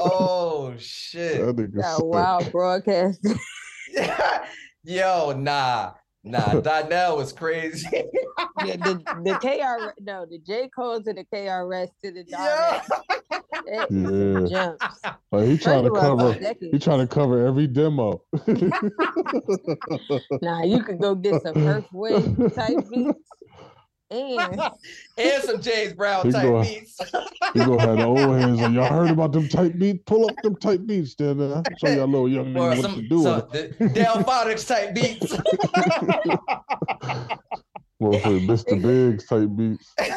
Oh 0.00 0.74
shit. 0.78 1.40
That 1.40 1.54
nigga 1.54 1.80
That 1.82 2.04
wild 2.04 2.50
broadcast. 2.50 3.24
Yo, 4.84 5.32
nah, 5.38 5.92
nah. 6.26 6.60
Donell 6.60 7.16
was 7.16 7.32
crazy. 7.32 7.88
yeah, 8.64 8.76
the 8.76 9.02
the 9.24 9.34
KR 9.42 9.94
no, 10.00 10.26
the 10.26 10.38
J 10.38 10.68
Cole 10.74 10.96
and 10.96 11.04
the 11.04 11.24
KRS 11.32 11.88
to 12.04 12.12
the 12.12 12.24
Yeah. 12.26 12.82
Donell. 12.88 13.02
Yeah, 13.68 14.46
Jumps. 14.48 15.00
like 15.32 15.46
he 15.48 15.58
trying 15.58 15.82
to 15.84 15.90
First 15.90 16.04
of 16.04 16.18
cover. 16.18 16.54
He 16.70 16.78
trying 16.78 17.00
to 17.00 17.06
cover 17.08 17.44
every 17.46 17.66
demo. 17.66 18.22
Nah, 20.40 20.62
you 20.62 20.82
could 20.84 21.00
go 21.00 21.16
get 21.16 21.42
some 21.42 21.54
Earthwave 21.54 22.54
type 22.54 22.78
beats. 22.90 23.18
And 24.10 24.60
and 25.18 25.42
some 25.42 25.60
James 25.60 25.92
Brown 25.94 26.26
He 26.26 26.32
type 26.32 26.42
go- 26.44 26.62
beats. 26.62 26.98
He 27.54 27.60
gonna 27.60 27.80
have 27.80 27.96
the 27.98 28.04
old 28.04 28.18
hands 28.18 28.60
like 28.60 28.72
y'all 28.72 28.84
heard 28.92 29.10
about 29.10 29.32
them 29.32 29.48
type 29.48 29.76
beats. 29.78 30.02
Pull 30.06 30.28
up 30.28 30.36
them 30.42 30.56
type 30.56 30.84
beats, 30.86 31.14
then 31.14 31.40
uh, 31.40 31.62
show 31.78 31.88
y'all 31.90 32.06
little 32.06 32.28
young 32.28 32.56
or 32.56 32.70
nigga 32.72 32.76
what 32.76 32.78
some, 32.82 33.00
you 33.00 33.08
doing. 33.08 33.22
some 33.24 33.48
the 33.50 33.68
Delfonics 33.94 34.66
type 34.68 34.94
beats. 34.94 35.32
Motherfucker, 38.02 38.46
Mr. 38.46 38.80
Biggs 38.82 39.26
type 39.26 39.48
beats. 39.56 39.92
It 39.98 40.12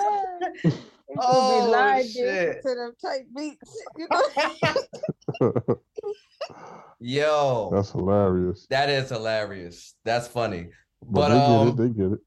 Oh, 1.17 1.59
could 1.59 1.65
be 1.65 1.71
live 1.71 2.05
shit. 2.05 2.25
dancing 2.25 2.61
to 2.61 2.75
them 2.75 2.93
type 3.01 3.25
beats. 3.35 3.83
You 3.97 4.07
know? 4.11 5.79
Yo, 6.99 7.69
That's 7.73 7.91
hilarious. 7.91 8.67
that 8.69 8.89
is 8.89 9.09
hilarious. 9.09 9.95
That's 10.05 10.27
funny. 10.27 10.67
But, 11.01 11.29
But, 11.29 11.29
they 11.29 11.39
um, 11.39 11.65
get 11.65 11.73
it. 11.73 11.77
They 11.77 11.89
get 12.03 12.11
it. 12.13 12.19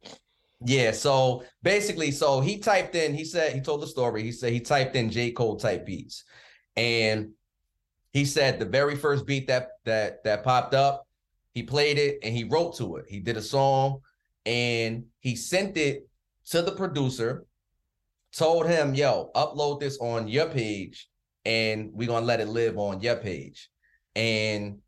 Yeah, 0.65 0.93
so 0.93 1.45
basically, 1.63 2.11
so 2.11 2.41
he 2.41 2.59
typed 2.59 2.95
in, 2.95 3.15
he 3.15 3.25
said, 3.25 3.53
he 3.53 3.61
told 3.61 3.83
the 3.83 3.87
story. 3.87 4.23
He 4.23 4.33
said 4.33 4.53
he 4.53 4.61
typed 4.61 4.97
in 4.97 5.11
J. 5.11 5.33
Cole 5.33 5.57
type 5.57 5.87
beats. 5.87 6.25
And 6.77 7.31
he 8.13 8.25
said 8.25 8.59
the 8.59 8.67
very 8.67 8.97
first 8.97 9.27
beat 9.27 9.47
that 9.49 9.69
that 9.85 10.23
that 10.25 10.45
popped 10.45 10.75
up, 10.75 11.07
he 11.55 11.63
played 11.63 11.99
it 11.99 12.19
and 12.23 12.35
he 12.35 12.45
wrote 12.45 12.77
to 12.77 12.97
it. 12.97 13.07
He 13.09 13.21
did 13.21 13.37
a 13.37 13.43
song 13.43 14.01
and 14.47 15.05
he 15.21 15.37
sent 15.37 15.77
it 15.77 16.09
to 16.51 16.63
the 16.63 16.73
producer, 16.73 17.45
told 18.33 18.67
him, 18.67 18.95
yo, 18.95 19.31
upload 19.35 19.81
this 19.81 19.99
on 19.99 20.29
your 20.29 20.47
page, 20.47 21.09
and 21.45 21.91
we're 21.93 22.09
gonna 22.09 22.27
let 22.27 22.41
it 22.41 22.49
live 22.49 22.77
on 22.79 23.01
your 23.01 23.17
page. 23.17 23.71
And 24.15 24.79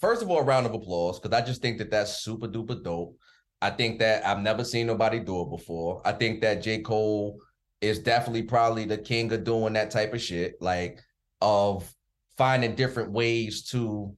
first 0.00 0.22
of 0.22 0.30
all, 0.30 0.38
a 0.38 0.42
round 0.42 0.66
of 0.66 0.74
applause, 0.74 1.18
because 1.18 1.36
I 1.36 1.44
just 1.44 1.62
think 1.62 1.78
that 1.78 1.90
that's 1.90 2.22
super 2.22 2.46
duper 2.46 2.82
dope. 2.82 3.16
I 3.60 3.70
think 3.70 3.98
that 3.98 4.24
I've 4.24 4.40
never 4.40 4.64
seen 4.64 4.86
nobody 4.86 5.18
do 5.18 5.42
it 5.42 5.50
before. 5.50 6.00
I 6.04 6.12
think 6.12 6.40
that 6.42 6.62
J. 6.62 6.80
Cole 6.80 7.40
is 7.80 7.98
definitely 7.98 8.42
probably 8.42 8.84
the 8.84 8.98
king 8.98 9.32
of 9.32 9.44
doing 9.44 9.72
that 9.72 9.90
type 9.90 10.14
of 10.14 10.20
shit, 10.20 10.54
like 10.60 11.00
of 11.40 11.92
finding 12.36 12.74
different 12.74 13.10
ways 13.10 13.64
to 13.70 14.14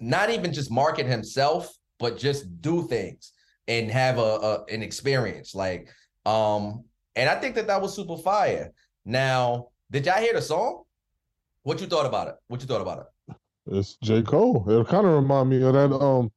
not 0.00 0.30
even 0.30 0.52
just 0.52 0.70
market 0.70 1.06
himself, 1.06 1.72
but 1.98 2.18
just 2.18 2.60
do 2.60 2.86
things 2.86 3.32
and 3.66 3.90
have 3.90 4.18
a, 4.18 4.20
a 4.20 4.64
an 4.72 4.82
experience. 4.82 5.54
Like, 5.54 5.88
um, 6.26 6.84
and 7.16 7.28
I 7.28 7.36
think 7.36 7.54
that 7.56 7.66
that 7.68 7.80
was 7.82 7.94
super 7.94 8.16
fire. 8.16 8.72
Now, 9.04 9.68
did 9.90 10.06
y'all 10.06 10.20
hear 10.20 10.32
the 10.34 10.42
song? 10.42 10.84
What 11.62 11.80
you 11.80 11.86
thought 11.86 12.06
about 12.06 12.28
it? 12.28 12.34
What 12.48 12.60
you 12.60 12.66
thought 12.66 12.80
about 12.80 12.98
it? 13.00 13.36
It's 13.70 13.96
J. 14.02 14.22
Cole. 14.22 14.64
It 14.68 14.86
kind 14.88 15.06
of 15.06 15.12
remind 15.12 15.50
me 15.50 15.62
of 15.62 15.74
that 15.74 15.92
um 15.92 16.30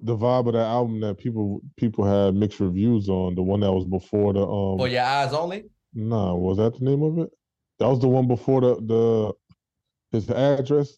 the 0.00 0.16
vibe 0.16 0.46
of 0.46 0.52
that 0.54 0.66
album 0.66 1.00
that 1.00 1.18
people 1.18 1.60
people 1.76 2.04
had 2.04 2.34
mixed 2.34 2.60
reviews 2.60 3.08
on. 3.08 3.34
The 3.34 3.42
one 3.42 3.60
that 3.60 3.72
was 3.72 3.84
before 3.84 4.32
the 4.32 4.42
um 4.46 4.78
For 4.78 4.88
your 4.88 5.02
eyes 5.02 5.32
only? 5.32 5.64
Nah, 5.94 6.34
was 6.34 6.58
that 6.58 6.78
the 6.78 6.84
name 6.84 7.02
of 7.02 7.18
it? 7.18 7.30
That 7.78 7.88
was 7.88 8.00
the 8.00 8.08
one 8.08 8.28
before 8.28 8.60
the 8.60 8.74
the 8.76 9.32
his 10.12 10.30
address 10.30 10.96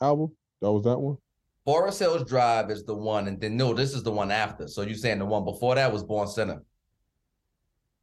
album. 0.00 0.36
That 0.60 0.70
was 0.72 0.84
that 0.84 0.98
one. 0.98 1.16
Forest 1.64 1.98
Hills 1.98 2.24
Drive 2.24 2.70
is 2.70 2.84
the 2.84 2.94
one, 2.94 3.26
and 3.26 3.40
then 3.40 3.56
no, 3.56 3.74
this 3.74 3.92
is 3.94 4.02
the 4.02 4.12
one 4.12 4.30
after. 4.30 4.68
So 4.68 4.82
you 4.82 4.94
saying 4.94 5.18
the 5.18 5.26
one 5.26 5.44
before 5.44 5.74
that 5.74 5.92
was 5.92 6.04
Born 6.04 6.28
Sinner 6.28 6.62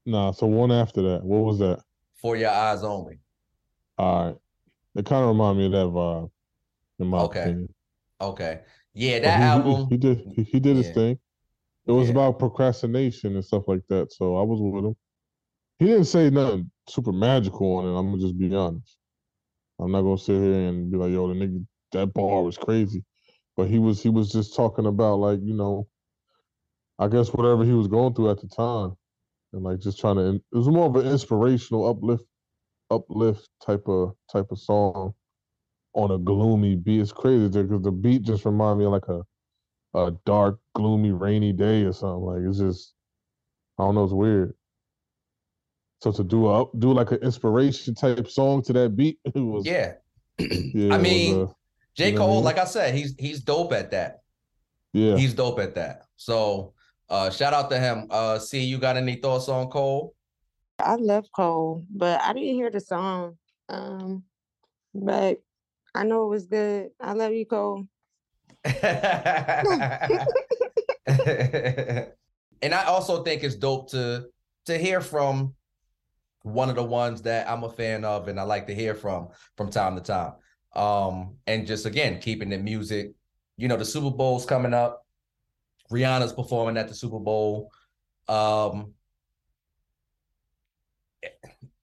Nah, 0.05 0.31
so 0.31 0.47
one 0.47 0.71
after 0.71 1.01
that. 1.01 1.23
What 1.23 1.43
was 1.45 1.59
that? 1.59 1.79
for 2.15 2.36
your 2.38 2.49
eyes 2.51 2.84
only. 2.84 3.19
All 3.97 4.25
right, 4.25 4.36
it 4.95 5.05
kind 5.05 5.23
of 5.23 5.27
remind 5.29 5.57
me 5.57 5.65
of 5.67 5.71
that 5.73 5.88
vibe, 5.88 6.31
in 6.99 7.07
my 7.07 7.19
Okay. 7.19 7.41
opinion. 7.41 7.73
Okay, 8.21 8.61
yeah, 8.94 9.20
that 9.20 9.39
he, 9.39 9.44
album. 9.46 9.89
he, 9.89 9.98
did 9.98 10.18
he, 10.36 10.44
he 10.44 10.60
did 10.60 10.78
his 10.78 10.89
thing. 10.91 11.20
It 11.86 11.91
was 11.91 12.08
Yeah. 12.08 12.14
about 12.14 12.39
procrastination 12.39 13.36
and 13.36 13.44
stuff 13.44 13.68
like 13.68 13.84
that. 13.89 14.12
So 14.14 14.38
I 14.38 14.44
was 14.44 14.62
with 14.62 14.86
him. 14.86 14.96
He 15.80 15.88
didn't 15.88 16.06
say 16.06 16.30
nothing 16.30 16.72
super 16.88 17.12
magical 17.12 17.76
on 17.78 17.86
it. 17.86 17.98
I'm 17.98 18.10
gonna 18.12 18.22
just 18.22 18.38
be 18.38 18.54
honest. 18.56 18.98
I'm 19.80 19.91
not 19.91 20.02
gonna 20.04 20.18
sit 20.18 20.41
here 20.41 20.70
and 20.70 20.91
be 20.91 20.98
like, 20.98 21.12
"Yo, 21.12 21.28
the 21.28 21.34
nigga, 21.34 21.66
that 21.91 22.14
bar 22.14 22.44
was 22.44 22.58
crazy," 22.58 23.04
but 23.58 23.68
he 23.68 23.80
was 23.80 24.02
he 24.02 24.10
was 24.10 24.32
just 24.32 24.56
talking 24.56 24.86
about 24.86 25.20
like 25.20 25.39
you 25.41 25.54
know, 25.54 25.88
I 27.00 27.08
guess 27.08 27.34
whatever 27.34 27.66
he 27.66 27.74
was 27.74 27.88
going 27.88 28.14
through 28.14 28.30
at 28.32 28.39
the 28.39 28.48
time, 28.48 28.96
and 29.52 29.64
like 29.64 29.80
just 29.80 30.00
trying 30.00 30.16
to. 30.18 30.36
It 30.36 30.44
was 30.58 30.70
more 30.70 30.86
of 30.88 30.96
an 30.96 31.08
inspirational 31.08 31.88
uplift, 31.88 32.26
uplift 32.91 33.50
type 33.66 33.88
of 33.88 34.14
type 34.32 34.52
of 34.52 34.60
song 34.60 35.14
on 35.94 36.12
a 36.12 36.18
gloomy 36.18 36.76
beat. 36.76 37.02
It's 37.02 37.12
crazy 37.12 37.48
because 37.48 37.82
the 37.82 37.91
beat 37.91 38.24
just 38.24 38.46
remind 38.46 38.80
me 38.80 38.86
of 38.86 38.91
like 38.91 39.08
a 39.08 39.22
a 39.96 40.12
dark, 40.26 40.60
gloomy, 40.74 41.12
rainy 41.12 41.54
day 41.54 41.84
or 41.84 41.94
something. 41.94 42.26
Like 42.26 42.41
it's 42.50 42.58
just, 42.60 42.94
I 43.78 43.84
don't 43.84 43.96
know, 43.96 44.04
it's 44.06 44.14
weird. 44.14 44.56
So 46.02 46.12
to 46.12 46.24
do 46.24 46.50
a 46.50 46.66
do 46.80 46.94
like 46.94 47.12
an 47.12 47.20
inspiration 47.20 47.96
type 47.96 48.28
song 48.30 48.62
to 48.64 48.74
that 48.74 48.96
beat, 48.96 49.20
it 49.26 49.36
was 49.39 49.66
Yeah, 49.66 49.94
yeah. 50.39 50.48
I 50.48 50.98
it 50.98 51.00
was, 51.00 51.00
mean, 51.02 51.41
uh, 51.44 51.48
J. 51.96 52.12
you 52.12 52.18
know 52.18 52.24
I 52.24 52.28
Cole, 52.28 52.36
mean? 52.36 52.44
like 52.44 52.58
I 52.58 52.66
said, 52.66 52.96
he's 52.96 53.16
he's 53.20 53.41
dope 53.41 53.72
at 53.74 53.91
that. 53.91 54.20
yeah. 54.94 55.16
He's 55.18 55.34
dope 55.34 55.60
at 55.60 55.76
that. 55.76 56.04
So 56.16 56.74
uh 57.10 57.30
shout 57.30 57.54
out 57.54 57.70
to 57.70 57.80
him. 57.80 58.08
Uh 58.10 58.39
see 58.39 58.64
you 58.64 58.80
got 58.80 58.98
any 58.98 59.16
thoughts 59.16 59.48
on 59.48 59.70
Cole? 59.70 60.16
I 60.80 60.96
love 60.96 61.28
Cole, 61.32 61.86
but 61.89 62.22
I 62.22 62.34
didn't 62.34 62.56
hear 62.56 62.72
the 62.72 62.80
song. 62.82 63.38
Um, 63.70 64.24
but 64.94 65.41
I 65.96 66.04
know 66.04 66.26
it 66.26 66.30
was 66.30 66.48
good. 66.48 66.89
I 67.00 67.14
love 67.14 67.34
you, 67.34 67.46
Cole. 67.46 67.88
and 68.66 68.76
I 72.74 72.84
also 72.86 73.24
think 73.24 73.44
it's 73.44 73.56
dope 73.56 73.89
to 73.91 74.28
to 74.66 74.78
hear 74.78 75.02
from 75.02 75.54
one 76.44 76.70
of 76.70 76.76
the 76.76 76.84
ones 76.84 77.22
that 77.24 77.50
I'm 77.50 77.64
a 77.64 77.70
fan 77.70 78.06
of 78.06 78.28
and 78.28 78.39
I 78.39 78.44
like 78.44 78.68
to 78.68 78.76
hear 78.76 78.96
from 78.96 79.30
from 79.58 79.70
time 79.70 79.96
to 79.96 80.02
time. 80.02 80.34
Um 80.76 81.36
and 81.46 81.68
just 81.68 81.86
again 81.86 82.20
keeping 82.20 82.50
the 82.50 82.58
music, 82.58 83.14
you 83.58 83.68
know, 83.68 83.78
the 83.78 83.86
Super 83.86 84.16
Bowl's 84.16 84.46
coming 84.46 84.74
up. 84.74 85.06
Rihanna's 85.91 86.34
performing 86.34 86.78
at 86.78 86.88
the 86.88 86.96
Super 86.96 87.20
Bowl. 87.20 87.70
Um 88.30 88.94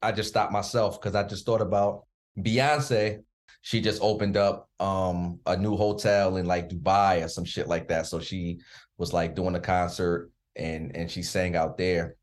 I 0.03 0.13
just 0.13 0.31
stopped 0.31 0.53
myself 0.53 1.01
because 1.01 1.15
I 1.15 1.25
just 1.25 1.45
thought 1.45 1.61
about 1.61 2.05
Beyonce. 2.39 3.23
She 3.63 3.81
just 3.81 4.01
opened 4.03 4.37
up 4.37 4.69
um 4.81 5.41
a 5.47 5.57
new 5.57 5.77
hotel 5.77 6.37
in 6.37 6.47
like 6.47 6.69
Dubai 6.69 7.25
or 7.25 7.29
some 7.29 7.45
shit 7.45 7.69
like 7.69 7.89
that. 7.89 8.07
So 8.07 8.21
she 8.21 8.59
was 8.99 9.13
like 9.13 9.35
doing 9.35 9.55
a 9.55 9.61
concert 9.61 10.31
and 10.57 10.95
and 10.97 11.11
she 11.11 11.23
sang 11.23 11.57
out 11.57 11.77
there. 11.77 12.17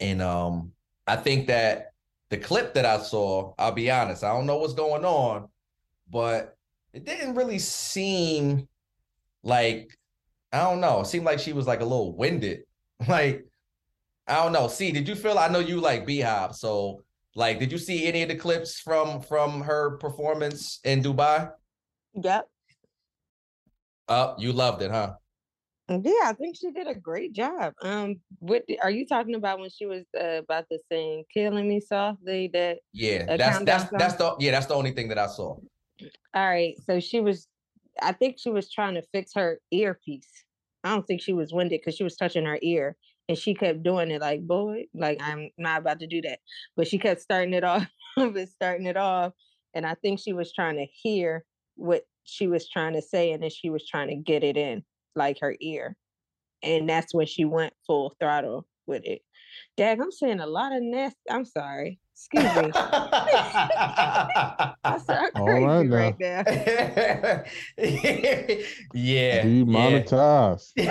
And 0.00 0.20
um 0.22 0.72
I 1.06 1.16
think 1.16 1.46
that 1.48 1.92
the 2.30 2.38
clip 2.38 2.74
that 2.74 2.86
I 2.86 2.98
saw, 2.98 3.54
I'll 3.58 3.72
be 3.72 3.90
honest, 3.90 4.24
I 4.24 4.32
don't 4.32 4.46
know 4.46 4.56
what's 4.56 4.74
going 4.74 5.04
on, 5.04 5.48
but 6.10 6.56
it 6.92 7.04
didn't 7.04 7.34
really 7.34 7.58
seem 7.58 8.68
like 9.42 9.96
I 10.52 10.58
don't 10.64 10.80
know. 10.80 11.00
It 11.00 11.06
seemed 11.06 11.24
like 11.24 11.38
she 11.38 11.52
was 11.52 11.66
like 11.66 11.80
a 11.80 11.84
little 11.84 12.16
winded. 12.16 12.60
Like 13.08 13.46
I 14.28 14.36
don't 14.36 14.52
know. 14.52 14.68
See, 14.68 14.92
did 14.92 15.08
you 15.08 15.16
feel? 15.16 15.38
I 15.38 15.48
know 15.48 15.58
you 15.58 15.80
like 15.80 16.06
Beyhive, 16.06 16.54
so 16.54 17.02
like, 17.34 17.58
did 17.58 17.72
you 17.72 17.78
see 17.78 18.06
any 18.06 18.22
of 18.22 18.28
the 18.28 18.36
clips 18.36 18.78
from 18.78 19.20
from 19.20 19.62
her 19.62 19.96
performance 19.98 20.80
in 20.84 21.02
Dubai? 21.02 21.50
Yep. 22.14 22.48
Oh, 24.08 24.34
you 24.38 24.52
loved 24.52 24.82
it, 24.82 24.90
huh? 24.90 25.14
Yeah, 25.88 26.24
I 26.24 26.32
think 26.38 26.56
she 26.56 26.70
did 26.70 26.86
a 26.86 26.94
great 26.94 27.32
job. 27.32 27.74
Um, 27.82 28.20
what 28.38 28.64
are 28.82 28.90
you 28.90 29.06
talking 29.06 29.34
about 29.34 29.58
when 29.58 29.70
she 29.70 29.86
was 29.86 30.04
uh, 30.18 30.40
about 30.40 30.66
to 30.70 30.78
sing 30.90 31.24
"Killing 31.32 31.68
Me 31.68 31.80
Softly"? 31.80 32.50
That 32.52 32.78
Yeah, 32.92 33.26
that's 33.26 33.38
that's 33.38 33.58
countdown 33.58 33.98
that's 33.98 34.14
the 34.14 34.36
yeah 34.38 34.52
that's 34.52 34.66
the 34.66 34.74
only 34.74 34.92
thing 34.92 35.08
that 35.08 35.18
I 35.18 35.26
saw. 35.26 35.56
all 36.34 36.48
right. 36.48 36.74
So 36.86 37.00
she 37.00 37.20
was, 37.20 37.46
I 38.00 38.12
think 38.12 38.38
she 38.38 38.50
was 38.50 38.70
trying 38.70 38.94
to 38.94 39.02
fix 39.12 39.32
her 39.34 39.60
earpiece. 39.70 40.44
I 40.84 40.90
don't 40.90 41.06
think 41.06 41.22
she 41.22 41.32
was 41.32 41.52
winded 41.52 41.80
because 41.80 41.96
she 41.96 42.04
was 42.04 42.16
touching 42.16 42.44
her 42.44 42.58
ear, 42.62 42.96
and 43.28 43.38
she 43.38 43.54
kept 43.54 43.82
doing 43.82 44.10
it 44.10 44.20
like, 44.20 44.46
"Boy, 44.46 44.84
like 44.94 45.20
I'm 45.22 45.50
not 45.58 45.80
about 45.80 46.00
to 46.00 46.06
do 46.06 46.20
that," 46.22 46.40
but 46.76 46.88
she 46.88 46.98
kept 46.98 47.20
starting 47.20 47.54
it 47.54 47.64
off, 47.64 47.86
but 48.16 48.48
starting 48.48 48.86
it 48.86 48.96
off, 48.96 49.32
and 49.74 49.86
I 49.86 49.94
think 49.94 50.20
she 50.20 50.32
was 50.32 50.52
trying 50.52 50.76
to 50.76 50.86
hear 50.86 51.44
what 51.76 52.04
she 52.24 52.46
was 52.46 52.68
trying 52.68 52.94
to 52.94 53.02
say, 53.02 53.32
and 53.32 53.42
then 53.42 53.50
she 53.50 53.70
was 53.70 53.86
trying 53.88 54.08
to 54.08 54.16
get 54.16 54.44
it 54.44 54.56
in 54.56 54.84
like 55.16 55.38
her 55.40 55.56
ear, 55.60 55.96
and 56.62 56.88
that's 56.88 57.14
when 57.14 57.26
she 57.26 57.44
went 57.44 57.74
full 57.86 58.14
throttle 58.20 58.66
with 58.86 59.04
it. 59.04 59.22
Dag, 59.76 60.00
I'm 60.00 60.10
saying 60.12 60.40
a 60.40 60.46
lot 60.46 60.72
of 60.72 60.82
nasty. 60.82 61.18
I'm 61.30 61.44
sorry. 61.44 62.00
Excuse 62.14 62.44
me. 62.44 62.70
I 62.74 64.74
sound 65.04 65.30
All 65.34 65.46
crazy 65.46 65.88
right 65.88 66.14
now. 66.20 66.42
right 66.42 67.00
now. 67.18 67.42
yeah, 67.78 68.54
yeah. 68.94 69.42
Demonetized. 69.42 70.72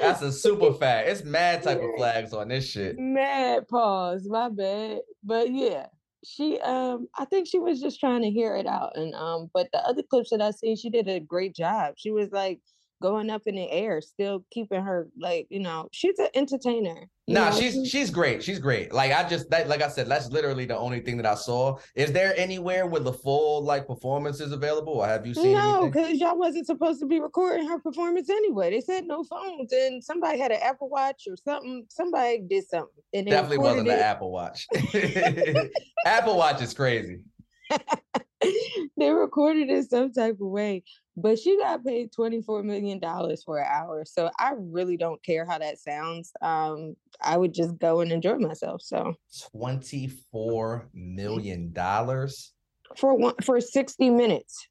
That's 0.00 0.22
a 0.22 0.32
super 0.32 0.70
fag. 0.72 1.06
It's 1.06 1.24
mad 1.24 1.62
type 1.62 1.82
of 1.82 1.90
flags 1.96 2.32
on 2.32 2.48
this 2.48 2.68
shit. 2.68 2.98
Mad 2.98 3.68
pause, 3.68 4.26
my 4.28 4.48
bad. 4.48 5.00
But 5.22 5.50
yeah, 5.50 5.86
she 6.24 6.58
um 6.60 7.08
I 7.16 7.24
think 7.26 7.46
she 7.46 7.58
was 7.58 7.80
just 7.80 8.00
trying 8.00 8.22
to 8.22 8.30
hear 8.30 8.56
it 8.56 8.66
out. 8.66 8.96
And 8.96 9.14
um, 9.14 9.50
but 9.52 9.68
the 9.72 9.86
other 9.86 10.02
clips 10.02 10.30
that 10.30 10.40
I 10.40 10.50
seen, 10.50 10.76
she 10.76 10.90
did 10.90 11.08
a 11.08 11.20
great 11.20 11.54
job. 11.54 11.94
She 11.96 12.10
was 12.10 12.30
like 12.32 12.60
going 13.00 13.30
up 13.30 13.42
in 13.46 13.54
the 13.56 13.70
air, 13.70 14.00
still 14.00 14.44
keeping 14.50 14.82
her 14.82 15.08
like 15.18 15.46
you 15.50 15.60
know 15.60 15.88
she's 15.92 16.18
an 16.18 16.28
entertainer. 16.34 17.08
Nah, 17.28 17.50
know, 17.50 17.56
she's 17.56 17.88
she's 17.88 18.10
great. 18.10 18.42
She's 18.42 18.58
great. 18.58 18.92
Like 18.92 19.12
I 19.12 19.28
just 19.28 19.50
that, 19.50 19.68
like 19.68 19.82
I 19.82 19.88
said, 19.88 20.08
that's 20.08 20.30
literally 20.30 20.64
the 20.64 20.76
only 20.76 21.00
thing 21.00 21.16
that 21.16 21.26
I 21.26 21.34
saw. 21.34 21.78
Is 21.94 22.12
there 22.12 22.34
anywhere 22.36 22.86
where 22.86 23.00
the 23.00 23.12
full 23.12 23.62
like 23.64 23.86
performance 23.86 24.40
is 24.40 24.52
available, 24.52 24.94
or 24.94 25.06
have 25.06 25.26
you 25.26 25.34
seen 25.34 25.54
no, 25.54 25.86
because 25.86 26.18
y'all 26.18 26.38
wasn't 26.38 26.66
supposed 26.66 27.00
to 27.00 27.06
be 27.06 27.18
recording 27.18 27.66
her 27.68 27.78
performance 27.78 28.30
anyway. 28.30 28.70
They 28.70 28.80
said 28.80 29.06
no 29.06 29.24
phones, 29.24 29.72
and 29.72 30.02
somebody 30.02 30.38
had 30.38 30.52
an 30.52 30.60
Apple 30.62 30.88
Watch 30.88 31.24
or 31.28 31.36
something. 31.36 31.84
Somebody 31.88 32.42
did 32.48 32.68
something, 32.68 33.02
and 33.12 33.26
Definitely 33.26 33.58
wasn't 33.58 33.88
the. 33.88 34.04
Apple 34.04 34.30
Watch. 34.30 34.66
Apple 36.06 36.36
Watch 36.36 36.62
is 36.62 36.74
crazy. 36.74 37.22
they 38.96 39.10
recorded 39.10 39.70
it 39.70 39.90
some 39.90 40.12
type 40.12 40.34
of 40.34 40.48
way, 40.48 40.84
but 41.16 41.38
she 41.38 41.56
got 41.58 41.84
paid 41.84 42.12
twenty 42.12 42.42
four 42.42 42.62
million 42.62 42.98
dollars 42.98 43.42
for 43.44 43.58
an 43.58 43.66
hour. 43.70 44.04
So 44.04 44.30
I 44.38 44.52
really 44.56 44.96
don't 44.96 45.22
care 45.24 45.46
how 45.46 45.58
that 45.58 45.78
sounds. 45.78 46.32
Um, 46.42 46.94
I 47.22 47.36
would 47.36 47.54
just 47.54 47.78
go 47.78 48.00
and 48.00 48.12
enjoy 48.12 48.36
myself. 48.36 48.82
So 48.82 49.14
Twenty-four 49.50 50.88
million 50.94 51.72
dollars. 51.72 52.52
for 52.96 53.14
one 53.14 53.34
for 53.42 53.60
sixty 53.60 54.10
minutes, 54.10 54.68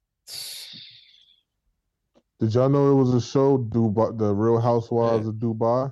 Did 2.40 2.54
y'all 2.54 2.70
know 2.70 2.92
it 2.92 2.96
was 2.96 3.14
a 3.14 3.22
show, 3.22 3.58
Dubai, 3.58 4.18
The 4.18 4.34
Real 4.34 4.60
Housewives 4.60 5.28
of 5.28 5.36
Dubai? 5.36 5.92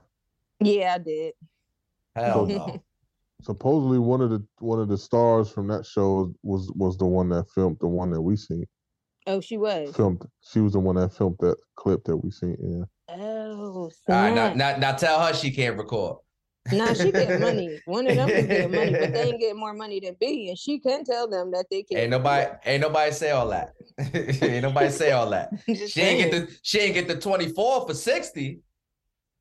yeah, 0.60 0.96
I 0.96 0.98
did. 1.00 1.34
Hell 2.16 2.46
no. 2.46 2.84
Supposedly, 3.42 4.00
one 4.00 4.22
of 4.22 4.30
the 4.30 4.46
one 4.60 4.80
of 4.80 4.88
the 4.88 4.98
stars 4.98 5.50
from 5.50 5.68
that 5.68 5.86
show 5.86 6.34
was 6.44 6.72
was 6.76 6.98
the 6.98 7.06
one 7.06 7.30
that 7.30 7.50
filmed 7.50 7.78
the 7.82 7.88
one 7.88 8.12
that 8.12 8.22
we 8.22 8.38
seen. 8.38 8.66
Oh, 9.28 9.40
she 9.42 9.58
was. 9.58 9.96
Filmed. 9.96 10.26
She 10.42 10.60
was 10.60 10.74
the 10.74 10.80
one 10.80 10.96
that 10.96 11.14
filmed 11.14 11.38
that 11.40 11.56
clip 11.76 12.04
that 12.06 12.18
we 12.18 12.32
seen. 12.32 12.58
Yeah. 12.62 13.16
Oh, 13.16 13.90
All 14.10 14.16
right, 14.16 14.34
now, 14.34 14.54
now, 14.54 14.78
now 14.78 14.92
tell 14.94 15.20
her 15.26 15.34
she 15.34 15.52
can't 15.52 15.78
record. 15.78 16.18
Nah, 16.72 16.94
she 16.94 17.12
get 17.12 17.40
money. 17.40 17.82
One 17.86 18.08
of 18.08 18.16
them 18.16 18.30
is 18.30 18.48
getting 18.48 18.72
money, 18.72 18.96
but 18.98 19.14
they 19.14 19.24
ain't 19.24 19.40
getting 19.40 19.60
more 19.60 19.74
money 19.74 20.00
than 20.00 20.16
B, 20.20 20.48
and 20.50 20.58
she 20.58 20.80
can 20.80 21.04
tell 21.04 21.28
them 21.28 21.52
that 21.52 21.66
they 21.70 21.84
can't. 21.84 22.02
Ain't 22.02 22.12
nobody, 22.12 22.50
ain't 22.66 22.82
nobody 22.82 23.12
say 23.12 23.32
all 23.32 23.50
that. 23.50 23.74
ain't 24.42 24.64
nobody 24.64 24.90
say 24.90 25.12
all 25.12 25.30
that. 25.30 25.50
Just 25.68 25.94
She 25.94 26.02
ain't 26.02 26.20
get 26.20 26.32
the, 26.32 26.56
she 26.62 26.80
ain't 26.80 26.94
get 26.96 27.08
the 27.08 27.18
twenty-four 27.18 27.86
for 27.88 27.94
sixty. 27.94 28.62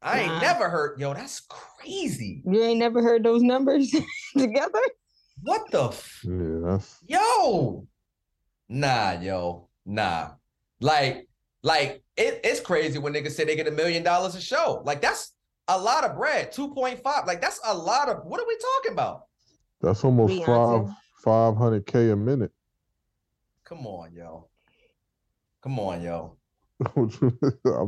I 0.03 0.20
ain't 0.22 0.33
Nah. 0.33 0.41
never 0.41 0.68
heard. 0.68 0.99
Yo, 1.01 1.14
that's 1.14 1.41
crazy. 1.49 2.43
You 2.45 2.61
ain't 2.62 2.80
never 2.80 3.03
heard 3.03 3.22
those 3.22 3.43
numbers 3.43 3.95
together. 4.37 4.80
What 5.45 5.70
the? 5.70 5.85
F- 5.85 6.24
Yeah. 6.24 6.59
That's 6.64 6.99
yo, 7.07 7.87
nah, 8.68 9.12
yo, 9.20 9.68
nah. 9.85 10.30
Like, 10.80 11.28
like 11.62 12.03
it, 12.16 12.41
it's 12.45 12.61
crazy 12.61 12.99
when 12.99 13.12
niggas 13.12 13.33
say 13.33 13.45
they 13.45 13.57
get 13.57 13.68
a 13.68 13.70
million 13.72 14.03
dollars 14.03 14.35
a 14.35 14.41
show. 14.41 14.83
Like 14.85 15.01
that's 15.01 15.33
a 15.68 15.78
lot 15.78 16.05
of 16.05 16.16
bread. 16.16 16.51
Two 16.53 16.74
point 16.74 17.03
five. 17.03 17.26
Like 17.26 17.41
that's 17.41 17.61
a 17.64 17.76
lot 17.76 18.09
of. 18.09 18.24
What 18.24 18.41
are 18.41 18.47
we 18.47 18.57
talking 18.59 18.93
about? 18.93 19.22
that's 19.80 20.05
almost 20.05 20.45
five 20.45 20.89
five 21.24 21.57
hundred 21.57 21.87
k 21.87 22.11
a 22.11 22.16
minute. 22.16 22.53
Come 23.64 23.87
on, 23.87 24.12
yo. 24.14 24.49
Come 25.62 25.78
on, 25.78 26.03
yo. 26.03 26.37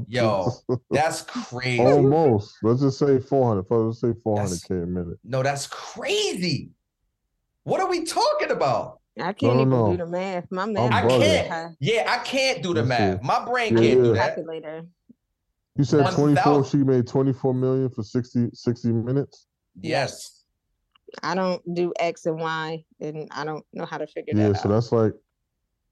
Yo, 0.07 0.53
That's 0.91 1.23
crazy. 1.23 1.83
almost. 1.83 2.55
Let's 2.63 2.81
just 2.81 2.97
say 2.99 3.19
four 3.19 3.49
hundred. 3.49 3.67
Let's 3.69 4.01
say 4.01 4.13
four 4.23 4.37
hundred 4.37 4.51
That's- 4.61 4.65
k 4.65 4.75
a 4.77 4.87
minute. 4.87 5.19
No, 5.25 5.43
that's 5.43 5.67
crazy. 5.67 6.71
What 7.65 7.81
are 7.81 7.89
we 7.89 8.05
talking 8.05 8.53
about? 8.53 9.01
I 9.21 9.33
can't 9.33 9.55
no, 9.55 9.61
even 9.61 9.71
no. 9.71 9.91
do 9.93 9.97
the 9.99 10.07
math. 10.07 10.51
My 10.51 10.67
math 10.67 10.93
I 10.93 11.07
is 11.07 11.13
bugging. 11.13 11.21
really 11.21 11.49
can't. 11.49 11.77
Yeah, 11.81 12.05
I 12.09 12.25
can't 12.25 12.63
do 12.63 12.75
the 12.75 12.83
Let's 12.83 12.89
math. 12.89 13.21
see. 13.21 13.27
My 13.27 13.45
brain 13.45 13.77
Yeah, 13.77 13.83
can't 13.83 14.03
do 14.03 14.07
yeah. 14.09 14.13
that. 14.15 14.35
calculator. 14.35 14.87
You 15.77 15.85
said 15.85 16.11
24. 16.13 16.65
She 16.67 16.77
made 16.79 17.07
twenty 17.07 17.33
four 17.33 17.55
million 17.55 17.91
for 17.91 18.03
60, 18.03 18.49
60 18.53 18.93
minutes. 18.93 19.47
Yes. 19.81 20.43
I 21.23 21.35
don't 21.37 21.63
do 21.75 21.93
X 21.99 22.27
and 22.27 22.39
Y, 22.41 22.85
and 23.01 23.29
I 23.31 23.45
don't 23.45 23.65
know 23.73 23.85
how 23.85 23.99
to 23.99 24.07
figure 24.07 24.35
Yeah, 24.37 24.49
that 24.49 24.57
so 24.57 24.57
out. 24.57 24.57
Yeah, 24.57 24.63
so 24.63 24.69
that's 24.69 24.93
like 24.93 25.13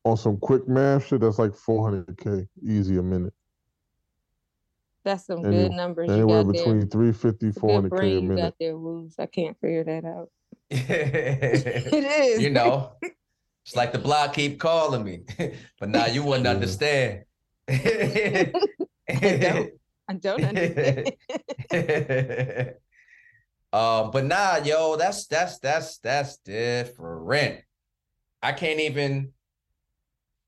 on 0.05 0.17
some 0.17 0.37
quick 0.39 0.67
math 0.69 1.07
shit. 1.07 1.21
That's 1.21 1.39
like 1.39 1.55
four 1.55 1.85
hundred 1.85 2.17
k 2.19 2.49
easy 2.65 2.97
a 2.99 3.03
minute. 3.03 3.33
That's 5.05 5.27
some 5.27 5.45
any- 5.45 5.57
good 5.57 5.73
numbers 5.73 6.09
you 6.09 6.15
Anywhere 6.15 6.45
got 6.45 6.53
there. 6.55 6.65
between 6.65 6.89
350 6.89 7.47
It's 7.49 7.57
a 7.57 7.61
good 7.61 7.61
400 7.61 7.91
k 7.91 7.97
a 7.97 7.99
brain 7.99 8.31
you 8.31 8.37
got 8.37 8.55
there, 8.59 8.77
Woos. 8.77 9.15
I 9.19 9.27
can't 9.27 9.57
figure 9.61 9.83
that 9.85 10.05
out. 10.05 10.31
you 12.41 12.51
know, 12.51 12.93
it's 13.65 13.77
like 13.77 13.93
the 13.93 13.99
block 13.99 14.35
keep 14.35 14.59
calling 14.59 15.05
me, 15.05 15.21
but 15.81 15.89
now 15.89 16.07
you 16.07 16.23
wouldn't 16.23 16.45
Yeah. 16.47 16.47
understand. 16.47 17.25
don't. 17.69 19.71
I 20.09 20.15
don't 20.19 20.45
understand. 20.45 21.13
um, 23.73 24.11
but 24.11 24.25
nah, 24.25 24.57
yo, 24.59 24.97
that's 24.97 25.27
that's 25.27 25.59
that's 25.59 25.99
that's 25.99 26.37
different. 26.39 27.61
I 28.43 28.53
can't 28.53 28.81
even. 28.81 29.33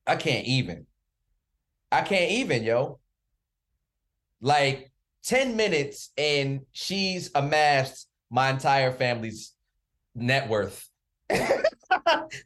I 0.06 0.16
can't 0.16 0.46
even. 0.46 0.86
I 1.90 2.02
can't 2.02 2.30
even, 2.30 2.64
yo. 2.64 2.98
Like 4.40 4.90
10 5.22 5.56
minutes 5.56 6.10
and 6.18 6.62
she's 6.72 7.30
amassed 7.34 8.08
my 8.30 8.50
entire 8.50 8.92
family's 8.92 9.53
net 10.14 10.48
worth. 10.48 10.88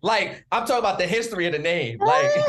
like, 0.03 0.45
I'm 0.51 0.67
talking 0.67 0.79
about 0.79 0.99
the 0.99 1.07
history 1.07 1.47
of 1.47 1.53
the 1.53 1.59
name. 1.59 1.99
Like, 2.01 2.31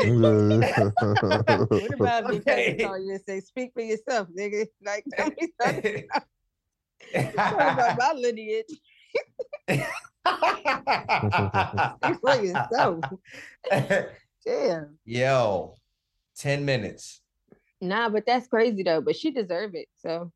What 1.80 1.94
about 1.94 2.32
if 2.34 2.40
Okay. 2.40 2.76
cousin 2.78 3.06
you 3.06 3.18
say, 3.26 3.40
"Speak 3.40 3.72
for 3.74 3.82
yourself, 3.82 4.28
nigga"? 4.36 4.66
Like, 4.84 5.04
tell 5.12 5.28
me 5.28 5.52
something 5.60 6.04
about 7.14 7.98
my 7.98 8.12
lineage. 8.16 8.66
Speak 11.96 12.20
for 12.20 12.36
yourself. 12.36 13.04
Damn. 14.44 14.98
Yo, 15.04 15.74
10 16.36 16.64
minutes. 16.64 17.20
Nah, 17.80 18.08
but 18.08 18.26
that's 18.26 18.46
crazy 18.46 18.82
though. 18.82 19.00
But 19.00 19.16
she 19.16 19.30
deserve 19.30 19.74
it. 19.74 19.88
So, 19.98 20.32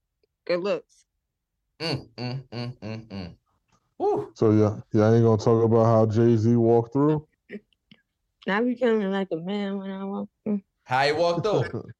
good 0.47 0.61
looks. 0.61 1.05
Mm, 1.80 2.09
mm, 2.16 2.49
mm, 2.49 2.78
mm, 2.78 3.07
mm. 3.09 3.35
Woo. 3.99 4.32
so 4.34 4.51
yeah, 4.51 4.80
yeah, 4.92 5.09
I 5.09 5.14
ain't 5.14 5.24
gonna 5.24 5.40
talk 5.40 5.64
about 5.64 5.84
how 5.84 6.07
Jay 6.07 6.36
Z 6.36 6.57
walked 6.57 6.92
through. 6.92 7.26
I 8.49 8.61
be 8.61 8.74
feeling 8.74 9.11
like 9.11 9.28
a 9.32 9.36
man 9.36 9.78
when 9.78 9.90
I 9.90 10.05
walk. 10.05 10.28
through. 10.45 10.61
How 10.84 11.03
you 11.03 11.16
walked 11.16 11.47
through? 11.47 11.92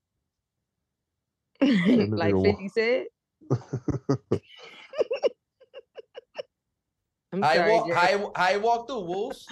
like 1.61 1.70
nigga 1.70 2.45
50 2.45 2.68
said. 2.68 3.07
I'm 7.32 7.42
How 7.42 7.53
you 7.53 7.59
sorry, 7.59 7.72
walk, 7.72 7.92
how 7.92 8.11
you, 8.11 8.32
how 8.36 8.51
you 8.51 8.61
walk 8.61 8.86
through, 8.86 9.01
Wolves? 9.01 9.47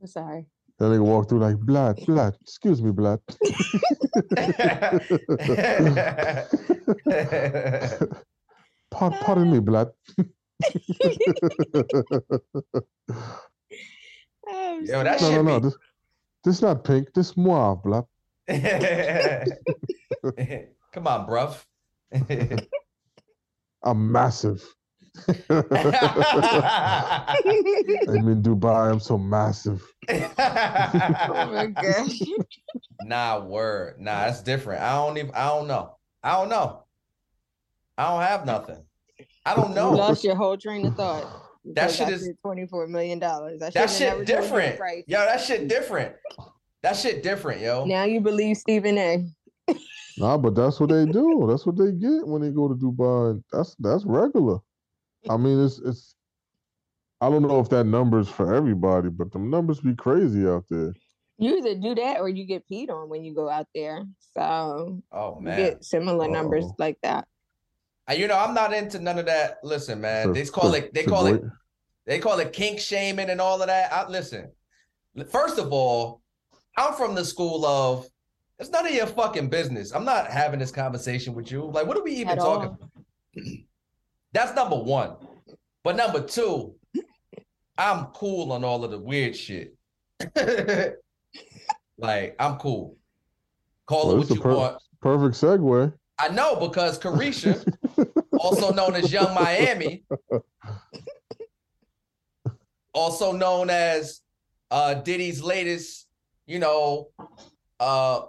I'm 0.00 0.06
sorry. 0.06 0.46
That 0.78 0.86
nigga 0.86 1.04
walked 1.04 1.30
through 1.30 1.40
like 1.40 1.56
blood, 1.58 1.98
blood. 2.06 2.36
Excuse 2.42 2.82
me, 2.82 2.90
blood. 2.92 3.20
Pardon 8.90 9.50
me, 9.50 9.58
blood. 9.60 9.90
Oh, 14.50 14.80
Yo, 14.82 15.02
that. 15.04 15.20
No, 15.20 15.30
no, 15.30 15.42
no. 15.42 15.60
be- 15.60 15.66
This, 15.66 15.76
this 16.44 16.62
not 16.62 16.84
pink. 16.84 17.12
This 17.12 17.36
mauve, 17.36 17.82
blah. 17.84 18.02
Come 20.92 21.06
on, 21.06 21.26
bruv. 21.26 21.62
I'm 23.82 24.10
massive. 24.10 24.64
I'm 25.28 25.58
in 28.28 28.42
Dubai. 28.42 28.90
I'm 28.90 29.00
so 29.00 29.18
massive. 29.18 29.82
oh 30.08 30.24
my 30.38 31.66
gosh. 31.66 32.22
nah, 33.02 33.40
word. 33.40 34.00
Nah, 34.00 34.24
that's 34.26 34.42
different. 34.42 34.82
I 34.82 34.94
don't 34.94 35.18
even. 35.18 35.32
I 35.34 35.48
don't 35.48 35.66
know. 35.68 35.96
I 36.22 36.32
don't 36.32 36.48
know. 36.48 36.84
I 37.98 38.04
don't 38.10 38.22
have 38.22 38.46
nothing. 38.46 38.82
I 39.48 39.54
don't 39.56 39.70
You 39.70 39.74
know. 39.76 39.92
lost 39.92 40.24
your 40.24 40.34
whole 40.36 40.56
train 40.56 40.86
of 40.86 40.94
thought. 40.94 41.22
That 41.64 41.74
because 41.74 41.96
shit 41.96 42.08
I 42.08 42.10
is- 42.12 42.30
$24 42.44 42.88
million. 42.88 43.22
I 43.22 43.56
That 43.58 43.72
shouldn't 43.72 43.90
shit 43.90 44.00
never 44.00 44.16
told 44.16 44.18
you 44.18 44.24
the 44.36 44.42
different. 44.42 44.76
price. 44.78 45.04
Yo, 45.06 45.18
that 45.18 45.40
shit 45.40 45.68
different. 45.68 46.14
That 46.82 46.96
shit 46.96 47.22
different, 47.22 47.60
yo. 47.60 47.84
Now 47.84 48.04
you 48.04 48.20
believe 48.20 48.56
Stephen 48.56 48.98
A. 48.98 49.26
Nah, 50.18 50.36
but 50.36 50.56
that's 50.56 50.80
what 50.80 50.88
they 50.90 51.04
do. 51.06 51.46
That's 51.48 51.64
what 51.64 51.76
they 51.76 51.92
get 51.92 52.26
when 52.26 52.42
they 52.42 52.50
go 52.50 52.66
to 52.66 52.74
Dubai. 52.74 53.40
That's 53.52 53.76
that's 53.78 54.04
regular. 54.04 54.58
I 55.30 55.36
mean, 55.36 55.64
it's 55.64 55.78
it's. 55.78 56.16
I 57.20 57.30
don't 57.30 57.42
know 57.42 57.60
if 57.60 57.68
that 57.68 57.84
number's 57.84 58.28
for 58.28 58.52
everybody, 58.52 59.10
but 59.10 59.30
the 59.30 59.38
numbers 59.38 59.78
be 59.80 59.94
crazy 59.94 60.44
out 60.48 60.64
there. 60.68 60.92
You 61.38 61.58
either 61.58 61.76
do 61.76 61.94
that 61.94 62.18
or 62.18 62.28
you 62.28 62.44
get 62.46 62.64
peed 62.68 62.90
on 62.90 63.08
when 63.08 63.22
you 63.22 63.32
go 63.32 63.48
out 63.48 63.66
there. 63.76 64.02
So 64.36 65.00
Oh 65.12 65.36
you 65.38 65.44
man. 65.44 65.56
get 65.56 65.84
similar 65.84 66.26
numbers 66.28 66.64
Uh-oh. 66.64 66.74
like 66.80 66.98
that. 67.04 67.28
You 68.16 68.26
know, 68.26 68.38
I'm 68.38 68.54
not 68.54 68.72
into 68.72 68.98
none 68.98 69.18
of 69.18 69.26
that. 69.26 69.58
Listen, 69.62 70.00
man. 70.00 70.28
To- 70.28 70.32
They 70.32 70.44
call 70.46 70.72
to- 70.72 70.78
it. 70.78 70.94
They 70.94 71.02
to 71.04 71.10
call 71.10 71.26
it 71.26 71.42
they 72.06 72.18
call 72.18 72.38
it 72.40 72.54
kink 72.54 72.80
shaming 72.80 73.28
and 73.28 73.38
all 73.40 73.60
of 73.60 73.66
that. 73.68 73.92
I, 73.92 74.08
listen, 74.08 74.50
first 75.30 75.58
of 75.58 75.72
all, 75.74 76.22
I'm 76.78 76.94
from 76.94 77.14
the 77.14 77.22
school 77.24 77.66
of 77.66 78.06
It's 78.58 78.70
none 78.70 78.86
of 78.86 78.94
your 78.94 79.06
fucking 79.06 79.50
business. 79.50 79.92
I'm 79.92 80.06
not 80.06 80.28
having 80.30 80.58
this 80.58 80.70
conversation 80.70 81.34
with 81.34 81.52
you. 81.52 81.64
Like, 81.66 81.86
what 81.86 81.98
are 81.98 82.02
we 82.02 82.12
even 82.12 82.30
At 82.30 82.38
talking 82.38 82.70
all. 82.70 82.78
about? 82.80 83.44
That's 84.32 84.54
number 84.54 84.76
one. 84.76 85.16
But 85.84 85.96
number 85.96 86.22
two, 86.22 86.74
I'm 87.76 88.06
cool 88.06 88.52
on 88.52 88.64
all 88.64 88.82
of 88.84 88.90
the 88.90 88.98
weird 88.98 89.36
shit. 89.36 89.74
like, 91.98 92.36
I'm 92.38 92.56
cool. 92.56 92.96
Call 93.86 94.08
Well, 94.08 94.16
it 94.16 94.18
what 94.20 94.30
you 94.30 94.40
per- 94.40 94.54
want. 94.54 94.82
Perfect 95.02 95.34
segue. 95.36 95.92
I 96.18 96.28
know 96.28 96.56
because 96.56 96.98
Caresha, 96.98 97.62
also 98.38 98.72
known 98.72 98.94
as 98.94 99.12
Yung 99.12 99.34
Miami, 99.34 100.04
also 102.92 103.32
known 103.32 103.70
as 103.70 104.20
uh 104.70 104.94
Diddy's 104.94 105.42
latest, 105.42 106.08
you 106.46 106.58
know, 106.58 107.08
uh 107.80 108.22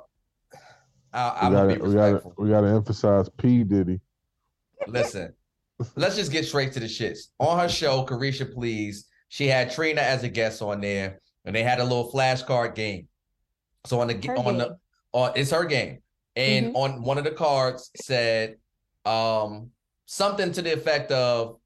I, 1.11 1.39
I'm 1.41 1.51
we 1.51 1.55
gonna 1.55 1.67
gotta, 1.67 1.79
be 1.79 1.87
we 1.87 1.93
gotta, 1.95 2.13
respectful. 2.13 2.33
we 2.37 2.49
gotta 2.49 2.67
emphasize 2.67 3.29
P 3.37 3.63
Diddy. 3.63 3.99
Listen, 4.87 5.33
let's 5.95 6.15
just 6.15 6.31
get 6.31 6.45
straight 6.45 6.71
to 6.73 6.79
the 6.79 6.85
shits. 6.85 7.29
On 7.39 7.57
her 7.59 7.69
show, 7.69 8.05
Caresha 8.05 8.51
Please, 8.53 9.07
she 9.29 9.47
had 9.47 9.71
Trina 9.71 10.01
as 10.01 10.23
a 10.23 10.29
guest 10.29 10.61
on 10.61 10.81
there, 10.81 11.19
and 11.45 11.55
they 11.55 11.63
had 11.63 11.79
a 11.79 11.83
little 11.83 12.11
flashcard 12.11 12.75
game. 12.75 13.07
So 13.85 13.99
on 14.01 14.07
the 14.07 14.27
Her 14.27 14.37
on 14.37 14.57
the 14.57 14.77
on 15.13 15.31
it's 15.35 15.51
her 15.51 15.65
game, 15.65 15.99
and 16.35 16.67
Mhm. 16.67 16.75
on 16.75 17.03
one 17.03 17.17
of 17.17 17.23
the 17.23 17.31
cards 17.31 17.91
said 17.95 18.57
um 19.05 19.71
something 20.05 20.51
to 20.51 20.61
the 20.61 20.73
effect 20.73 21.11
of 21.11 21.59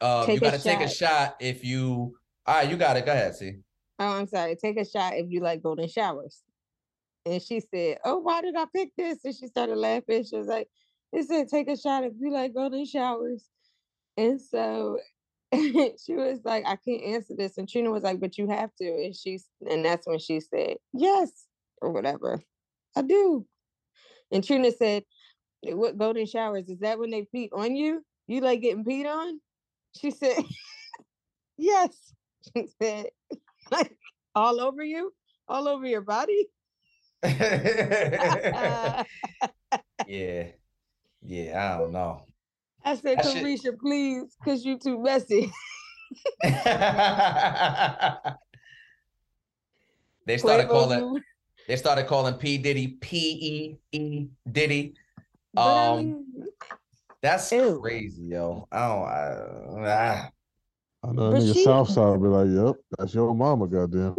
uh 0.00 0.26
you 0.28 0.36
a 0.36 0.40
gotta 0.40 0.58
take 0.58 0.80
a 0.80 0.88
shot. 0.88 0.96
shot 0.96 1.36
if 1.40 1.64
you 1.64 2.16
all 2.46 2.54
right, 2.56 2.70
you 2.70 2.76
got 2.76 2.96
it. 2.96 3.04
Go 3.06 3.12
ahead, 3.12 3.36
see. 3.36 3.58
Oh, 3.98 4.06
I'm 4.18 4.26
sorry. 4.26 4.56
Take 4.56 4.78
a 4.78 4.84
shot 4.84 5.14
if 5.14 5.26
you 5.28 5.40
like 5.40 5.62
golden 5.62 5.88
showers. 5.88 6.42
And 7.26 7.40
she 7.42 7.60
said, 7.60 7.98
Oh, 8.04 8.16
why 8.18 8.40
did 8.40 8.56
I 8.56 8.64
pick 8.74 8.96
this? 8.96 9.18
And 9.24 9.34
she 9.36 9.46
started 9.46 9.76
laughing. 9.76 10.24
She 10.24 10.36
was 10.36 10.46
like, 10.46 10.68
It 11.12 11.24
said, 11.28 11.48
Take 11.48 11.68
a 11.68 11.76
shot 11.76 12.04
if 12.04 12.14
you 12.18 12.32
like 12.32 12.54
golden 12.54 12.86
showers. 12.86 13.44
And 14.16 14.40
so 14.40 14.98
she 15.54 16.14
was 16.14 16.40
like, 16.44 16.64
I 16.66 16.76
can't 16.76 17.02
answer 17.04 17.34
this. 17.36 17.58
And 17.58 17.68
Trina 17.68 17.90
was 17.90 18.02
like, 18.04 18.20
But 18.20 18.38
you 18.38 18.48
have 18.48 18.70
to. 18.80 18.88
And 18.88 19.14
she's, 19.14 19.46
and 19.68 19.84
that's 19.84 20.06
when 20.06 20.18
she 20.18 20.40
said, 20.40 20.78
Yes, 20.94 21.30
or 21.82 21.92
whatever. 21.92 22.42
I 22.96 23.02
do. 23.02 23.46
And 24.30 24.44
Trina 24.44 24.70
said, 24.72 25.04
What 25.62 25.98
golden 25.98 26.26
showers? 26.26 26.68
Is 26.68 26.80
that 26.80 26.98
when 26.98 27.10
they 27.10 27.26
peed 27.34 27.48
on 27.52 27.76
you? 27.76 28.04
You 28.26 28.40
like 28.40 28.60
getting 28.60 28.84
peed 28.84 29.06
on? 29.06 29.40
She 29.98 30.10
said, 30.10 30.36
Yes. 31.56 32.12
She 32.56 32.68
said, 32.80 33.06
like 33.70 33.96
all 34.34 34.60
over 34.60 34.82
you, 34.82 35.12
all 35.48 35.68
over 35.68 35.86
your 35.86 36.00
body. 36.00 36.48
yeah. 37.26 39.04
Yeah, 41.22 41.74
I 41.74 41.78
don't 41.78 41.92
know. 41.92 42.22
I 42.82 42.96
said, 42.96 43.22
shit- 43.22 43.44
Caresha, 43.44 43.78
please, 43.78 44.34
because 44.42 44.64
you 44.64 44.78
too 44.78 45.02
messy. 45.02 45.52
they 46.42 46.50
started 50.38 50.66
Quavo, 50.66 50.68
calling 50.68 51.20
they 51.70 51.76
started 51.76 52.08
calling 52.08 52.34
P 52.34 52.58
Diddy 52.58 52.88
P 53.00 53.78
E 53.92 53.96
E 53.96 54.26
Diddy. 54.50 54.94
But 55.54 55.62
I 55.62 55.88
Um, 55.92 55.98
mean, 55.98 56.48
That's 57.22 57.52
Ew. 57.52 57.78
crazy, 57.80 58.24
yo. 58.24 58.66
I 58.72 58.88
don't. 58.88 59.04
I, 59.86 60.30
I 61.04 61.12
know 61.12 61.30
But 61.30 61.38
that 61.38 61.42
nigga 61.44 61.54
she- 61.54 61.62
Southside 61.62 62.20
be 62.20 62.26
like, 62.26 62.48
"Yep, 62.48 62.76
that's 62.98 63.14
your 63.14 63.32
mama, 63.36 63.68
goddamn." 63.68 64.16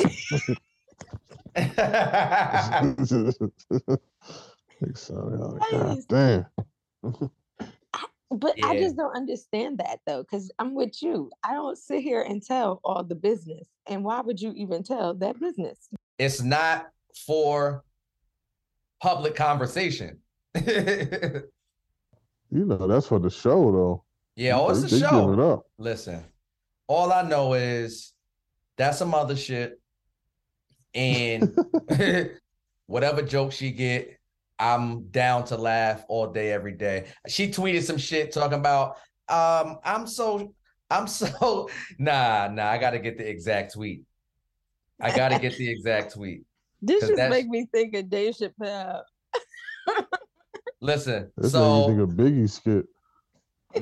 ah. 1.57 2.79
Nigga 4.81 4.97
sound 4.97 5.39
like, 5.41 5.61
Yes. 5.73 6.05
God 6.07 6.45
damn. 7.03 7.31
but 8.31 8.55
I 8.63 8.79
just 8.79 8.95
don't 8.95 9.13
understand 9.15 9.79
that 9.79 9.99
though, 10.07 10.21
because 10.23 10.49
I'm 10.57 10.73
with 10.73 11.03
you. 11.03 11.29
I 11.43 11.51
don't 11.53 11.77
sit 11.77 12.01
here 12.01 12.21
and 12.21 12.41
tell 12.41 12.79
all 12.85 13.03
the 13.03 13.15
business. 13.15 13.67
And 13.87 14.05
why 14.05 14.21
would 14.21 14.39
you 14.39 14.53
even 14.55 14.83
tell 14.83 15.13
that 15.15 15.37
business? 15.37 15.89
it's 16.17 16.41
not 16.41 16.91
for 17.25 17.83
public 19.01 19.35
conversation. 19.35 20.19
You 22.53 22.65
know 22.65 22.85
that's 22.85 23.07
for 23.07 23.17
the 23.17 23.29
show 23.29 23.71
though. 23.71 24.03
yeah, 24.35 24.57
oh, 24.59 24.69
it's 24.71 24.81
They- 24.81 24.87
a 24.87 24.89
they 24.89 24.99
give 24.99 25.09
show. 25.09 25.31
it 25.33 25.39
up. 25.39 25.61
Listen, 25.77 26.21
all 26.87 27.13
I 27.13 27.21
know 27.21 27.53
is 27.53 28.11
that's 28.77 28.97
some 28.97 29.13
other 29.13 29.37
shit. 29.37 29.79
And 30.93 31.55
whatever 32.87 33.21
joke 33.21 33.53
she 33.53 33.71
get, 33.71 34.17
I'm 34.59 35.03
down 35.11 35.45
to 35.45 35.55
laugh 35.55 36.03
all 36.09 36.27
day, 36.27 36.51
every 36.51 36.73
day. 36.73 37.05
She 37.29 37.47
tweeted 37.47 37.83
some 37.83 37.97
shit 37.97 38.33
talking 38.33 38.59
about, 38.59 38.97
um, 39.29 39.77
I'm 39.85 40.05
so, 40.05 40.53
I'm 40.89 41.07
so, 41.07 41.69
nah, 41.99 42.49
nah, 42.51 42.67
I 42.69 42.77
gotta 42.77 42.99
get 42.99 43.17
the 43.17 43.29
exact 43.29 43.75
tweet. 43.75 44.03
I 44.99 45.15
gotta 45.15 45.39
get 45.39 45.55
the 45.57 45.69
exact 45.71 46.15
tweet. 46.15 46.43
This 46.81 47.01
'Cause 47.01 47.09
just 47.15 47.29
make 47.29 47.47
me 47.47 47.67
think 47.73 47.93
of 47.95 48.09
Dave 48.09 48.35
Chappelle. 48.35 49.03
Listen, 50.81 51.31
This 51.37 51.51
so 51.51 51.59
nigga 51.59 51.85
think 51.87 51.99
a 51.99 52.07
Biggie 52.23 52.49
skit. 52.49 52.85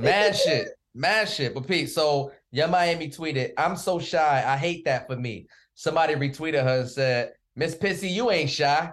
mad 0.02 0.36
shit, 0.36 0.68
mad 0.94 1.30
shit. 1.30 1.54
But 1.54 1.66
Pete, 1.68 1.90
so 1.90 2.32
Yung 2.52 2.72
Miami 2.72 3.10
tweeted, 3.10 3.52
I'm 3.58 3.76
so 3.78 4.00
shy. 4.00 4.44
I 4.46 4.58
hate 4.58 4.84
that 4.86 5.08
for 5.08 5.16
me. 5.16 5.48
Somebody 5.76 6.16
retweeted 6.16 6.64
her 6.64 6.80
and 6.82 6.90
said, 6.90 7.34
Miss 7.56 7.76
Pissy, 7.76 8.10
you 8.12 8.32
ain't 8.32 8.50
shy. 8.50 8.92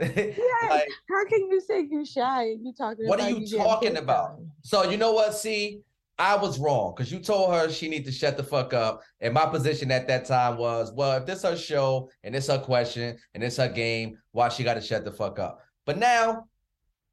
like, 0.00 0.88
How 1.08 1.24
can 1.28 1.48
you 1.50 1.60
say 1.60 1.86
you 1.90 2.04
shy 2.04 2.42
and 2.50 2.64
you 2.64 2.72
talking 2.76 3.06
What 3.06 3.20
are 3.20 3.28
about 3.28 3.40
you 3.40 3.58
talking 3.58 3.96
about? 3.96 4.30
on? 4.32 4.50
so 4.62 4.84
you 4.90 4.96
know 4.96 5.12
what? 5.12 5.34
See, 5.34 5.80
I 6.20 6.36
was 6.36 6.58
wrong 6.58 6.94
because 6.96 7.12
you 7.12 7.20
told 7.20 7.52
her 7.54 7.70
she 7.70 7.88
need 7.88 8.04
to 8.06 8.12
shut 8.12 8.36
the 8.36 8.42
fuck 8.42 8.74
up. 8.74 9.02
And 9.20 9.32
my 9.34 9.46
position 9.46 9.90
at 9.92 10.08
that 10.08 10.24
time 10.24 10.56
was, 10.56 10.92
well, 10.92 11.16
if 11.18 11.26
this 11.26 11.42
her 11.42 11.56
show 11.56 12.10
and 12.24 12.34
it's 12.34 12.48
her 12.48 12.58
question 12.58 13.16
and 13.34 13.44
it's 13.44 13.56
her 13.58 13.68
game, 13.68 14.18
why 14.32 14.48
she 14.48 14.64
got 14.64 14.74
to 14.74 14.80
shut 14.80 15.04
the 15.04 15.12
fuck 15.12 15.38
up? 15.38 15.60
But 15.86 15.96
now 15.98 16.46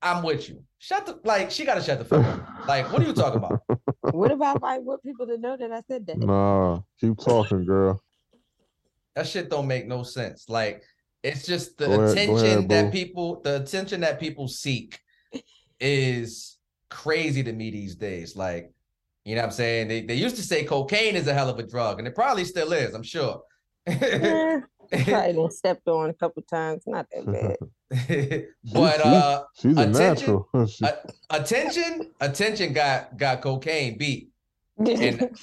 I'm 0.01 0.23
with 0.23 0.49
you. 0.49 0.63
Shut 0.79 1.05
the 1.05 1.19
like 1.23 1.51
she 1.51 1.65
got 1.65 1.75
to 1.75 1.81
shut 1.83 1.99
the 1.99 2.05
fuck 2.05 2.25
up. 2.25 2.41
Like, 2.67 2.91
what 2.91 2.99
are 3.01 3.05
you 3.05 3.13
talking 3.13 3.37
about? 3.37 3.61
What 4.11 4.31
about 4.31 4.57
if 4.57 4.63
I 4.63 4.79
want 4.79 5.03
people 5.03 5.27
to 5.27 5.37
know 5.37 5.55
that 5.55 5.71
I 5.71 5.81
said 5.87 6.07
that? 6.07 6.17
Nah, 6.17 6.79
keep 6.99 7.15
talking, 7.19 7.63
girl. 7.63 8.01
That 9.15 9.27
shit 9.27 9.51
don't 9.51 9.67
make 9.67 9.85
no 9.87 10.01
sense. 10.01 10.49
Like, 10.49 10.81
it's 11.21 11.45
just 11.45 11.77
the 11.77 11.85
Go 11.87 11.93
ahead- 12.01 12.09
attention 12.11 12.35
ahead, 12.45 12.69
that 12.69 12.85
boo. 12.85 12.91
people, 12.91 13.41
the 13.41 13.57
attention 13.61 14.01
that 14.01 14.19
people 14.19 14.47
seek 14.47 14.99
is 15.79 16.57
crazy 16.89 17.43
to 17.43 17.53
me 17.53 17.69
these 17.69 17.95
days. 17.95 18.35
Like, 18.35 18.71
you 19.25 19.35
know 19.35 19.41
what 19.41 19.47
I'm 19.47 19.51
saying? 19.51 19.87
They, 19.87 20.01
they 20.01 20.15
used 20.15 20.35
to 20.37 20.43
say 20.43 20.63
cocaine 20.63 21.15
is 21.15 21.27
a 21.27 21.33
hell 21.33 21.49
of 21.49 21.57
a 21.59 21.63
drug, 21.63 21.97
and 21.99 22.07
it 22.07 22.13
probably 22.15 22.45
still 22.45 22.71
is, 22.71 22.93
I'm 22.93 23.03
sure. 23.03 23.41
Eh, 23.87 24.59
probably 24.91 25.33
been 25.33 25.51
stepped 25.51 25.87
on 25.87 26.09
a 26.11 26.13
couple 26.13 26.43
times. 26.43 26.83
Not 26.85 27.07
that 27.11 27.25
bad. 27.25 27.57
but 28.73 28.95
She- 29.01 29.03
uh 29.03 29.41
She's 29.59 29.77
a 29.77 29.81
attention- 29.81 29.93
natural. 29.93 30.67
She- 30.67 30.85
uh, 30.85 30.91
attention, 31.31 32.11
attention 32.21 32.73
got 32.73 33.17
got 33.17 33.41
cocaine 33.41 33.97
beat. 33.97 34.29
And- 34.77 35.35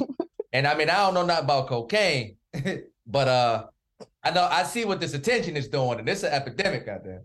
And 0.55 0.67
I 0.67 0.75
mean, 0.75 0.91
I 0.91 0.97
don't 0.97 1.15
know 1.15 1.25
nothing 1.25 1.45
about 1.45 1.67
cocaine, 1.69 2.37
but 3.07 3.27
uh 3.29 3.67
I 4.23 4.31
know 4.31 4.47
I 4.51 4.63
see 4.65 4.85
what 4.85 5.01
this 5.01 5.15
attention 5.15 5.57
is 5.57 5.67
doing, 5.69 5.99
and 5.99 6.09
it's 6.09 6.23
an 6.25 6.33
epidemic 6.33 6.87
out 6.89 7.03
there. 7.05 7.23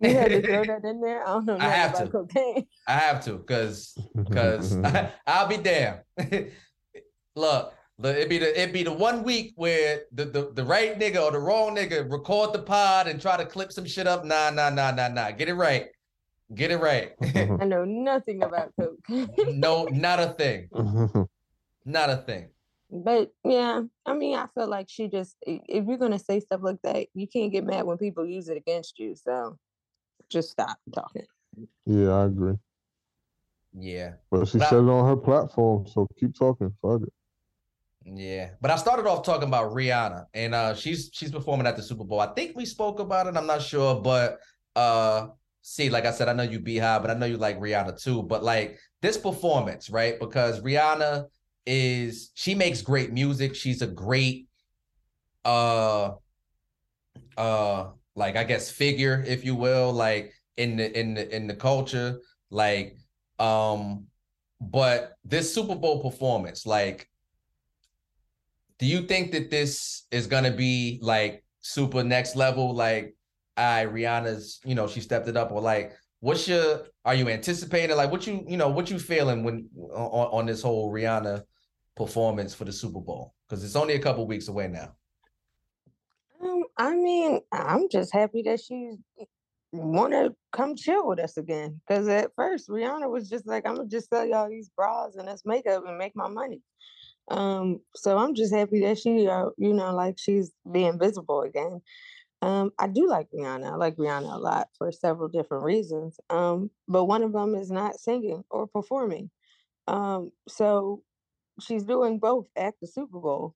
You 0.00 0.10
had 0.10 0.30
to 0.30 0.42
throw 0.42 0.64
that 0.64 0.84
in 0.84 1.00
there. 1.00 1.22
I 1.22 1.26
don't 1.32 1.46
know 1.46 1.54
I 1.54 1.58
nothing 1.58 1.72
have 1.72 1.90
about 1.90 2.04
to. 2.04 2.10
cocaine. 2.10 2.66
I 2.88 2.92
have 2.92 3.24
to, 3.24 3.38
cause 3.38 3.96
cause 4.32 4.76
I'll 5.26 5.48
be 5.48 5.56
damned. 5.58 6.00
Look, 7.36 7.72
look, 7.98 8.16
it 8.16 8.28
be 8.28 8.38
the 8.38 8.60
it 8.60 8.72
be 8.72 8.82
the 8.82 8.92
one 8.92 9.22
week 9.22 9.52
where 9.56 10.02
the, 10.12 10.24
the 10.24 10.50
the 10.54 10.64
right 10.64 10.98
nigga 10.98 11.22
or 11.22 11.30
the 11.30 11.38
wrong 11.38 11.76
nigga 11.76 12.10
record 12.10 12.52
the 12.52 12.60
pod 12.60 13.06
and 13.08 13.20
try 13.20 13.36
to 13.36 13.44
clip 13.46 13.72
some 13.72 13.86
shit 13.86 14.06
up. 14.06 14.24
Nah, 14.24 14.50
nah, 14.50 14.70
nah, 14.70 14.90
nah, 14.90 15.08
nah. 15.08 15.30
Get 15.30 15.48
it 15.48 15.54
right. 15.54 15.86
Get 16.54 16.70
it 16.70 16.78
right. 16.78 17.12
I 17.22 17.64
know 17.66 17.84
nothing 17.84 18.42
about 18.42 18.72
coke. 18.80 18.98
no, 19.48 19.84
not 19.92 20.18
a 20.18 20.28
thing. 20.28 20.70
Not 21.84 22.08
a 22.10 22.16
thing. 22.16 22.48
But 22.90 23.32
yeah, 23.44 23.82
I 24.06 24.14
mean, 24.14 24.34
I 24.34 24.46
feel 24.54 24.66
like 24.66 24.86
she 24.88 25.08
just 25.08 25.36
if 25.42 25.86
you're 25.86 25.98
going 25.98 26.12
to 26.12 26.18
say 26.18 26.40
stuff 26.40 26.60
like 26.62 26.80
that, 26.84 27.08
you 27.12 27.28
can't 27.28 27.52
get 27.52 27.66
mad 27.66 27.84
when 27.84 27.98
people 27.98 28.24
use 28.24 28.48
it 28.48 28.56
against 28.56 28.98
you. 28.98 29.14
So 29.14 29.58
just 30.28 30.50
stop 30.50 30.78
talking. 30.94 31.26
yeah, 31.86 32.10
I 32.10 32.24
agree. 32.26 32.54
Yeah. 33.78 34.12
But 34.30 34.48
she 34.48 34.58
But 34.58 34.66
I- 34.66 34.70
said 34.70 34.78
it 34.78 34.88
on 34.90 35.06
her 35.08 35.16
platform, 35.16 35.86
so 35.86 36.06
keep 36.18 36.34
talking. 36.36 36.72
Fuck 36.82 37.02
it. 37.02 37.12
Yeah, 38.10 38.50
but 38.62 38.70
I 38.70 38.76
started 38.76 39.06
off 39.06 39.22
talking 39.22 39.48
about 39.48 39.72
Rihanna, 39.74 40.26
and 40.32 40.54
uh, 40.54 40.74
she's 40.74 41.10
she's 41.12 41.30
performing 41.30 41.66
at 41.66 41.76
the 41.76 41.82
Super 41.82 42.04
Bowl. 42.04 42.20
I 42.20 42.28
think 42.32 42.56
we 42.56 42.64
spoke 42.64 43.00
about 43.00 43.26
it. 43.26 43.36
I'm 43.36 43.46
not 43.46 43.60
sure, 43.60 44.00
but 44.00 44.38
uh, 44.76 45.26
see, 45.60 45.90
like 45.90 46.06
I 46.06 46.12
said, 46.12 46.26
I 46.28 46.32
know 46.32 46.42
you 46.44 46.58
Beyhive, 46.58 47.02
but 47.02 47.10
I 47.10 47.14
know 47.14 47.26
you 47.26 47.36
like 47.36 47.60
Rihanna 47.60 48.02
too. 48.02 48.22
But 48.22 48.42
like 48.42 48.78
this 49.02 49.18
performance, 49.18 49.90
right? 49.90 50.18
Because 50.18 50.60
Rihanna 50.62 51.26
is 51.66 52.30
she 52.32 52.54
makes 52.54 52.80
great 52.80 53.12
music. 53.12 53.54
She's 53.54 53.82
a 53.82 53.86
great 53.86 54.46
uh 55.44 56.12
uh 57.36 57.90
like 58.18 58.36
I 58.36 58.44
guess 58.44 58.70
figure, 58.70 59.24
if 59.26 59.44
you 59.44 59.54
will, 59.54 59.92
like 59.92 60.32
in 60.56 60.76
the 60.76 60.98
in 60.98 61.14
the 61.14 61.34
in 61.34 61.46
the 61.46 61.54
culture, 61.54 62.18
like 62.50 62.96
um 63.38 64.06
but 64.60 65.14
this 65.24 65.54
Super 65.54 65.76
Bowl 65.76 66.02
performance, 66.02 66.66
like 66.66 67.08
do 68.78 68.86
you 68.86 69.02
think 69.02 69.32
that 69.32 69.50
this 69.50 70.04
is 70.10 70.26
gonna 70.26 70.52
be 70.52 70.98
like 71.02 71.44
super 71.60 72.04
next 72.04 72.36
level? 72.36 72.74
Like, 72.74 73.16
I 73.56 73.86
Rihanna's, 73.86 74.60
you 74.64 74.74
know, 74.74 74.86
she 74.86 75.00
stepped 75.00 75.28
it 75.28 75.36
up, 75.36 75.50
or 75.50 75.60
like, 75.60 75.92
what's 76.20 76.46
your? 76.46 76.86
Are 77.04 77.14
you 77.14 77.28
anticipating? 77.28 77.96
Like, 77.96 78.12
what 78.12 78.26
you, 78.26 78.44
you 78.46 78.56
know, 78.56 78.68
what 78.68 78.90
you 78.90 78.98
feeling 78.98 79.42
when 79.42 79.68
on, 79.92 80.28
on 80.40 80.46
this 80.46 80.62
whole 80.62 80.92
Rihanna 80.92 81.42
performance 81.96 82.54
for 82.54 82.64
the 82.64 82.72
Super 82.72 83.00
Bowl? 83.00 83.34
Because 83.48 83.64
it's 83.64 83.76
only 83.76 83.94
a 83.94 83.98
couple 83.98 84.26
weeks 84.26 84.48
away 84.48 84.68
now. 84.68 84.94
I 86.78 86.94
mean, 86.94 87.40
I'm 87.52 87.88
just 87.90 88.12
happy 88.12 88.42
that 88.42 88.60
she 88.60 88.92
want 89.72 90.12
to 90.12 90.34
come 90.52 90.76
chill 90.76 91.06
with 91.08 91.20
us 91.20 91.36
again. 91.36 91.80
Because 91.86 92.08
at 92.08 92.32
first, 92.36 92.68
Rihanna 92.68 93.10
was 93.10 93.28
just 93.28 93.46
like, 93.46 93.66
"I'm 93.66 93.76
gonna 93.76 93.88
just 93.88 94.10
sell 94.10 94.24
y'all 94.26 94.48
these 94.48 94.70
bras 94.76 95.16
and 95.16 95.28
this 95.28 95.42
makeup 95.44 95.84
and 95.86 95.98
make 95.98 96.16
my 96.16 96.28
money." 96.28 96.62
Um, 97.30 97.80
so 97.94 98.18
I'm 98.18 98.34
just 98.34 98.54
happy 98.54 98.80
that 98.82 98.98
she, 98.98 99.28
uh, 99.28 99.50
you 99.58 99.74
know, 99.74 99.94
like 99.94 100.18
she's 100.18 100.52
being 100.70 100.98
visible 100.98 101.42
again. 101.42 101.82
Um, 102.42 102.72
I 102.78 102.86
do 102.88 103.08
like 103.08 103.28
Rihanna. 103.32 103.72
I 103.72 103.76
like 103.76 103.96
Rihanna 103.96 104.34
a 104.34 104.38
lot 104.38 104.68
for 104.78 104.92
several 104.92 105.28
different 105.28 105.64
reasons. 105.64 106.18
Um, 106.30 106.70
but 106.86 107.04
one 107.04 107.22
of 107.22 107.32
them 107.32 107.54
is 107.54 107.70
not 107.70 107.98
singing 108.00 108.44
or 108.50 108.66
performing. 108.66 109.30
Um, 109.88 110.32
so 110.48 111.02
she's 111.60 111.84
doing 111.84 112.18
both 112.18 112.46
at 112.56 112.74
the 112.80 112.86
Super 112.86 113.18
Bowl. 113.20 113.54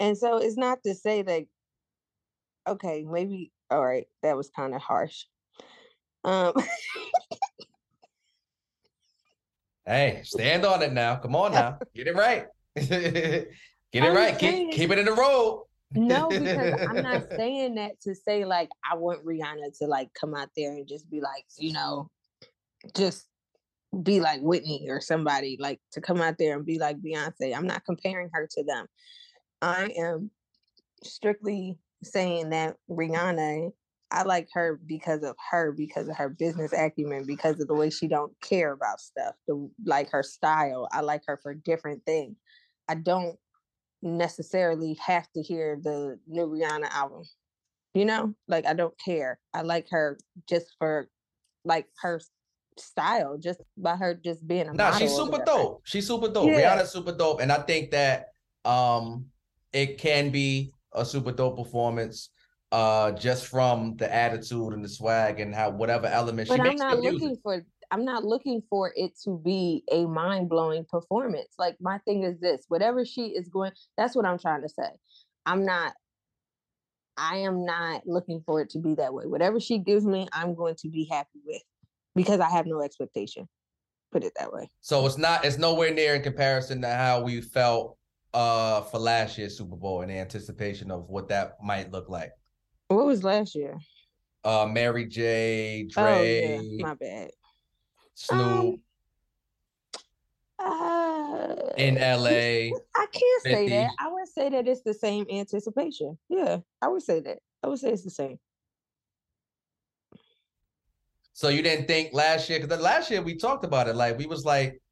And 0.00 0.16
so 0.16 0.38
it's 0.38 0.56
not 0.56 0.82
to 0.84 0.94
say 0.94 1.22
that, 1.22 1.44
okay, 2.66 3.04
maybe, 3.08 3.52
all 3.70 3.84
right, 3.84 4.06
that 4.22 4.36
was 4.36 4.50
kind 4.50 4.74
of 4.74 4.80
harsh. 4.80 5.24
Um, 6.24 6.54
Hey, 9.86 10.20
stand 10.24 10.64
on 10.64 10.82
it 10.82 10.92
now. 10.92 11.16
Come 11.16 11.34
on 11.34 11.52
now. 11.54 11.78
Get 11.94 12.06
it 12.06 12.14
right. 12.14 12.46
Get 12.76 12.88
it 12.90 13.48
I'm 14.02 14.14
right. 14.14 14.38
Keep 14.38 14.72
keep 14.72 14.90
it 14.90 14.98
in 14.98 15.04
the 15.04 15.12
road. 15.12 15.64
No, 15.92 16.28
because 16.28 16.80
I'm 16.88 17.02
not 17.02 17.24
saying 17.36 17.74
that 17.74 18.00
to 18.02 18.14
say 18.14 18.44
like 18.44 18.68
I 18.88 18.94
want 18.96 19.24
Rihanna 19.24 19.76
to 19.78 19.86
like 19.86 20.10
come 20.14 20.34
out 20.34 20.50
there 20.56 20.72
and 20.72 20.86
just 20.86 21.10
be 21.10 21.20
like, 21.20 21.44
you 21.58 21.72
know, 21.72 22.08
just 22.96 23.26
be 24.04 24.20
like 24.20 24.40
Whitney 24.42 24.86
or 24.88 25.00
somebody 25.00 25.56
like 25.58 25.80
to 25.92 26.00
come 26.00 26.20
out 26.20 26.38
there 26.38 26.56
and 26.56 26.64
be 26.64 26.78
like 26.78 27.00
Beyonce. 27.00 27.56
I'm 27.56 27.66
not 27.66 27.84
comparing 27.84 28.30
her 28.32 28.46
to 28.52 28.62
them. 28.62 28.86
I 29.60 29.92
am 29.98 30.30
strictly 31.02 31.78
saying 32.02 32.50
that 32.50 32.76
Rihanna, 32.90 33.70
I 34.10 34.22
like 34.22 34.48
her 34.52 34.80
because 34.86 35.22
of 35.22 35.36
her, 35.50 35.72
because 35.72 36.08
of 36.08 36.16
her 36.16 36.28
business 36.28 36.72
acumen, 36.72 37.24
because 37.26 37.60
of 37.60 37.68
the 37.68 37.74
way 37.74 37.90
she 37.90 38.08
don't 38.08 38.32
care 38.40 38.72
about 38.72 39.00
stuff, 39.00 39.34
the 39.46 39.70
like 39.84 40.10
her 40.10 40.22
style. 40.22 40.88
I 40.90 41.00
like 41.00 41.22
her 41.26 41.38
for 41.42 41.54
different 41.54 42.04
things. 42.04 42.36
I 42.88 42.96
don't 42.96 43.38
necessarily 44.02 44.98
have 45.04 45.30
to 45.32 45.42
hear 45.42 45.78
the 45.80 46.18
new 46.26 46.46
Rihanna 46.46 46.90
album. 46.90 47.22
You 47.94 48.04
know, 48.04 48.34
like 48.48 48.66
I 48.66 48.74
don't 48.74 48.98
care. 48.98 49.38
I 49.52 49.62
like 49.62 49.88
her 49.90 50.18
just 50.48 50.74
for 50.78 51.08
like 51.64 51.86
her 52.02 52.20
style, 52.78 53.36
just 53.38 53.60
by 53.76 53.96
her 53.96 54.14
just 54.14 54.46
being 54.46 54.68
a 54.68 54.74
Nah, 54.74 54.92
she's 54.92 55.14
super 55.14 55.42
dope. 55.44 55.82
She's 55.84 56.06
super 56.06 56.28
dope. 56.28 56.46
Yeah. 56.46 56.76
Rihanna's 56.76 56.90
super 56.90 57.12
dope, 57.12 57.40
and 57.40 57.52
I 57.52 57.58
think 57.62 57.90
that 57.90 58.28
um 58.64 59.26
it 59.72 59.98
can 59.98 60.30
be 60.30 60.72
a 60.94 61.04
super 61.04 61.32
dope 61.32 61.56
performance 61.56 62.30
uh 62.72 63.10
just 63.12 63.46
from 63.46 63.96
the 63.96 64.12
attitude 64.14 64.72
and 64.72 64.84
the 64.84 64.88
swag 64.88 65.40
and 65.40 65.54
how 65.54 65.70
whatever 65.70 66.06
element 66.06 66.46
she 66.46 66.54
But 66.54 66.60
I'm 66.60 66.68
makes 66.68 66.80
not 66.80 66.94
good 66.94 67.02
music. 67.02 67.20
looking 67.22 67.36
for 67.42 67.64
I'm 67.90 68.04
not 68.04 68.24
looking 68.24 68.62
for 68.70 68.92
it 68.94 69.18
to 69.24 69.40
be 69.44 69.82
a 69.90 70.06
mind-blowing 70.06 70.84
performance. 70.88 71.48
Like 71.58 71.76
my 71.80 71.98
thing 72.04 72.22
is 72.22 72.38
this, 72.38 72.64
whatever 72.68 73.04
she 73.04 73.22
is 73.30 73.48
going, 73.48 73.72
that's 73.96 74.14
what 74.14 74.24
I'm 74.24 74.38
trying 74.38 74.62
to 74.62 74.68
say. 74.68 74.88
I'm 75.44 75.64
not 75.64 75.92
I 77.16 77.38
am 77.38 77.64
not 77.66 78.06
looking 78.06 78.42
for 78.46 78.60
it 78.60 78.70
to 78.70 78.78
be 78.78 78.94
that 78.94 79.12
way. 79.12 79.26
Whatever 79.26 79.60
she 79.60 79.78
gives 79.78 80.06
me, 80.06 80.28
I'm 80.32 80.54
going 80.54 80.76
to 80.76 80.88
be 80.88 81.08
happy 81.10 81.40
with 81.44 81.62
because 82.14 82.40
I 82.40 82.48
have 82.48 82.66
no 82.66 82.80
expectation. 82.80 83.48
Put 84.12 84.24
it 84.24 84.32
that 84.38 84.52
way. 84.52 84.70
So 84.80 85.04
it's 85.06 85.18
not 85.18 85.44
it's 85.44 85.58
nowhere 85.58 85.92
near 85.92 86.14
in 86.14 86.22
comparison 86.22 86.80
to 86.82 86.88
how 86.88 87.22
we 87.22 87.40
felt 87.40 87.96
uh 88.32 88.82
for 88.82 88.98
last 88.98 89.38
year's 89.38 89.56
Super 89.58 89.76
Bowl 89.76 90.02
in 90.02 90.10
anticipation 90.10 90.90
of 90.90 91.08
what 91.08 91.28
that 91.28 91.56
might 91.62 91.90
look 91.90 92.08
like. 92.08 92.32
What 92.88 93.06
was 93.06 93.24
last 93.24 93.54
year? 93.54 93.78
Uh 94.44 94.66
Mary 94.66 95.06
J, 95.06 95.86
Oh 95.96 96.02
Dre, 96.02 96.40
yeah, 96.78 96.84
my 96.84 96.94
bad. 96.94 97.30
Snoop 98.14 98.40
Um, 98.40 98.80
Uh, 100.58 101.56
in 101.78 101.96
LA. 101.96 102.28
I 102.94 103.06
can't 103.12 103.42
say 103.42 103.68
that. 103.68 103.90
I 103.98 104.08
would 104.10 104.28
say 104.28 104.50
that 104.50 104.68
it's 104.68 104.82
the 104.82 104.94
same 104.94 105.26
anticipation. 105.30 106.18
Yeah, 106.28 106.58
I 106.82 106.88
would 106.88 107.02
say 107.02 107.20
that. 107.20 107.38
I 107.62 107.68
would 107.68 107.78
say 107.78 107.90
it's 107.90 108.04
the 108.04 108.10
same. 108.10 108.38
So 111.32 111.48
you 111.48 111.62
didn't 111.62 111.86
think 111.86 112.12
last 112.12 112.50
year 112.50 112.60
because 112.60 112.80
last 112.82 113.10
year 113.10 113.22
we 113.22 113.36
talked 113.36 113.64
about 113.64 113.88
it. 113.88 113.96
Like 113.96 114.18
we 114.18 114.26
was 114.26 114.44
like, 114.44 114.82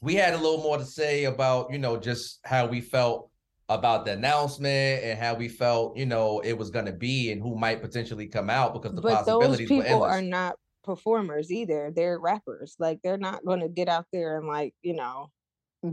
we 0.00 0.14
had 0.14 0.34
a 0.34 0.38
little 0.38 0.62
more 0.62 0.78
to 0.78 0.84
say 0.84 1.24
about 1.24 1.72
you 1.72 1.78
know 1.78 1.96
just 1.96 2.40
how 2.44 2.66
we 2.66 2.80
felt 2.80 3.30
about 3.68 4.04
the 4.04 4.12
announcement 4.12 5.04
and 5.04 5.18
how 5.18 5.34
we 5.34 5.48
felt 5.48 5.96
you 5.96 6.06
know 6.06 6.40
it 6.40 6.56
was 6.56 6.70
gonna 6.70 6.92
be 6.92 7.30
and 7.30 7.40
who 7.42 7.56
might 7.56 7.80
potentially 7.80 8.26
come 8.26 8.50
out 8.50 8.74
because 8.74 8.94
the 8.94 9.00
But 9.00 9.24
those 9.24 9.36
possibilities 9.36 9.70
were 9.70 9.82
people 9.82 10.02
are 10.02 10.22
not 10.22 10.56
performers 10.82 11.52
either. 11.52 11.92
They're 11.94 12.18
rappers. 12.18 12.76
Like 12.78 13.00
they're 13.02 13.18
not 13.18 13.44
going 13.44 13.60
to 13.60 13.68
get 13.68 13.88
out 13.88 14.06
there 14.12 14.38
and 14.38 14.46
like 14.46 14.74
you 14.82 14.94
know 14.94 15.30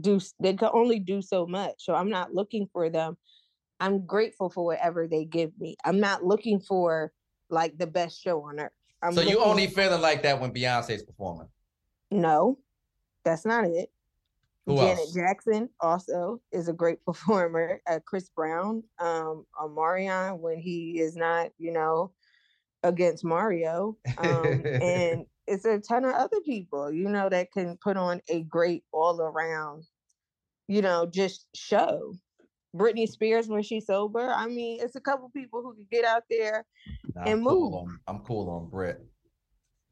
do. 0.01 0.20
They 0.39 0.53
can 0.53 0.70
only 0.74 0.99
do 0.99 1.22
so 1.22 1.45
much. 1.45 1.76
So 1.78 1.93
I'm 1.93 2.10
not 2.10 2.34
looking 2.34 2.68
for 2.72 2.89
them. 2.89 3.18
I'm 3.80 4.05
grateful 4.05 4.49
for 4.49 4.66
whatever 4.66 5.08
they 5.08 5.26
give 5.26 5.51
me. 5.60 5.76
I'm 5.86 5.99
not 5.99 6.24
looking 6.24 6.60
for 6.60 7.12
like 7.49 7.78
the 7.78 7.88
best 7.88 8.22
show 8.22 8.41
on 8.43 8.60
earth. 8.60 8.72
I'm 9.03 9.14
So 9.14 9.22
you 9.22 9.39
only 9.39 9.68
feeling 9.68 10.01
like 10.01 10.24
that 10.24 10.41
when 10.41 10.51
Beyonce's 10.51 11.03
performing. 11.03 11.47
no, 12.10 12.58
that's 13.24 13.45
not 13.45 13.66
it. 13.66 13.91
Who 14.68 14.76
Janet 14.76 14.99
else? 14.99 15.13
Jackson 15.13 15.70
also 15.80 16.41
is 16.51 16.68
a 16.68 16.74
great 16.74 17.03
performer. 17.05 17.82
Uh, 17.89 17.99
Chris 18.05 18.30
Brown, 18.36 18.84
um, 18.99 19.45
Marion 19.74 20.41
when 20.41 20.59
he 20.59 20.99
is 20.99 21.15
not, 21.15 21.49
you 21.57 21.72
know, 21.72 22.11
against 22.84 23.24
Mario, 23.24 23.97
um, 24.18 24.63
and 24.82 25.26
it's 25.47 25.63
a 25.65 25.80
ton 25.80 26.03
of 26.03 26.13
other 26.13 26.41
people, 26.41 26.91
you 26.91 27.07
know, 27.07 27.30
that 27.30 27.51
can 27.53 27.78
put 27.82 27.95
on 27.95 28.22
a 28.30 28.43
great 28.43 28.84
all 28.91 29.22
around, 29.22 29.86
you 30.68 30.82
know, 30.82 31.05
just 31.05 31.47
show. 31.55 32.13
Britney 32.76 33.07
Spears 33.07 33.47
when 33.47 33.63
she's 33.63 33.88
sober. 33.88 34.30
I 34.30 34.45
mean, 34.45 34.80
it's 34.82 34.97
a 34.97 35.01
couple 35.01 35.30
people 35.30 35.63
who 35.63 35.74
can 35.74 35.88
get 35.89 36.05
out 36.05 36.24
there. 36.30 36.65
Nah, 37.15 37.22
and 37.22 37.39
I'm 37.39 37.45
cool 37.45 37.72
move. 37.72 37.74
on 37.74 37.99
I'm 38.07 38.20
cool 38.20 38.49
on 38.49 38.70
Brit. 38.70 39.03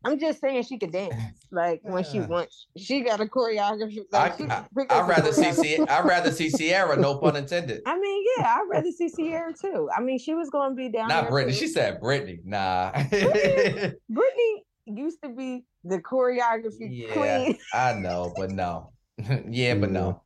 I'm 0.05 0.19
just 0.19 0.39
saying 0.39 0.63
she 0.63 0.77
could 0.77 0.91
dance. 0.91 1.15
Like 1.51 1.81
when 1.83 2.03
she 2.03 2.17
Yeah. 2.17 2.27
wants, 2.27 2.67
she 2.77 3.01
got 3.01 3.19
a 3.21 3.25
choreography. 3.25 4.01
I, 4.13 4.17
Like, 4.29 4.37
she 4.37 4.43
I 4.43 4.47
can 4.47 4.65
pick 4.77 4.93
I'd 4.93 5.07
rather 5.09 5.31
see 5.33 5.41
choreography. 5.45 5.55
Sie- 5.61 5.79
I'd 5.87 6.05
rather 6.05 6.31
see 6.31 6.49
Ciara, 6.51 6.95
no 6.97 7.17
pun 7.19 7.35
intended. 7.35 7.81
I 7.85 7.97
mean, 7.99 8.25
yeah, 8.37 8.55
I'd 8.57 8.67
rather 8.69 8.91
see 8.91 9.09
Ciara 9.09 9.53
too. 9.53 9.89
I 9.95 10.01
mean, 10.01 10.19
she 10.19 10.33
was 10.35 10.49
going 10.49 10.71
to 10.71 10.75
be 10.75 10.89
down 10.89 11.07
Not. 11.09 11.29
Britney. 11.29 11.47
too. 11.49 11.53
She 11.55 11.67
said 11.67 11.99
Britney. 12.01 12.39
Nah. 12.45 12.91
Britney 12.93 14.55
used 14.85 15.21
to 15.23 15.29
be 15.29 15.65
the 15.83 15.99
choreography 15.99 16.89
Yeah, 16.91 17.13
queen. 17.13 17.57
I 17.73 17.93
know, 17.93 18.33
but 18.37 18.51
no. 18.51 18.91
yeah, 19.49 19.75
but 19.75 19.91
no. 19.91 20.21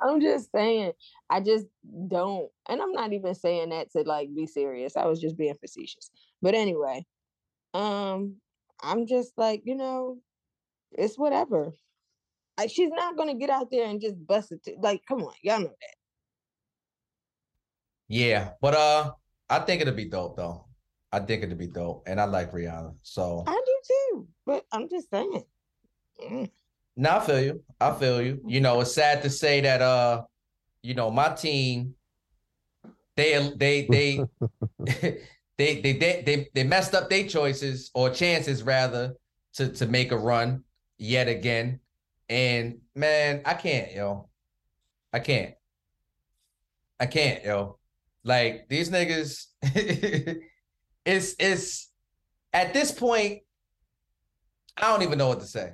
I'm 0.00 0.20
just 0.20 0.50
saying, 0.52 0.92
I 1.28 1.40
just 1.40 1.66
don't, 2.08 2.48
and 2.68 2.80
I'm 2.80 2.92
not 2.92 3.12
even 3.12 3.34
saying 3.34 3.70
that 3.70 3.90
to 3.92 4.00
like 4.02 4.34
be 4.34 4.46
serious. 4.46 4.96
I 4.96 5.04
was 5.06 5.20
just 5.20 5.36
being 5.36 5.54
facetious. 5.60 6.10
But 6.40 6.54
anyway, 6.54 7.04
um, 7.74 8.36
I'm 8.82 9.06
just 9.06 9.32
like, 9.36 9.62
you 9.64 9.74
know, 9.74 10.18
it's 10.92 11.18
whatever. 11.18 11.72
Like 12.58 12.70
she's 12.70 12.90
not 12.90 13.16
gonna 13.16 13.34
get 13.34 13.50
out 13.50 13.70
there 13.70 13.86
and 13.86 14.00
just 14.00 14.14
bust 14.26 14.52
it. 14.52 14.62
To, 14.64 14.74
like, 14.80 15.02
come 15.06 15.22
on, 15.22 15.32
y'all 15.42 15.60
know 15.60 15.66
that. 15.66 15.96
yeah, 18.08 18.50
but 18.60 18.74
uh, 18.74 19.12
I 19.50 19.60
think 19.60 19.82
it'll 19.82 19.94
be 19.94 20.04
dope 20.08 20.36
though. 20.36 20.66
I 21.12 21.20
think 21.20 21.42
it'll 21.42 21.56
be 21.56 21.66
dope, 21.66 22.04
and 22.06 22.20
I 22.20 22.24
like 22.24 22.52
Rihanna. 22.52 22.94
So 23.02 23.44
I 23.46 23.60
do 23.64 23.80
too. 23.88 24.28
But 24.46 24.64
I'm 24.72 24.88
just 24.88 25.10
saying. 25.10 25.44
Mm. 26.22 26.50
no, 26.96 27.10
I 27.10 27.20
feel 27.20 27.40
you. 27.40 27.64
I 27.80 27.92
feel 27.92 28.22
you. 28.22 28.40
You 28.46 28.60
know, 28.60 28.80
it's 28.80 28.94
sad 28.94 29.22
to 29.22 29.30
say 29.30 29.60
that 29.60 29.82
uh, 29.82 30.22
you 30.82 30.94
know, 30.94 31.10
my 31.10 31.30
team, 31.30 31.94
they 33.16 33.52
they 33.56 33.86
they 33.86 34.24
they 35.56 35.80
they 35.80 35.92
they 35.92 36.22
they, 36.24 36.48
they 36.54 36.64
messed 36.64 36.94
up 36.94 37.08
their 37.08 37.26
choices 37.26 37.90
or 37.94 38.10
chances 38.10 38.62
rather 38.62 39.14
to 39.54 39.68
to 39.70 39.86
make 39.86 40.12
a 40.12 40.18
run 40.18 40.64
yet 40.98 41.28
again. 41.28 41.80
And 42.28 42.80
man, 42.94 43.42
I 43.44 43.54
can't, 43.54 43.92
yo. 43.92 44.28
I 45.12 45.20
can't. 45.20 45.54
I 46.98 47.06
can't, 47.06 47.44
yo. 47.44 47.78
Like 48.24 48.68
these 48.68 48.90
niggas, 48.90 49.46
it's 51.04 51.34
it's 51.38 51.90
at 52.52 52.72
this 52.72 52.90
point, 52.90 53.42
I 54.76 54.88
don't 54.88 55.02
even 55.02 55.18
know 55.18 55.28
what 55.28 55.40
to 55.40 55.46
say. 55.46 55.72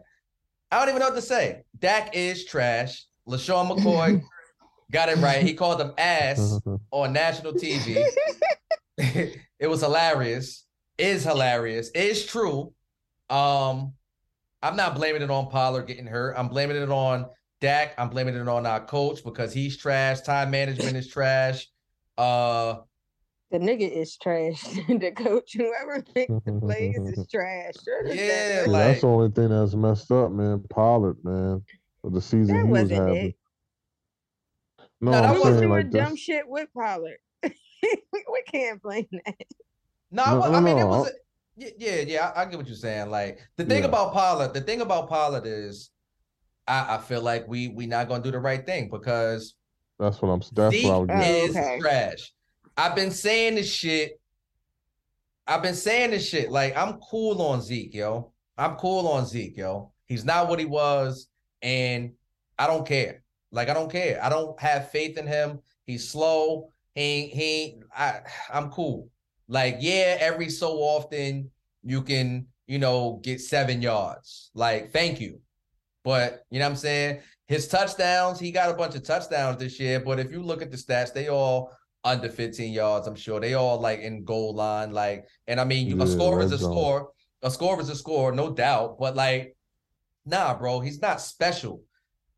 I 0.71 0.79
don't 0.79 0.89
even 0.89 1.01
know 1.01 1.09
what 1.09 1.15
to 1.17 1.23
say. 1.23 1.63
Dak 1.79 2.15
is 2.15 2.45
trash. 2.45 3.05
LeSean 3.29 3.71
McCoy 3.71 4.23
got 4.91 5.09
it 5.09 5.19
right. 5.19 5.43
He 5.43 5.55
called 5.55 5.81
him 5.81 5.93
ass 5.97 6.61
on 6.91 7.13
national 7.13 7.53
TV. 7.53 8.05
It 9.61 9.69
was 9.69 9.81
hilarious. 9.83 10.65
Is 10.99 11.23
hilarious. 11.25 11.91
Is 11.91 12.27
true. 12.27 12.73
Um, 13.29 13.93
I'm 14.63 14.77
not 14.77 14.95
blaming 14.97 15.23
it 15.23 15.31
on 15.31 15.49
Pollard 15.51 15.87
getting 15.87 16.07
hurt. 16.07 16.35
I'm 16.37 16.49
blaming 16.49 16.77
it 16.77 16.91
on 16.91 17.27
Dak. 17.61 17.95
I'm 17.99 18.09
blaming 18.11 18.35
it 18.35 18.49
on 18.49 18.67
our 18.67 18.85
coach 18.85 19.23
because 19.25 19.53
he's 19.53 19.77
trash. 19.77 20.21
Time 20.23 20.51
management 20.51 20.97
is 20.97 21.07
trash. 21.09 21.69
Uh, 22.19 22.77
The 23.51 23.59
nigga 23.59 23.91
is 23.91 24.17
trash. 24.19 24.61
the 24.89 25.13
coach, 25.17 25.55
whoever 25.57 26.05
makes 26.15 26.33
the 26.45 26.59
plays, 26.61 26.97
is 26.99 27.27
trash. 27.31 27.75
Sure 27.83 28.07
Yeah, 28.07 28.63
Yeah, 28.65 28.71
like- 28.71 28.85
that's 28.89 29.01
the 29.03 29.07
only 29.07 29.31
thing 29.31 29.49
that's 29.49 29.75
messed 29.75 30.11
up, 30.11 30.31
man. 30.33 30.63
Pollard, 30.69 31.17
man, 31.25 31.63
for 32.03 32.11
the 32.11 32.21
season 32.21 32.57
That 32.57 32.67
he 32.67 32.71
was 32.73 32.83
wasn't 32.83 33.01
having. 33.09 33.17
it. 33.29 33.37
No, 35.01 35.11
No, 35.11 35.11
that 35.13 35.25
I'm 35.25 35.31
wasn't- 35.31 35.45
was 35.45 35.55
saying 35.59 35.61
doing 35.71 35.71
like 35.85 35.91
dumb 35.91 36.11
this. 36.13 36.21
shit 36.21 36.49
with 36.49 36.69
Pollard. 36.75 37.19
we 38.13 38.43
can't 38.51 38.81
blame 38.83 39.07
that. 39.25 39.35
No, 40.11 40.23
I 40.25 40.31
No, 40.33 40.39
wa- 40.41 40.47
I, 40.47 40.51
no, 40.51 40.61
mean 40.61 40.79
it 40.79 40.87
was. 40.87 41.07
I- 41.07 41.11
a- 41.11 41.13
y- 41.57 41.73
yeah, 41.79 42.01
yeah, 42.01 42.33
I, 42.35 42.43
I 42.43 42.45
get 42.47 42.57
what 42.59 42.67
you're 42.67 42.77
saying. 42.77 43.11
Like 43.11 43.41
the 43.57 43.65
thing 43.65 43.83
Yeah. 43.83 43.89
about 43.89 44.13
Pollard, 44.13 44.55
the 44.55 44.61
thing 44.61 44.81
about 44.81 45.09
Pollard 45.09 45.45
is, 45.47 45.91
I, 46.67 46.97
I 46.97 46.99
feel 46.99 47.23
like 47.23 47.47
we 47.49 47.69
we 47.69 47.87
not 47.87 48.09
gonna 48.09 48.23
do 48.23 48.31
the 48.31 48.39
right 48.39 48.65
thing 48.65 48.89
because 48.91 49.55
That's 49.99 50.21
what 50.23 50.29
I'm. 50.31 50.43
That's 50.53 50.75
Zeke 50.75 50.85
what 50.85 50.93
I 50.93 50.99
was 50.99 51.09
Oh, 51.11 51.45
is 51.47 51.57
okay. 51.57 51.79
trash. 51.81 52.33
I've 52.77 52.95
been 52.95 53.11
saying 53.11 53.57
this 53.57 53.71
shit. 53.73 54.21
I've 55.47 55.63
been 55.63 55.75
saying 55.75 56.11
this 56.13 56.27
shit. 56.29 56.51
Like 56.51 56.77
I'm 56.77 56.95
cool 57.01 57.41
on 57.43 57.61
Zeke, 57.63 57.95
yo. 57.95 58.33
I'm 58.57 58.77
cool 58.77 59.09
on 59.09 59.27
Zeke, 59.27 59.57
yo. 59.57 59.93
He's 60.07 60.25
not 60.25 60.49
what 60.49 60.59
he 60.59 60.65
was, 60.65 61.29
and 61.63 62.13
I 62.59 62.67
don't 62.67 62.87
care. 62.87 63.23
Like 63.53 63.69
I 63.69 63.75
don't 63.75 63.91
care. 63.91 64.23
I 64.23 64.29
don't 64.29 64.59
have 64.61 64.91
faith 64.91 65.19
in 65.19 65.27
him. 65.27 65.61
He's 65.87 66.09
slow. 66.09 66.71
He 66.95 67.27
he. 67.29 67.83
I 67.97 68.21
I'm 68.53 68.71
cool. 68.71 69.09
Like 69.49 69.79
yeah, 69.81 70.17
every 70.21 70.49
so 70.49 70.79
often 70.79 71.51
you 71.83 72.03
can 72.03 72.47
you 72.67 72.79
know 72.79 73.21
get 73.23 73.41
seven 73.41 73.83
yards. 73.83 74.51
Like 74.55 74.93
thank 74.93 75.21
you, 75.21 75.41
but 76.05 76.45
you 76.51 76.59
know 76.59 76.67
what 76.67 76.73
I'm 76.73 76.77
saying. 76.77 77.21
His 77.47 77.67
touchdowns, 77.67 78.39
he 78.39 78.53
got 78.53 78.71
a 78.71 78.75
bunch 78.75 78.95
of 78.95 79.03
touchdowns 79.03 79.59
this 79.59 79.81
year. 79.81 79.99
But 79.99 80.21
if 80.21 80.31
you 80.31 80.41
look 80.41 80.63
at 80.63 80.71
the 80.71 80.77
stats, 80.77 81.13
they 81.13 81.29
all 81.29 81.73
under 82.05 82.29
15 82.29 82.73
yards. 82.73 83.07
I'm 83.07 83.17
sure 83.17 83.41
they 83.41 83.55
all 83.55 83.81
like 83.81 84.01
in 84.01 84.25
goal 84.25 84.55
line. 84.55 84.93
Like, 84.93 85.27
and 85.49 85.61
I 85.61 85.65
mean, 85.65 85.87
you 85.87 86.01
a 86.01 86.07
score 86.07 86.41
is 86.43 86.53
a 86.53 86.59
score. 86.59 87.11
A 87.43 87.51
score 87.51 87.81
is 87.81 87.89
a 87.89 87.97
score, 87.97 88.33
no 88.33 88.53
doubt. 88.53 88.99
But 88.99 89.17
like, 89.17 89.57
nah, 90.25 90.57
bro, 90.57 90.81
he's 90.81 91.01
not 91.01 91.21
special. 91.21 91.83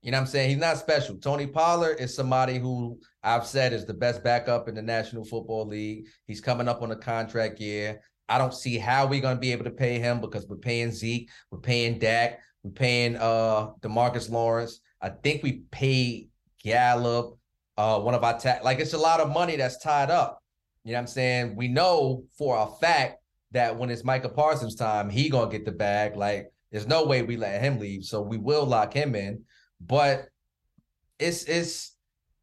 You 0.02 0.10
know 0.10 0.18
what 0.18 0.22
I'm 0.22 0.26
saying? 0.26 0.50
He's 0.50 0.58
not 0.58 0.78
special. 0.78 1.16
Tony 1.16 1.46
Pollard 1.46 2.00
is 2.00 2.14
somebody 2.14 2.58
who 2.58 2.98
I've 3.22 3.46
said 3.46 3.72
is 3.72 3.86
the 3.86 3.94
best 3.94 4.24
backup 4.24 4.68
in 4.68 4.74
the 4.74 4.82
National 4.82 5.24
Football 5.24 5.68
League. 5.68 6.06
He's 6.26 6.40
coming 6.40 6.66
up 6.66 6.82
on 6.82 6.90
a 6.90 6.96
contract 6.96 7.60
year. 7.60 8.00
I 8.28 8.38
don't 8.38 8.54
see 8.54 8.78
how 8.78 9.06
we're 9.06 9.20
gonna 9.20 9.38
be 9.38 9.52
able 9.52 9.64
to 9.64 9.70
pay 9.70 10.00
him 10.00 10.20
because 10.20 10.48
we're 10.48 10.56
paying 10.56 10.90
Zeke, 10.90 11.30
we're 11.50 11.60
paying 11.60 12.00
Dak, 12.00 12.40
we're 12.64 12.72
paying 12.72 13.16
uh 13.16 13.70
DeMarcus 13.80 14.28
Lawrence. 14.28 14.80
I 15.00 15.10
think 15.10 15.42
we 15.42 15.62
paid 15.70 16.30
Gallup, 16.64 17.38
uh, 17.76 18.00
one 18.00 18.14
of 18.14 18.24
our 18.24 18.38
ta- 18.38 18.60
like 18.64 18.80
it's 18.80 18.94
a 18.94 18.98
lot 18.98 19.20
of 19.20 19.30
money 19.30 19.56
that's 19.56 19.78
tied 19.78 20.10
up. 20.10 20.42
You 20.84 20.92
know 20.92 20.98
what 20.98 21.02
I'm 21.02 21.06
saying? 21.08 21.56
We 21.56 21.68
know 21.68 22.24
for 22.36 22.56
a 22.56 22.66
fact 22.80 23.18
that 23.52 23.78
when 23.78 23.90
it's 23.90 24.04
Micah 24.04 24.28
Parsons 24.28 24.74
time, 24.74 25.10
he 25.10 25.28
gonna 25.28 25.50
get 25.50 25.64
the 25.64 25.72
bag. 25.72 26.16
Like, 26.16 26.50
there's 26.72 26.88
no 26.88 27.04
way 27.04 27.22
we 27.22 27.36
let 27.36 27.60
him 27.60 27.78
leave. 27.78 28.04
So 28.04 28.20
we 28.20 28.38
will 28.38 28.66
lock 28.66 28.92
him 28.92 29.14
in. 29.14 29.44
But 29.86 30.28
it's 31.18 31.44
it's 31.44 31.96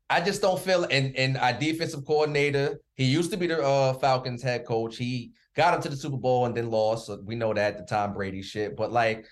I 0.09 0.21
just 0.21 0.41
don't 0.41 0.59
feel 0.59 0.85
and 0.89 1.15
and 1.15 1.37
our 1.37 1.53
defensive 1.53 2.05
coordinator, 2.05 2.79
he 2.95 3.05
used 3.05 3.31
to 3.31 3.37
be 3.37 3.47
the 3.47 3.63
uh 3.63 3.93
Falcons 3.93 4.41
head 4.41 4.65
coach. 4.65 4.97
He 4.97 5.31
got 5.55 5.73
him 5.73 5.81
to 5.81 5.89
the 5.89 5.95
Super 5.95 6.17
Bowl 6.17 6.45
and 6.45 6.55
then 6.55 6.69
lost. 6.69 7.07
So 7.07 7.21
we 7.25 7.35
know 7.35 7.53
that 7.53 7.77
the 7.77 7.83
Tom 7.83 8.13
Brady 8.13 8.41
shit. 8.41 8.75
But 8.75 8.91
like 8.91 9.25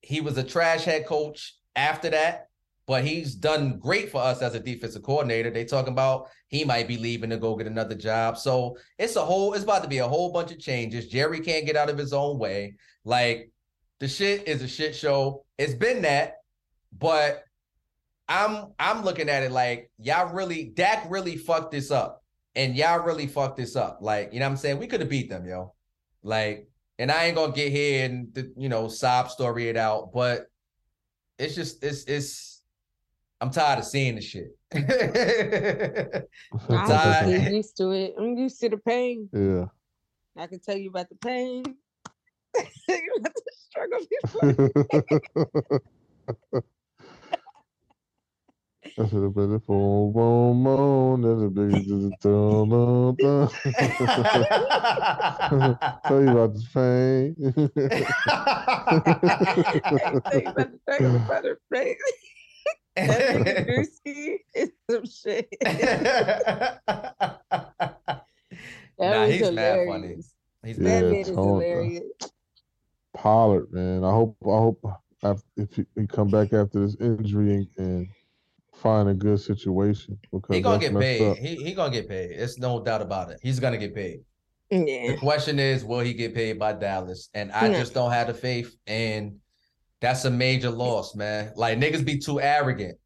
he 0.00 0.20
was 0.20 0.36
a 0.38 0.42
trash 0.42 0.84
head 0.84 1.06
coach 1.06 1.56
after 1.76 2.10
that, 2.10 2.48
but 2.86 3.04
he's 3.04 3.34
done 3.34 3.78
great 3.78 4.10
for 4.10 4.20
us 4.20 4.42
as 4.42 4.54
a 4.54 4.60
defensive 4.60 5.02
coordinator. 5.02 5.50
They 5.50 5.64
talking 5.64 5.92
about 5.92 6.28
he 6.48 6.64
might 6.64 6.86
be 6.86 6.98
leaving 6.98 7.30
to 7.30 7.38
go 7.38 7.56
get 7.56 7.66
another 7.66 7.94
job. 7.94 8.36
So 8.36 8.76
it's 8.98 9.16
a 9.16 9.24
whole, 9.24 9.54
it's 9.54 9.64
about 9.64 9.82
to 9.82 9.88
be 9.88 9.98
a 9.98 10.08
whole 10.08 10.32
bunch 10.32 10.52
of 10.52 10.58
changes. 10.58 11.08
Jerry 11.08 11.40
can't 11.40 11.66
get 11.66 11.76
out 11.76 11.88
of 11.88 11.98
his 11.98 12.12
own 12.12 12.38
way. 12.38 12.74
Like 13.04 13.50
the 14.00 14.08
shit 14.08 14.46
is 14.46 14.62
a 14.62 14.68
shit 14.68 14.94
show. 14.94 15.44
It's 15.56 15.74
been 15.74 16.02
that, 16.02 16.34
but 16.98 17.44
I'm 18.28 18.72
I'm 18.78 19.04
looking 19.04 19.28
at 19.28 19.42
it 19.42 19.52
like 19.52 19.90
y'all 19.98 20.32
really 20.32 20.64
Dak 20.64 21.06
really 21.08 21.36
fucked 21.36 21.72
this 21.72 21.90
up. 21.90 22.22
And 22.56 22.76
y'all 22.76 23.02
really 23.02 23.26
fucked 23.26 23.56
this 23.56 23.74
up. 23.74 23.98
Like, 24.00 24.32
you 24.32 24.38
know 24.38 24.46
what 24.46 24.52
I'm 24.52 24.56
saying? 24.56 24.78
We 24.78 24.86
could 24.86 25.00
have 25.00 25.08
beat 25.08 25.28
them, 25.28 25.44
yo. 25.44 25.74
Like, 26.22 26.68
and 27.00 27.10
I 27.10 27.24
ain't 27.24 27.34
gonna 27.34 27.52
get 27.52 27.72
here 27.72 28.04
and 28.04 28.52
you 28.56 28.68
know 28.68 28.86
sob 28.88 29.30
story 29.30 29.68
it 29.68 29.76
out, 29.76 30.12
but 30.12 30.46
it's 31.38 31.54
just 31.54 31.82
it's 31.82 32.04
it's 32.04 32.62
I'm 33.40 33.50
tired 33.50 33.80
of 33.80 33.84
seeing 33.84 34.14
the 34.14 34.20
shit. 34.20 34.56
I'm 34.74 34.86
tired. 36.86 37.26
just 37.26 37.42
get 37.42 37.52
used 37.52 37.76
to 37.78 37.90
it. 37.90 38.14
I'm 38.18 38.36
used 38.36 38.60
to 38.60 38.68
the 38.68 38.78
pain. 38.78 39.28
yeah. 39.32 39.66
I 40.36 40.46
can 40.46 40.60
tell 40.60 40.76
you 40.76 40.90
about 40.90 41.08
the 41.08 41.16
pain. 41.16 41.64
you 42.88 43.14
have 43.22 43.34
to 43.34 43.52
struggle 43.68 43.98
before. 44.22 45.82
I 48.96 49.08
should 49.08 49.24
have 49.24 49.34
been 49.34 49.54
a 49.54 49.58
boom, 49.58 50.12
boom, 50.12 50.62
boom. 50.62 51.22
That's 51.22 51.42
a 51.42 51.50
big. 51.50 51.84
Tell 56.06 56.22
you 56.22 56.30
about 56.30 56.54
this 56.54 56.68
pain. 56.72 57.34
Tell 60.30 60.40
you 60.40 60.48
about 60.50 60.70
the 60.70 60.78
struggle 60.82 61.18
before 61.18 61.42
the 61.42 61.56
pain. 61.72 61.96
That 62.96 63.20
nigga 63.44 63.66
Drewski 63.66 64.38
is 64.54 64.70
some 64.88 65.04
shit. 65.06 65.48
That 65.60 66.80
Nah, 69.00 69.24
was 69.26 69.32
he's 69.34 69.50
mad 69.52 69.86
funny. 69.88 70.16
He's 70.64 70.78
Yeah, 70.78 70.84
That 70.84 71.02
mad. 71.02 71.10
man 71.10 71.14
is 71.16 71.28
uh, 71.30 71.32
hilarious. 71.42 72.04
Pollard, 73.14 73.72
man. 73.72 74.04
I 74.04 74.10
hope 74.10 74.36
I 74.44 74.46
hope 74.46 74.84
af- 75.24 75.42
if 75.56 75.74
he, 75.74 75.84
he 75.96 76.06
come 76.06 76.28
back 76.28 76.52
after 76.52 76.78
this 76.86 76.96
injury 77.00 77.54
and, 77.54 77.68
and 77.76 78.08
find 78.84 79.08
a 79.08 79.14
good 79.14 79.40
situation 79.40 80.16
because 80.30 80.54
He 80.54 80.60
gonna 80.62 80.78
get 80.78 80.96
paid. 80.96 81.22
up. 81.22 81.36
He 81.38 81.56
he 81.56 81.72
gonna 81.74 81.90
get 81.90 82.06
paid. 82.08 82.30
It's 82.32 82.58
no 82.58 82.84
doubt 82.84 83.00
about 83.02 83.30
it. 83.30 83.40
He's 83.42 83.58
gonna 83.58 83.78
get 83.78 83.94
paid. 83.94 84.20
Yeah. 84.70 85.12
The 85.12 85.16
question 85.16 85.58
is, 85.58 85.84
will 85.84 86.00
he 86.00 86.12
get 86.14 86.34
paid 86.34 86.58
by 86.58 86.74
Dallas? 86.74 87.30
And 87.34 87.50
I 87.52 87.68
No. 87.68 87.78
just 87.78 87.94
don't 87.94 88.12
have 88.12 88.26
the 88.28 88.34
faith. 88.34 88.76
And 88.86 89.36
that's 90.00 90.24
a 90.26 90.30
major 90.30 90.70
loss, 90.70 91.14
man. 91.16 91.52
Like 91.56 91.78
niggas 91.78 92.04
be 92.04 92.18
too 92.18 92.40
arrogant. 92.40 92.98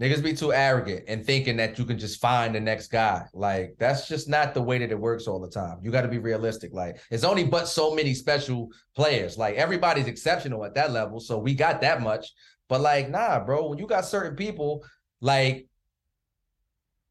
Niggas 0.00 0.22
be 0.22 0.34
too 0.34 0.52
arrogant 0.52 1.04
and 1.06 1.24
thinking 1.24 1.56
that 1.58 1.78
you 1.78 1.84
can 1.84 1.98
just 1.98 2.20
find 2.20 2.54
the 2.54 2.60
next 2.60 2.88
guy. 2.88 3.24
Like 3.34 3.74
that's 3.78 4.08
just 4.08 4.28
not 4.28 4.54
the 4.54 4.62
way 4.62 4.78
that 4.78 4.90
it 4.90 4.98
works 4.98 5.26
all 5.26 5.40
the 5.40 5.50
time. 5.50 5.78
You 5.82 5.90
got 5.90 6.02
to 6.02 6.08
be 6.08 6.18
realistic. 6.18 6.72
Like 6.72 7.00
it's 7.10 7.24
only 7.24 7.44
but 7.44 7.66
so 7.68 7.94
many 7.94 8.14
special 8.14 8.68
players. 8.96 9.36
Like 9.36 9.56
everybody's 9.56 10.06
exceptional 10.06 10.64
at 10.64 10.74
that 10.74 10.92
level, 10.92 11.18
so 11.20 11.38
we 11.38 11.54
got 11.54 11.80
that 11.82 12.00
much. 12.02 12.32
But 12.72 12.80
like, 12.80 13.10
nah, 13.10 13.38
bro. 13.44 13.68
When 13.68 13.76
you 13.76 13.86
got 13.86 14.06
certain 14.06 14.34
people, 14.34 14.82
like, 15.20 15.68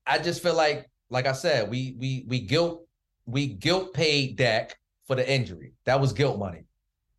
I 0.07 0.17
just 0.17 0.41
feel 0.41 0.55
like, 0.55 0.89
like 1.11 1.27
I 1.27 1.33
said, 1.33 1.69
we 1.69 1.95
we 1.99 2.25
we 2.27 2.39
guilt 2.39 2.88
we 3.27 3.45
guilt 3.45 3.93
paid 3.93 4.38
Dak 4.38 4.75
for 5.05 5.15
the 5.15 5.31
injury. 5.31 5.73
That 5.85 6.01
was 6.01 6.13
guilt 6.13 6.39
money. 6.39 6.63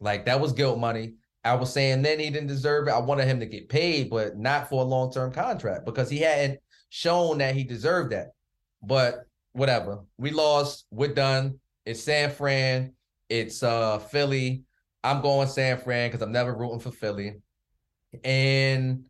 Like 0.01 0.25
that 0.25 0.41
was 0.41 0.55
guilt 0.55 0.81
money. 0.81 1.15
I 1.45 1.55
was 1.55 1.73
saying 1.73 2.03
then 2.03 2.19
he 2.19 2.31
didn't 2.31 2.49
deserve 2.49 2.89
it. 2.89 2.91
I 2.91 2.99
wanted 2.99 3.29
him 3.29 3.39
to 3.39 3.47
get 3.47 3.69
paid, 3.69 4.11
but 4.11 4.37
not 4.37 4.69
for 4.69 4.83
a 4.83 4.87
long 4.87 5.13
term 5.13 5.31
contract 5.31 5.87
because 5.87 6.11
he 6.11 6.19
hadn't 6.19 6.59
shown 6.89 7.39
that 7.39 7.55
he 7.55 7.63
deserved 7.63 8.11
that. 8.11 8.33
But 8.83 9.21
whatever. 9.53 10.01
We 10.19 10.33
lost. 10.33 10.87
We're 10.91 11.15
done. 11.15 11.61
It's 11.87 12.03
San 12.03 12.33
Fran. 12.33 12.95
It's 13.29 13.63
uh 13.63 14.01
Philly. 14.01 14.65
I'm 15.05 15.23
going 15.23 15.47
San 15.47 15.79
Fran 15.79 16.11
because 16.11 16.23
I'm 16.23 16.33
never 16.33 16.53
rooting 16.53 16.81
for 16.81 16.91
Philly. 16.91 17.37
And 18.25 19.05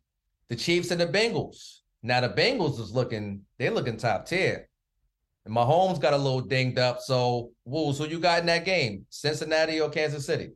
the 0.49 0.55
Chiefs 0.55 0.91
and 0.91 1.01
the 1.01 1.07
Bengals. 1.07 1.79
Now 2.01 2.21
the 2.21 2.29
Bengals 2.29 2.79
is 2.79 2.91
looking, 2.91 3.41
they're 3.57 3.71
looking 3.71 3.97
top 3.97 4.25
tier. 4.25 4.67
And 5.45 5.55
Mahomes 5.55 5.99
got 5.99 6.13
a 6.13 6.17
little 6.17 6.41
dinged 6.41 6.79
up. 6.79 7.01
So, 7.01 7.51
Wolves, 7.65 7.97
who 7.97 8.07
you 8.07 8.19
got 8.19 8.39
in 8.39 8.45
that 8.45 8.65
game? 8.65 9.05
Cincinnati 9.09 9.81
or 9.81 9.89
Kansas 9.89 10.25
City? 10.25 10.51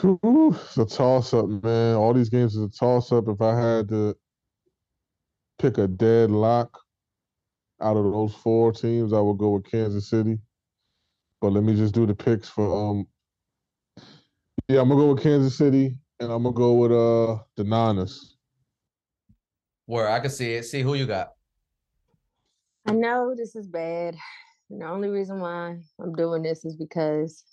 Whew, 0.00 0.56
it's 0.64 0.78
a 0.78 0.86
toss 0.86 1.34
up, 1.34 1.46
man. 1.46 1.96
All 1.96 2.14
these 2.14 2.30
games 2.30 2.56
is 2.56 2.64
a 2.64 2.68
toss 2.68 3.12
up. 3.12 3.28
If 3.28 3.40
I 3.40 3.60
had 3.60 3.88
to 3.88 4.16
pick 5.58 5.78
a 5.78 5.86
dead 5.86 6.30
lock 6.30 6.80
out 7.80 7.96
of 7.96 8.04
those 8.04 8.34
four 8.34 8.72
teams, 8.72 9.12
I 9.12 9.20
would 9.20 9.38
go 9.38 9.50
with 9.50 9.70
Kansas 9.70 10.08
City. 10.08 10.38
But 11.40 11.52
let 11.52 11.64
me 11.64 11.74
just 11.74 11.94
do 11.94 12.06
the 12.06 12.14
picks 12.14 12.48
for 12.48 12.90
um. 12.90 13.06
Yeah, 14.68 14.80
I'm 14.80 14.88
gonna 14.88 15.00
go 15.00 15.12
with 15.12 15.22
Kansas 15.22 15.58
City, 15.58 15.94
and 16.24 16.32
I'm 16.32 16.42
gonna 16.42 16.54
go 16.54 16.72
with 16.74 16.92
uh 16.92 17.42
the 17.56 17.64
Niners. 17.64 18.36
Where 19.86 20.08
I 20.08 20.18
can 20.20 20.30
see 20.30 20.54
it. 20.54 20.64
See 20.64 20.80
who 20.80 20.94
you 20.94 21.06
got. 21.06 21.32
I 22.86 22.92
know 22.92 23.34
this 23.36 23.54
is 23.54 23.66
bad. 23.66 24.16
And 24.70 24.80
the 24.80 24.86
only 24.86 25.08
reason 25.10 25.40
why 25.40 25.78
I'm 26.00 26.14
doing 26.14 26.42
this 26.42 26.64
is 26.64 26.74
because 26.74 27.44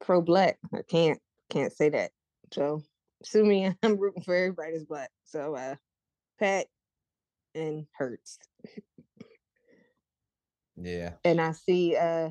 pro 0.00 0.20
black. 0.20 0.58
I 0.74 0.82
can't 0.88 1.20
can't 1.48 1.72
say 1.72 1.88
that. 1.90 2.10
So 2.52 2.82
sue 3.22 3.44
me. 3.44 3.72
I'm 3.82 3.96
rooting 3.96 4.22
for 4.22 4.34
everybody 4.34 4.72
that's 4.72 4.84
black. 4.84 5.10
So 5.24 5.54
uh 5.54 5.76
Pat 6.40 6.66
and 7.54 7.86
Hurts. 7.96 8.38
Yeah. 10.76 11.12
And 11.24 11.40
I 11.40 11.52
see 11.52 11.96
uh 11.96 12.30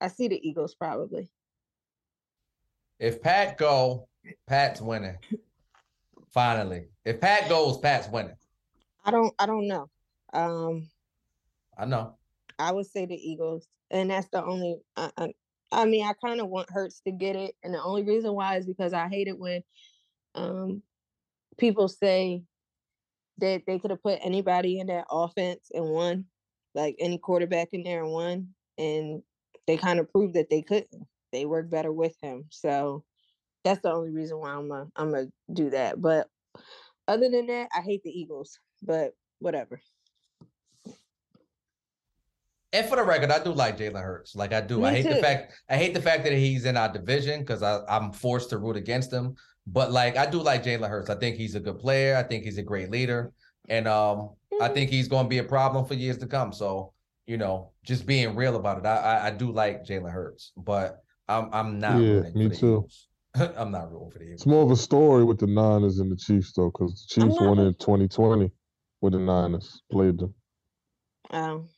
I 0.00 0.08
see 0.08 0.26
the 0.26 0.48
Eagles 0.48 0.74
probably. 0.74 1.30
If 2.98 3.22
Pat 3.22 3.56
go, 3.56 4.09
Pat's 4.46 4.80
winning. 4.80 5.16
Finally. 6.32 6.86
If 7.04 7.20
Pat 7.20 7.48
goes, 7.48 7.78
Pat's 7.78 8.08
winning. 8.08 8.36
I 9.04 9.10
don't 9.10 9.34
I 9.38 9.46
don't 9.46 9.66
know. 9.66 9.88
Um 10.32 10.88
I 11.76 11.86
know. 11.86 12.16
I 12.60 12.72
would 12.72 12.86
say 12.86 13.06
the 13.06 13.14
Eagles, 13.14 13.66
and 13.90 14.10
that's 14.10 14.28
the 14.30 14.44
only. 14.44 14.76
I, 14.96 15.10
I, 15.16 15.32
I 15.72 15.84
mean, 15.86 16.04
I 16.04 16.12
kind 16.12 16.40
of 16.40 16.48
want 16.48 16.70
Hurts 16.70 17.00
to 17.06 17.10
get 17.10 17.36
it, 17.36 17.54
and 17.62 17.72
the 17.72 17.82
only 17.82 18.02
reason 18.02 18.34
why 18.34 18.56
is 18.56 18.66
because 18.66 18.92
I 18.92 19.08
hate 19.08 19.28
it 19.28 19.38
when, 19.38 19.62
um, 20.34 20.82
people 21.58 21.88
say 21.88 22.42
that 23.38 23.62
they 23.66 23.78
could 23.78 23.90
have 23.90 24.02
put 24.02 24.18
anybody 24.22 24.78
in 24.78 24.88
that 24.88 25.06
offense 25.10 25.70
and 25.72 25.88
won, 25.88 26.26
like 26.74 26.96
any 26.98 27.16
quarterback 27.16 27.68
in 27.72 27.82
there 27.82 28.02
and 28.04 28.12
won, 28.12 28.48
and 28.76 29.22
they 29.66 29.78
kind 29.78 30.00
of 30.00 30.10
proved 30.10 30.34
that 30.34 30.50
they 30.50 30.60
couldn't. 30.60 31.06
They 31.32 31.46
work 31.46 31.70
better 31.70 31.92
with 31.92 32.16
him, 32.20 32.44
so 32.50 33.04
that's 33.64 33.82
the 33.82 33.92
only 33.92 34.10
reason 34.10 34.38
why 34.38 34.50
I'm 34.50 34.68
gonna 34.68 34.88
I'm 34.96 35.10
gonna 35.10 35.28
do 35.52 35.70
that. 35.70 36.00
But 36.00 36.28
other 37.08 37.28
than 37.28 37.46
that, 37.46 37.68
I 37.74 37.80
hate 37.80 38.02
the 38.02 38.10
Eagles, 38.10 38.58
but 38.82 39.12
whatever. 39.38 39.80
And 42.72 42.86
for 42.86 42.96
the 42.96 43.02
record, 43.02 43.32
I 43.32 43.42
do 43.42 43.52
like 43.52 43.78
Jalen 43.78 44.02
Hurts. 44.02 44.36
Like 44.36 44.52
I 44.52 44.60
do. 44.60 44.84
I 44.84 44.92
Me 44.92 44.96
hate 44.98 45.08
the 45.08 45.16
fact 45.16 45.54
I 45.68 45.76
hate 45.76 45.92
the 45.92 46.00
fact 46.00 46.22
that 46.24 46.32
he's 46.32 46.64
in 46.64 46.76
our 46.76 46.92
division 46.92 47.40
because 47.40 47.62
I'm 47.62 48.12
forced 48.12 48.50
to 48.50 48.58
root 48.58 48.76
against 48.76 49.12
him. 49.12 49.34
But 49.66 49.90
like 49.90 50.16
I 50.16 50.26
do 50.26 50.40
like 50.40 50.62
Jalen 50.62 50.88
Hurts. 50.88 51.10
I 51.10 51.16
think 51.16 51.36
he's 51.36 51.56
a 51.56 51.60
good 51.60 51.80
player. 51.80 52.16
I 52.16 52.22
think 52.22 52.44
he's 52.44 52.58
a 52.58 52.62
great 52.62 52.90
leader. 52.90 53.32
And 53.68 53.88
um 53.88 54.30
I 54.60 54.68
Mhm. 54.68 54.74
think 54.74 54.90
he's 54.90 55.08
gonna 55.08 55.28
be 55.28 55.38
a 55.38 55.44
problem 55.44 55.84
for 55.84 55.94
years 55.94 56.18
to 56.18 56.26
come. 56.28 56.52
So, 56.52 56.92
you 57.26 57.38
know, 57.38 57.72
just 57.82 58.06
being 58.06 58.36
real 58.36 58.54
about 58.54 58.78
it. 58.78 58.86
I 58.86 58.96
I, 58.96 59.26
I 59.26 59.30
do 59.30 59.50
like 59.50 59.84
Jalen 59.84 60.12
Hurts, 60.12 60.52
but 60.56 61.02
I'm 61.28 61.48
I'm 61.52 61.80
not 61.80 62.02
Yeah, 62.04 62.08
rooting 62.08 62.34
me 62.34 62.44
for 62.44 62.48
the 62.50 62.54
too. 62.56 62.66
Eagles. 62.76 63.08
I'm 63.56 63.70
not 63.70 63.92
rooting 63.92 64.10
for 64.10 64.18
the 64.18 64.24
Eagles. 64.24 64.40
It's 64.40 64.46
more 64.46 64.62
of 64.62 64.70
a 64.70 64.76
story 64.76 65.24
with 65.24 65.38
the 65.38 65.46
Niners 65.46 65.98
and 65.98 66.10
the 66.10 66.16
Chiefs 66.16 66.52
though, 66.52 66.70
because 66.70 67.06
the 67.08 67.14
Chiefs 67.22 67.36
not 67.40 67.48
won 67.48 67.58
a- 67.58 67.66
in 67.68 67.74
2020 67.74 68.50
with 69.00 69.12
the 69.12 69.18
Niners 69.18 69.82
played 69.90 70.18
them. 70.18 70.34
Um, 71.30 71.68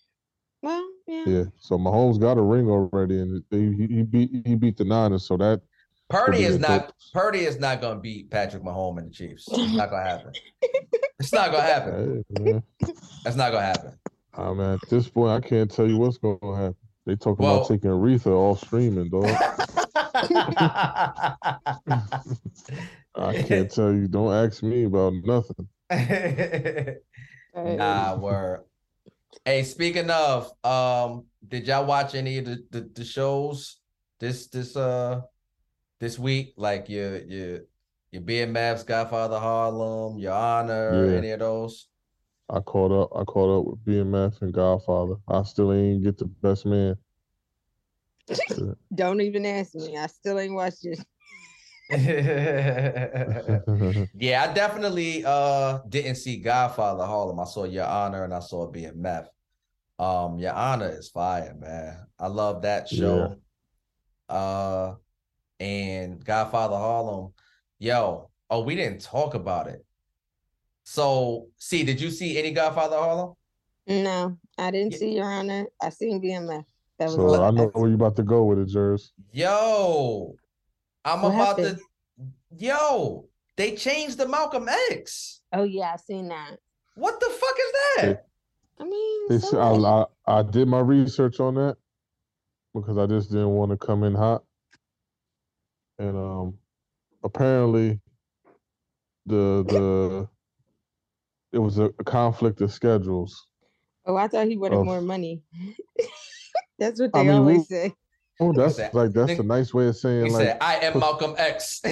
well, 0.62 0.86
yeah. 1.06 1.24
Yeah, 1.26 1.44
so 1.58 1.76
Mahomes 1.76 2.18
got 2.20 2.38
a 2.38 2.42
ring 2.42 2.68
already, 2.70 3.18
and 3.20 3.42
he, 3.50 3.86
he 3.86 4.02
beat 4.02 4.46
he 4.46 4.54
beat 4.54 4.76
the 4.78 4.84
Niners. 4.84 5.26
So 5.26 5.36
that 5.36 5.60
Purdy 6.08 6.44
is 6.44 6.58
not 6.58 6.86
dope. 6.86 6.94
Purdy 7.12 7.40
is 7.40 7.58
not 7.58 7.80
gonna 7.80 8.00
beat 8.00 8.30
Patrick 8.30 8.62
Mahomes 8.62 8.98
and 8.98 9.10
the 9.10 9.14
Chiefs. 9.14 9.44
It's 9.50 9.74
not 9.74 9.90
gonna 9.90 10.04
happen. 10.08 10.32
It's 11.20 11.32
not 11.32 11.52
gonna 11.52 11.62
happen. 11.62 12.24
hey, 12.36 12.60
That's 13.22 13.36
not 13.36 13.52
gonna 13.52 13.64
happen. 13.64 13.92
I 14.34 14.48
mean, 14.52 14.60
at 14.60 14.80
this 14.90 15.08
point, 15.08 15.30
I 15.30 15.46
can't 15.46 15.70
tell 15.70 15.86
you 15.88 15.96
what's 15.98 16.18
going 16.18 16.40
to 16.40 16.54
happen. 16.54 16.76
They 17.04 17.16
talking 17.16 17.44
Well- 17.44 17.56
about 17.56 17.68
taking 17.68 17.90
Aretha 17.90 18.26
off 18.28 18.60
streaming, 18.64 19.08
dog. 19.10 19.24
I 23.14 23.42
can't 23.42 23.70
tell 23.70 23.92
you. 23.92 24.08
Don't 24.08 24.32
ask 24.32 24.62
me 24.62 24.84
about 24.84 25.12
nothing. 25.24 25.68
Nah, 27.54 28.16
word. 28.16 28.64
Hey, 29.44 29.62
speaking 29.64 30.08
of, 30.10 30.50
um, 30.64 31.24
did 31.46 31.66
y'all 31.66 31.84
watch 31.86 32.14
any 32.14 32.38
of 32.38 32.44
the, 32.46 32.64
the, 32.70 32.80
the 32.94 33.04
shows 33.04 33.78
this 34.20 34.46
this 34.48 34.76
uh 34.76 35.20
this 36.00 36.18
week? 36.18 36.54
Like 36.56 36.88
your 36.88 37.18
your 37.24 37.58
your 38.12 38.22
BMF's 38.22 38.84
Godfather 38.84 39.38
Harlem, 39.38 40.18
Your 40.18 40.32
Honor, 40.32 41.10
Yeah. 41.10 41.16
any 41.18 41.30
of 41.32 41.40
those? 41.40 41.88
I 42.48 42.60
caught 42.60 42.92
up. 42.92 43.10
I 43.16 43.24
caught 43.24 43.60
up 43.60 43.66
with 43.66 43.84
BMF 43.84 44.40
and 44.42 44.52
Godfather. 44.52 45.14
I 45.28 45.42
still 45.42 45.72
ain't 45.72 46.02
get 46.02 46.18
the 46.18 46.26
best 46.26 46.66
man. 46.66 46.96
Don't 48.94 49.20
even 49.20 49.46
ask 49.46 49.74
me. 49.74 49.96
I 49.96 50.06
still 50.06 50.38
ain't 50.38 50.54
watched 50.54 50.84
it. 50.84 51.00
yeah, 54.14 54.46
I 54.48 54.54
definitely 54.54 55.24
uh 55.26 55.80
didn't 55.88 56.14
see 56.14 56.38
Godfather 56.38 57.04
Harlem. 57.04 57.40
I 57.40 57.44
saw 57.44 57.64
Your 57.64 57.84
Honor 57.84 58.24
and 58.24 58.32
I 58.32 58.40
saw 58.40 58.70
BMF. 58.70 59.26
Um, 59.98 60.38
Your 60.38 60.54
Honor 60.54 60.90
is 60.90 61.10
fire, 61.10 61.54
man. 61.58 62.06
I 62.18 62.28
love 62.28 62.62
that 62.62 62.88
show. 62.88 63.36
Uh, 64.28 64.94
and 65.60 66.24
Godfather 66.24 66.76
Harlem, 66.76 67.32
yo. 67.78 68.30
Oh, 68.48 68.62
we 68.62 68.74
didn't 68.74 69.00
talk 69.00 69.34
about 69.34 69.68
it. 69.68 69.84
So, 70.84 71.48
see, 71.58 71.84
did 71.84 72.00
you 72.00 72.10
see 72.10 72.38
any 72.38 72.50
Godfather 72.52 72.96
Harlem? 72.96 73.34
No, 73.86 74.36
I 74.58 74.70
didn't 74.70 74.92
Yeah. 74.92 74.98
see 74.98 75.14
Your 75.16 75.30
Honor. 75.30 75.66
I 75.80 75.90
seen 75.90 76.20
BMF. 76.20 76.64
That 76.98 77.06
was 77.06 77.14
so 77.14 77.26
all. 77.26 77.42
I 77.42 77.50
know 77.50 77.66
where 77.72 77.88
you 77.88 77.94
about 77.94 78.16
to 78.16 78.22
go 78.22 78.44
with 78.44 78.58
it, 78.58 78.66
Jers. 78.66 79.12
Yo, 79.32 80.34
I'm 81.04 81.22
What 81.22 81.34
about 81.34 81.58
happened? 81.58 81.78
to. 81.78 82.64
Yo, 82.64 83.28
they 83.56 83.74
changed 83.74 84.18
the 84.18 84.28
Malcolm 84.28 84.68
X. 84.90 85.40
Oh 85.52 85.64
yeah, 85.64 85.92
I 85.94 85.96
seen 85.96 86.28
that. 86.28 86.58
What 86.94 87.18
the 87.18 87.26
fuck 87.26 87.56
is 87.58 87.72
that? 87.96 88.24
I 88.78 88.84
mean, 88.84 89.28
They 89.28 89.38
so 89.38 89.58
I. 89.58 90.02
I 90.02 90.38
I 90.38 90.42
did 90.42 90.68
my 90.68 90.80
research 90.80 91.40
on 91.40 91.54
that 91.54 91.76
because 92.74 92.98
I 92.98 93.06
just 93.06 93.30
didn't 93.30 93.50
want 93.50 93.70
to 93.72 93.76
come 93.76 94.04
in 94.04 94.14
hot. 94.14 94.44
And 95.98 96.16
um 96.16 96.58
apparently 97.24 98.00
the 99.26 99.64
the 99.68 100.28
it 101.52 101.58
was 101.58 101.78
a, 101.78 101.84
a 101.98 102.04
conflict 102.04 102.60
of 102.60 102.72
schedules. 102.72 103.46
oh, 104.06 104.16
I 104.16 104.28
thought 104.28 104.46
he 104.48 104.56
wanted 104.56 104.78
of- 104.78 104.84
more 104.86 105.00
money. 105.00 105.42
That's 106.78 107.00
what 107.00 107.10
I 107.14 107.18
they 107.22 107.28
mean, 107.28 107.38
always 107.38 107.58
we- 107.58 107.64
say. 107.64 107.92
Oh, 108.40 108.52
that's 108.52 108.76
said- 108.76 108.92
like 108.94 109.12
that's 109.12 109.38
a 109.38 109.42
nice 109.42 109.72
way 109.72 109.86
of 109.86 109.96
saying 109.96 110.24
He 110.26 110.30
like 110.32 110.42
said, 110.46 110.58
"I 110.60 110.76
am 110.76 110.98
Malcolm 110.98 111.34
X." 111.38 111.80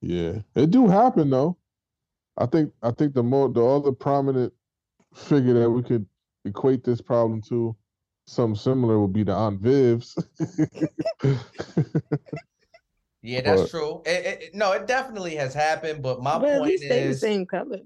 Yeah, 0.00 0.38
it 0.54 0.70
do 0.70 0.86
happen 0.86 1.30
though. 1.30 1.56
I 2.36 2.46
think 2.46 2.72
I 2.82 2.90
think 2.92 3.14
the 3.14 3.22
more 3.22 3.48
the 3.48 3.64
other 3.64 3.90
prominent 3.92 4.52
figure 5.14 5.54
that 5.54 5.68
we 5.70 5.82
could 5.82 6.06
equate 6.44 6.84
this 6.84 7.00
problem 7.00 7.42
to 7.48 7.74
something 8.26 8.54
similar 8.56 9.00
would 9.00 9.12
be 9.12 9.24
the 9.24 9.32
Aunt 9.32 9.60
Vivs. 9.62 10.14
yeah, 13.22 13.40
that's 13.40 13.62
But- 13.62 13.70
true. 13.70 14.02
It, 14.06 14.26
it- 14.26 14.42
it- 14.42 14.54
no, 14.54 14.72
it 14.72 14.86
definitely 14.86 15.34
has 15.36 15.54
happened. 15.54 16.02
But 16.02 16.22
my 16.22 16.38
But 16.38 16.48
at 16.50 16.58
point 16.60 16.72
is, 16.74 16.80
they 16.80 16.88
the 16.88 16.94
is, 17.10 17.20
same 17.20 17.46
color. 17.46 17.80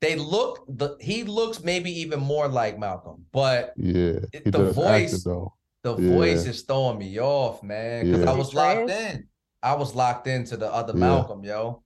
they 0.00 0.16
look. 0.16 0.64
The 0.68 0.96
he 1.00 1.24
looks 1.24 1.62
maybe 1.62 1.90
even 2.00 2.20
more 2.20 2.48
like 2.48 2.78
Malcolm, 2.78 3.24
but 3.32 3.72
yeah, 3.76 4.18
It- 4.32 4.50
the 4.52 4.72
voice- 4.72 5.22
though. 5.24 5.54
the 5.82 5.94
voice 5.94 6.46
is 6.46 6.62
throwing 6.62 6.98
me 6.98 7.18
off, 7.20 7.62
man. 7.62 8.06
Because 8.06 8.24
Yeah. 8.24 8.30
I 8.30 8.34
was 8.36 8.54
locked 8.54 8.90
in. 8.90 9.28
I 9.62 9.74
was 9.74 9.94
locked 9.94 10.26
into 10.26 10.56
the 10.56 10.72
other 10.72 10.92
Yeah. 10.92 11.00
Malcolm, 11.00 11.44
yo. 11.44 11.82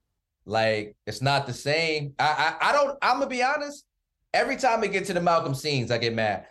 Like 0.47 0.97
it's 1.07 1.20
not 1.23 1.47
the 1.47 1.52
same. 1.52 2.15
I, 2.19 2.57
I 2.61 2.70
I 2.70 2.73
don't. 2.73 2.98
I'm 3.02 3.19
gonna 3.19 3.27
be 3.28 3.43
honest. 3.43 3.85
Every 4.32 4.57
time 4.57 4.81
we 4.81 4.89
get 4.89 5.05
to 5.07 5.12
the 5.12 5.20
Malcolm 5.20 5.55
scenes, 5.55 5.90
I 5.90 5.98
get 5.98 6.15
mad. 6.15 6.47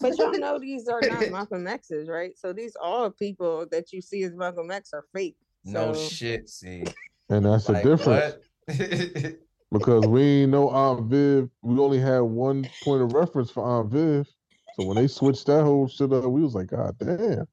But 0.00 0.16
y'all 0.18 0.30
know 0.38 0.58
these 0.58 0.88
are 0.88 1.00
not 1.00 1.30
Malcolm 1.30 1.66
X's, 1.66 2.08
right? 2.08 2.36
So 2.38 2.52
these 2.52 2.74
all 2.80 3.10
people 3.10 3.66
that 3.70 3.92
you 3.92 4.00
see 4.02 4.22
as 4.24 4.34
Malcolm 4.34 4.70
X 4.70 4.92
are 4.92 5.04
fake. 5.14 5.36
No 5.64 5.92
So- 5.92 6.00
shit. 6.08 6.48
See, 6.48 6.84
And 7.28 7.44
that's 7.46 7.68
like 7.68 7.82
the 7.82 7.90
difference 7.96 8.34
because 9.72 10.06
we 10.06 10.22
ain't 10.22 10.50
know 10.52 10.68
Aunt 10.70 11.06
Viv. 11.06 11.48
We 11.62 11.78
only 11.78 11.98
had 12.00 12.20
one 12.20 12.68
point 12.82 13.02
of 13.02 13.12
reference 13.12 13.50
for 13.50 13.64
Aunt 13.64 13.90
Viv. 13.90 14.26
So 14.74 14.84
when 14.84 14.96
they 14.96 15.06
switched 15.06 15.46
that 15.46 15.62
whole 15.62 15.86
shit 15.88 16.12
up, 16.12 16.24
we 16.24 16.42
was 16.42 16.54
like, 16.54 16.68
God 16.68 16.96
damn. 16.98 17.46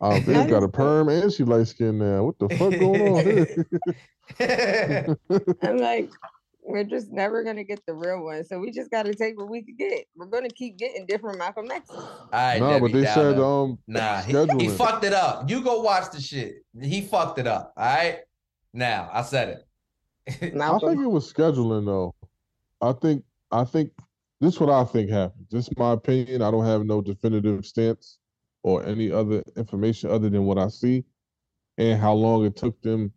Aunt 0.00 0.24
Viv 0.26 0.48
got 0.48 0.62
a 0.62 0.68
perm 0.68 1.08
and 1.08 1.32
she 1.32 1.44
light 1.44 1.68
skin 1.68 1.98
now. 1.98 2.24
What 2.24 2.38
the 2.38 2.48
fuck 2.56 2.72
going 2.78 3.08
on 3.08 3.24
here? 3.24 3.66
I'm 5.62 5.78
like, 5.78 6.10
we're 6.64 6.84
just 6.84 7.12
never 7.12 7.44
gonna 7.44 7.64
get 7.64 7.84
the 7.86 7.94
real 7.94 8.24
one. 8.24 8.44
So 8.44 8.58
we 8.58 8.70
just 8.70 8.90
gotta 8.90 9.14
take 9.14 9.38
what 9.38 9.48
we 9.48 9.62
can 9.62 9.76
get. 9.76 10.06
We're 10.16 10.26
gonna 10.26 10.48
keep 10.48 10.78
getting 10.78 11.06
different 11.06 11.38
Malcolm 11.38 11.70
X's. 11.70 11.94
All 11.94 12.28
right, 12.32 12.58
no, 12.58 12.80
but 12.80 12.88
Debbie 12.88 13.00
they 13.00 13.06
said 13.06 13.38
um 13.38 13.78
Nah, 13.86 14.22
he, 14.22 14.32
he 14.58 14.68
fucked 14.68 15.04
it 15.04 15.12
up. 15.12 15.48
You 15.50 15.62
go 15.62 15.82
watch 15.82 16.10
the 16.10 16.20
shit. 16.20 16.64
He 16.80 17.02
fucked 17.02 17.38
it 17.38 17.46
up. 17.46 17.74
All 17.76 17.84
right. 17.84 18.20
Now 18.72 19.10
I 19.12 19.22
said 19.22 19.48
it. 19.50 20.54
I 20.60 20.78
think 20.78 21.00
it 21.00 21.10
was 21.10 21.30
scheduling 21.30 21.84
though. 21.84 22.14
I 22.80 22.92
think 22.92 23.24
I 23.50 23.64
think 23.64 23.90
this 24.40 24.54
is 24.54 24.60
what 24.60 24.70
I 24.70 24.84
think 24.84 25.10
happened. 25.10 25.46
This 25.50 25.68
is 25.68 25.76
my 25.76 25.92
opinion. 25.92 26.42
I 26.42 26.50
don't 26.50 26.64
have 26.64 26.84
no 26.84 27.00
definitive 27.02 27.64
stance 27.66 28.18
or 28.62 28.84
any 28.86 29.10
other 29.12 29.44
information 29.56 30.10
other 30.10 30.30
than 30.30 30.44
what 30.44 30.58
I 30.58 30.68
see 30.68 31.04
and 31.76 32.00
how 32.00 32.14
long 32.14 32.44
it 32.44 32.56
took 32.56 32.80
them 32.80 33.12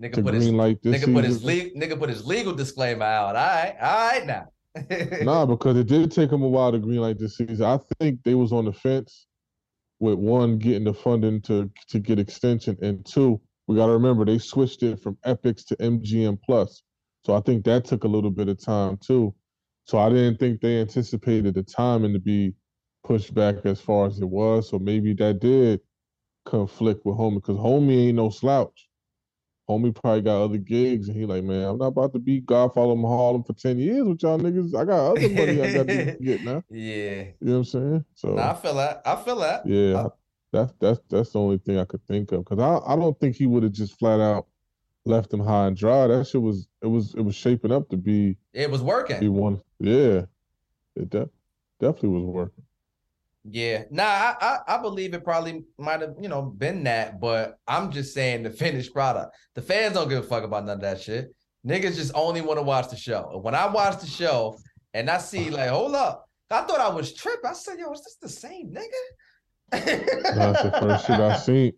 Nigga 0.00 0.22
put 0.22 0.34
his 0.34 0.50
light 0.50 0.82
this 0.82 1.02
nigga 1.02 1.14
put 1.14 1.24
his 1.24 1.42
le- 1.42 1.70
nigga 1.70 1.98
put 1.98 2.10
his 2.10 2.26
legal 2.26 2.54
disclaimer 2.54 3.04
out. 3.04 3.34
All 3.34 3.46
right, 3.46 3.74
all 3.80 4.08
right 4.08 4.26
now. 4.26 4.46
Nah, 5.22 5.46
because 5.46 5.78
it 5.78 5.86
did 5.86 6.12
take 6.12 6.28
them 6.28 6.42
a 6.42 6.48
while 6.48 6.70
to 6.70 6.78
green 6.78 7.00
light 7.00 7.18
this 7.18 7.38
season. 7.38 7.64
I 7.64 7.78
think 7.98 8.22
they 8.24 8.34
was 8.34 8.52
on 8.52 8.66
the 8.66 8.74
fence 8.74 9.26
with 10.00 10.18
one 10.18 10.58
getting 10.58 10.84
the 10.84 10.92
funding 10.92 11.40
to 11.42 11.70
to 11.88 11.98
get 11.98 12.18
extension, 12.18 12.76
and 12.82 13.04
two, 13.06 13.40
we 13.66 13.76
got 13.76 13.86
to 13.86 13.92
remember 13.92 14.24
they 14.26 14.38
switched 14.38 14.82
it 14.82 15.00
from 15.02 15.16
Epix 15.24 15.64
to 15.66 15.76
MGM 15.76 16.38
Plus. 16.44 16.82
So 17.24 17.34
I 17.34 17.40
think 17.40 17.64
that 17.64 17.86
took 17.86 18.04
a 18.04 18.08
little 18.08 18.30
bit 18.30 18.48
of 18.48 18.62
time 18.62 18.98
too. 18.98 19.34
So 19.84 19.98
I 19.98 20.10
didn't 20.10 20.38
think 20.38 20.60
they 20.60 20.80
anticipated 20.80 21.54
the 21.54 21.62
timing 21.62 22.12
to 22.12 22.18
be 22.18 22.52
pushed 23.02 23.32
back 23.34 23.56
as 23.64 23.80
far 23.80 24.06
as 24.06 24.20
it 24.20 24.28
was. 24.28 24.68
So 24.68 24.78
maybe 24.78 25.14
that 25.14 25.40
did 25.40 25.80
conflict 26.44 27.06
with 27.06 27.16
Homie 27.16 27.36
because 27.36 27.56
Homie 27.56 28.08
ain't 28.08 28.16
no 28.16 28.30
slouch. 28.30 28.85
Homie 29.68 29.94
probably 29.94 30.22
got 30.22 30.42
other 30.44 30.58
gigs, 30.58 31.08
and 31.08 31.16
he 31.16 31.26
like, 31.26 31.42
man, 31.42 31.64
I'm 31.66 31.78
not 31.78 31.88
about 31.88 32.12
to 32.12 32.18
be 32.20 32.40
Godfather 32.40 32.94
Harlem 33.00 33.42
for 33.42 33.52
ten 33.52 33.78
years 33.78 34.04
with 34.06 34.22
y'all 34.22 34.38
niggas. 34.38 34.74
I 34.78 34.84
got 34.84 35.12
other 35.12 35.28
money 35.28 35.60
I 35.60 35.72
got 35.72 35.86
to 35.88 36.16
get 36.22 36.44
now. 36.44 36.62
yeah. 36.70 37.24
You 37.24 37.34
know 37.40 37.52
what 37.52 37.58
I'm 37.58 37.64
saying? 37.64 38.04
So 38.14 38.28
Nah, 38.34 38.52
I 38.52 38.54
feel 38.54 38.74
that. 38.74 39.02
I 39.04 39.16
feel 39.16 39.36
that. 39.40 39.66
yeah, 39.66 40.04
I- 40.06 40.10
that's 40.52 40.72
that's 40.78 41.00
that's 41.10 41.30
the 41.30 41.40
only 41.40 41.58
thing 41.58 41.78
I 41.78 41.84
could 41.84 42.06
think 42.06 42.30
of 42.32 42.44
because 42.44 42.60
I 42.60 42.92
I 42.92 42.96
don't 42.96 43.18
think 43.18 43.34
he 43.34 43.46
would 43.46 43.64
have 43.64 43.72
just 43.72 43.98
flat 43.98 44.20
out 44.20 44.46
left 45.04 45.32
him 45.32 45.40
high 45.40 45.66
and 45.66 45.76
dry. 45.76 46.06
That 46.06 46.26
shit 46.28 46.40
was 46.40 46.68
it 46.80 46.86
was 46.86 47.14
it 47.16 47.20
was 47.22 47.34
shaping 47.34 47.72
up 47.72 47.88
to 47.90 47.96
be 47.96 48.36
It 48.52 48.70
was 48.70 48.82
working. 48.82 49.34
one. 49.34 49.60
Yeah, 49.80 50.22
it 50.94 51.10
de- 51.10 51.28
definitely 51.80 52.10
was 52.10 52.24
working. 52.24 52.64
Yeah. 53.48 53.84
Nah, 53.90 54.04
I, 54.04 54.34
I 54.40 54.58
I 54.76 54.82
believe 54.82 55.14
it 55.14 55.24
probably 55.24 55.64
might 55.78 56.00
have, 56.00 56.14
you 56.20 56.28
know, 56.28 56.42
been 56.42 56.84
that, 56.84 57.20
but 57.20 57.58
I'm 57.66 57.90
just 57.90 58.14
saying 58.14 58.42
the 58.42 58.50
finished 58.64 58.92
product. 58.92 59.36
The 59.54 59.62
fans 59.62 59.94
don't 59.94 60.08
give 60.08 60.24
a 60.24 60.26
fuck 60.26 60.44
about 60.44 60.64
none 60.66 60.76
of 60.76 60.80
that 60.82 61.00
shit. 61.00 61.34
Niggas 61.66 61.96
just 61.96 62.12
only 62.14 62.40
want 62.40 62.58
to 62.58 62.62
watch 62.62 62.90
the 62.90 62.96
show. 62.96 63.40
When 63.42 63.54
I 63.54 63.66
watch 63.66 64.00
the 64.00 64.06
show 64.06 64.58
and 64.94 65.10
I 65.10 65.18
see 65.18 65.50
like, 65.50 65.70
hold 65.70 65.94
up, 65.94 66.28
I 66.50 66.62
thought 66.62 66.80
I 66.80 66.88
was 66.88 67.12
tripping. 67.12 67.50
I 67.50 67.54
said, 67.54 67.78
yo, 67.78 67.92
is 67.92 68.02
this 68.04 68.16
the 68.22 68.28
same 68.28 68.72
nigga? 68.72 69.16
That's 69.70 70.62
the 70.62 70.76
first 70.80 71.06
shit 71.06 71.20
I 71.20 71.36
seen. 71.38 71.72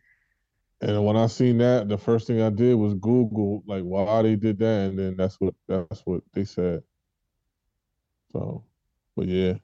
And 0.81 1.05
when 1.05 1.17
I 1.17 1.27
seen 1.27 1.59
that, 1.59 1.89
the 1.89 1.99
first 1.99 2.27
thing 2.27 2.41
I 2.41 2.51
did 2.51 2.75
was 2.75 2.95
Google 2.95 3.65
like 3.67 3.83
why 3.83 4.23
they 4.23 4.37
did 4.37 4.59
that, 4.61 4.91
and 4.91 4.99
then 4.99 5.17
that's 5.17 5.41
what 5.41 5.55
that's 5.67 6.03
what 6.05 6.23
they 6.35 6.45
said. 6.45 6.83
So, 8.33 8.65
but 9.17 9.27
yeah, 9.27 9.55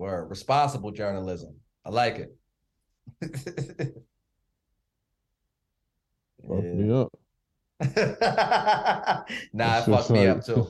Word, 0.00 0.30
responsible 0.30 0.92
journalism. 0.92 1.56
I 1.84 1.90
like 1.90 2.16
it. 2.16 2.34
fucked 6.48 6.64
Yeah. 6.64 6.72
me 6.72 6.90
up. 6.90 7.12
nah, 9.52 9.78
it 9.78 9.84
fucked 9.84 10.08
me 10.08 10.26
up 10.26 10.42
too. 10.42 10.68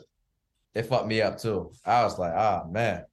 It 0.74 0.82
fucked 0.86 1.06
me 1.06 1.22
up 1.22 1.38
too. 1.38 1.70
I 1.84 2.02
was 2.02 2.18
like, 2.18 2.32
ah 2.34 2.64
man. 2.68 3.04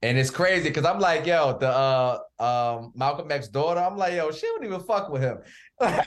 And 0.00 0.16
it's 0.16 0.30
crazy 0.30 0.70
because 0.70 0.86
I'm 0.86 0.98
like, 0.98 1.26
yo, 1.26 1.58
the 1.58 1.68
uh 1.68 2.18
um 2.38 2.92
Malcolm 2.94 3.30
X 3.30 3.48
daughter, 3.48 3.80
I'm 3.80 3.98
like, 3.98 4.14
yo, 4.14 4.30
she 4.30 4.46
don't 4.46 4.64
even 4.64 4.80
fuck 4.80 5.10
with 5.10 5.20
him. 5.20 5.36
I'm 5.80 5.98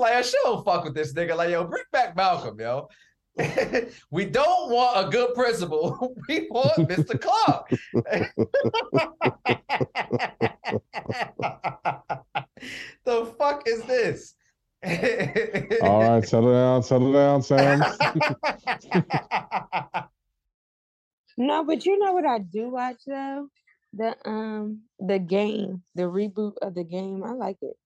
like, 0.00 0.14
yo, 0.14 0.22
she 0.22 0.36
don't 0.42 0.64
fuck 0.64 0.82
with 0.82 0.96
this 0.96 1.12
nigga. 1.12 1.36
Like, 1.36 1.50
yo, 1.50 1.62
bring 1.62 1.84
back 1.92 2.16
Malcolm, 2.16 2.58
yo. 2.58 2.88
we 4.10 4.24
don't 4.24 4.70
want 4.70 5.06
a 5.06 5.10
good 5.10 5.34
principal. 5.34 6.16
We 6.28 6.48
want 6.50 6.88
Mr. 6.88 7.20
Clark. 7.20 7.70
the 13.04 13.26
fuck 13.38 13.62
is 13.66 13.82
this? 13.82 14.34
All 15.82 16.02
right, 16.02 16.26
settle 16.26 16.52
down, 16.52 16.82
settle 16.82 17.12
down, 17.12 17.42
Sam. 17.42 17.82
No, 21.36 21.64
but 21.64 21.84
you 21.84 21.98
know 21.98 22.12
what 22.12 22.26
I 22.26 22.38
do 22.38 22.70
watch 22.70 23.02
though? 23.06 23.48
The 23.92 24.16
um 24.24 24.82
the 24.98 25.18
game, 25.18 25.82
the 25.94 26.02
reboot 26.02 26.54
of 26.62 26.74
the 26.74 26.84
game. 26.84 27.22
I 27.24 27.32
like 27.32 27.58
it. 27.62 27.76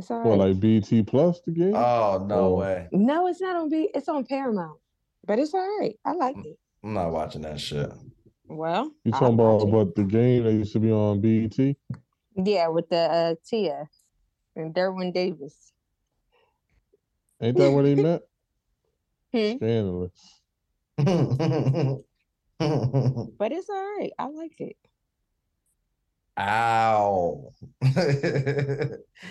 It's 0.00 0.10
all 0.10 0.18
right. 0.20 0.26
What, 0.26 0.38
like 0.38 0.58
BT 0.60 1.02
Plus 1.02 1.40
the 1.42 1.52
game? 1.52 1.74
oh 1.76 2.24
no 2.26 2.34
Oh. 2.34 2.54
way. 2.56 2.88
no, 2.90 3.26
it's 3.26 3.40
not 3.42 3.54
on 3.56 3.68
B. 3.68 3.90
It's 3.94 4.08
on 4.08 4.24
Paramount, 4.24 4.78
but 5.26 5.38
it's 5.38 5.52
all 5.52 5.78
right. 5.78 5.94
I 6.06 6.12
like 6.12 6.36
it. 6.38 6.58
I'm 6.82 6.94
not 6.94 7.12
watching 7.12 7.42
that 7.42 7.60
shit. 7.60 7.92
Well, 8.48 8.90
you 9.04 9.12
talking 9.12 9.34
about 9.34 9.60
it. 9.62 9.68
about 9.68 9.94
the 9.94 10.04
game 10.04 10.44
that 10.44 10.52
used 10.54 10.72
to 10.72 10.80
be 10.80 10.90
on 10.90 11.20
BET? 11.20 11.76
Yeah, 12.34 12.68
with 12.68 12.88
the 12.88 12.96
uh, 12.96 13.34
Tia 13.46 13.86
and 14.56 14.74
Derwin 14.74 15.12
Davis. 15.12 15.72
Ain't 17.42 17.56
that 17.58 17.70
where 17.70 17.82
they 17.84 17.94
met? 18.02 18.22
Hmm. 19.34 19.56
Scandalous. 19.58 20.40
But 20.98 22.02
it's 23.52 23.68
all 23.70 23.96
right. 23.98 24.12
I 24.18 24.26
like 24.28 24.58
it. 24.60 24.76
Ow. 26.40 27.52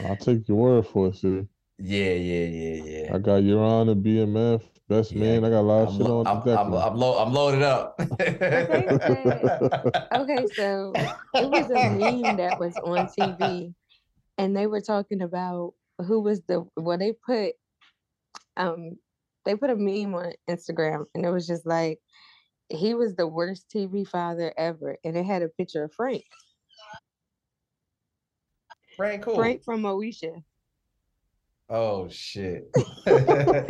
I'll 0.06 0.16
take 0.18 0.48
your 0.48 0.58
word 0.58 0.88
for 0.88 1.08
it, 1.08 1.16
see. 1.16 1.48
yeah, 1.80 2.14
yeah, 2.14 2.46
yeah, 2.46 2.84
yeah. 2.84 3.16
I 3.16 3.18
got 3.18 3.38
your 3.38 3.64
honor, 3.64 3.96
BMF, 3.96 4.62
best 4.88 5.14
Yeah, 5.14 5.40
man. 5.40 5.46
I 5.46 5.50
got 5.50 5.62
a 5.62 5.62
lot 5.62 5.82
of 5.84 5.90
I'm, 5.90 5.98
shit 5.98 6.06
lo- 6.06 6.20
on 6.20 6.28
I'm, 6.28 6.40
the 6.40 6.56
deck. 6.56 6.60
I'm, 6.60 6.74
I'm, 6.74 6.96
lo- 6.96 7.18
I'm 7.18 7.34
loaded 7.34 7.64
up. 7.64 8.00
Okay, 10.14 10.46
so 10.56 10.94
it 11.34 11.50
was 11.50 11.70
a 11.72 11.80
meme 11.90 12.38
that 12.38 12.60
was 12.60 12.78
on 12.78 13.08
TV, 13.08 13.74
and 14.38 14.56
they 14.56 14.68
were 14.68 14.82
talking 14.82 15.22
about 15.22 15.74
who 16.06 16.20
was 16.22 16.42
the 16.44 16.66
well 16.78 16.98
they 16.98 17.14
put 17.14 17.56
um 18.56 18.98
they 19.46 19.56
put 19.56 19.70
a 19.70 19.76
meme 19.76 20.14
on 20.14 20.34
Instagram, 20.50 21.06
and 21.16 21.26
it 21.26 21.32
was 21.32 21.48
just 21.48 21.66
like 21.66 22.00
he 22.70 22.94
was 22.94 23.16
the 23.16 23.26
worst 23.28 23.66
TV 23.74 24.08
father 24.08 24.54
ever, 24.58 24.98
and 25.04 25.18
it 25.18 25.26
had 25.26 25.42
a 25.42 25.50
picture 25.50 25.84
of 25.84 25.94
Frank, 25.94 26.24
Frank, 29.00 29.24
cool. 29.24 29.36
Frank 29.36 29.64
from 29.64 29.84
Moesha. 29.84 30.44
Oh 31.70 32.10
shit. 32.10 32.70
Forgot 33.06 33.70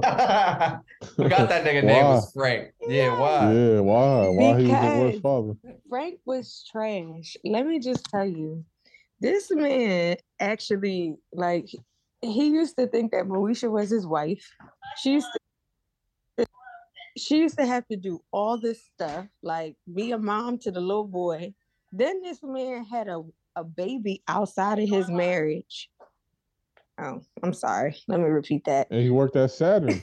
that 0.00 1.64
nigga 1.64 1.84
name 1.84 2.06
was 2.06 2.32
Frank. 2.32 2.72
Yeah, 2.88 3.18
why? 3.18 3.52
yeah, 3.52 3.80
why? 3.80 4.28
Why 4.28 4.60
he 4.62 4.66
was 4.68 4.80
the 4.80 4.98
worst 4.98 5.20
father? 5.20 5.54
Frank 5.90 6.20
was 6.24 6.64
trash. 6.72 7.36
Let 7.44 7.66
me 7.66 7.80
just 7.80 8.06
tell 8.06 8.24
you, 8.24 8.64
this 9.20 9.50
man 9.50 10.16
actually 10.40 11.16
like 11.34 11.66
he- 11.66 11.82
he 12.22 12.46
used 12.46 12.78
to 12.78 12.86
think 12.86 13.12
that 13.12 13.26
Moesha 13.26 13.70
was 13.70 13.90
his 13.90 14.06
wife. 14.06 14.56
She 14.96 15.12
used 15.12 15.28
to 16.38 16.46
she 17.18 17.40
used 17.40 17.58
to 17.58 17.66
have 17.66 17.86
to 17.88 17.96
do 17.98 18.22
all 18.32 18.56
this 18.56 18.82
stuff, 18.94 19.26
like 19.42 19.76
be 19.92 20.12
a 20.12 20.18
mom 20.18 20.56
to 20.60 20.70
the 20.70 20.80
little 20.80 21.04
boy. 21.06 21.52
Then 21.92 22.22
this 22.22 22.42
man 22.42 22.84
had 22.86 23.08
a, 23.08 23.22
a 23.56 23.64
baby 23.64 24.22
outside 24.28 24.78
of 24.78 24.88
his 24.88 25.06
uh-huh. 25.06 25.16
marriage. 25.16 25.90
Oh, 26.98 27.20
I'm 27.42 27.54
sorry. 27.54 27.96
Let 28.08 28.20
me 28.20 28.26
repeat 28.26 28.64
that. 28.64 28.88
And 28.90 29.00
he 29.02 29.10
worked 29.10 29.36
at 29.36 29.50
Saturn. 29.50 30.02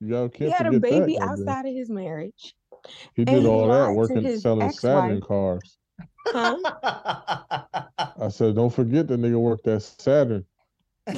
Y'all 0.00 0.28
He 0.32 0.38
can't 0.38 0.52
had 0.52 0.66
a 0.66 0.72
forget 0.72 0.90
that, 0.90 1.00
baby 1.00 1.20
outside 1.20 1.66
of 1.66 1.74
his 1.74 1.90
marriage. 1.90 2.54
He 3.14 3.22
and 3.22 3.26
did 3.26 3.42
he 3.42 3.46
all 3.46 3.68
that 3.68 3.74
lied 3.74 3.88
to 3.88 3.92
working 3.94 4.22
his 4.22 4.42
selling 4.42 4.70
Saturn 4.70 5.16
ex-wife. 5.18 5.28
cars. 5.28 5.78
Huh? 6.26 6.56
I 8.20 8.28
said, 8.28 8.54
don't 8.54 8.72
forget 8.72 9.08
the 9.08 9.16
nigga 9.16 9.40
worked 9.40 9.66
at 9.66 9.82
Saturn. 9.82 10.44
he 11.06 11.14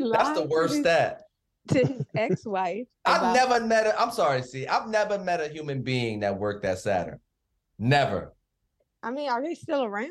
lied 0.00 0.20
That's 0.20 0.38
the 0.40 0.46
worst 0.48 0.74
his- 0.74 0.82
stat. 0.82 1.22
to 1.68 1.86
his 1.86 2.06
ex-wife. 2.14 2.86
I've 3.04 3.34
never 3.34 3.64
met 3.64 3.86
a 3.86 3.98
I'm 4.00 4.10
sorry, 4.10 4.42
see, 4.42 4.66
I've 4.66 4.88
never 4.88 5.18
met 5.18 5.40
a 5.40 5.48
human 5.48 5.82
being 5.82 6.20
that 6.20 6.38
worked 6.38 6.64
at 6.64 6.78
Saturn. 6.78 7.20
Never. 7.78 8.33
I 9.04 9.10
mean, 9.10 9.28
are 9.28 9.42
they 9.42 9.54
still 9.54 9.84
around? 9.84 10.10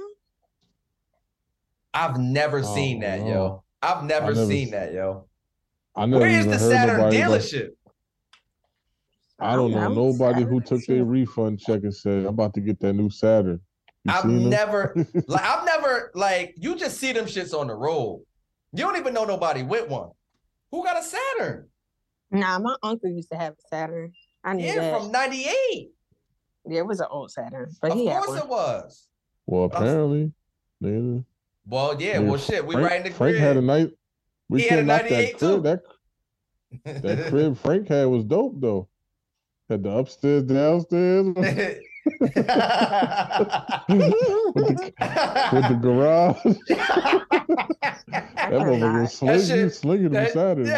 I've 1.95 2.19
never 2.19 2.59
Oh, 2.59 2.75
seen 2.75 2.99
that, 2.99 3.21
no. 3.21 3.27
yo. 3.27 3.63
I've 3.81 4.03
never, 4.03 4.27
never 4.33 4.47
seen 4.47 4.67
s- 4.67 4.71
that, 4.71 4.93
yo. 4.93 5.27
I 5.95 6.05
never 6.05 6.21
Where 6.23 6.31
is 6.39 6.45
the 6.45 6.59
Saturn 6.59 6.97
nobody 6.97 7.17
dealership? 7.17 7.69
I 9.39 9.55
don't 9.55 9.71
know 9.71 9.79
I'm 9.79 9.95
nobody 9.95 10.43
who 10.43 10.61
took 10.61 10.85
their 10.85 11.03
refund 11.03 11.59
check 11.59 11.81
and 11.83 11.93
said, 11.93 12.19
I'm 12.19 12.27
about 12.27 12.53
to 12.53 12.61
get 12.61 12.79
that 12.81 12.93
new 12.93 13.09
Saturn. 13.09 13.59
You 14.03 14.13
I've 14.13 14.25
never 14.25 14.93
like 15.27 15.43
I've 15.43 15.65
never 15.65 16.11
like 16.13 16.53
you 16.57 16.75
just 16.75 16.97
see 16.99 17.13
them 17.13 17.25
shits 17.25 17.57
on 17.57 17.67
the 17.67 17.73
road. 17.73 18.23
You 18.73 18.83
don't 18.83 18.97
even 18.97 19.13
know 19.13 19.25
nobody 19.25 19.63
with 19.63 19.89
one. 19.89 20.09
Who 20.71 20.83
got 20.83 20.99
a 20.99 21.03
Saturn? 21.03 21.67
Nah, 22.31 22.59
my 22.59 22.75
uncle 22.83 23.09
used 23.09 23.31
to 23.31 23.37
have 23.37 23.53
a 23.53 23.67
Saturn. 23.69 24.13
I 24.43 24.53
knew 24.53 24.65
Yeah, 24.65 24.79
that. 24.81 25.01
from 25.01 25.11
98. 25.11 25.89
Yeah, 26.67 26.79
it 26.79 26.85
was 26.87 26.99
an 26.99 27.07
old 27.09 27.31
Saturn, 27.31 27.69
but 27.81 27.91
Of 27.91 27.97
he 27.97 28.05
had 28.07 28.23
course 28.23 28.29
one. 28.29 28.37
it 28.39 28.47
was. 28.49 29.07
Well, 29.45 29.63
apparently, 29.65 30.31
nigga. 30.81 31.23
Well, 31.67 32.01
yeah, 32.01 32.17
nigga, 32.17 32.27
well 32.29 32.37
shit, 32.37 32.65
we 32.65 32.73
Frank, 32.75 32.89
right 32.89 32.97
in 32.97 33.03
the 33.03 33.09
crib. 33.09 33.17
Frank 33.17 33.37
had 33.37 33.57
a 33.57 33.61
night. 33.61 33.91
We 34.49 34.61
He 34.63 34.67
had 34.69 34.79
a 34.79 34.83
98 34.83 35.09
that 35.09 35.39
crib. 35.39 35.39
too. 35.39 35.61
That 35.61 35.81
That 37.03 37.27
crib 37.29 37.57
Frank 37.59 37.87
had 37.87 38.05
was 38.05 38.23
dope 38.23 38.59
though. 38.59 38.87
Had 39.69 39.83
the 39.83 39.91
upstairs, 39.91 40.43
downstairs 40.43 41.25
with 41.25 41.35
the, 41.35 41.79
with 45.53 45.67
the 45.69 45.79
garage. 45.81 46.43
that 46.43 46.57
motherfucker 48.51 49.01
was 49.01 49.19
That 49.19 49.39
slinging, 49.39 49.47
shit- 49.47 49.73
slinging 49.75 50.11
them 50.11 50.13
that- 50.13 50.33
Saturdays, 50.33 50.73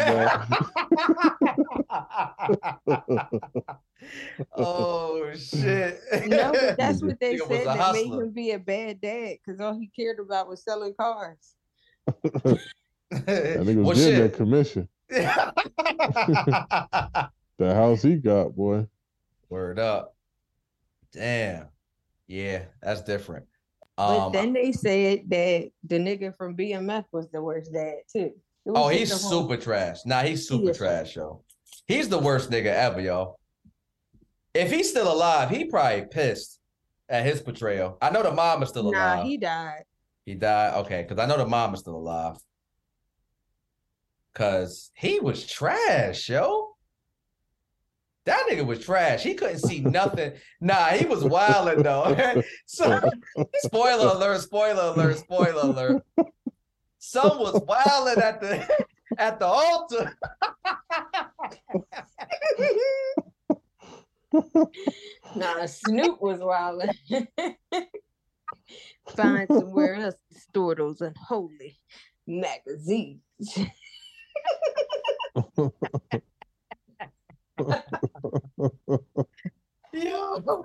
oh 4.54 5.32
shit! 5.34 6.00
No, 6.26 6.52
but 6.52 6.76
that's 6.76 7.02
what 7.02 7.18
they 7.20 7.38
said 7.38 7.62
a 7.62 7.64
that 7.64 7.92
made 7.92 8.12
him 8.12 8.30
be 8.30 8.50
a 8.52 8.58
bad 8.58 9.00
dad 9.00 9.36
because 9.44 9.60
all 9.60 9.78
he 9.78 9.88
cared 9.88 10.18
about 10.18 10.48
was 10.48 10.62
selling 10.62 10.94
cars. 10.94 11.54
That 13.10 13.10
nigga 13.10 13.76
well, 13.76 13.84
was 13.86 13.98
getting 13.98 14.20
that 14.20 14.34
commission. 14.34 14.88
The 17.58 17.74
house 17.74 18.02
he 18.02 18.16
got, 18.16 18.54
boy. 18.54 18.86
Word 19.48 19.78
up. 19.78 20.14
Damn. 21.12 21.68
Yeah, 22.26 22.64
that's 22.82 23.02
different. 23.02 23.46
But 23.96 24.26
Um, 24.26 24.32
then 24.32 24.52
they 24.52 24.72
said 24.72 25.30
that 25.30 25.70
the 25.84 25.96
nigga 25.96 26.36
from 26.36 26.54
BMF 26.54 27.06
was 27.12 27.30
the 27.30 27.40
worst 27.40 27.72
dad 27.72 27.94
too. 28.12 28.32
Oh, 28.68 28.88
he's 28.88 29.10
a 29.10 29.16
whole- 29.16 29.42
super 29.48 29.56
trash. 29.56 30.04
Nah, 30.04 30.22
he's 30.22 30.46
super 30.46 30.70
is. 30.70 30.76
trash, 30.76 31.16
yo. 31.16 31.42
He's 31.86 32.08
the 32.08 32.18
worst 32.18 32.50
nigga 32.50 32.66
ever, 32.66 33.00
yo. 33.00 33.36
If 34.56 34.70
he's 34.70 34.88
still 34.88 35.12
alive, 35.12 35.50
he 35.50 35.66
probably 35.66 36.06
pissed 36.06 36.60
at 37.10 37.26
his 37.26 37.42
portrayal. 37.42 37.98
I 38.00 38.08
know 38.08 38.22
the 38.22 38.32
mom 38.32 38.62
is 38.62 38.70
still 38.70 38.88
alive. 38.88 39.18
Nah, 39.18 39.24
he 39.24 39.36
died. 39.36 39.84
He 40.24 40.34
died. 40.34 40.74
Okay, 40.78 41.02
because 41.02 41.22
I 41.22 41.26
know 41.26 41.36
the 41.36 41.46
mom 41.46 41.74
is 41.74 41.80
still 41.80 41.96
alive. 41.96 42.36
Cause 44.32 44.90
he 44.94 45.20
was 45.20 45.46
trash, 45.46 46.30
yo. 46.30 46.74
That 48.24 48.48
nigga 48.50 48.66
was 48.66 48.84
trash. 48.84 49.22
He 49.22 49.34
couldn't 49.34 49.58
see 49.58 49.80
nothing. 49.80 50.32
nah, 50.60 50.86
he 50.88 51.04
was 51.04 51.22
wilding 51.22 51.82
though. 51.82 52.42
so, 52.66 53.00
spoiler 53.56 54.14
alert! 54.14 54.40
Spoiler 54.40 54.94
alert! 54.94 55.18
Spoiler 55.18 55.62
alert! 55.62 56.02
Son 56.98 57.38
was 57.38 57.62
wilding 57.66 58.22
at 58.22 58.40
the 58.40 58.86
at 59.18 59.38
the 59.38 59.46
altar. 59.46 60.16
Nah, 65.36 65.66
Snoop 65.66 66.20
was 66.22 66.40
wilding. 66.40 66.90
Find 69.16 69.48
somewhere 69.48 69.94
else 69.96 70.14
to 70.32 70.40
store 70.40 70.74
those 70.74 71.00
unholy 71.00 71.78
magazines. 72.26 73.20
Yo, 79.92 80.64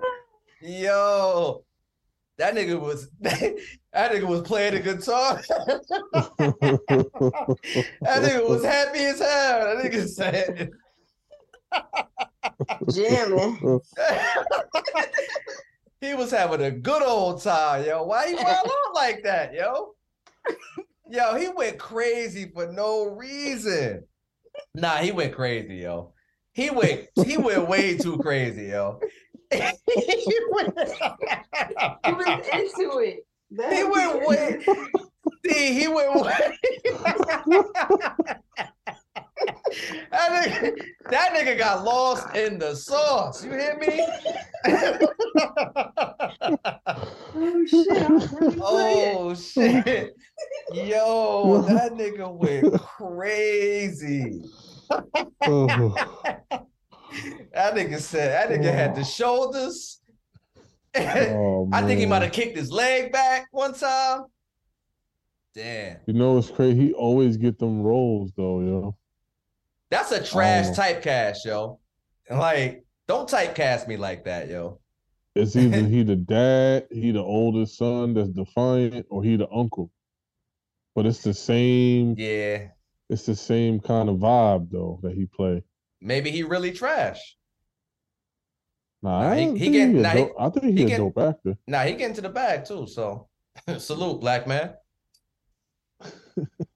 yo, 0.60 1.64
that 2.38 2.54
nigga 2.54 2.80
was 2.80 3.08
that 3.20 3.56
nigga 3.94 4.26
was 4.26 4.42
playing 4.42 4.74
the 4.74 4.80
guitar. 4.80 5.42
that 8.00 8.22
nigga 8.22 8.48
was 8.48 8.64
happy 8.64 8.98
as 9.00 9.18
hell. 9.20 9.76
That 9.76 9.84
nigga 9.84 10.08
said. 10.08 10.70
Jamming. 12.92 13.56
he 16.00 16.14
was 16.14 16.30
having 16.30 16.62
a 16.62 16.70
good 16.70 17.02
old 17.02 17.42
time, 17.42 17.84
yo. 17.84 18.04
Why 18.04 18.28
he 18.28 18.34
wild 18.34 18.46
out 18.48 18.94
like 18.94 19.22
that, 19.24 19.52
yo? 19.54 19.94
Yo, 21.10 21.34
he 21.36 21.48
went 21.48 21.78
crazy 21.78 22.50
for 22.54 22.72
no 22.72 23.04
reason. 23.04 24.02
Nah, 24.74 24.96
he 24.96 25.12
went 25.12 25.34
crazy, 25.34 25.76
yo. 25.76 26.14
He 26.54 26.70
went 26.70 27.06
he 27.26 27.36
went 27.36 27.68
way 27.68 27.98
too 27.98 28.16
crazy, 28.16 28.68
yo. 28.68 28.98
he 29.52 29.58
went, 29.58 29.76
He 32.06 32.12
was 32.12 32.48
into 32.50 32.98
it. 33.00 33.26
That's 33.50 33.76
he 33.76 33.84
went 33.84 34.26
way 34.26 34.64
see, 35.46 35.78
he 35.78 35.86
went 35.88 36.14
way 36.14 36.58
that, 40.10 40.30
nigga, 40.30 40.76
that 41.10 41.34
nigga 41.34 41.58
got 41.58 41.84
lost 41.84 42.34
in 42.34 42.58
the 42.58 42.74
sauce. 42.74 43.44
You 43.44 43.52
hear 43.52 43.76
me? 43.78 44.06
Oh 47.34 47.64
shit! 47.66 48.02
I'm 48.02 48.18
really 48.18 48.56
oh, 48.60 48.70
playing. 48.70 49.16
Oh 49.18 49.34
shit. 49.34 50.14
Yo, 50.72 51.62
that 51.68 51.92
nigga 51.92 52.32
went 52.32 52.80
crazy. 52.80 54.44
Oh, 54.90 55.94
That 57.52 57.74
nigga 57.74 57.98
said 58.00 58.50
that 58.50 58.58
nigga 58.58 58.72
had 58.72 58.94
the 58.94 59.02
oh. 59.02 59.04
shoulders. 59.04 60.00
oh, 60.96 61.68
I 61.70 61.82
think 61.82 62.00
he 62.00 62.06
might 62.06 62.22
have 62.22 62.32
kicked 62.32 62.56
his 62.56 62.72
leg 62.72 63.12
back 63.12 63.48
one 63.50 63.74
time. 63.74 64.24
Damn. 65.54 65.98
You 66.06 66.14
know 66.14 66.38
it's 66.38 66.50
crazy. 66.50 66.86
He 66.86 66.92
always 66.94 67.36
get 67.36 67.58
them 67.58 67.82
rolls 67.82 68.32
though, 68.34 68.60
yo. 68.60 68.96
That's 69.92 70.10
a 70.10 70.24
trash 70.24 70.68
Oh. 70.70 70.72
typecast, 70.72 71.44
yo. 71.44 71.78
Like, 72.30 72.82
don't 73.06 73.28
typecast 73.28 73.86
me 73.86 73.98
like 73.98 74.24
that, 74.24 74.48
yo. 74.48 74.80
It's 75.34 75.54
either 75.54 75.84
he 75.86 76.02
the 76.02 76.16
dad, 76.16 76.86
he 76.90 77.10
the 77.10 77.22
oldest 77.22 77.76
son 77.76 78.14
that's 78.14 78.30
defiant, 78.30 79.04
or 79.10 79.22
he 79.22 79.36
the 79.36 79.50
uncle. 79.50 79.90
But 80.94 81.04
it's 81.04 81.22
the 81.22 81.34
same. 81.34 82.14
Yeah. 82.16 82.68
It's 83.10 83.26
the 83.26 83.36
same 83.36 83.80
kind 83.80 84.08
of 84.08 84.16
vibe 84.16 84.70
though 84.70 84.98
that 85.02 85.12
he 85.14 85.26
play. 85.26 85.62
Maybe 86.00 86.30
he 86.30 86.42
really 86.42 86.72
trash. 86.72 87.20
Nah, 89.02 89.20
Nah, 89.24 89.30
I, 89.32 89.36
he- 89.36 89.42
he 89.52 89.58
think 89.58 89.72
get- 89.74 89.90
he 89.90 89.98
a 89.98 90.00
nah, 90.00 90.08
he- 90.10 90.18
dope, 90.20 90.34
I 90.38 90.48
think 90.48 90.64
he, 90.64 90.72
he 90.72 90.82
a 90.84 90.86
get- 90.86 90.96
dope 90.96 91.18
actor. 91.18 91.56
Nah, 91.66 91.82
he 91.82 91.92
getting 91.94 92.14
to 92.16 92.22
the 92.22 92.30
bag 92.30 92.64
too. 92.64 92.86
So 92.86 93.28
salute, 93.78 94.20
black 94.22 94.46
man. 94.46 94.72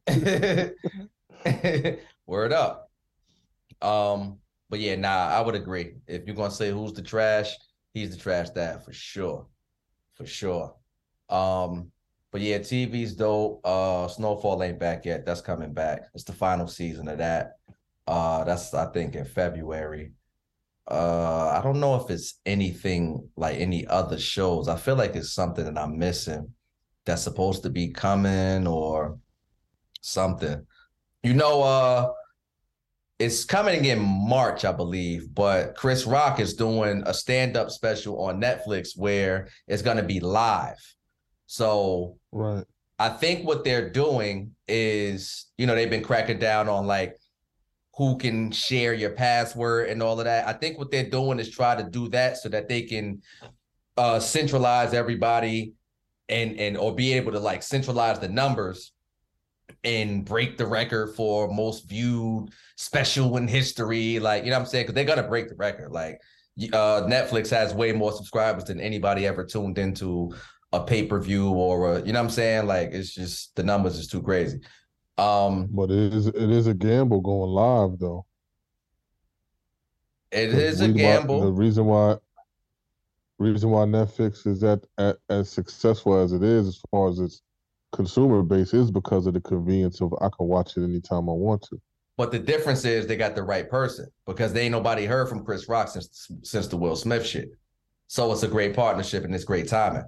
Word 2.27 2.53
up. 2.53 2.86
Um, 3.83 4.39
but 4.69 4.81
yeah, 4.81 4.97
nah, 4.97 5.29
I 5.29 5.41
would 5.41 5.55
agree. 5.55 5.95
If 6.07 6.27
you're 6.27 6.37
gonna 6.37 6.51
say 6.51 6.71
who's 6.71 6.93
the 6.93 7.03
trash, 7.03 7.55
he's 7.95 8.11
the 8.11 8.21
trash 8.21 8.51
dad 8.51 8.85
for 8.85 8.93
sure. 8.93 9.47
For 10.15 10.27
sure. 10.27 10.75
Um, 11.29 11.93
but 12.37 12.41
yeah, 12.41 12.59
TV's 12.59 13.15
dope. 13.15 13.61
Uh 13.65 14.09
Snowfall 14.09 14.63
ain't 14.63 14.79
back 14.79 15.05
yet. 15.07 15.25
That's 15.25 15.41
coming 15.41 15.73
back. 15.73 16.03
It's 16.15 16.25
the 16.25 16.33
final 16.35 16.67
season 16.67 17.09
of 17.09 17.19
that. 17.19 17.53
Uh 18.07 18.45
that's 18.45 18.75
I 18.75 18.87
think 18.93 19.15
in 19.15 19.25
February. 19.25 20.13
Uh 20.91 21.49
I 21.49 21.63
don't 21.63 21.81
know 21.81 21.97
if 21.97 22.11
it's 22.11 22.41
anything 22.45 23.29
like 23.37 23.57
any 23.59 23.87
other 23.87 24.19
shows. 24.19 24.69
I 24.69 24.77
feel 24.77 24.97
like 24.97 25.17
it's 25.17 25.33
something 25.33 25.65
that 25.65 25.79
I'm 25.79 25.99
missing 25.99 26.53
that's 27.07 27.23
supposed 27.23 27.63
to 27.63 27.71
be 27.71 27.89
coming 27.89 28.67
or 28.67 29.19
something. 30.03 30.67
You 31.23 31.35
know, 31.35 31.63
uh 31.63 32.13
it's 33.19 33.45
coming 33.45 33.87
in 33.87 33.99
March, 33.99 34.65
I 34.65 34.73
believe, 34.73 35.35
but 35.35 35.75
Chris 35.75 36.07
Rock 36.07 36.39
is 36.39 36.55
doing 36.55 37.03
a 37.07 37.15
stand-up 37.15 37.71
special 37.71 38.21
on 38.23 38.41
Netflix 38.41 38.91
where 38.97 39.49
it's 39.67 39.83
gonna 39.83 40.03
be 40.03 40.21
live. 40.21 40.79
So 41.47 42.19
Right. 42.33 42.65
I 42.99 43.11
think 43.11 43.47
what 43.47 43.65
they're 43.65 43.91
doing 43.91 44.53
is, 44.69 45.47
you 45.59 45.67
know, 45.67 45.75
they've 45.75 45.91
been 45.91 46.03
cracking 46.03 46.39
down 46.39 46.69
on 46.69 46.87
like 46.87 47.17
who 47.97 48.19
can 48.19 48.51
share 48.51 48.93
your 48.93 49.11
password 49.11 49.89
and 49.89 50.03
all 50.03 50.19
of 50.19 50.25
that. 50.27 50.47
I 50.47 50.53
think 50.53 50.79
what 50.79 50.91
they're 50.91 51.09
doing 51.09 51.39
is 51.39 51.51
try 51.51 51.75
to 51.75 51.89
do 51.89 52.09
that 52.11 52.37
so 52.39 52.49
that 52.51 52.69
they 52.69 52.83
can 52.83 53.23
uh 53.97 54.21
centralize 54.21 54.93
everybody 54.93 55.73
and 56.29 56.59
and 56.59 56.77
or 56.77 56.95
be 56.95 57.15
able 57.15 57.33
to 57.33 57.41
like 57.41 57.63
centralize 57.63 58.19
the 58.19 58.29
numbers 58.29 58.93
and 59.85 60.25
break 60.25 60.57
the 60.57 60.67
record 60.67 61.15
for 61.17 61.49
most 61.53 61.89
viewed 61.89 62.49
special 62.77 63.37
in 63.37 63.47
history. 63.49 64.19
Like, 64.19 64.45
you 64.45 64.51
know 64.51 64.57
what 64.57 64.65
I'm 64.65 64.67
saying? 64.69 64.85
Because 64.85 64.95
they're 64.95 65.05
gonna 65.05 65.29
break 65.29 65.49
the 65.49 65.55
record. 65.57 65.93
Like 65.93 66.21
uh 66.73 67.03
Netflix 67.03 67.51
has 67.51 67.75
way 67.75 67.93
more 67.93 68.13
subscribers 68.13 68.65
than 68.65 68.81
anybody 68.81 69.27
ever 69.27 69.45
tuned 69.45 69.79
into 69.79 70.35
a 70.73 70.83
pay-per-view 70.83 71.49
or 71.51 71.97
a, 71.97 71.99
you 72.01 72.13
know 72.13 72.19
what 72.21 72.25
I'm 72.27 72.31
saying? 72.31 72.67
Like 72.67 72.91
it's 72.93 73.15
just 73.15 73.55
the 73.57 73.63
numbers 73.63 73.99
is 73.99 74.09
too 74.09 74.23
crazy. 74.23 74.61
Um 75.19 75.69
But 75.71 75.91
it 75.91 76.13
is 76.15 76.27
it 76.29 76.37
is 76.51 76.67
a 76.67 76.75
gamble 76.75 77.21
going 77.21 77.51
live 77.51 77.99
though. 77.99 78.27
it 80.33 80.49
The 80.53 80.65
is 80.65 80.81
a 80.81 80.89
reason 80.89 80.93
why- 80.95 80.99
gamble. 81.01 81.41
the 81.43 81.53
reason 81.53 81.85
why 81.87 82.17
reason 83.39 83.71
why 83.71 83.85
Netflix 83.85 84.47
is 84.47 84.65
at, 84.65 84.83
at 84.99 85.19
as 85.29 85.51
successful 85.51 86.19
as 86.19 86.33
it 86.33 86.43
is 86.43 86.69
as 86.69 86.81
far 86.91 87.09
as 87.11 87.19
its 87.19 87.43
consumer 87.93 88.43
base 88.43 88.75
is 88.75 88.91
because 88.91 89.27
of 89.27 89.35
the 89.35 89.41
convenience 89.41 90.01
of 90.01 90.13
I 90.21 90.29
can 90.37 90.47
watch 90.47 90.77
it 90.77 90.85
anytime 90.85 91.29
I 91.29 91.33
want 91.33 91.63
to. 91.71 91.81
But 92.17 92.33
the 92.33 92.39
difference 92.39 92.85
is 92.85 93.07
they 93.07 93.17
got 93.17 93.35
the 93.35 93.43
right 93.43 93.69
person 93.69 94.07
because 94.27 94.53
they 94.53 94.63
ain't 94.63 94.73
nobody 94.73 95.05
heard 95.05 95.29
from 95.29 95.45
Chris 95.45 95.69
Rock 95.69 95.89
since 95.89 96.31
since 96.43 96.67
the 96.67 96.77
Will 96.77 96.97
Smith 96.97 97.27
shit. 97.27 97.51
So 98.09 98.33
it's 98.33 98.43
a 98.43 98.49
great 98.49 98.75
partnership 98.75 99.25
and 99.25 99.35
it's 99.35 99.45
great 99.45 99.69
timing. 99.69 100.05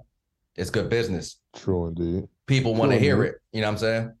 It's 0.55 0.69
good 0.69 0.89
business. 0.89 1.39
True 1.55 1.87
indeed. 1.87 2.27
People 2.47 2.73
want 2.73 2.91
to 2.91 2.99
hear 2.99 3.23
it. 3.23 3.35
You 3.51 3.61
know 3.61 3.67
what 3.67 3.73
I'm 3.73 3.77
saying? 3.77 4.13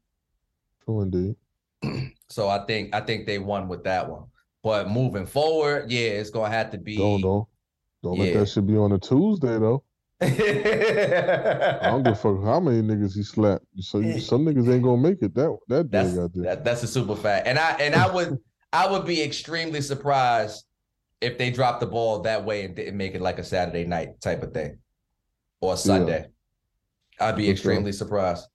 True 0.85 1.01
indeed. 1.01 1.35
so 2.29 2.47
I 2.47 2.65
think 2.65 2.93
I 2.93 3.01
think 3.01 3.25
they 3.25 3.39
won 3.39 3.67
with 3.67 3.83
that 3.85 4.07
one. 4.09 4.25
But 4.61 4.89
moving 4.89 5.25
forward, 5.25 5.89
yeah, 5.89 6.09
it's 6.09 6.29
gonna 6.29 6.53
have 6.53 6.71
to 6.71 6.77
be. 6.77 6.97
Don't 6.97 7.21
don't 7.21 7.47
don't 8.03 8.19
let 8.19 8.33
that 8.33 8.49
shit 8.49 8.67
be 8.67 8.77
on 8.77 8.91
a 8.91 8.99
Tuesday 8.99 9.57
though. 9.57 9.83
I 10.21 11.79
don't 11.83 12.03
give 12.03 12.13
a 12.13 12.15
fuck 12.15 12.43
how 12.43 12.59
many 12.59 12.81
niggas 12.81 13.15
he 13.15 13.23
slapped. 13.23 13.65
So 13.79 13.99
you, 13.99 14.19
some 14.19 14.45
niggas 14.45 14.71
ain't 14.73 14.83
gonna 14.83 15.01
make 15.01 15.21
it 15.21 15.33
that 15.35 15.57
that 15.69 15.89
day. 15.91 16.03
That's 16.03 16.13
Goddamn. 16.13 16.43
that, 16.43 16.63
that's 16.65 16.83
a 16.83 16.87
super 16.87 17.15
fact, 17.15 17.47
and 17.47 17.57
I 17.57 17.71
and 17.79 17.95
I 17.95 18.13
would 18.13 18.37
I 18.73 18.89
would 18.89 19.05
be 19.05 19.21
extremely 19.23 19.81
surprised 19.81 20.65
if 21.21 21.37
they 21.37 21.49
dropped 21.51 21.79
the 21.79 21.85
ball 21.85 22.19
that 22.21 22.43
way 22.45 22.65
and 22.65 22.75
didn't 22.75 22.97
make 22.97 23.15
it 23.15 23.21
like 23.21 23.39
a 23.39 23.43
Saturday 23.43 23.85
night 23.85 24.19
type 24.21 24.43
of 24.43 24.53
thing 24.53 24.77
or 25.61 25.75
Sunday. 25.77 26.27
I'd 27.19 27.35
be 27.35 27.43
For 27.43 27.45
sure. 27.45 27.51
extremely 27.53 27.91
surprised 27.91 28.45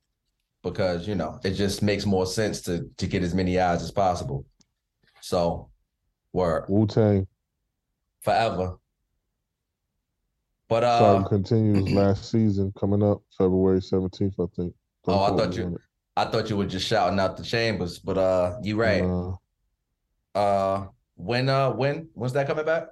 because 0.63 1.07
you 1.09 1.15
know 1.15 1.39
it 1.45 1.53
just 1.53 1.83
makes 1.83 2.07
more 2.07 2.27
sense 2.27 2.61
to 2.63 2.89
to 2.99 3.07
get 3.07 3.23
as 3.23 3.35
many 3.35 3.59
eyes 3.59 3.83
as 3.83 3.91
possible. 3.91 4.45
So, 5.21 5.71
word 6.35 6.67
Wu 6.69 6.87
Tang. 6.87 7.27
forever. 8.21 8.77
But 10.75 10.83
uh, 10.83 11.23
continues 11.29 11.93
last 11.93 12.33
season 12.33 12.73
coming 12.77 13.01
up 13.01 13.23
February 13.39 13.81
seventeenth, 13.81 14.35
I 14.41 14.47
think. 14.57 14.75
Don't 15.05 15.15
Oh, 15.15 15.23
I 15.23 15.29
thought 15.29 15.57
you-. 15.57 15.79
I 16.17 16.25
thought 16.25 16.51
you 16.51 16.57
were 16.57 16.67
just 16.67 16.89
shouting 16.89 17.21
out 17.21 17.37
the 17.37 17.45
chambers, 17.45 18.01
but 18.01 18.19
uh, 18.19 18.57
you 18.61 18.75
right. 18.75 19.03
Uh, 19.03 19.37
Uh, 20.35 20.87
when 21.15 21.49
uh, 21.49 21.71
when 21.71 22.09
when's 22.15 22.33
that 22.33 22.49
coming 22.49 22.65
back? 22.65 22.89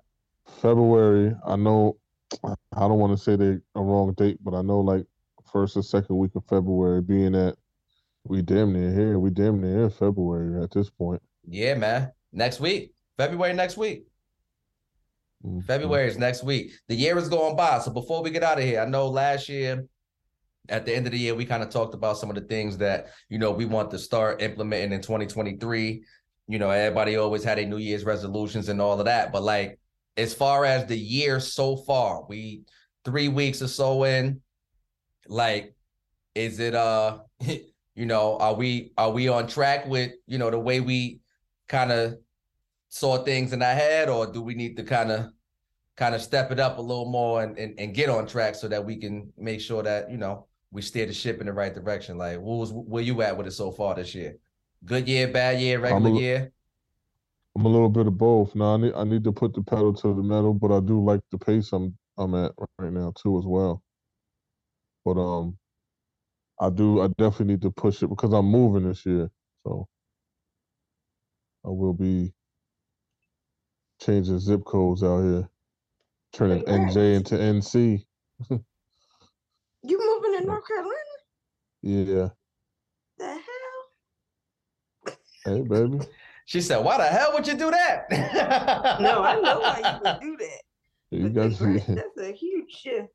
February. 0.60 1.34
I 1.44 1.56
know. 1.56 1.96
I 2.44 2.54
don't 2.78 3.00
want 3.00 3.18
to 3.18 3.22
say 3.22 3.34
they 3.34 3.58
a 3.74 3.82
wrong 3.82 4.12
date, 4.12 4.38
but 4.44 4.54
I 4.54 4.62
know 4.62 4.78
like 4.78 5.04
first 5.52 5.76
or 5.76 5.82
second 5.82 6.16
week 6.16 6.36
of 6.36 6.44
February. 6.44 7.02
Being 7.02 7.32
that 7.32 7.56
we 8.22 8.42
damn 8.42 8.72
near 8.72 8.92
here, 8.92 9.18
we 9.18 9.30
damn 9.30 9.60
near 9.60 9.82
in 9.82 9.90
February 9.90 10.62
at 10.62 10.70
this 10.70 10.88
point. 10.88 11.20
Yeah, 11.48 11.74
man. 11.74 12.12
Next 12.32 12.60
week, 12.60 12.94
February 13.16 13.54
next 13.54 13.76
week. 13.76 14.06
Mhm. 15.44 15.64
February 15.64 16.08
is 16.08 16.18
next 16.18 16.42
week. 16.44 16.72
The 16.88 16.94
year 16.94 17.18
is 17.18 17.28
going 17.28 17.56
by. 17.56 17.78
So 17.80 17.90
before 17.90 18.22
we 18.22 18.30
get 18.30 18.42
out 18.42 18.58
of 18.58 18.64
here, 18.64 18.80
I 18.80 18.84
know 18.84 19.08
last 19.08 19.48
year, 19.48 19.84
at 20.68 20.86
the 20.86 20.94
end 20.94 21.06
of 21.06 21.12
the 21.12 21.18
year, 21.18 21.34
we 21.34 21.44
kind 21.44 21.62
of 21.62 21.70
talked 21.70 21.94
about 21.94 22.18
some 22.18 22.30
of 22.30 22.36
the 22.36 22.42
things 22.42 22.76
that 22.78 23.08
you 23.28 23.38
know 23.38 23.50
we 23.50 23.64
want 23.64 23.90
to 23.90 23.98
start 23.98 24.40
implementing 24.40 24.92
in 24.92 25.00
2023. 25.02 26.04
You 26.48 26.58
know, 26.58 26.70
everybody 26.70 27.16
always 27.16 27.42
had 27.42 27.58
a 27.58 27.66
New 27.66 27.78
Year's 27.78 28.04
resolutions 28.04 28.68
and 28.68 28.80
all 28.80 28.98
of 28.98 29.06
that. 29.06 29.32
But 29.32 29.42
like 29.42 29.78
as 30.16 30.34
far 30.34 30.64
as 30.64 30.86
the 30.86 30.98
year 30.98 31.40
so 31.40 31.76
far, 31.76 32.24
we 32.28 32.62
three 33.04 33.28
weeks 33.28 33.62
or 33.62 33.68
so 33.68 34.04
in, 34.04 34.40
like, 35.26 35.74
is 36.34 36.60
it 36.60 36.74
uh 36.74 37.18
you 37.94 38.06
know, 38.06 38.38
are 38.38 38.54
we 38.54 38.92
are 38.96 39.10
we 39.10 39.28
on 39.28 39.46
track 39.48 39.86
with, 39.86 40.12
you 40.26 40.38
know, 40.38 40.50
the 40.50 40.58
way 40.58 40.80
we 40.80 41.20
kind 41.68 41.90
of 41.90 42.18
saw 42.92 43.24
things 43.24 43.54
in 43.54 43.62
our 43.62 43.74
head, 43.74 44.10
or 44.10 44.30
do 44.30 44.42
we 44.42 44.54
need 44.54 44.76
to 44.76 44.84
kind 44.84 45.10
of 45.10 45.32
kind 45.96 46.14
of 46.14 46.20
step 46.20 46.52
it 46.52 46.60
up 46.60 46.76
a 46.76 46.80
little 46.80 47.10
more 47.10 47.42
and, 47.42 47.58
and 47.58 47.78
and 47.80 47.94
get 47.94 48.10
on 48.10 48.26
track 48.26 48.54
so 48.54 48.68
that 48.68 48.84
we 48.84 48.96
can 48.96 49.32
make 49.38 49.62
sure 49.62 49.82
that 49.82 50.10
you 50.10 50.18
know 50.18 50.46
we 50.70 50.82
steer 50.82 51.06
the 51.06 51.12
ship 51.12 51.40
in 51.40 51.46
the 51.46 51.52
right 51.54 51.74
direction? 51.74 52.18
Like, 52.18 52.38
what 52.38 52.58
was 52.58 52.70
where 52.70 53.02
you 53.02 53.22
at 53.22 53.36
with 53.36 53.46
it 53.46 53.52
so 53.52 53.70
far 53.70 53.94
this 53.94 54.14
year? 54.14 54.36
Good 54.84 55.08
year, 55.08 55.28
bad 55.28 55.58
year, 55.58 55.80
regular 55.80 56.10
a- 56.10 56.20
year. 56.20 56.52
I'm 57.56 57.64
a 57.64 57.68
little 57.68 57.88
bit 57.88 58.06
of 58.06 58.18
both. 58.18 58.54
Now 58.54 58.74
I 58.74 58.76
need 58.76 58.94
I 58.94 59.04
need 59.04 59.24
to 59.24 59.32
put 59.32 59.54
the 59.54 59.62
pedal 59.62 59.94
to 59.94 60.08
the 60.14 60.22
metal, 60.22 60.52
but 60.52 60.70
I 60.70 60.80
do 60.80 61.02
like 61.02 61.22
the 61.30 61.38
pace 61.38 61.72
I'm 61.72 61.96
I'm 62.18 62.34
at 62.34 62.52
right 62.78 62.92
now 62.92 63.14
too 63.16 63.38
as 63.38 63.46
well. 63.46 63.82
But 65.06 65.18
um, 65.18 65.56
I 66.60 66.68
do 66.68 67.00
I 67.00 67.08
definitely 67.08 67.54
need 67.54 67.62
to 67.62 67.70
push 67.70 68.02
it 68.02 68.08
because 68.08 68.34
I'm 68.34 68.46
moving 68.46 68.86
this 68.86 69.06
year, 69.06 69.30
so 69.64 69.88
I 71.64 71.68
will 71.68 71.94
be 71.94 72.34
changing 74.04 74.38
zip 74.38 74.64
codes 74.64 75.02
out 75.02 75.22
here, 75.22 75.48
turning 76.32 76.62
NJ 76.64 77.14
into 77.16 77.36
NC. 77.36 78.04
You 79.84 79.98
moving 79.98 80.38
to 80.38 80.46
North 80.46 80.64
Carolina? 80.64 80.94
Yeah, 81.82 82.28
The 83.18 83.26
hell? 83.26 85.16
hey 85.44 85.62
baby, 85.62 85.98
She 86.46 86.60
said, 86.60 86.84
"Why 86.84 86.98
the 86.98 87.04
hell 87.06 87.32
would 87.32 87.48
you 87.48 87.54
do 87.56 87.68
that?" 87.72 88.06
No, 89.00 89.22
I 89.24 89.40
know 89.40 89.58
why 89.58 89.78
you 89.80 90.00
would 90.04 90.20
do 90.20 90.36
that. 90.36 90.62
you 91.10 91.22
but 91.30 91.34
guys 91.34 91.58
that's, 91.58 91.60
right. 91.62 91.84
that's 91.96 92.16
a 92.18 92.32
huge 92.32 92.70
shift. 92.70 93.08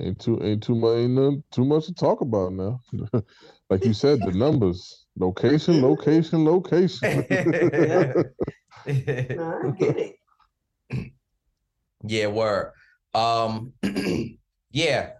ain't 0.00 0.18
too 0.18 0.42
ain't 0.42 0.62
too 0.62 0.74
much 0.74 0.96
ain't 0.96 1.12
none, 1.12 1.44
too 1.50 1.66
much 1.66 1.84
to 1.86 1.92
talk 1.94 2.22
about 2.22 2.54
now. 2.54 2.80
like 3.68 3.84
you 3.84 3.92
said, 3.92 4.20
the 4.22 4.32
numbers, 4.32 4.99
location, 5.18 5.82
location, 5.82 6.44
location. 6.44 7.08
I 8.84 9.70
get 9.78 9.96
it. 9.98 10.16
Yeah, 12.02 12.28
word. 12.28 12.72
Um, 13.12 13.74
yeah, 14.70 15.10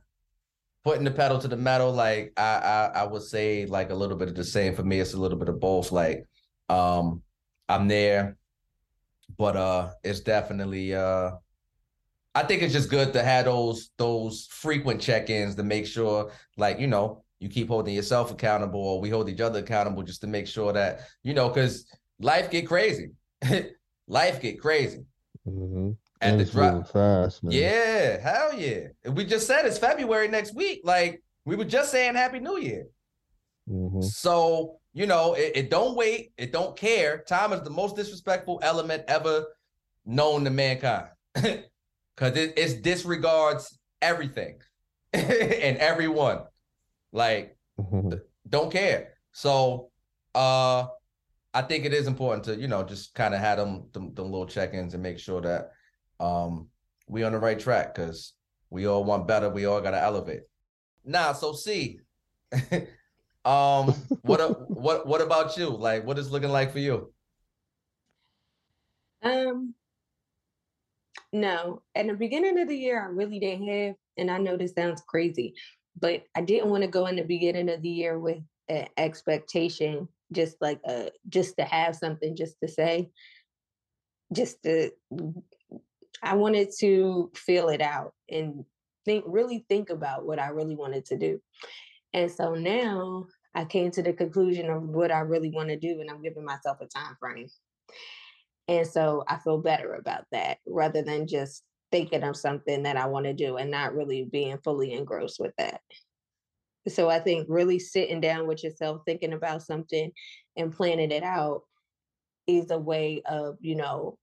putting 0.83 1.05
the 1.05 1.11
pedal 1.11 1.39
to 1.39 1.49
the 1.49 1.57
metal. 1.57 1.93
Like 1.93 2.33
I, 2.39 2.43
I, 2.43 3.01
I 3.01 3.05
would 3.05 3.23
say 3.23 3.67
like 3.67 3.91
a 3.91 3.95
little 3.95 4.17
bit 4.17 4.29
of 4.29 4.35
the 4.35 4.45
same 4.45 4.75
for 4.75 4.83
me. 4.83 4.99
It's 4.99 5.13
a 5.13 5.21
little 5.21 5.39
bit 5.39 5.51
of 5.51 5.61
both. 5.61 5.93
Like, 5.93 6.27
um, 6.71 7.23
I'm 7.69 7.87
there, 7.87 8.39
but 9.37 9.57
uh, 9.57 9.91
it's 10.03 10.21
definitely 10.21 10.95
uh, 10.95 11.33
I 12.35 12.45
think 12.45 12.63
it's 12.63 12.73
just 12.73 12.91
good 12.91 13.13
to 13.15 13.23
have 13.23 13.47
those 13.47 13.91
those 13.99 14.47
frequent 14.51 15.01
check-ins 15.01 15.57
to 15.57 15.63
make 15.63 15.87
sure, 15.87 16.31
like 16.57 16.79
you 16.79 16.87
know, 16.87 17.25
you 17.41 17.49
keep 17.49 17.69
holding 17.69 17.95
yourself 17.95 18.31
accountable, 18.31 18.81
or 18.81 19.01
we 19.01 19.11
hold 19.11 19.29
each 19.29 19.41
other 19.41 19.59
accountable, 19.61 20.03
just 20.03 20.21
to 20.21 20.27
make 20.27 20.47
sure 20.47 20.73
that 20.73 21.01
you 21.23 21.35
know, 21.35 21.49
because 21.49 21.87
life 22.21 22.51
get 22.51 22.69
crazy, 22.69 23.11
life 24.09 24.41
get 24.41 24.61
crazy. 24.61 25.01
hmm 25.45 25.93
At 26.21 26.39
And 26.39 26.41
the 26.41 26.45
drop, 26.53 26.89
fast, 26.89 27.43
man. 27.43 27.55
yeah, 27.55 28.21
hell 28.21 28.55
yeah. 28.55 28.89
We 29.11 29.25
just 29.25 29.47
said 29.47 29.67
it's 29.67 29.79
February 29.79 30.29
next 30.29 30.55
week. 30.55 30.83
Like 30.85 31.23
we 31.45 31.57
were 31.57 31.65
just 31.65 31.91
saying 31.91 32.15
Happy 32.15 32.39
New 32.41 32.59
Year. 32.59 32.87
hmm 33.67 34.01
So, 34.01 34.79
you 34.93 35.07
know, 35.07 35.35
it, 35.35 35.53
it 35.55 35.71
don't 35.71 35.97
wait, 35.97 36.33
it 36.37 36.53
don't 36.53 36.77
care. 36.77 37.23
Time 37.27 37.53
is 37.53 37.63
the 37.63 37.71
most 37.71 37.97
disrespectful 37.97 38.61
element 38.63 39.05
ever 39.09 39.47
known 40.05 40.45
to 40.45 40.51
mankind. 40.51 41.09
Cause 42.17 42.37
it, 42.37 42.53
it 42.59 42.83
disregards 42.83 43.79
everything 44.03 44.59
and 45.13 45.79
everyone. 45.79 46.41
Like, 47.13 47.57
hmm 47.79 48.11
don't 48.49 48.73
care. 48.73 49.15
So 49.33 49.91
uh 50.35 50.87
I 51.53 51.63
think 51.63 51.85
it 51.85 51.93
is 51.93 52.07
important 52.07 52.45
to, 52.45 52.57
you 52.57 52.69
know, 52.69 52.85
just 52.85 53.15
kind 53.15 53.35
of 53.35 53.41
have 53.41 53.59
them, 53.59 53.89
them 53.93 54.15
them 54.15 54.27
little 54.31 54.47
check-ins 54.47 54.95
and 54.95 55.03
make 55.03 55.19
sure 55.19 55.41
that 55.41 55.71
um 56.21 56.69
we 57.09 57.23
on 57.25 57.33
the 57.33 57.39
right 57.39 57.59
track 57.59 57.95
because 57.95 58.35
we 58.71 58.87
all 58.87 59.05
want 59.05 59.27
better, 59.29 59.49
we 59.51 59.67
all 59.67 59.81
gotta 59.81 60.01
elevate. 60.01 60.43
Nah, 61.05 61.33
so 61.33 61.53
see. 61.53 62.01
um 63.45 63.95
what 64.23 64.41
what 64.75 65.07
what 65.07 65.21
about 65.21 65.57
you? 65.57 65.69
Like 65.69 66.05
what 66.07 66.19
is 66.19 66.31
looking 66.31 66.51
like 66.51 66.73
for 66.73 66.79
you? 66.81 67.13
Um, 69.23 69.75
no, 71.33 71.83
at 71.95 72.07
the 72.07 72.15
beginning 72.15 72.59
of 72.59 72.69
the 72.69 72.77
year, 72.77 73.03
I 73.03 73.07
really 73.07 73.39
didn't 73.39 73.69
have, 73.69 73.95
and 74.17 74.31
I 74.31 74.39
know 74.39 74.57
this 74.57 74.73
sounds 74.73 75.03
crazy, 75.07 75.55
but 76.01 76.25
I 76.35 76.41
didn't 76.41 76.71
want 76.71 76.83
to 76.83 76.89
go 76.89 77.07
in 77.07 77.17
the 77.17 77.23
beginning 77.23 77.69
of 77.69 77.83
the 77.83 77.89
year 77.89 78.19
with 78.19 78.39
an 78.69 78.89
expectation, 78.97 80.09
just 80.33 80.57
like 80.61 80.81
a 80.87 81.11
just 81.29 81.57
to 81.59 81.65
have 81.65 81.97
something 81.97 82.37
just 82.37 82.57
to 82.63 82.69
say, 82.69 83.11
just 84.33 84.63
to. 84.65 84.91
I 86.23 86.35
wanted 86.35 86.71
to 86.81 87.31
feel 87.35 87.69
it 87.69 87.81
out 87.81 88.13
and 88.29 88.65
think, 89.05 89.25
really 89.27 89.65
think 89.69 89.91
about 89.91 90.27
what 90.27 90.39
I 90.39 90.49
really 90.49 90.77
wanted 90.77 91.07
to 91.07 91.17
do, 91.17 91.41
and 92.13 92.31
so 92.31 92.55
now 92.55 93.27
I 93.55 93.65
came 93.65 93.91
to 93.93 94.03
the 94.03 94.13
conclusion 94.13 94.71
of 94.71 94.83
what 94.83 95.11
I 95.11 95.21
really 95.21 95.51
want 95.51 95.71
to 95.71 95.77
do, 95.77 96.01
and 96.01 96.11
I'm 96.11 96.23
giving 96.23 96.45
myself 96.45 96.79
a 96.81 96.87
time 96.87 97.17
frame. 97.19 97.49
And 98.69 98.87
so 98.87 99.25
I 99.27 99.39
feel 99.39 99.59
better 99.59 99.95
about 99.95 100.25
that 100.31 100.59
rather 100.67 101.03
than 101.03 101.27
just 101.27 101.65
thinking 101.93 102.23
of 102.23 102.37
something 102.37 102.83
that 102.85 102.97
I 102.97 103.07
want 103.07 103.27
to 103.27 103.33
do 103.33 103.57
and 103.57 103.71
not 103.71 103.95
really 103.95 104.25
being 104.25 104.59
fully 104.59 104.93
engrossed 104.93 105.41
with 105.41 105.53
that. 105.59 105.81
So 106.89 107.11
I 107.11 107.19
think 107.19 107.47
really 107.49 107.79
sitting 107.79 108.21
down 108.21 108.47
with 108.47 108.65
yourself, 108.65 109.03
thinking 109.05 109.33
about 109.33 109.63
something 109.63 110.11
and 110.57 110.73
planning 110.73 111.11
it 111.11 111.23
out 111.23 111.63
is 112.47 112.71
a 112.71 112.79
way 112.79 113.23
of, 113.27 113.57
you 113.61 113.77
know, 113.77 114.17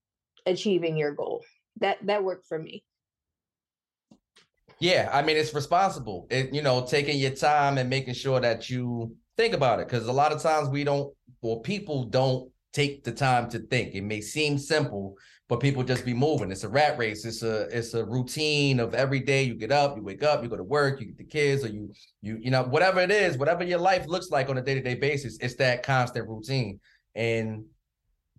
achieving 0.45 0.97
your 0.97 1.13
goal. 1.13 1.43
That 1.79 2.03
that 2.07 2.23
worked 2.23 2.47
for 2.47 2.57
me. 2.57 2.83
Yeah, 4.79 5.09
I 5.13 5.21
mean 5.21 5.37
it's 5.37 5.53
responsible. 5.53 6.27
It 6.31 6.53
you 6.53 6.61
know, 6.61 6.85
taking 6.85 7.19
your 7.19 7.31
time 7.31 7.77
and 7.77 7.89
making 7.89 8.15
sure 8.15 8.39
that 8.39 8.69
you 8.69 9.15
think 9.37 9.53
about 9.53 9.79
it. 9.79 9.87
Cause 9.87 10.07
a 10.07 10.13
lot 10.13 10.31
of 10.31 10.41
times 10.41 10.69
we 10.69 10.83
don't 10.83 11.13
or 11.41 11.61
people 11.61 12.05
don't 12.05 12.51
take 12.73 13.03
the 13.03 13.11
time 13.11 13.49
to 13.49 13.59
think. 13.59 13.93
It 13.93 14.01
may 14.03 14.21
seem 14.21 14.57
simple, 14.57 15.15
but 15.49 15.59
people 15.59 15.83
just 15.83 16.05
be 16.05 16.13
moving. 16.13 16.51
It's 16.51 16.63
a 16.63 16.69
rat 16.69 16.97
race. 16.97 17.25
It's 17.25 17.41
a 17.41 17.61
it's 17.75 17.93
a 17.93 18.05
routine 18.05 18.79
of 18.79 18.93
every 18.93 19.19
day. 19.19 19.43
You 19.43 19.55
get 19.55 19.71
up, 19.71 19.95
you 19.95 20.03
wake 20.03 20.23
up, 20.23 20.43
you 20.43 20.49
go 20.49 20.57
to 20.57 20.63
work, 20.63 20.99
you 20.99 21.07
get 21.07 21.17
the 21.17 21.23
kids, 21.23 21.63
or 21.63 21.69
you 21.69 21.91
you 22.21 22.37
you 22.41 22.51
know 22.51 22.63
whatever 22.63 22.99
it 22.99 23.11
is, 23.11 23.37
whatever 23.37 23.63
your 23.63 23.79
life 23.79 24.05
looks 24.07 24.29
like 24.29 24.49
on 24.49 24.57
a 24.57 24.61
day 24.61 24.75
to 24.75 24.81
day 24.81 24.95
basis. 24.95 25.37
It's 25.39 25.55
that 25.55 25.83
constant 25.83 26.27
routine, 26.27 26.79
and 27.15 27.65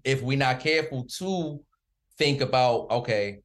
if 0.04 0.22
we're 0.22 0.38
not 0.38 0.60
careful 0.60 1.04
to 1.18 1.60
think 2.18 2.40
about 2.40 2.90
okay 2.90 3.38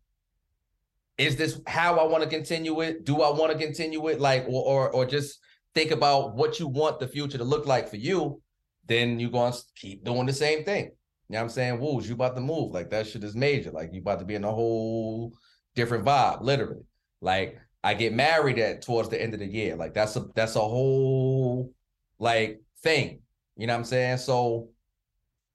is 1.18 1.36
this 1.36 1.62
how 1.68 2.00
I 2.00 2.04
want 2.06 2.24
to 2.24 2.30
continue 2.30 2.82
it? 2.82 3.06
Do 3.06 3.22
I 3.22 3.30
want 3.32 3.52
to 3.52 3.58
continue 3.58 4.08
it? 4.08 4.20
Like, 4.20 4.46
or, 4.48 4.64
or 4.64 4.92
or 4.92 5.06
just 5.06 5.40
think 5.76 5.92
about 5.92 6.36
what 6.36 6.60
you 6.60 6.68
want 6.68 7.00
the 7.00 7.08
future 7.08 7.38
to 7.38 7.44
look 7.44 7.66
like 7.66 7.88
for 7.88 7.98
you, 7.98 8.42
then 8.88 9.20
you're 9.20 9.30
gonna 9.30 9.56
keep 9.76 10.04
doing 10.04 10.26
the 10.26 10.34
same 10.34 10.64
thing. 10.64 10.92
You 11.30 11.34
know 11.34 11.40
what 11.40 11.44
I'm 11.44 11.50
saying? 11.50 11.80
Woos, 11.80 12.08
you 12.08 12.16
about 12.16 12.36
to 12.36 12.42
move. 12.42 12.72
Like 12.72 12.90
that 12.92 13.08
shit 13.08 13.24
is 13.24 13.36
major. 13.36 13.72
Like 13.72 13.94
you 13.94 14.02
about 14.02 14.20
to 14.20 14.26
be 14.26 14.36
in 14.36 14.44
a 14.44 14.52
whole 14.52 15.34
different 15.76 16.06
vibe, 16.06 16.42
literally. 16.42 16.84
Like 17.22 17.60
I 17.84 17.94
get 17.94 18.14
married 18.14 18.60
at 18.60 18.82
towards 18.82 19.10
the 19.10 19.22
end 19.22 19.34
of 19.34 19.40
the 19.40 19.48
year. 19.48 19.76
Like 19.76 19.94
that's 19.94 20.16
a 20.16 20.26
that's 20.36 20.56
a 20.56 20.60
whole 20.60 21.74
like 22.20 22.62
thing. 22.82 23.22
You 23.56 23.68
know 23.68 23.74
what 23.74 23.80
I'm 23.80 23.86
saying? 23.86 24.18
So 24.18 24.70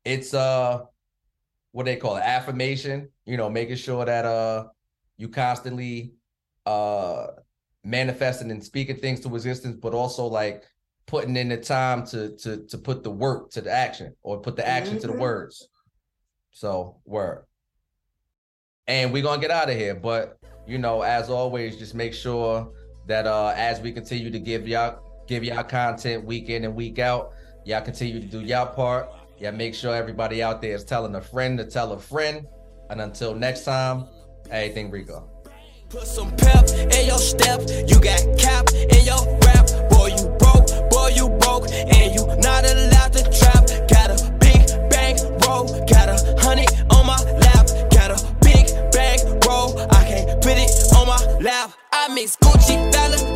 it's 0.04 0.34
uh 0.34 0.80
what 1.72 1.84
they 1.86 1.96
call 1.96 2.16
it, 2.16 2.22
affirmation, 2.22 3.08
you 3.24 3.36
know, 3.36 3.50
making 3.50 3.76
sure 3.76 4.04
that 4.04 4.24
uh 4.24 4.64
you 5.16 5.28
constantly 5.28 6.14
uh 6.66 7.28
manifesting 7.84 8.50
and 8.50 8.64
speaking 8.64 8.96
things 8.96 9.20
to 9.20 9.34
existence, 9.34 9.76
but 9.80 9.94
also 9.94 10.26
like 10.26 10.64
putting 11.08 11.36
in 11.36 11.48
the 11.48 11.56
time 11.56 12.06
to 12.06 12.36
to 12.36 12.58
to 12.66 12.78
put 12.78 13.02
the 13.02 13.10
work 13.10 13.50
to 13.50 13.60
the 13.60 13.72
action 13.72 14.14
or 14.22 14.38
put 14.38 14.54
the 14.54 14.68
action 14.68 15.00
to 15.00 15.06
the 15.08 15.12
Mhm. 15.14 15.18
words. 15.18 15.68
So 16.52 17.00
word. 17.04 17.46
And 18.86 19.12
we're 19.12 19.22
gonna 19.22 19.40
get 19.40 19.50
out 19.50 19.68
of 19.70 19.76
here. 19.76 19.94
But 19.94 20.38
you 20.66 20.78
know, 20.78 21.02
as 21.02 21.30
always, 21.30 21.76
just 21.76 21.94
make 21.94 22.12
sure 22.14 22.70
that 23.06 23.26
uh 23.26 23.54
as 23.56 23.80
we 23.80 23.90
continue 23.90 24.30
to 24.30 24.38
give 24.38 24.68
y'all 24.68 25.00
give 25.26 25.42
y'all 25.42 25.64
content 25.64 26.24
week 26.24 26.50
in 26.50 26.64
and 26.64 26.74
week 26.76 26.98
out, 26.98 27.32
y'all 27.64 27.80
continue 27.80 28.20
to 28.20 28.26
do 28.26 28.40
y'all 28.40 28.66
part. 28.66 29.08
Yeah, 29.38 29.50
make 29.50 29.74
sure 29.74 29.94
everybody 29.94 30.42
out 30.42 30.60
there 30.60 30.74
is 30.74 30.84
telling 30.84 31.14
a 31.14 31.20
friend 31.22 31.58
to 31.58 31.64
tell 31.64 31.92
a 31.92 31.98
friend. 31.98 32.46
And 32.90 33.00
until 33.00 33.34
next 33.34 33.64
time, 33.64 34.06
everything 34.50 34.90
Rico. 34.90 35.28
Put 35.88 36.06
some 36.06 36.36
pep 36.36 36.68
in 36.68 37.06
your 37.06 37.18
step. 37.18 37.60
You 37.86 37.98
got 37.98 38.20
cap 38.38 38.68
in 38.74 39.04
your 39.06 39.24
you 41.18 41.28
broke. 41.40 41.66
And 41.70 42.14
you 42.14 42.24
not 42.38 42.64
allowed 42.64 43.12
to 43.14 43.22
trap. 43.38 43.66
Got 43.88 44.08
a 44.14 44.18
big 44.38 44.62
bang 44.88 45.16
roll. 45.44 45.66
Got 45.86 46.08
a 46.08 46.18
hundred 46.40 46.70
on 46.94 47.04
my 47.06 47.18
lap. 47.42 47.66
Got 47.90 48.10
a 48.14 48.18
big 48.40 48.66
bang 48.92 49.18
roll. 49.46 49.78
I 49.90 50.04
can't 50.08 50.40
put 50.42 50.56
it 50.56 50.70
on 50.94 51.06
my 51.06 51.20
lap. 51.40 51.72
I 51.92 52.08
mix 52.14 52.36
Gucci 52.36 52.76
Valentino. 52.92 53.27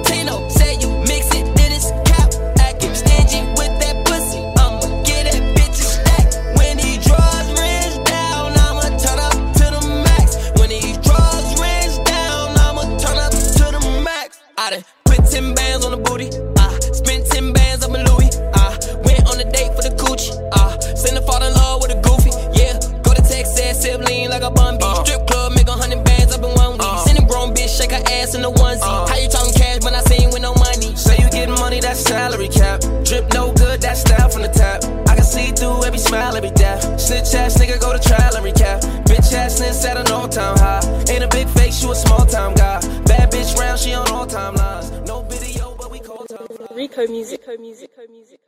Rico 46.83 47.07
music, 47.07 47.47
Rico 47.47 47.63
music, 47.63 47.91
Rico 47.97 48.13
music. 48.13 48.41